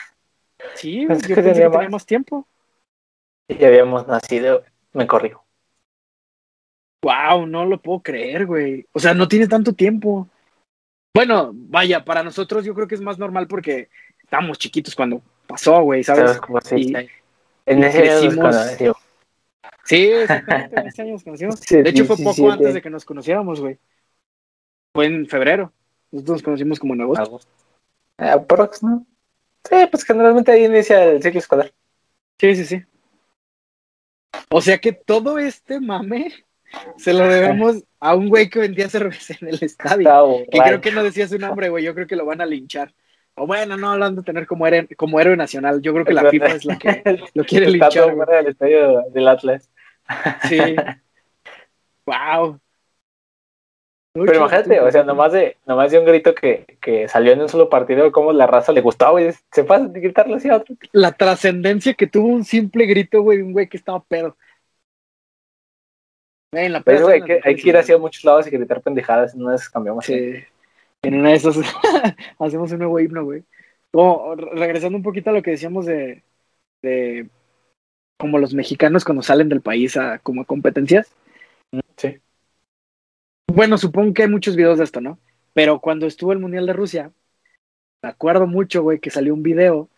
Sí, 0.75 1.07
yo 1.29 1.35
que, 1.35 1.43
teníamos 1.43 2.07
tiempo. 2.07 2.47
Y 3.49 3.63
habíamos 3.65 4.07
nacido, 4.07 4.65
me 4.93 5.07
corrijo. 5.07 5.45
Wow, 7.03 7.47
no 7.47 7.67
lo 7.67 7.81
puedo 7.81 8.01
creer, 8.01 8.47
güey. 8.47 8.87
O 8.93 8.99
sea, 8.99 9.13
no 9.13 9.29
tiene 9.29 9.47
tanto 9.47 9.75
tiempo. 9.75 10.29
Bueno, 11.15 11.51
vaya, 11.53 12.05
para 12.05 12.23
nosotros 12.23 12.65
yo 12.65 12.75
creo 12.75 12.89
que 12.89 12.95
es 12.95 13.01
más 13.01 13.19
normal 13.19 13.47
porque 13.47 13.91
estábamos 14.23 14.59
chiquitos 14.59 14.97
cuando 14.97 15.21
pasó, 15.47 15.83
güey, 15.83 16.03
¿sabes? 16.03 16.25
¿Sabes 16.25 16.41
cómo 16.41 16.61
se 16.61 16.81
Y-? 16.81 16.93
En 17.67 17.85
ese 17.85 18.11
año 18.11 18.15
nos 18.15 18.35
crecimos- 18.35 18.57
conocimos. 18.57 18.97
Sí, 19.85 20.07
exactamente, 20.07 20.81
en 20.81 20.87
ese 20.87 21.03
año 21.03 21.13
nos 21.13 21.25
conocimos. 21.25 21.61
De 21.71 21.91
hecho, 21.91 22.05
fue 22.07 22.17
poco 22.17 22.33
17. 22.33 22.53
antes 22.53 22.75
de 22.75 22.83
que 22.83 22.91
nos 22.91 23.05
conociéramos, 23.05 23.61
güey. 23.61 23.79
Fue 24.95 25.07
en 25.07 25.27
febrero. 25.27 25.73
Nosotros 26.11 26.37
nos 26.37 26.43
conocimos 26.43 26.81
como 26.81 26.95
en 26.95 27.03
agosto. 27.03 27.23
Agosto. 27.23 27.53
Ah, 28.19 28.41
Prox, 28.41 28.83
¿no? 28.83 29.07
Sí, 29.69 29.77
pues 29.91 30.05
generalmente 30.05 30.53
ahí 30.53 30.65
inicia 30.65 31.05
el 31.05 31.23
ciclo 31.23 31.39
escolar. 31.39 31.73
Sí, 32.39 32.55
sí, 32.57 32.65
sí. 32.65 32.83
O 34.51 34.61
sea 34.61 34.79
que 34.79 34.93
todo 34.93 35.39
este 35.39 35.81
mame 35.81 36.33
se 36.97 37.13
lo 37.13 37.29
debemos 37.29 37.83
a 38.01 38.15
un 38.15 38.29
güey 38.29 38.51
que 38.51 38.59
vendía 38.59 38.89
cerveza 38.89 39.35
en 39.41 39.49
el 39.49 39.59
estadio. 39.63 40.39
Está 40.41 40.51
Que 40.51 40.59
creo 40.59 40.81
que 40.81 40.93
no 40.93 41.05
decía 41.05 41.29
su 41.29 41.39
nombre, 41.39 41.69
güey. 41.69 41.85
Yo 41.85 41.95
creo 41.95 42.07
que 42.07 42.17
lo 42.17 42.27
van 42.27 42.41
a 42.41 42.47
linchar. 42.47 42.93
O 43.37 43.47
bueno, 43.47 43.77
no, 43.77 43.97
lo 43.97 44.05
han 44.05 44.17
de 44.17 44.23
tener 44.23 44.47
como 44.47 44.67
héroe, 44.67 44.89
como 44.97 45.19
héroe 45.19 45.37
nacional. 45.37 45.81
Yo 45.83 45.93
creo 45.93 46.05
que 46.05 46.13
la 46.15 46.31
FIFA 46.31 46.47
es 46.47 46.65
la 46.65 46.79
que 46.79 47.21
lo 47.35 47.45
quiere 47.45 47.67
Está 47.67 47.89
todo 47.89 47.95
linchar, 47.97 48.05
güey. 48.05 48.17
fuera 48.17 48.37
del 48.37 48.47
estadio 48.49 49.03
del 49.11 49.29
Atlas. 49.29 49.71
Sí. 50.49 50.61
Wow. 52.07 52.61
Pero 54.15 54.37
imagínate, 54.37 54.81
o 54.81 54.91
sea, 54.93 55.03
nomás 55.03 55.33
de, 55.33 55.57
nomás 55.67 55.91
de 55.91 55.99
un 55.99 56.05
grito 56.05 56.37
que, 56.37 56.65
que 56.81 57.09
salió 57.09 57.33
en 57.33 57.41
un 57.41 57.49
solo 57.49 57.69
partido, 57.69 58.13
como 58.13 58.33
la 58.33 58.47
raza 58.47 58.71
le 58.71 58.81
gustaba, 58.81 59.13
güey. 59.13 59.33
Se 59.51 59.65
pasa 59.65 59.87
de 59.87 60.01
gritarle 60.01 60.37
así 60.37 60.49
a 60.49 60.57
otro. 60.57 60.77
La 60.93 61.13
trascendencia 61.13 61.95
que 61.95 62.07
tuvo 62.07 62.29
un 62.29 62.45
simple 62.45 62.87
grito, 62.87 63.23
güey, 63.23 63.39
de 63.39 63.45
un 63.45 63.53
güey 63.53 63.69
que 63.69 63.77
estaba 63.77 64.01
pedo. 64.05 64.37
Güey, 66.53 66.67
en 66.67 66.73
la 66.75 66.81
peda 66.83 67.03
güey, 67.03 67.23
que 67.23 67.41
hay 67.43 67.57
que 67.57 67.69
ir 67.69 67.77
hacia 67.77 67.99
muchos 67.99 68.23
lados 68.23 68.47
y 68.47 68.51
gritar 68.51 68.81
pendejadas. 68.83 69.35
No 69.35 69.51
vez 69.51 69.69
cambiamos. 69.69 70.05
Sí. 70.05 70.45
En 71.03 71.15
una 71.15 71.31
de 71.31 71.35
esas 71.35 71.57
hacemos 72.39 72.71
un 72.71 72.79
nuevo 72.79 73.01
himno, 73.01 73.25
güey. 73.25 73.43
Como, 73.91 74.37
re- 74.37 74.51
regresando 74.55 74.97
un 74.97 75.03
poquito 75.03 75.31
a 75.31 75.33
lo 75.33 75.43
que 75.43 75.51
decíamos 75.51 75.87
de, 75.87 76.23
de 76.83 77.29
como 78.17 78.39
los 78.39 78.55
mexicanos 78.55 79.05
cuando 79.05 79.23
salen 79.23 79.49
del 79.49 79.61
país 79.61 79.97
a 79.97 80.21
como 80.21 80.45
competencias. 80.45 81.13
Sí. 81.97 82.21
Bueno, 83.47 83.79
supongo 83.79 84.15
que 84.15 84.23
hay 84.23 84.29
muchos 84.29 84.57
videos 84.57 84.79
de 84.79 84.85
esto, 84.85 85.01
¿no? 85.01 85.19
Pero 85.53 85.81
cuando 85.81 86.07
estuvo 86.07 86.33
el 86.33 86.41
Mundial 86.41 86.67
de 86.67 86.73
Rusia, 86.73 87.13
me 88.03 88.09
acuerdo 88.09 88.47
mucho, 88.47 88.83
güey, 88.83 88.99
que 89.01 89.11
salió 89.11 89.35
un 89.35 89.43
video 89.43 89.89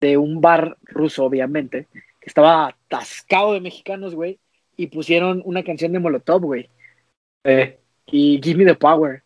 de 0.00 0.16
un 0.16 0.40
bar 0.40 0.76
ruso, 0.84 1.24
obviamente, 1.24 1.88
que 1.92 2.26
estaba 2.26 2.68
atascado 2.68 3.54
de 3.54 3.60
mexicanos, 3.60 4.14
güey, 4.14 4.38
y 4.76 4.88
pusieron 4.88 5.42
una 5.44 5.64
canción 5.64 5.92
de 5.92 5.98
Molotov, 5.98 6.42
güey 6.42 6.68
Eh, 7.44 7.78
y 8.06 8.40
Give 8.42 8.58
Me 8.64 8.72
the 8.72 8.74
Power. 8.76 9.22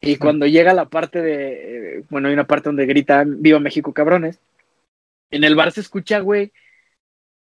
Y 0.00 0.16
cuando 0.16 0.46
llega 0.46 0.74
la 0.74 0.88
parte 0.88 1.22
de, 1.22 2.04
bueno, 2.10 2.28
hay 2.28 2.34
una 2.34 2.46
parte 2.46 2.68
donde 2.68 2.86
gritan 2.86 3.42
Viva 3.42 3.58
México, 3.60 3.92
cabrones. 3.92 4.40
En 5.30 5.44
el 5.44 5.56
bar 5.56 5.72
se 5.72 5.80
escucha, 5.80 6.20
güey, 6.20 6.52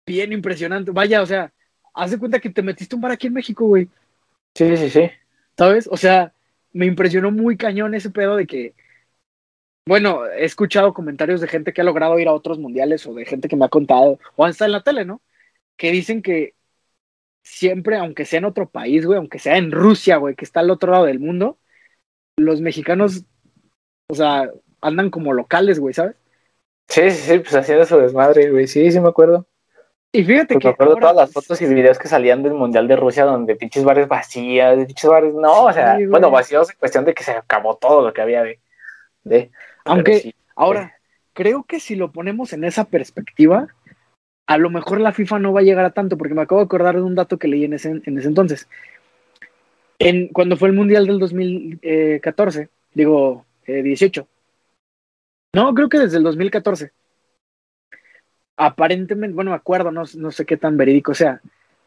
bien 0.07 0.31
impresionante. 0.31 0.91
Vaya, 0.91 1.21
o 1.21 1.25
sea, 1.25 1.51
haz 1.93 2.11
de 2.11 2.19
cuenta 2.19 2.39
que 2.39 2.49
te 2.49 2.61
metiste 2.61 2.95
un 2.95 3.01
bar 3.01 3.11
aquí 3.11 3.27
en 3.27 3.33
México, 3.33 3.65
güey, 3.67 3.89
sí, 4.55 4.77
sí, 4.77 4.89
sí. 4.89 5.11
¿Sabes? 5.57 5.87
O 5.91 5.97
sea, 5.97 6.33
me 6.73 6.85
impresionó 6.85 7.31
muy 7.31 7.57
cañón 7.57 7.93
ese 7.95 8.09
pedo 8.09 8.35
de 8.35 8.47
que, 8.47 8.75
bueno, 9.87 10.25
he 10.25 10.45
escuchado 10.45 10.93
comentarios 10.93 11.41
de 11.41 11.47
gente 11.47 11.73
que 11.73 11.81
ha 11.81 11.83
logrado 11.83 12.19
ir 12.19 12.27
a 12.27 12.33
otros 12.33 12.59
mundiales 12.59 13.05
o 13.07 13.13
de 13.13 13.25
gente 13.25 13.47
que 13.47 13.55
me 13.55 13.65
ha 13.65 13.69
contado, 13.69 14.19
o 14.35 14.45
hasta 14.45 14.65
en 14.65 14.71
la 14.71 14.83
tele, 14.83 15.05
¿no? 15.05 15.21
Que 15.77 15.91
dicen 15.91 16.21
que 16.21 16.55
siempre, 17.43 17.97
aunque 17.97 18.25
sea 18.25 18.39
en 18.39 18.45
otro 18.45 18.69
país, 18.69 19.05
güey, 19.05 19.17
aunque 19.17 19.39
sea 19.39 19.57
en 19.57 19.71
Rusia, 19.71 20.17
güey, 20.17 20.35
que 20.35 20.45
está 20.45 20.61
al 20.61 20.71
otro 20.71 20.91
lado 20.91 21.05
del 21.05 21.19
mundo, 21.19 21.59
los 22.37 22.61
mexicanos, 22.61 23.23
o 24.09 24.15
sea, 24.15 24.49
andan 24.81 25.09
como 25.09 25.33
locales, 25.33 25.79
güey, 25.79 25.93
¿sabes? 25.93 26.15
Sí, 26.89 27.09
sí, 27.11 27.31
sí, 27.31 27.39
pues 27.39 27.55
haciendo 27.55 27.85
su 27.85 27.97
desmadre, 27.97 28.51
güey. 28.51 28.67
Sí, 28.67 28.91
sí 28.91 28.99
me 28.99 29.09
acuerdo. 29.09 29.47
Y 30.17 30.23
fíjate 30.23 30.53
Pues 30.55 30.61
que 30.61 30.67
me 30.67 30.73
acuerdo 30.73 30.93
ahora- 30.93 31.01
todas 31.01 31.15
las 31.15 31.33
fotos 31.33 31.61
y 31.61 31.65
videos 31.65 31.99
que 31.99 32.07
salían 32.07 32.41
del 32.43 32.53
Mundial 32.53 32.87
de 32.87 32.95
Rusia 32.95 33.25
donde 33.25 33.55
pinches 33.55 33.83
bares 33.83 34.07
vacías, 34.07 34.77
pinches 34.85 35.09
bares, 35.09 35.33
no, 35.33 35.65
o 35.65 35.73
sea, 35.73 35.97
Sí, 35.97 36.05
bueno, 36.05 36.31
vacíos 36.31 36.69
en 36.69 36.77
cuestión 36.77 37.03
de 37.05 37.13
que 37.13 37.23
se 37.23 37.31
acabó 37.31 37.75
todo 37.75 38.05
lo 38.05 38.13
que 38.13 38.21
había 38.21 38.43
de, 38.43 38.59
de 39.23 39.51
Aunque- 39.83 40.19
sí. 40.19 40.35
Ahora, 40.55 40.95
creo 41.33 41.63
que 41.63 41.79
si 41.81 41.95
lo 41.95 42.11
ponemos 42.13 42.53
en 42.53 42.63
esa 42.63 42.85
perspectiva, 42.85 43.67
a 44.47 44.57
lo 44.57 44.69
mejor 44.69 45.01
la 45.01 45.11
FIFA 45.11 45.39
no 45.39 45.51
va 45.51 45.59
a 45.59 45.63
llegar 45.63 45.83
a 45.83 45.91
tanto, 45.91 46.17
porque 46.17 46.33
me 46.33 46.43
acabo 46.43 46.61
de 46.61 46.65
acordar 46.65 46.95
de 46.95 47.01
un 47.01 47.15
dato 47.15 47.37
que 47.37 47.47
leí 47.49 47.65
en 47.65 47.73
ese, 47.73 47.89
en 48.05 48.17
ese 48.17 48.27
entonces. 48.29 48.69
En, 49.99 50.29
cuando 50.29 50.55
fue 50.55 50.69
el 50.69 50.75
Mundial 50.75 51.07
del 51.07 51.19
2014, 51.19 52.69
digo, 52.93 53.45
eh, 53.65 53.81
18. 53.83 54.27
No, 55.53 55.73
creo 55.73 55.89
que 55.89 55.99
desde 55.99 56.17
el 56.17 56.23
2014. 56.23 56.91
Aparentemente, 58.57 59.35
bueno, 59.35 59.51
me 59.51 59.57
acuerdo, 59.57 59.91
no, 59.91 60.03
no 60.15 60.31
sé 60.31 60.45
qué 60.45 60.57
tan 60.57 60.77
verídico 60.77 61.13
sea. 61.13 61.41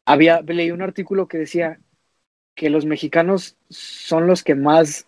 Había, 0.05 0.43
leí 0.43 0.71
un 0.71 0.83
artículo 0.83 1.29
que 1.29 1.39
decía 1.39 1.79
que 2.55 2.71
los 2.71 2.87
mexicanos 2.87 3.57
son 3.71 4.27
los 4.27 4.45
que 4.45 4.55
más 4.55 5.07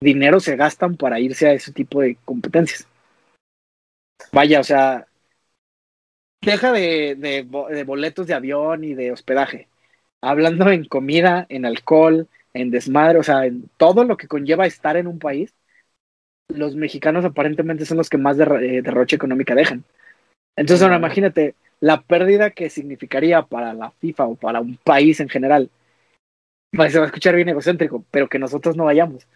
dinero 0.00 0.40
se 0.40 0.56
gastan 0.56 0.96
para 0.96 1.20
irse 1.20 1.48
a 1.48 1.52
ese 1.52 1.72
tipo 1.72 2.00
de 2.00 2.16
competencias. 2.24 2.86
Vaya, 4.32 4.60
o 4.60 4.64
sea, 4.64 5.06
deja 6.42 6.72
de, 6.72 7.14
de, 7.16 7.46
de 7.74 7.84
boletos 7.84 8.26
de 8.26 8.34
avión 8.34 8.84
y 8.84 8.94
de 8.94 9.12
hospedaje. 9.12 9.68
Hablando 10.20 10.70
en 10.70 10.84
comida, 10.84 11.46
en 11.48 11.64
alcohol, 11.66 12.28
en 12.54 12.70
desmadre, 12.70 13.18
o 13.18 13.22
sea, 13.22 13.46
en 13.46 13.70
todo 13.76 14.04
lo 14.04 14.16
que 14.16 14.28
conlleva 14.28 14.66
estar 14.66 14.96
en 14.96 15.06
un 15.06 15.18
país, 15.18 15.54
los 16.48 16.76
mexicanos 16.76 17.24
aparentemente 17.24 17.86
son 17.86 17.98
los 17.98 18.10
que 18.10 18.18
más 18.18 18.38
eh, 18.38 18.82
derroche 18.82 19.16
económica 19.16 19.54
dejan. 19.54 19.84
Entonces, 20.60 20.82
ahora 20.82 20.96
imagínate 20.96 21.54
la 21.80 22.02
pérdida 22.02 22.50
que 22.50 22.68
significaría 22.68 23.40
para 23.40 23.72
la 23.72 23.92
FIFA 23.92 24.24
o 24.26 24.34
para 24.34 24.60
un 24.60 24.76
país 24.76 25.18
en 25.20 25.30
general. 25.30 25.70
Pues, 26.70 26.92
se 26.92 26.98
va 26.98 27.04
a 27.04 27.06
escuchar 27.06 27.34
bien 27.34 27.48
egocéntrico, 27.48 28.04
pero 28.10 28.28
que 28.28 28.38
nosotros 28.38 28.76
no 28.76 28.84
vayamos. 28.84 29.26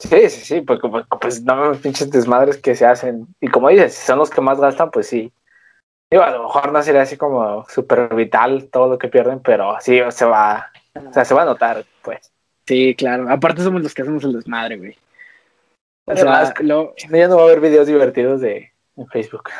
Sí, 0.00 0.28
sí, 0.28 0.40
sí, 0.44 0.60
porque 0.62 0.88
pues, 0.88 1.06
pues 1.20 1.42
no 1.44 1.54
mames, 1.54 1.78
pinches 1.78 2.10
desmadres 2.10 2.56
que 2.58 2.74
se 2.74 2.84
hacen. 2.86 3.28
Y 3.40 3.46
como 3.46 3.68
dices, 3.68 3.94
si 3.94 4.04
son 4.04 4.18
los 4.18 4.30
que 4.30 4.40
más 4.40 4.60
gastan, 4.60 4.90
pues 4.90 5.06
sí. 5.06 5.32
Digo, 6.10 6.24
a 6.24 6.30
lo 6.32 6.42
mejor 6.42 6.72
no 6.72 6.82
sería 6.82 7.02
así 7.02 7.16
como 7.16 7.64
súper 7.68 8.12
vital 8.16 8.68
todo 8.72 8.88
lo 8.88 8.98
que 8.98 9.06
pierden, 9.06 9.38
pero 9.38 9.76
sí 9.80 10.00
se 10.10 10.24
va, 10.24 10.72
o 10.96 11.12
sea, 11.12 11.24
se 11.24 11.34
va 11.34 11.42
a 11.42 11.46
notar, 11.46 11.84
pues. 12.02 12.32
Sí, 12.66 12.96
claro. 12.96 13.30
Aparte 13.30 13.62
somos 13.62 13.80
los 13.80 13.94
que 13.94 14.02
hacemos 14.02 14.24
el 14.24 14.32
desmadre, 14.32 14.76
güey. 14.76 14.96
O 16.04 16.16
sea, 16.16 16.22
Además, 16.32 16.54
lo- 16.60 16.94
ya 16.96 17.28
no 17.28 17.36
va 17.36 17.42
a 17.42 17.44
haber 17.44 17.60
videos 17.60 17.86
divertidos 17.86 18.40
de 18.40 18.72
en 18.96 19.06
Facebook. 19.06 19.50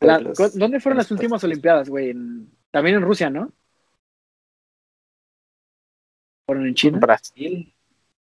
La- 0.00 0.18
los- 0.20 0.38
¿cu- 0.38 0.58
¿dónde 0.58 0.80
fueron 0.80 0.98
las 0.98 1.10
últimas 1.10 1.42
Olimpiadas, 1.44 1.88
güey? 1.88 2.14
También 2.70 2.96
en 2.96 3.02
Rusia, 3.02 3.30
¿no? 3.30 3.52
¿Fueron 6.46 6.66
en 6.66 6.74
China? 6.74 6.98
Brasil. 6.98 7.74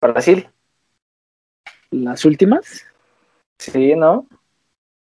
Brasil. 0.00 0.48
¿Las 1.90 2.24
últimas? 2.24 2.86
Sí, 3.58 3.94
¿no? 3.94 4.26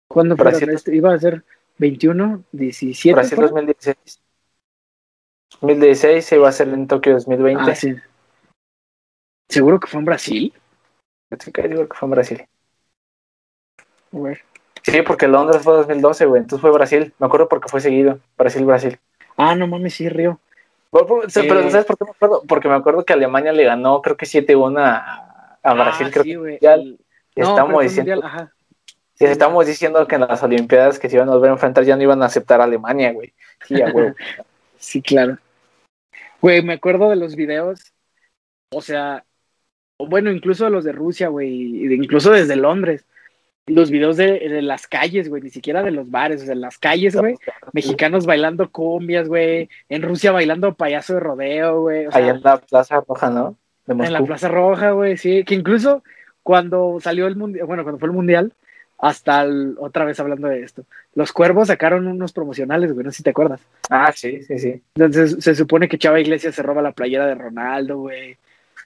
¿Cuándo? 0.09 0.37
Brasil. 0.37 0.71
Este, 0.71 0.95
iba 0.97 1.13
a 1.13 1.19
ser 1.19 1.45
21, 1.79 2.45
17. 2.53 3.15
Brasil 3.15 3.37
¿fueron? 3.37 3.51
2016. 3.55 4.23
2016 5.61 6.25
se 6.25 6.37
iba 6.37 6.47
a 6.47 6.51
hacer 6.51 6.69
en 6.69 6.87
Tokio 6.87 7.15
2020. 7.15 7.71
Ah, 7.71 7.75
sí. 7.75 7.95
¿Seguro 9.49 9.81
que 9.81 9.87
fue 9.89 10.01
en 10.01 10.05
Brasil? 10.07 10.53
Sí, 11.39 11.53
que 11.53 11.69
digo 11.69 11.89
que 11.89 11.97
fue 11.97 12.07
en 12.07 12.11
Brasil. 12.11 12.49
A 14.13 14.19
ver. 14.19 14.43
Sí, 14.83 15.03
porque 15.03 15.29
Londres 15.29 15.63
fue 15.63 15.75
2012, 15.75 16.27
güey. 16.27 16.43
Entonces 16.43 16.61
fue 16.61 16.71
Brasil. 16.71 17.13
Me 17.19 17.27
acuerdo 17.27 17.49
porque 17.49 17.69
fue 17.69 17.81
seguido. 17.81 18.19
Brasil, 18.37 18.65
Brasil. 18.65 18.99
Ah, 19.37 19.55
no 19.55 19.67
mames, 19.67 19.95
sí, 19.95 20.09
Río. 20.09 20.41
Pero, 20.91 21.07
pero. 21.35 21.71
¿sabes 21.71 21.87
por 21.87 21.99
qué 21.99 22.05
me 22.05 22.11
acuerdo? 22.11 22.43
Porque 22.49 22.69
me 22.69 22.75
acuerdo 22.75 23.05
que 23.05 23.13
Alemania 23.13 23.53
le 23.53 23.65
ganó, 23.65 24.01
creo 24.01 24.17
que 24.17 24.27
7-1 24.27 24.81
a, 24.81 25.59
a 25.63 25.75
Brasil. 25.75 26.07
Ah, 26.09 26.11
creo 26.13 26.25
sí, 26.25 26.31
que 26.31 26.37
güey. 26.37 26.59
ya 26.61 26.75
El- 26.75 26.99
y 27.35 27.41
No, 27.41 27.51
estamos 27.51 27.83
diciendo, 27.85 28.13
mundial, 28.15 28.23
ajá. 28.25 28.53
sí, 29.15 29.25
estamos 29.27 29.67
diciendo 29.67 30.09
que 30.09 30.17
en 30.17 30.23
las 30.23 30.43
Olimpiadas 30.43 30.99
que 30.99 31.09
se 31.09 31.15
iban 31.17 31.29
a 31.29 31.33
volver 31.35 31.51
a 31.51 31.53
enfrentar 31.53 31.85
ya 31.85 31.95
no 31.95 32.03
iban 32.03 32.21
a 32.23 32.27
aceptar 32.27 32.61
a 32.61 32.65
Alemania, 32.65 33.13
güey. 33.13 33.33
Sí, 33.67 33.81
a 33.81 33.87
huevo. 33.87 34.15
Sí, 34.81 35.03
claro. 35.03 35.39
Güey, 36.41 36.63
me 36.63 36.75
acuerdo 36.75 37.11
de 37.11 37.17
los 37.17 37.35
videos, 37.35 37.93
o 38.73 38.81
sea, 38.81 39.25
bueno, 39.99 40.31
incluso 40.31 40.65
de 40.65 40.71
los 40.71 40.85
de 40.85 40.93
Rusia, 40.93 41.29
güey, 41.29 41.93
incluso 41.95 42.31
desde 42.31 42.55
Londres. 42.57 43.05
Los 43.69 43.91
videos 43.91 44.17
de, 44.17 44.39
de 44.49 44.63
las 44.63 44.87
calles, 44.87 45.29
güey, 45.29 45.43
ni 45.43 45.51
siquiera 45.51 45.83
de 45.83 45.91
los 45.91 46.11
bares, 46.11 46.43
o 46.43 46.45
sea, 46.45 46.55
en 46.55 46.61
las 46.61 46.79
calles, 46.79 47.15
güey, 47.15 47.37
mexicanos 47.73 48.27
bailando 48.27 48.71
cumbias, 48.71 49.29
güey, 49.29 49.69
en 49.89 50.03
Rusia 50.03 50.33
bailando 50.33 50.75
payaso 50.75 51.15
de 51.15 51.21
rodeo, 51.21 51.83
güey, 51.83 52.07
o 52.07 52.13
sea, 52.13 52.21
Allá 52.23 52.35
en 52.35 52.43
la 52.43 52.57
Plaza 52.59 53.01
Roja, 53.07 53.31
¿no? 53.31 53.57
De 53.87 53.93
en 53.93 54.13
la. 54.13 54.23
Plaza 54.23 54.49
Roja, 54.49 54.91
güey, 54.93 55.17
sí, 55.17 55.45
que 55.45 55.55
incluso 55.55 56.03
cuando 56.43 56.99
salió 57.01 57.27
el 57.27 57.37
mundial, 57.37 57.67
bueno, 57.67 57.83
cuando 57.83 57.99
fue 57.99 58.09
el 58.09 58.15
mundial, 58.15 58.53
hasta 58.99 59.43
el- 59.43 59.77
otra 59.79 60.05
vez 60.05 60.19
hablando 60.19 60.49
de 60.49 60.63
esto, 60.63 60.85
los 61.15 61.33
cuervos 61.33 61.69
sacaron 61.69 62.07
unos 62.07 62.33
promocionales, 62.33 62.93
güey, 62.93 63.05
no 63.05 63.13
sé 63.13 63.19
si 63.19 63.23
te 63.23 63.31
acuerdas. 63.31 63.61
Ah, 63.91 64.13
sí, 64.15 64.43
sí, 64.43 64.59
sí. 64.59 64.83
Entonces 64.97 65.37
se 65.39 65.55
supone 65.55 65.89
que 65.89 65.99
Chava 65.99 66.21
Iglesias 66.21 66.55
se 66.55 66.63
roba 66.63 66.83
la 66.83 66.93
playera 66.93 67.27
de 67.27 67.35
Ronaldo, 67.35 67.99
güey. 67.99 68.37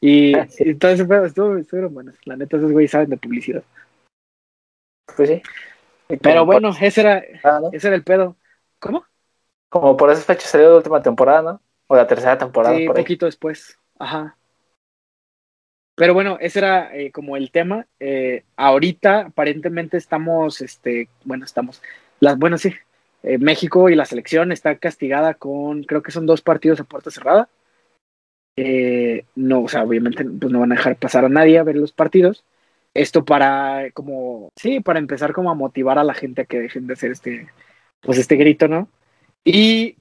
Y, 0.00 0.34
y 0.58 0.74
todo 0.74 0.90
ese 0.90 1.04
pedo 1.04 1.24
estuvo, 1.26 1.56
estuvieron 1.56 1.94
buenos. 1.94 2.16
La 2.24 2.36
neta, 2.36 2.56
esos 2.56 2.72
güeyes 2.72 2.90
saben 2.90 3.08
de 3.10 3.16
publicidad. 3.16 3.62
Pues 5.16 5.28
sí. 5.28 5.42
Pero 6.20 6.44
bueno, 6.44 6.70
ese 6.80 7.00
era, 7.00 7.24
ah, 7.42 7.60
¿no? 7.62 7.70
ese 7.72 7.88
era 7.88 7.96
el 7.96 8.04
pedo. 8.04 8.36
¿Cómo? 8.78 9.04
Como 9.68 9.96
por 9.96 10.10
esas 10.10 10.24
fechas 10.24 10.50
salió 10.50 10.70
la 10.70 10.76
última 10.76 11.02
temporada, 11.02 11.42
¿no? 11.42 11.62
O 11.86 11.96
la 11.96 12.06
tercera 12.06 12.36
temporada, 12.36 12.76
Sí, 12.76 12.86
por 12.86 12.96
ahí. 12.96 13.02
poquito 13.02 13.26
después. 13.26 13.78
Ajá. 13.98 14.36
Pero 15.94 16.14
bueno, 16.14 16.38
ese 16.40 16.58
era 16.58 16.94
eh, 16.96 17.12
como 17.12 17.36
el 17.36 17.50
tema. 17.50 17.86
Eh, 18.00 18.44
ahorita 18.56 19.26
aparentemente 19.26 19.96
estamos, 19.96 20.60
este, 20.60 21.08
bueno, 21.24 21.44
estamos, 21.44 21.82
las, 22.20 22.38
bueno, 22.38 22.58
sí, 22.58 22.74
eh, 23.22 23.38
México 23.38 23.88
y 23.88 23.94
la 23.94 24.04
selección 24.04 24.52
está 24.52 24.76
castigada 24.76 25.34
con, 25.34 25.84
creo 25.84 26.02
que 26.02 26.10
son 26.12 26.26
dos 26.26 26.42
partidos 26.42 26.80
a 26.80 26.84
puerta 26.84 27.10
cerrada. 27.10 27.48
Eh, 28.56 29.24
no, 29.34 29.62
o 29.62 29.68
sea, 29.68 29.84
obviamente 29.84 30.24
pues 30.24 30.52
no 30.52 30.60
van 30.60 30.72
a 30.72 30.74
dejar 30.74 30.96
pasar 30.96 31.24
a 31.24 31.28
nadie 31.28 31.58
a 31.58 31.62
ver 31.62 31.76
los 31.76 31.92
partidos. 31.92 32.44
Esto 32.94 33.24
para, 33.24 33.90
como, 33.92 34.50
sí, 34.56 34.80
para 34.80 34.98
empezar 34.98 35.32
como 35.32 35.50
a 35.50 35.54
motivar 35.54 35.98
a 35.98 36.04
la 36.04 36.14
gente 36.14 36.42
a 36.42 36.44
que 36.44 36.60
dejen 36.60 36.86
de 36.86 36.94
hacer 36.94 37.12
este, 37.12 37.48
pues 38.00 38.18
este 38.18 38.36
grito, 38.36 38.68
¿no? 38.68 38.88
Y 39.44 39.96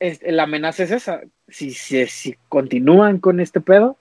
es- 0.00 0.20
la 0.22 0.44
amenaza 0.44 0.82
es 0.84 0.90
esa. 0.90 1.22
Si, 1.48 1.72
si, 1.72 2.06
si 2.06 2.36
continúan 2.48 3.18
con 3.18 3.40
este 3.40 3.60
pedo, 3.60 3.96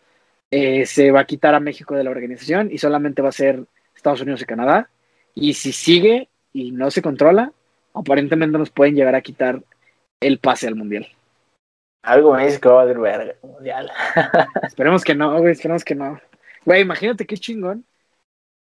eh, 0.52 0.86
se 0.86 1.12
va 1.12 1.22
a 1.22 1.26
quitar 1.26 1.56
a 1.56 1.60
México 1.60 1.96
de 1.96 2.04
la 2.04 2.12
organización 2.12 2.70
y 2.72 2.78
solamente 2.78 3.22
va 3.22 3.30
a 3.30 3.34
ser 3.34 3.66
Estados 3.96 4.22
Unidos 4.22 4.42
y 4.42 4.46
Canadá. 4.46 4.90
Y 5.36 5.54
si 5.56 5.72
sigue 5.72 6.30
y 6.54 6.72
no 6.72 6.92
se 6.92 7.02
controla, 7.02 7.52
aparentemente 7.94 8.58
nos 8.58 8.70
pueden 8.72 8.96
llegar 8.96 9.16
a 9.16 9.22
quitar 9.22 9.64
el 10.20 10.40
pase 10.40 10.68
al 10.68 10.76
mundial. 10.76 11.08
Algo 12.04 12.34
me 12.34 12.46
dice 12.46 12.60
que 12.60 12.68
va 12.70 12.82
a 12.82 12.86
valer 12.86 13.00
verga 13.00 13.34
el 13.42 13.50
mundial. 13.50 13.92
Esperemos 14.64 15.04
que 15.04 15.16
no, 15.16 15.40
güey, 15.40 15.54
esperemos 15.54 15.84
que 15.86 15.96
no. 15.96 16.20
Güey, 16.66 16.82
imagínate 16.82 17.26
qué 17.26 17.38
chingón. 17.38 17.86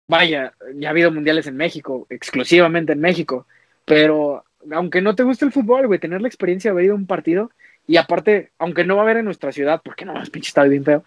Vaya, 0.09 0.52
ya 0.74 0.88
ha 0.88 0.90
habido 0.90 1.11
mundiales 1.11 1.46
en 1.46 1.57
México, 1.57 2.07
exclusivamente 2.11 2.92
en 2.92 3.00
México, 3.00 3.46
pero 3.84 4.44
aunque 4.70 5.00
no 5.00 5.14
te 5.14 5.24
guste 5.24 5.44
el 5.44 5.52
fútbol, 5.52 5.86
güey, 5.86 5.98
tener 5.98 6.20
la 6.20 6.28
experiencia 6.28 6.70
de 6.70 6.72
haber 6.72 6.84
ido 6.86 6.94
a 6.94 6.98
un 6.98 7.07
partido 7.07 7.50
y 7.88 7.96
aparte, 7.96 8.50
aunque 8.59 8.84
no 8.84 8.94
va 8.96 9.02
a 9.02 9.04
haber 9.04 9.16
en 9.18 9.24
nuestra 9.24 9.52
ciudad, 9.52 9.80
porque 9.84 10.04
no, 10.04 10.20
es 10.22 10.30
pinche 10.30 10.48
estadio 10.48 10.70
bien 10.70 10.84
feo, 10.84 11.04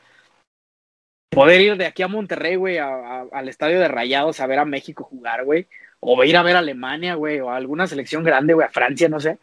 poder 1.29 1.61
ir 1.61 1.77
de 1.77 1.85
aquí 1.85 2.03
a 2.03 2.07
Monterrey, 2.07 2.55
güey, 2.55 2.77
a- 2.77 2.87
a- 3.21 3.27
al 3.31 3.49
estadio 3.49 3.79
de 3.79 3.87
Rayados 3.87 4.39
a 4.39 4.47
ver 4.47 4.59
a 4.59 4.65
México 4.65 5.03
jugar, 5.03 5.45
güey, 5.45 5.67
o 5.99 6.23
ir 6.23 6.35
a 6.37 6.43
ver 6.43 6.55
a 6.55 6.59
Alemania, 6.59 7.15
güey, 7.15 7.39
o 7.39 7.49
a 7.49 7.55
alguna 7.55 7.87
selección 7.87 8.23
grande, 8.23 8.53
güey, 8.53 8.67
a 8.67 8.71
Francia, 8.71 9.07
no 9.09 9.19
sé. 9.19 9.37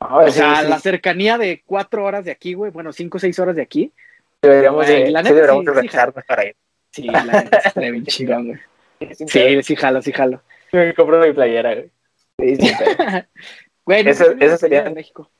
No, 0.00 0.18
O 0.18 0.26
sí, 0.26 0.32
sea, 0.38 0.62
sí, 0.62 0.68
la 0.68 0.78
cercanía 0.78 1.38
de 1.38 1.62
cuatro 1.66 2.04
horas 2.04 2.24
de 2.24 2.30
aquí, 2.30 2.54
güey, 2.54 2.70
bueno, 2.70 2.92
cinco 2.92 3.16
o 3.16 3.20
seis 3.20 3.38
horas 3.38 3.56
de 3.56 3.62
aquí, 3.62 3.92
deberíamos 4.42 4.86
güey, 4.86 5.04
de, 5.04 5.10
la 5.10 5.22
neta, 5.22 5.34
deberíamos 5.34 5.62
sí, 5.62 5.66
de 5.66 5.72
sí, 5.72 5.76
organizarnos 5.76 6.24
para 6.24 6.44
ir. 6.46 6.56
Sí, 6.90 7.02
la 7.02 7.24
neta, 7.24 7.58
estaría 7.58 7.90
bien 7.90 8.06
chingón, 8.06 8.46
güey. 8.48 8.60
Pedo. 8.98 9.14
Sí, 9.28 9.62
sí, 9.62 9.76
jalo, 9.76 10.02
sí, 10.02 10.12
jalo. 10.12 10.42
Me 10.72 10.94
compro 10.94 11.20
mi 11.20 11.32
playera, 11.32 11.74
güey. 11.74 11.90
Sí, 12.38 12.58
no 13.86 13.94
Eso- 13.94 14.32
eso 14.32 14.36
me 14.38 14.56
sería- 14.56 14.82
de 14.84 14.90
México. 14.90 15.30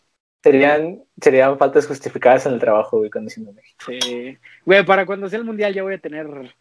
serían, 0.44 1.02
serían 1.20 1.58
faltas 1.58 1.86
justificadas 1.86 2.44
en 2.46 2.52
el 2.54 2.60
trabajo, 2.60 2.98
güey, 2.98 3.10
conociendo 3.10 3.52
México. 3.52 3.84
Sí. 3.86 4.38
Güey, 4.64 4.84
para 4.84 5.06
cuando 5.06 5.28
sea 5.28 5.38
el 5.38 5.44
mundial 5.44 5.72
ya 5.74 5.82
voy 5.82 5.94
a 5.94 5.98
tener. 6.00 6.54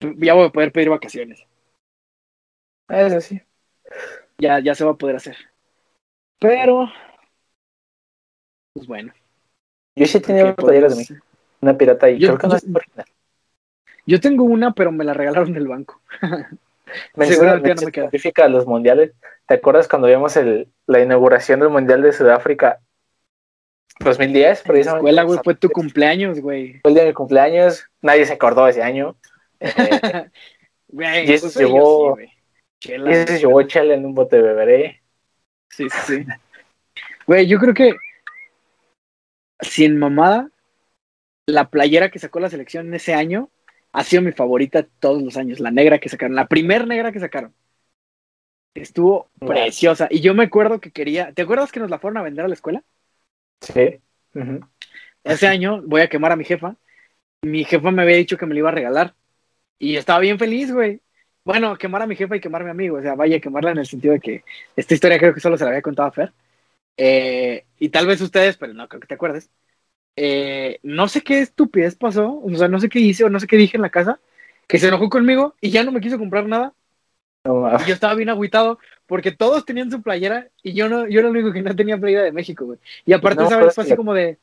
Ya 0.00 0.34
voy 0.34 0.46
a 0.46 0.50
poder 0.50 0.70
pedir 0.72 0.90
vacaciones. 0.90 1.44
Eso 2.88 3.20
sí. 3.20 3.40
Ya, 4.38 4.60
ya 4.60 4.74
se 4.74 4.84
va 4.84 4.90
a 4.92 4.96
poder 4.96 5.16
hacer. 5.16 5.36
Pero. 6.38 6.88
Pues 8.74 8.86
bueno. 8.86 9.12
Yo 9.96 10.06
sí 10.06 10.20
tenía 10.20 10.42
¿qué 10.42 10.46
una 10.48 10.54
playera 10.56 10.88
de 10.88 10.94
podemos 10.94 11.10
México, 11.10 11.26
una 11.60 11.76
pirata 11.78 12.10
y 12.10 12.18
Yo- 12.18 12.28
creo 12.28 12.38
que 12.38 12.46
no 12.46 12.52
yo- 12.52 12.56
es 12.58 12.74
original. 12.74 13.06
Yo 14.06 14.20
tengo 14.20 14.44
una, 14.44 14.72
pero 14.72 14.92
me 14.92 15.04
la 15.04 15.14
regalaron 15.14 15.52
del 15.52 15.68
banco. 15.68 16.00
Seguramente 17.18 17.68
ya 17.68 17.74
no 17.74 18.10
me 18.10 18.32
queda. 18.32 18.48
los 18.48 18.66
mundiales. 18.66 19.12
¿Te 19.46 19.54
acuerdas 19.54 19.88
cuando 19.88 20.08
vimos 20.08 20.36
el, 20.36 20.68
la 20.86 21.00
inauguración 21.00 21.60
del 21.60 21.70
Mundial 21.70 22.02
de 22.02 22.12
Sudáfrica 22.12 22.80
2010? 24.00 24.62
En 24.66 24.74
la 24.74 24.80
escuela, 24.80 25.22
güey, 25.22 25.40
fue 25.42 25.54
tu 25.54 25.70
cumpleaños, 25.70 26.40
güey. 26.40 26.80
Fue 26.80 26.90
el 26.90 26.94
día 26.94 27.04
de 27.04 27.10
mi 27.10 27.14
cumpleaños. 27.14 27.88
Nadie 28.00 28.26
se 28.26 28.34
acordó 28.34 28.66
ese 28.68 28.82
año. 28.82 29.16
Eh, 29.60 29.70
Güey, 30.92 31.30
Y 31.30 31.32
eso 31.32 31.50
pues, 31.50 31.68
yo 31.68 32.16
sí. 32.18 32.26
Chela, 32.80 33.10
y 33.10 33.14
ese 33.14 33.38
llevó 33.38 33.62
chela 33.62 33.94
en 33.94 34.04
un 34.04 34.14
bote 34.14 34.36
de 34.36 34.42
beberé. 34.42 35.02
Sí, 35.70 35.88
sí. 35.88 36.26
Güey, 37.26 37.46
yo 37.46 37.58
creo 37.58 37.72
que 37.72 37.94
sin 39.60 39.98
mamada, 39.98 40.50
la 41.46 41.70
playera 41.70 42.10
que 42.10 42.18
sacó 42.18 42.40
la 42.40 42.50
selección 42.50 42.88
en 42.88 42.94
ese 42.94 43.14
año 43.14 43.48
ha 43.92 44.04
sido 44.04 44.22
mi 44.22 44.32
favorita 44.32 44.86
todos 45.00 45.22
los 45.22 45.36
años. 45.36 45.60
La 45.60 45.70
negra 45.70 45.98
que 45.98 46.08
sacaron, 46.08 46.34
la 46.34 46.48
primer 46.48 46.86
negra 46.86 47.12
que 47.12 47.20
sacaron. 47.20 47.54
Estuvo 48.74 49.30
preciosa. 49.38 50.08
Y 50.10 50.20
yo 50.20 50.34
me 50.34 50.44
acuerdo 50.44 50.80
que 50.80 50.90
quería. 50.90 51.32
¿Te 51.32 51.42
acuerdas 51.42 51.70
que 51.70 51.80
nos 51.80 51.90
la 51.90 51.98
fueron 51.98 52.16
a 52.16 52.22
vender 52.22 52.44
a 52.44 52.48
la 52.48 52.54
escuela? 52.54 52.82
Sí. 53.60 54.00
Ese 55.24 55.46
año 55.46 55.82
voy 55.82 56.00
a 56.00 56.08
quemar 56.08 56.32
a 56.32 56.36
mi 56.36 56.44
jefa. 56.44 56.76
Mi 57.42 57.64
jefa 57.64 57.90
me 57.90 58.02
había 58.02 58.16
dicho 58.16 58.38
que 58.38 58.46
me 58.46 58.54
la 58.54 58.60
iba 58.60 58.68
a 58.70 58.72
regalar. 58.72 59.14
Y 59.78 59.92
yo 59.92 60.00
estaba 60.00 60.20
bien 60.20 60.38
feliz, 60.38 60.72
güey. 60.72 61.00
Bueno, 61.44 61.76
quemar 61.76 62.02
a 62.02 62.06
mi 62.06 62.16
jefa 62.16 62.36
y 62.36 62.40
quemar 62.40 62.62
a 62.62 62.64
mi 62.64 62.70
amigo. 62.70 62.96
O 62.96 63.02
sea, 63.02 63.14
vaya, 63.14 63.40
quemarla 63.40 63.72
en 63.72 63.78
el 63.78 63.86
sentido 63.86 64.14
de 64.14 64.20
que 64.20 64.44
esta 64.74 64.94
historia 64.94 65.18
creo 65.18 65.34
que 65.34 65.40
solo 65.40 65.58
se 65.58 65.64
la 65.64 65.70
había 65.70 65.82
contado 65.82 66.08
a 66.08 66.12
Fer. 66.12 66.32
Eh, 66.96 67.64
y 67.78 67.88
tal 67.90 68.06
vez 68.06 68.20
ustedes, 68.20 68.56
pero 68.56 68.72
no 68.72 68.88
creo 68.88 69.00
que 69.00 69.08
te 69.08 69.14
acuerdes. 69.14 69.50
Eh, 70.16 70.78
no 70.82 71.08
sé 71.08 71.22
qué 71.22 71.40
estupidez 71.40 71.96
pasó. 71.96 72.40
O 72.42 72.54
sea, 72.56 72.68
no 72.68 72.78
sé 72.80 72.88
qué 72.88 73.00
hice 73.00 73.24
o 73.24 73.30
no 73.30 73.40
sé 73.40 73.46
qué 73.46 73.56
dije 73.56 73.76
en 73.76 73.82
la 73.82 73.90
casa. 73.90 74.20
Que 74.68 74.78
se 74.78 74.88
enojó 74.88 75.08
conmigo 75.10 75.54
y 75.60 75.70
ya 75.70 75.84
no 75.84 75.92
me 75.92 76.00
quiso 76.00 76.18
comprar 76.18 76.46
nada. 76.46 76.72
No. 77.44 77.68
Y 77.76 77.84
yo 77.84 77.94
estaba 77.94 78.14
bien 78.14 78.28
agüitado 78.28 78.78
porque 79.06 79.32
todos 79.32 79.64
tenían 79.64 79.90
su 79.90 80.00
playera 80.02 80.48
y 80.62 80.74
yo 80.74 80.88
no, 80.88 81.08
yo 81.08 81.18
era 81.20 81.28
el 81.28 81.36
único 81.36 81.52
que 81.52 81.62
no 81.62 81.74
tenía 81.74 81.98
playera 81.98 82.22
de 82.22 82.32
México, 82.32 82.64
güey. 82.64 82.78
Y 83.04 83.12
aparte, 83.12 83.42
No, 83.42 83.48
esa 83.48 83.56
vez 83.56 83.64
pues, 83.66 83.74
fue 83.74 83.84
así 83.84 83.94
como 83.94 84.14
de. 84.14 84.38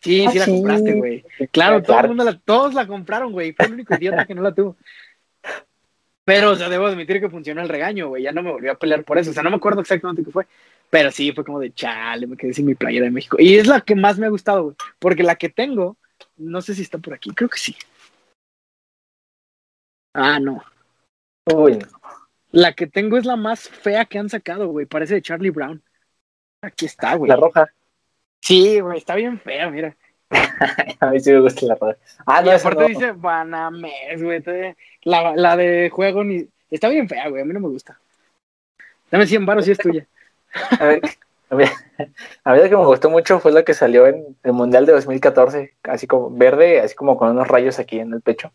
Sí, 0.00 0.24
Ah, 0.26 0.30
sí 0.30 0.38
la 0.38 0.44
sí. 0.44 0.52
compraste, 0.52 0.92
güey. 0.94 1.24
Claro, 1.50 1.82
todo 1.82 1.98
el 2.00 2.08
mundo 2.08 2.24
la, 2.24 2.38
todos 2.38 2.74
la 2.74 2.86
compraron, 2.86 3.32
güey. 3.32 3.52
Fue 3.52 3.66
el 3.66 3.72
único 3.72 3.94
idiota 3.98 4.26
que 4.26 4.34
no 4.34 4.42
la 4.42 4.54
tuvo. 4.54 4.76
Pero, 6.24 6.52
o 6.52 6.56
sea, 6.56 6.68
debo 6.70 6.86
admitir 6.86 7.20
que 7.20 7.28
funcionó 7.28 7.60
el 7.62 7.68
regaño, 7.68 8.08
güey. 8.08 8.22
Ya 8.22 8.32
no 8.32 8.42
me 8.42 8.50
volvió 8.52 8.72
a 8.72 8.78
pelear 8.78 9.04
por 9.04 9.18
eso. 9.18 9.30
O 9.30 9.34
sea, 9.34 9.42
no 9.42 9.50
me 9.50 9.56
acuerdo 9.56 9.80
exactamente 9.82 10.24
qué 10.24 10.30
fue. 10.30 10.46
Pero 10.90 11.10
sí, 11.10 11.32
fue 11.32 11.44
como 11.44 11.60
de 11.60 11.72
chale, 11.72 12.26
me 12.26 12.36
quedé 12.36 12.54
sin 12.54 12.66
mi 12.66 12.74
playera 12.74 13.06
de 13.06 13.10
México. 13.10 13.36
Y 13.40 13.56
es 13.56 13.66
la 13.66 13.80
que 13.80 13.94
más 13.94 14.18
me 14.18 14.26
ha 14.26 14.30
gustado, 14.30 14.62
güey. 14.62 14.76
Porque 14.98 15.22
la 15.22 15.36
que 15.36 15.48
tengo, 15.48 15.96
no 16.36 16.62
sé 16.62 16.74
si 16.74 16.82
está 16.82 16.98
por 16.98 17.14
aquí, 17.14 17.30
creo 17.30 17.48
que 17.48 17.58
sí. 17.58 17.76
Ah, 20.14 20.38
no. 20.38 20.62
Uy. 21.52 21.78
La 22.52 22.72
que 22.72 22.86
tengo 22.86 23.16
es 23.16 23.24
la 23.24 23.34
más 23.34 23.68
fea 23.68 24.04
que 24.04 24.18
han 24.18 24.28
sacado, 24.30 24.68
güey. 24.68 24.86
Parece 24.86 25.14
de 25.14 25.22
Charlie 25.22 25.50
Brown. 25.50 25.82
Aquí 26.62 26.86
está, 26.86 27.16
güey. 27.16 27.28
La 27.28 27.36
roja. 27.36 27.68
Sí, 28.40 28.78
güey, 28.80 28.98
está 28.98 29.16
bien 29.16 29.40
fea, 29.40 29.68
mira. 29.70 29.96
A 31.00 31.10
mí 31.10 31.18
sí 31.18 31.32
me 31.32 31.40
gusta 31.40 31.66
la 31.66 31.74
roja. 31.74 31.96
Ah, 32.26 32.40
y 32.40 32.44
no, 32.44 32.52
esa 32.52 32.68
aparte 32.68 32.82
no. 32.82 32.88
dice 33.00 33.12
Banames, 33.12 34.22
güey. 34.22 34.42
La, 35.02 35.34
la 35.34 35.56
de 35.56 35.90
juego 35.90 36.22
ni. 36.22 36.48
Está 36.70 36.88
bien 36.88 37.08
fea, 37.08 37.28
güey. 37.28 37.42
A 37.42 37.44
mí 37.44 37.52
no 37.52 37.60
me 37.60 37.68
gusta. 37.68 37.98
Dame 39.10 39.26
100 39.26 39.46
baros 39.46 39.64
si 39.64 39.72
es 39.72 39.78
tuya. 39.78 40.06
A 40.78 40.86
mí, 40.86 41.00
a 41.50 41.54
mí- 41.54 41.64
a 42.44 42.52
mí 42.52 42.58
la 42.60 42.68
que 42.68 42.76
me 42.76 42.84
gustó 42.84 43.10
mucho 43.10 43.40
fue 43.40 43.52
la 43.52 43.62
que 43.64 43.74
salió 43.74 44.06
en 44.06 44.36
el 44.42 44.52
Mundial 44.52 44.86
de 44.86 44.92
2014, 44.92 45.74
así 45.84 46.06
como 46.06 46.30
verde, 46.30 46.80
así 46.80 46.94
como 46.94 47.16
con 47.16 47.30
unos 47.30 47.48
rayos 47.48 47.78
aquí 47.78 47.98
en 47.98 48.12
el 48.12 48.20
pecho. 48.20 48.52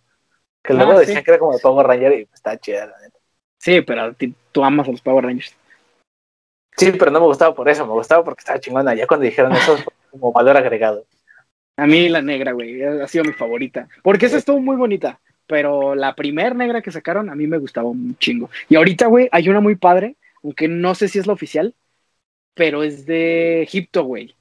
Que 0.63 0.73
luego 0.73 0.91
Ah, 0.93 0.99
decían 0.99 1.19
sí. 1.19 1.23
que 1.23 1.31
era 1.31 1.39
como 1.39 1.53
de 1.53 1.59
Power 1.59 1.87
Ranger 1.87 2.13
y 2.19 2.27
está 2.33 2.57
chida, 2.57 2.85
la 2.87 2.99
neta. 2.99 3.17
Sí, 3.57 3.81
pero 3.81 4.13
ti- 4.13 4.33
tú 4.51 4.63
amas 4.63 4.87
a 4.87 4.91
los 4.91 5.01
Power 5.01 5.25
Rangers. 5.25 5.55
Sí, 6.77 6.91
pero 6.93 7.11
no 7.11 7.19
me 7.19 7.25
gustaba 7.25 7.53
por 7.53 7.67
eso, 7.67 7.85
me 7.85 7.91
gustaba 7.93 8.23
porque 8.23 8.39
estaba 8.39 8.59
chingona. 8.59 8.93
Ya 8.95 9.05
cuando 9.07 9.25
dijeron 9.25 9.51
eso, 9.53 9.77
como 10.11 10.31
valor 10.31 10.55
agregado. 10.55 11.05
A 11.77 11.87
mí 11.87 12.09
la 12.09 12.21
negra, 12.21 12.51
güey, 12.53 12.81
ha 12.83 13.07
sido 13.07 13.23
mi 13.25 13.33
favorita. 13.33 13.87
Porque 14.01 14.25
esa 14.27 14.37
estuvo 14.37 14.59
muy 14.59 14.75
bonita. 14.75 15.19
Pero 15.47 15.95
la 15.95 16.13
primer 16.15 16.55
negra 16.55 16.81
que 16.81 16.91
sacaron 16.91 17.29
a 17.29 17.35
mí 17.35 17.47
me 17.47 17.57
gustaba 17.57 17.89
un 17.89 18.15
chingo. 18.17 18.49
Y 18.69 18.75
ahorita, 18.75 19.07
güey, 19.07 19.27
hay 19.31 19.49
una 19.49 19.59
muy 19.61 19.75
padre, 19.75 20.15
aunque 20.43 20.67
no 20.67 20.93
sé 20.93 21.07
si 21.07 21.19
es 21.19 21.25
la 21.27 21.33
oficial, 21.33 21.73
pero 22.53 22.83
es 22.83 23.05
de 23.05 23.61
Egipto, 23.63 24.03
güey. 24.03 24.35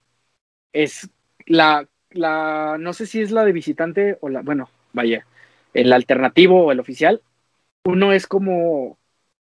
Es 0.73 1.09
la, 1.47 1.89
la, 2.11 2.77
no 2.79 2.93
sé 2.93 3.07
si 3.07 3.21
es 3.21 3.31
la 3.31 3.45
de 3.45 3.53
visitante 3.53 4.19
o 4.21 4.29
la, 4.29 4.43
bueno, 4.43 4.69
vaya, 4.93 5.27
el 5.75 5.93
alternativo 5.93 6.65
o 6.65 6.73
el 6.73 6.81
oficial. 6.81 7.23
Uno 7.85 8.13
es 8.13 8.27
como, 8.27 8.99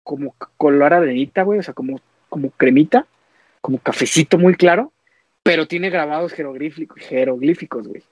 como 0.03 0.35
color 0.57 0.93
arenita, 0.93 1.43
güey, 1.43 1.59
o 1.59 1.63
sea, 1.63 1.73
como, 1.73 1.99
como 2.29 2.51
cremita, 2.51 3.07
como 3.61 3.79
cafecito 3.79 4.37
muy 4.37 4.55
claro, 4.55 4.91
pero 5.43 5.65
tiene 5.65 5.89
grabados 5.89 6.33
jeroglíficos, 6.33 7.01
jeroglíficos, 7.01 7.87
güey. 7.87 8.03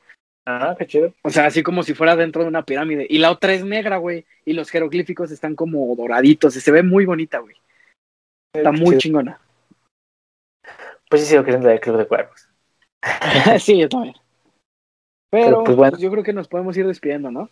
Ah, 0.46 0.76
qué 0.78 0.86
chido. 0.86 1.14
O 1.24 1.30
sea, 1.30 1.48
así 1.48 1.64
como 1.64 1.84
si 1.84 1.94
fuera 1.94 2.16
dentro 2.16 2.44
de 2.44 2.48
una 2.48 2.64
pirámide. 2.64 3.08
Y 3.10 3.18
la 3.18 3.32
otra 3.32 3.54
es 3.54 3.66
negra, 3.66 3.98
güey. 3.98 4.26
Y 4.46 4.54
los 4.54 4.70
jeroglíficos 4.70 5.32
están 5.32 5.56
como 5.56 5.94
doraditos. 5.96 6.56
Y 6.56 6.62
se 6.62 6.72
ve 6.72 6.84
muy 6.84 7.06
bonita, 7.06 7.40
güey. 7.40 7.56
Está 8.54 8.72
Qué 8.72 8.78
muy 8.78 8.90
chido. 8.92 9.00
chingona. 9.00 9.40
Pues 11.16 11.24
sí 11.24 11.30
sigo 11.30 11.46
queriendo 11.46 11.70
la 11.70 11.76
de 11.76 11.80
Club 11.80 11.96
de 11.96 12.08
Cuervos. 12.08 12.50
sí, 13.62 13.78
yo 13.80 13.88
también. 13.88 14.16
Pero, 15.30 15.64
pues, 15.64 15.78
bueno. 15.78 15.98
yo 15.98 16.12
creo 16.12 16.24
que 16.26 16.34
nos 16.34 16.50
podemos 16.50 16.76
ir 16.76 16.86
despidiendo, 16.86 17.32
¿no? 17.32 17.50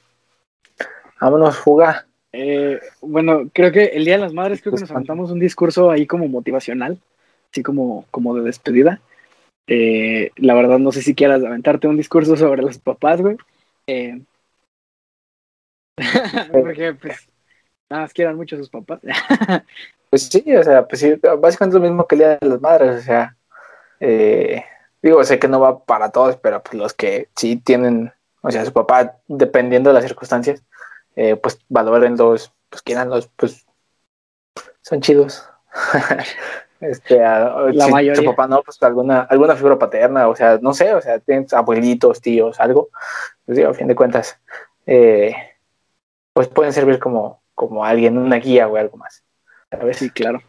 Vámonos, 1.21 1.57
fuga. 1.59 2.05
Eh, 2.33 2.81
bueno, 2.99 3.49
creo 3.53 3.71
que 3.71 3.85
el 3.85 4.03
Día 4.03 4.15
de 4.15 4.19
las 4.19 4.33
Madres 4.33 4.61
creo 4.61 4.73
que 4.75 4.81
nos 4.81 4.91
aventamos 4.91 5.31
un 5.31 5.39
discurso 5.39 5.91
ahí 5.91 6.05
como 6.05 6.27
motivacional, 6.27 6.99
así 7.53 7.63
como, 7.63 8.03
como 8.11 8.35
de 8.35 8.41
despedida. 8.41 8.99
Eh, 9.67 10.31
la 10.35 10.55
verdad 10.55 10.77
no 10.77 10.91
sé 10.91 11.01
si 11.01 11.15
quieras 11.15 11.41
aventarte 11.41 11.87
un 11.87 11.95
discurso 11.95 12.35
sobre 12.35 12.63
los 12.63 12.79
papás, 12.79 13.21
güey. 13.21 13.37
Eh, 13.87 14.19
porque 16.51 16.95
pues 16.95 17.29
nada 17.89 18.03
más 18.03 18.13
quieran 18.13 18.35
mucho 18.35 18.57
a 18.57 18.59
sus 18.59 18.69
papás. 18.69 18.99
pues 20.09 20.23
sí, 20.23 20.53
o 20.53 20.63
sea, 20.63 20.85
pues 20.85 20.99
sí, 20.99 21.13
básicamente 21.39 21.79
lo 21.79 21.85
mismo 21.85 22.05
que 22.05 22.15
el 22.15 22.19
Día 22.19 22.37
de 22.41 22.49
las 22.49 22.59
Madres, 22.59 22.97
o 22.97 23.01
sea, 23.05 23.37
digo, 25.03 25.23
sé 25.23 25.37
que 25.37 25.47
no 25.47 25.59
va 25.59 25.83
para 25.85 26.11
todos, 26.11 26.37
pero 26.37 26.63
pues 26.63 26.73
los 26.75 26.93
que 26.93 27.29
sí 27.35 27.57
tienen, 27.57 28.11
o 28.41 28.49
sea, 28.49 28.65
su 28.65 28.73
papá, 28.73 29.17
dependiendo 29.27 29.89
de 29.89 29.95
las 29.95 30.05
circunstancias, 30.05 30.63
eh, 31.15 31.35
pues 31.35 31.59
valoren 31.69 32.17
los, 32.17 32.51
pues 32.69 32.81
quieran 32.81 33.09
los, 33.09 33.27
pues 33.27 33.65
son 34.81 35.01
chidos. 35.01 35.47
este, 36.79 37.19
la 37.19 37.87
mayoría. 37.89 38.15
Su 38.15 38.25
papá 38.25 38.47
no, 38.47 38.63
pues 38.63 38.81
alguna, 38.81 39.21
alguna 39.21 39.55
figura 39.55 39.77
paterna, 39.77 40.27
o 40.27 40.35
sea, 40.35 40.57
no 40.61 40.73
sé, 40.73 40.93
o 40.93 41.01
sea, 41.01 41.19
tienes 41.19 41.53
abuelitos, 41.53 42.21
tíos, 42.21 42.59
algo, 42.59 42.89
pues 43.45 43.57
digo, 43.57 43.69
a 43.69 43.73
fin 43.73 43.87
de 43.87 43.95
cuentas, 43.95 44.39
eh, 44.85 45.35
pues 46.31 46.47
pueden 46.47 46.73
servir 46.73 46.99
como, 46.99 47.41
como 47.53 47.85
alguien, 47.85 48.17
una 48.17 48.37
guía 48.37 48.67
o 48.67 48.77
algo 48.77 48.97
más. 48.97 49.23
ver 49.69 49.95
Sí, 49.95 50.09
claro. 50.09 50.41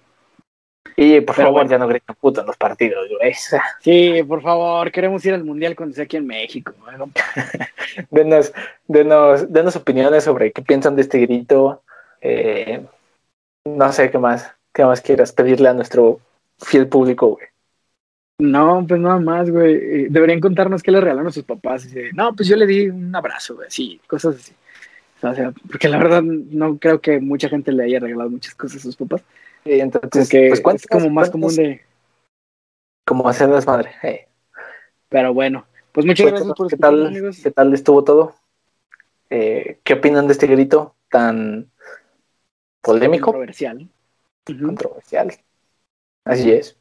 Y 0.96 1.20
por 1.22 1.34
favor, 1.34 1.68
ya 1.68 1.78
no 1.78 1.88
griten 1.88 2.14
puto 2.20 2.40
en 2.40 2.46
los 2.46 2.56
partidos, 2.56 3.08
güey. 3.08 3.34
Sí, 3.80 4.22
por 4.22 4.42
favor, 4.42 4.90
queremos 4.92 5.24
ir 5.24 5.34
al 5.34 5.44
mundial 5.44 5.74
cuando 5.74 5.94
sea 5.94 6.04
aquí 6.04 6.16
en 6.16 6.26
México. 6.26 6.72
denos, 8.10 8.52
denos, 8.86 9.52
denos 9.52 9.76
opiniones 9.76 10.24
sobre 10.24 10.52
qué 10.52 10.62
piensan 10.62 10.94
de 10.94 11.02
este 11.02 11.18
grito. 11.18 11.82
Eh, 12.20 12.84
no 13.64 13.92
sé 13.92 14.10
qué 14.10 14.18
más, 14.18 14.54
qué 14.72 14.84
más 14.84 15.00
quieras 15.00 15.32
pedirle 15.32 15.68
a 15.68 15.74
nuestro 15.74 16.20
fiel 16.58 16.86
público, 16.86 17.28
güey. 17.28 17.46
No, 18.38 18.84
pues 18.86 19.00
nada 19.00 19.18
más, 19.18 19.50
güey. 19.50 19.74
Eh, 19.74 20.06
deberían 20.10 20.40
contarnos 20.40 20.82
qué 20.82 20.90
le 20.90 21.00
regalaron 21.00 21.28
a 21.28 21.32
sus 21.32 21.44
papás. 21.44 21.88
no, 22.14 22.34
pues 22.34 22.48
yo 22.48 22.56
le 22.56 22.66
di 22.66 22.88
un 22.88 23.14
abrazo, 23.14 23.56
güey. 23.56 23.68
Sí, 23.70 24.00
cosas 24.06 24.36
así. 24.36 24.52
O 25.22 25.34
sea, 25.34 25.52
porque 25.70 25.88
la 25.88 25.98
verdad 25.98 26.22
no 26.22 26.78
creo 26.78 27.00
que 27.00 27.18
mucha 27.18 27.48
gente 27.48 27.72
le 27.72 27.84
haya 27.84 27.98
regalado 27.98 28.28
muchas 28.28 28.54
cosas 28.54 28.78
a 28.78 28.82
sus 28.82 28.96
papás 28.96 29.24
entonces, 29.64 30.28
pues, 30.62 30.82
es 30.82 30.86
como 30.86 31.10
más 31.10 31.30
común 31.30 31.54
de. 31.54 31.80
Como 33.06 33.28
hacer 33.28 33.48
desmadre. 33.50 33.92
Pero 35.08 35.34
bueno, 35.34 35.66
pues 35.92 36.06
muchas 36.06 36.26
gracias 36.26 36.52
por 36.56 36.68
¿qué 36.68 36.76
tal, 36.76 37.06
amigos. 37.06 37.40
¿Qué 37.42 37.50
tal 37.50 37.72
estuvo 37.72 38.02
todo? 38.04 38.34
Eh, 39.30 39.78
¿Qué 39.84 39.94
opinan 39.94 40.26
de 40.26 40.32
este 40.32 40.46
grito 40.46 40.94
tan 41.10 41.70
polémico? 42.80 43.26
Controversial. 43.26 43.88
Controversial. 44.44 45.32
Así 46.24 46.50
es. 46.50 46.76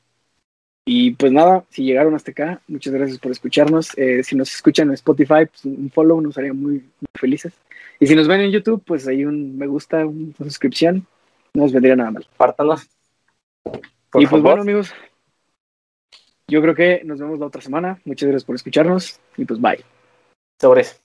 Y 0.86 1.12
pues 1.12 1.32
nada, 1.32 1.64
si 1.70 1.84
llegaron 1.84 2.14
hasta 2.14 2.32
acá, 2.32 2.62
muchas 2.68 2.94
gracias 2.94 3.18
por 3.20 3.32
escucharnos. 3.32 3.98
Eh, 3.98 4.24
si 4.24 4.36
nos 4.36 4.54
escuchan 4.54 4.90
en 4.90 4.96
Spotify, 4.96 5.46
pues 5.46 5.64
un 5.64 5.90
follow 5.94 6.20
nos 6.20 6.38
haría 6.38 6.54
muy, 6.54 6.74
muy, 6.74 7.08
felices. 7.14 7.54
Y 8.00 8.08
si 8.08 8.16
nos 8.16 8.28
ven 8.28 8.42
en 8.42 8.52
YouTube, 8.52 8.84
pues 8.86 9.08
hay 9.08 9.24
un 9.24 9.58
me 9.58 9.68
gusta, 9.68 10.06
una 10.06 10.34
suscripción 10.40 11.08
nos 11.54 11.72
vendría 11.72 11.96
nada 11.96 12.12
mal. 12.12 12.28
Pártanos. 12.38 12.90
Y 14.16 14.28
pues 14.28 14.42
bueno, 14.42 14.62
amigos, 14.62 14.94
yo 16.48 16.62
creo 16.62 16.76
que 16.76 17.02
nos 17.04 17.20
vemos 17.20 17.40
la 17.40 17.48
otra 17.48 17.62
semana. 17.62 18.00
Muchas 18.06 18.28
gracias 18.28 18.46
por 18.46 18.56
escucharnos 18.56 19.20
y 19.38 19.46
pues 19.46 19.60
bye. 19.60 19.84
Sobres. 20.60 21.02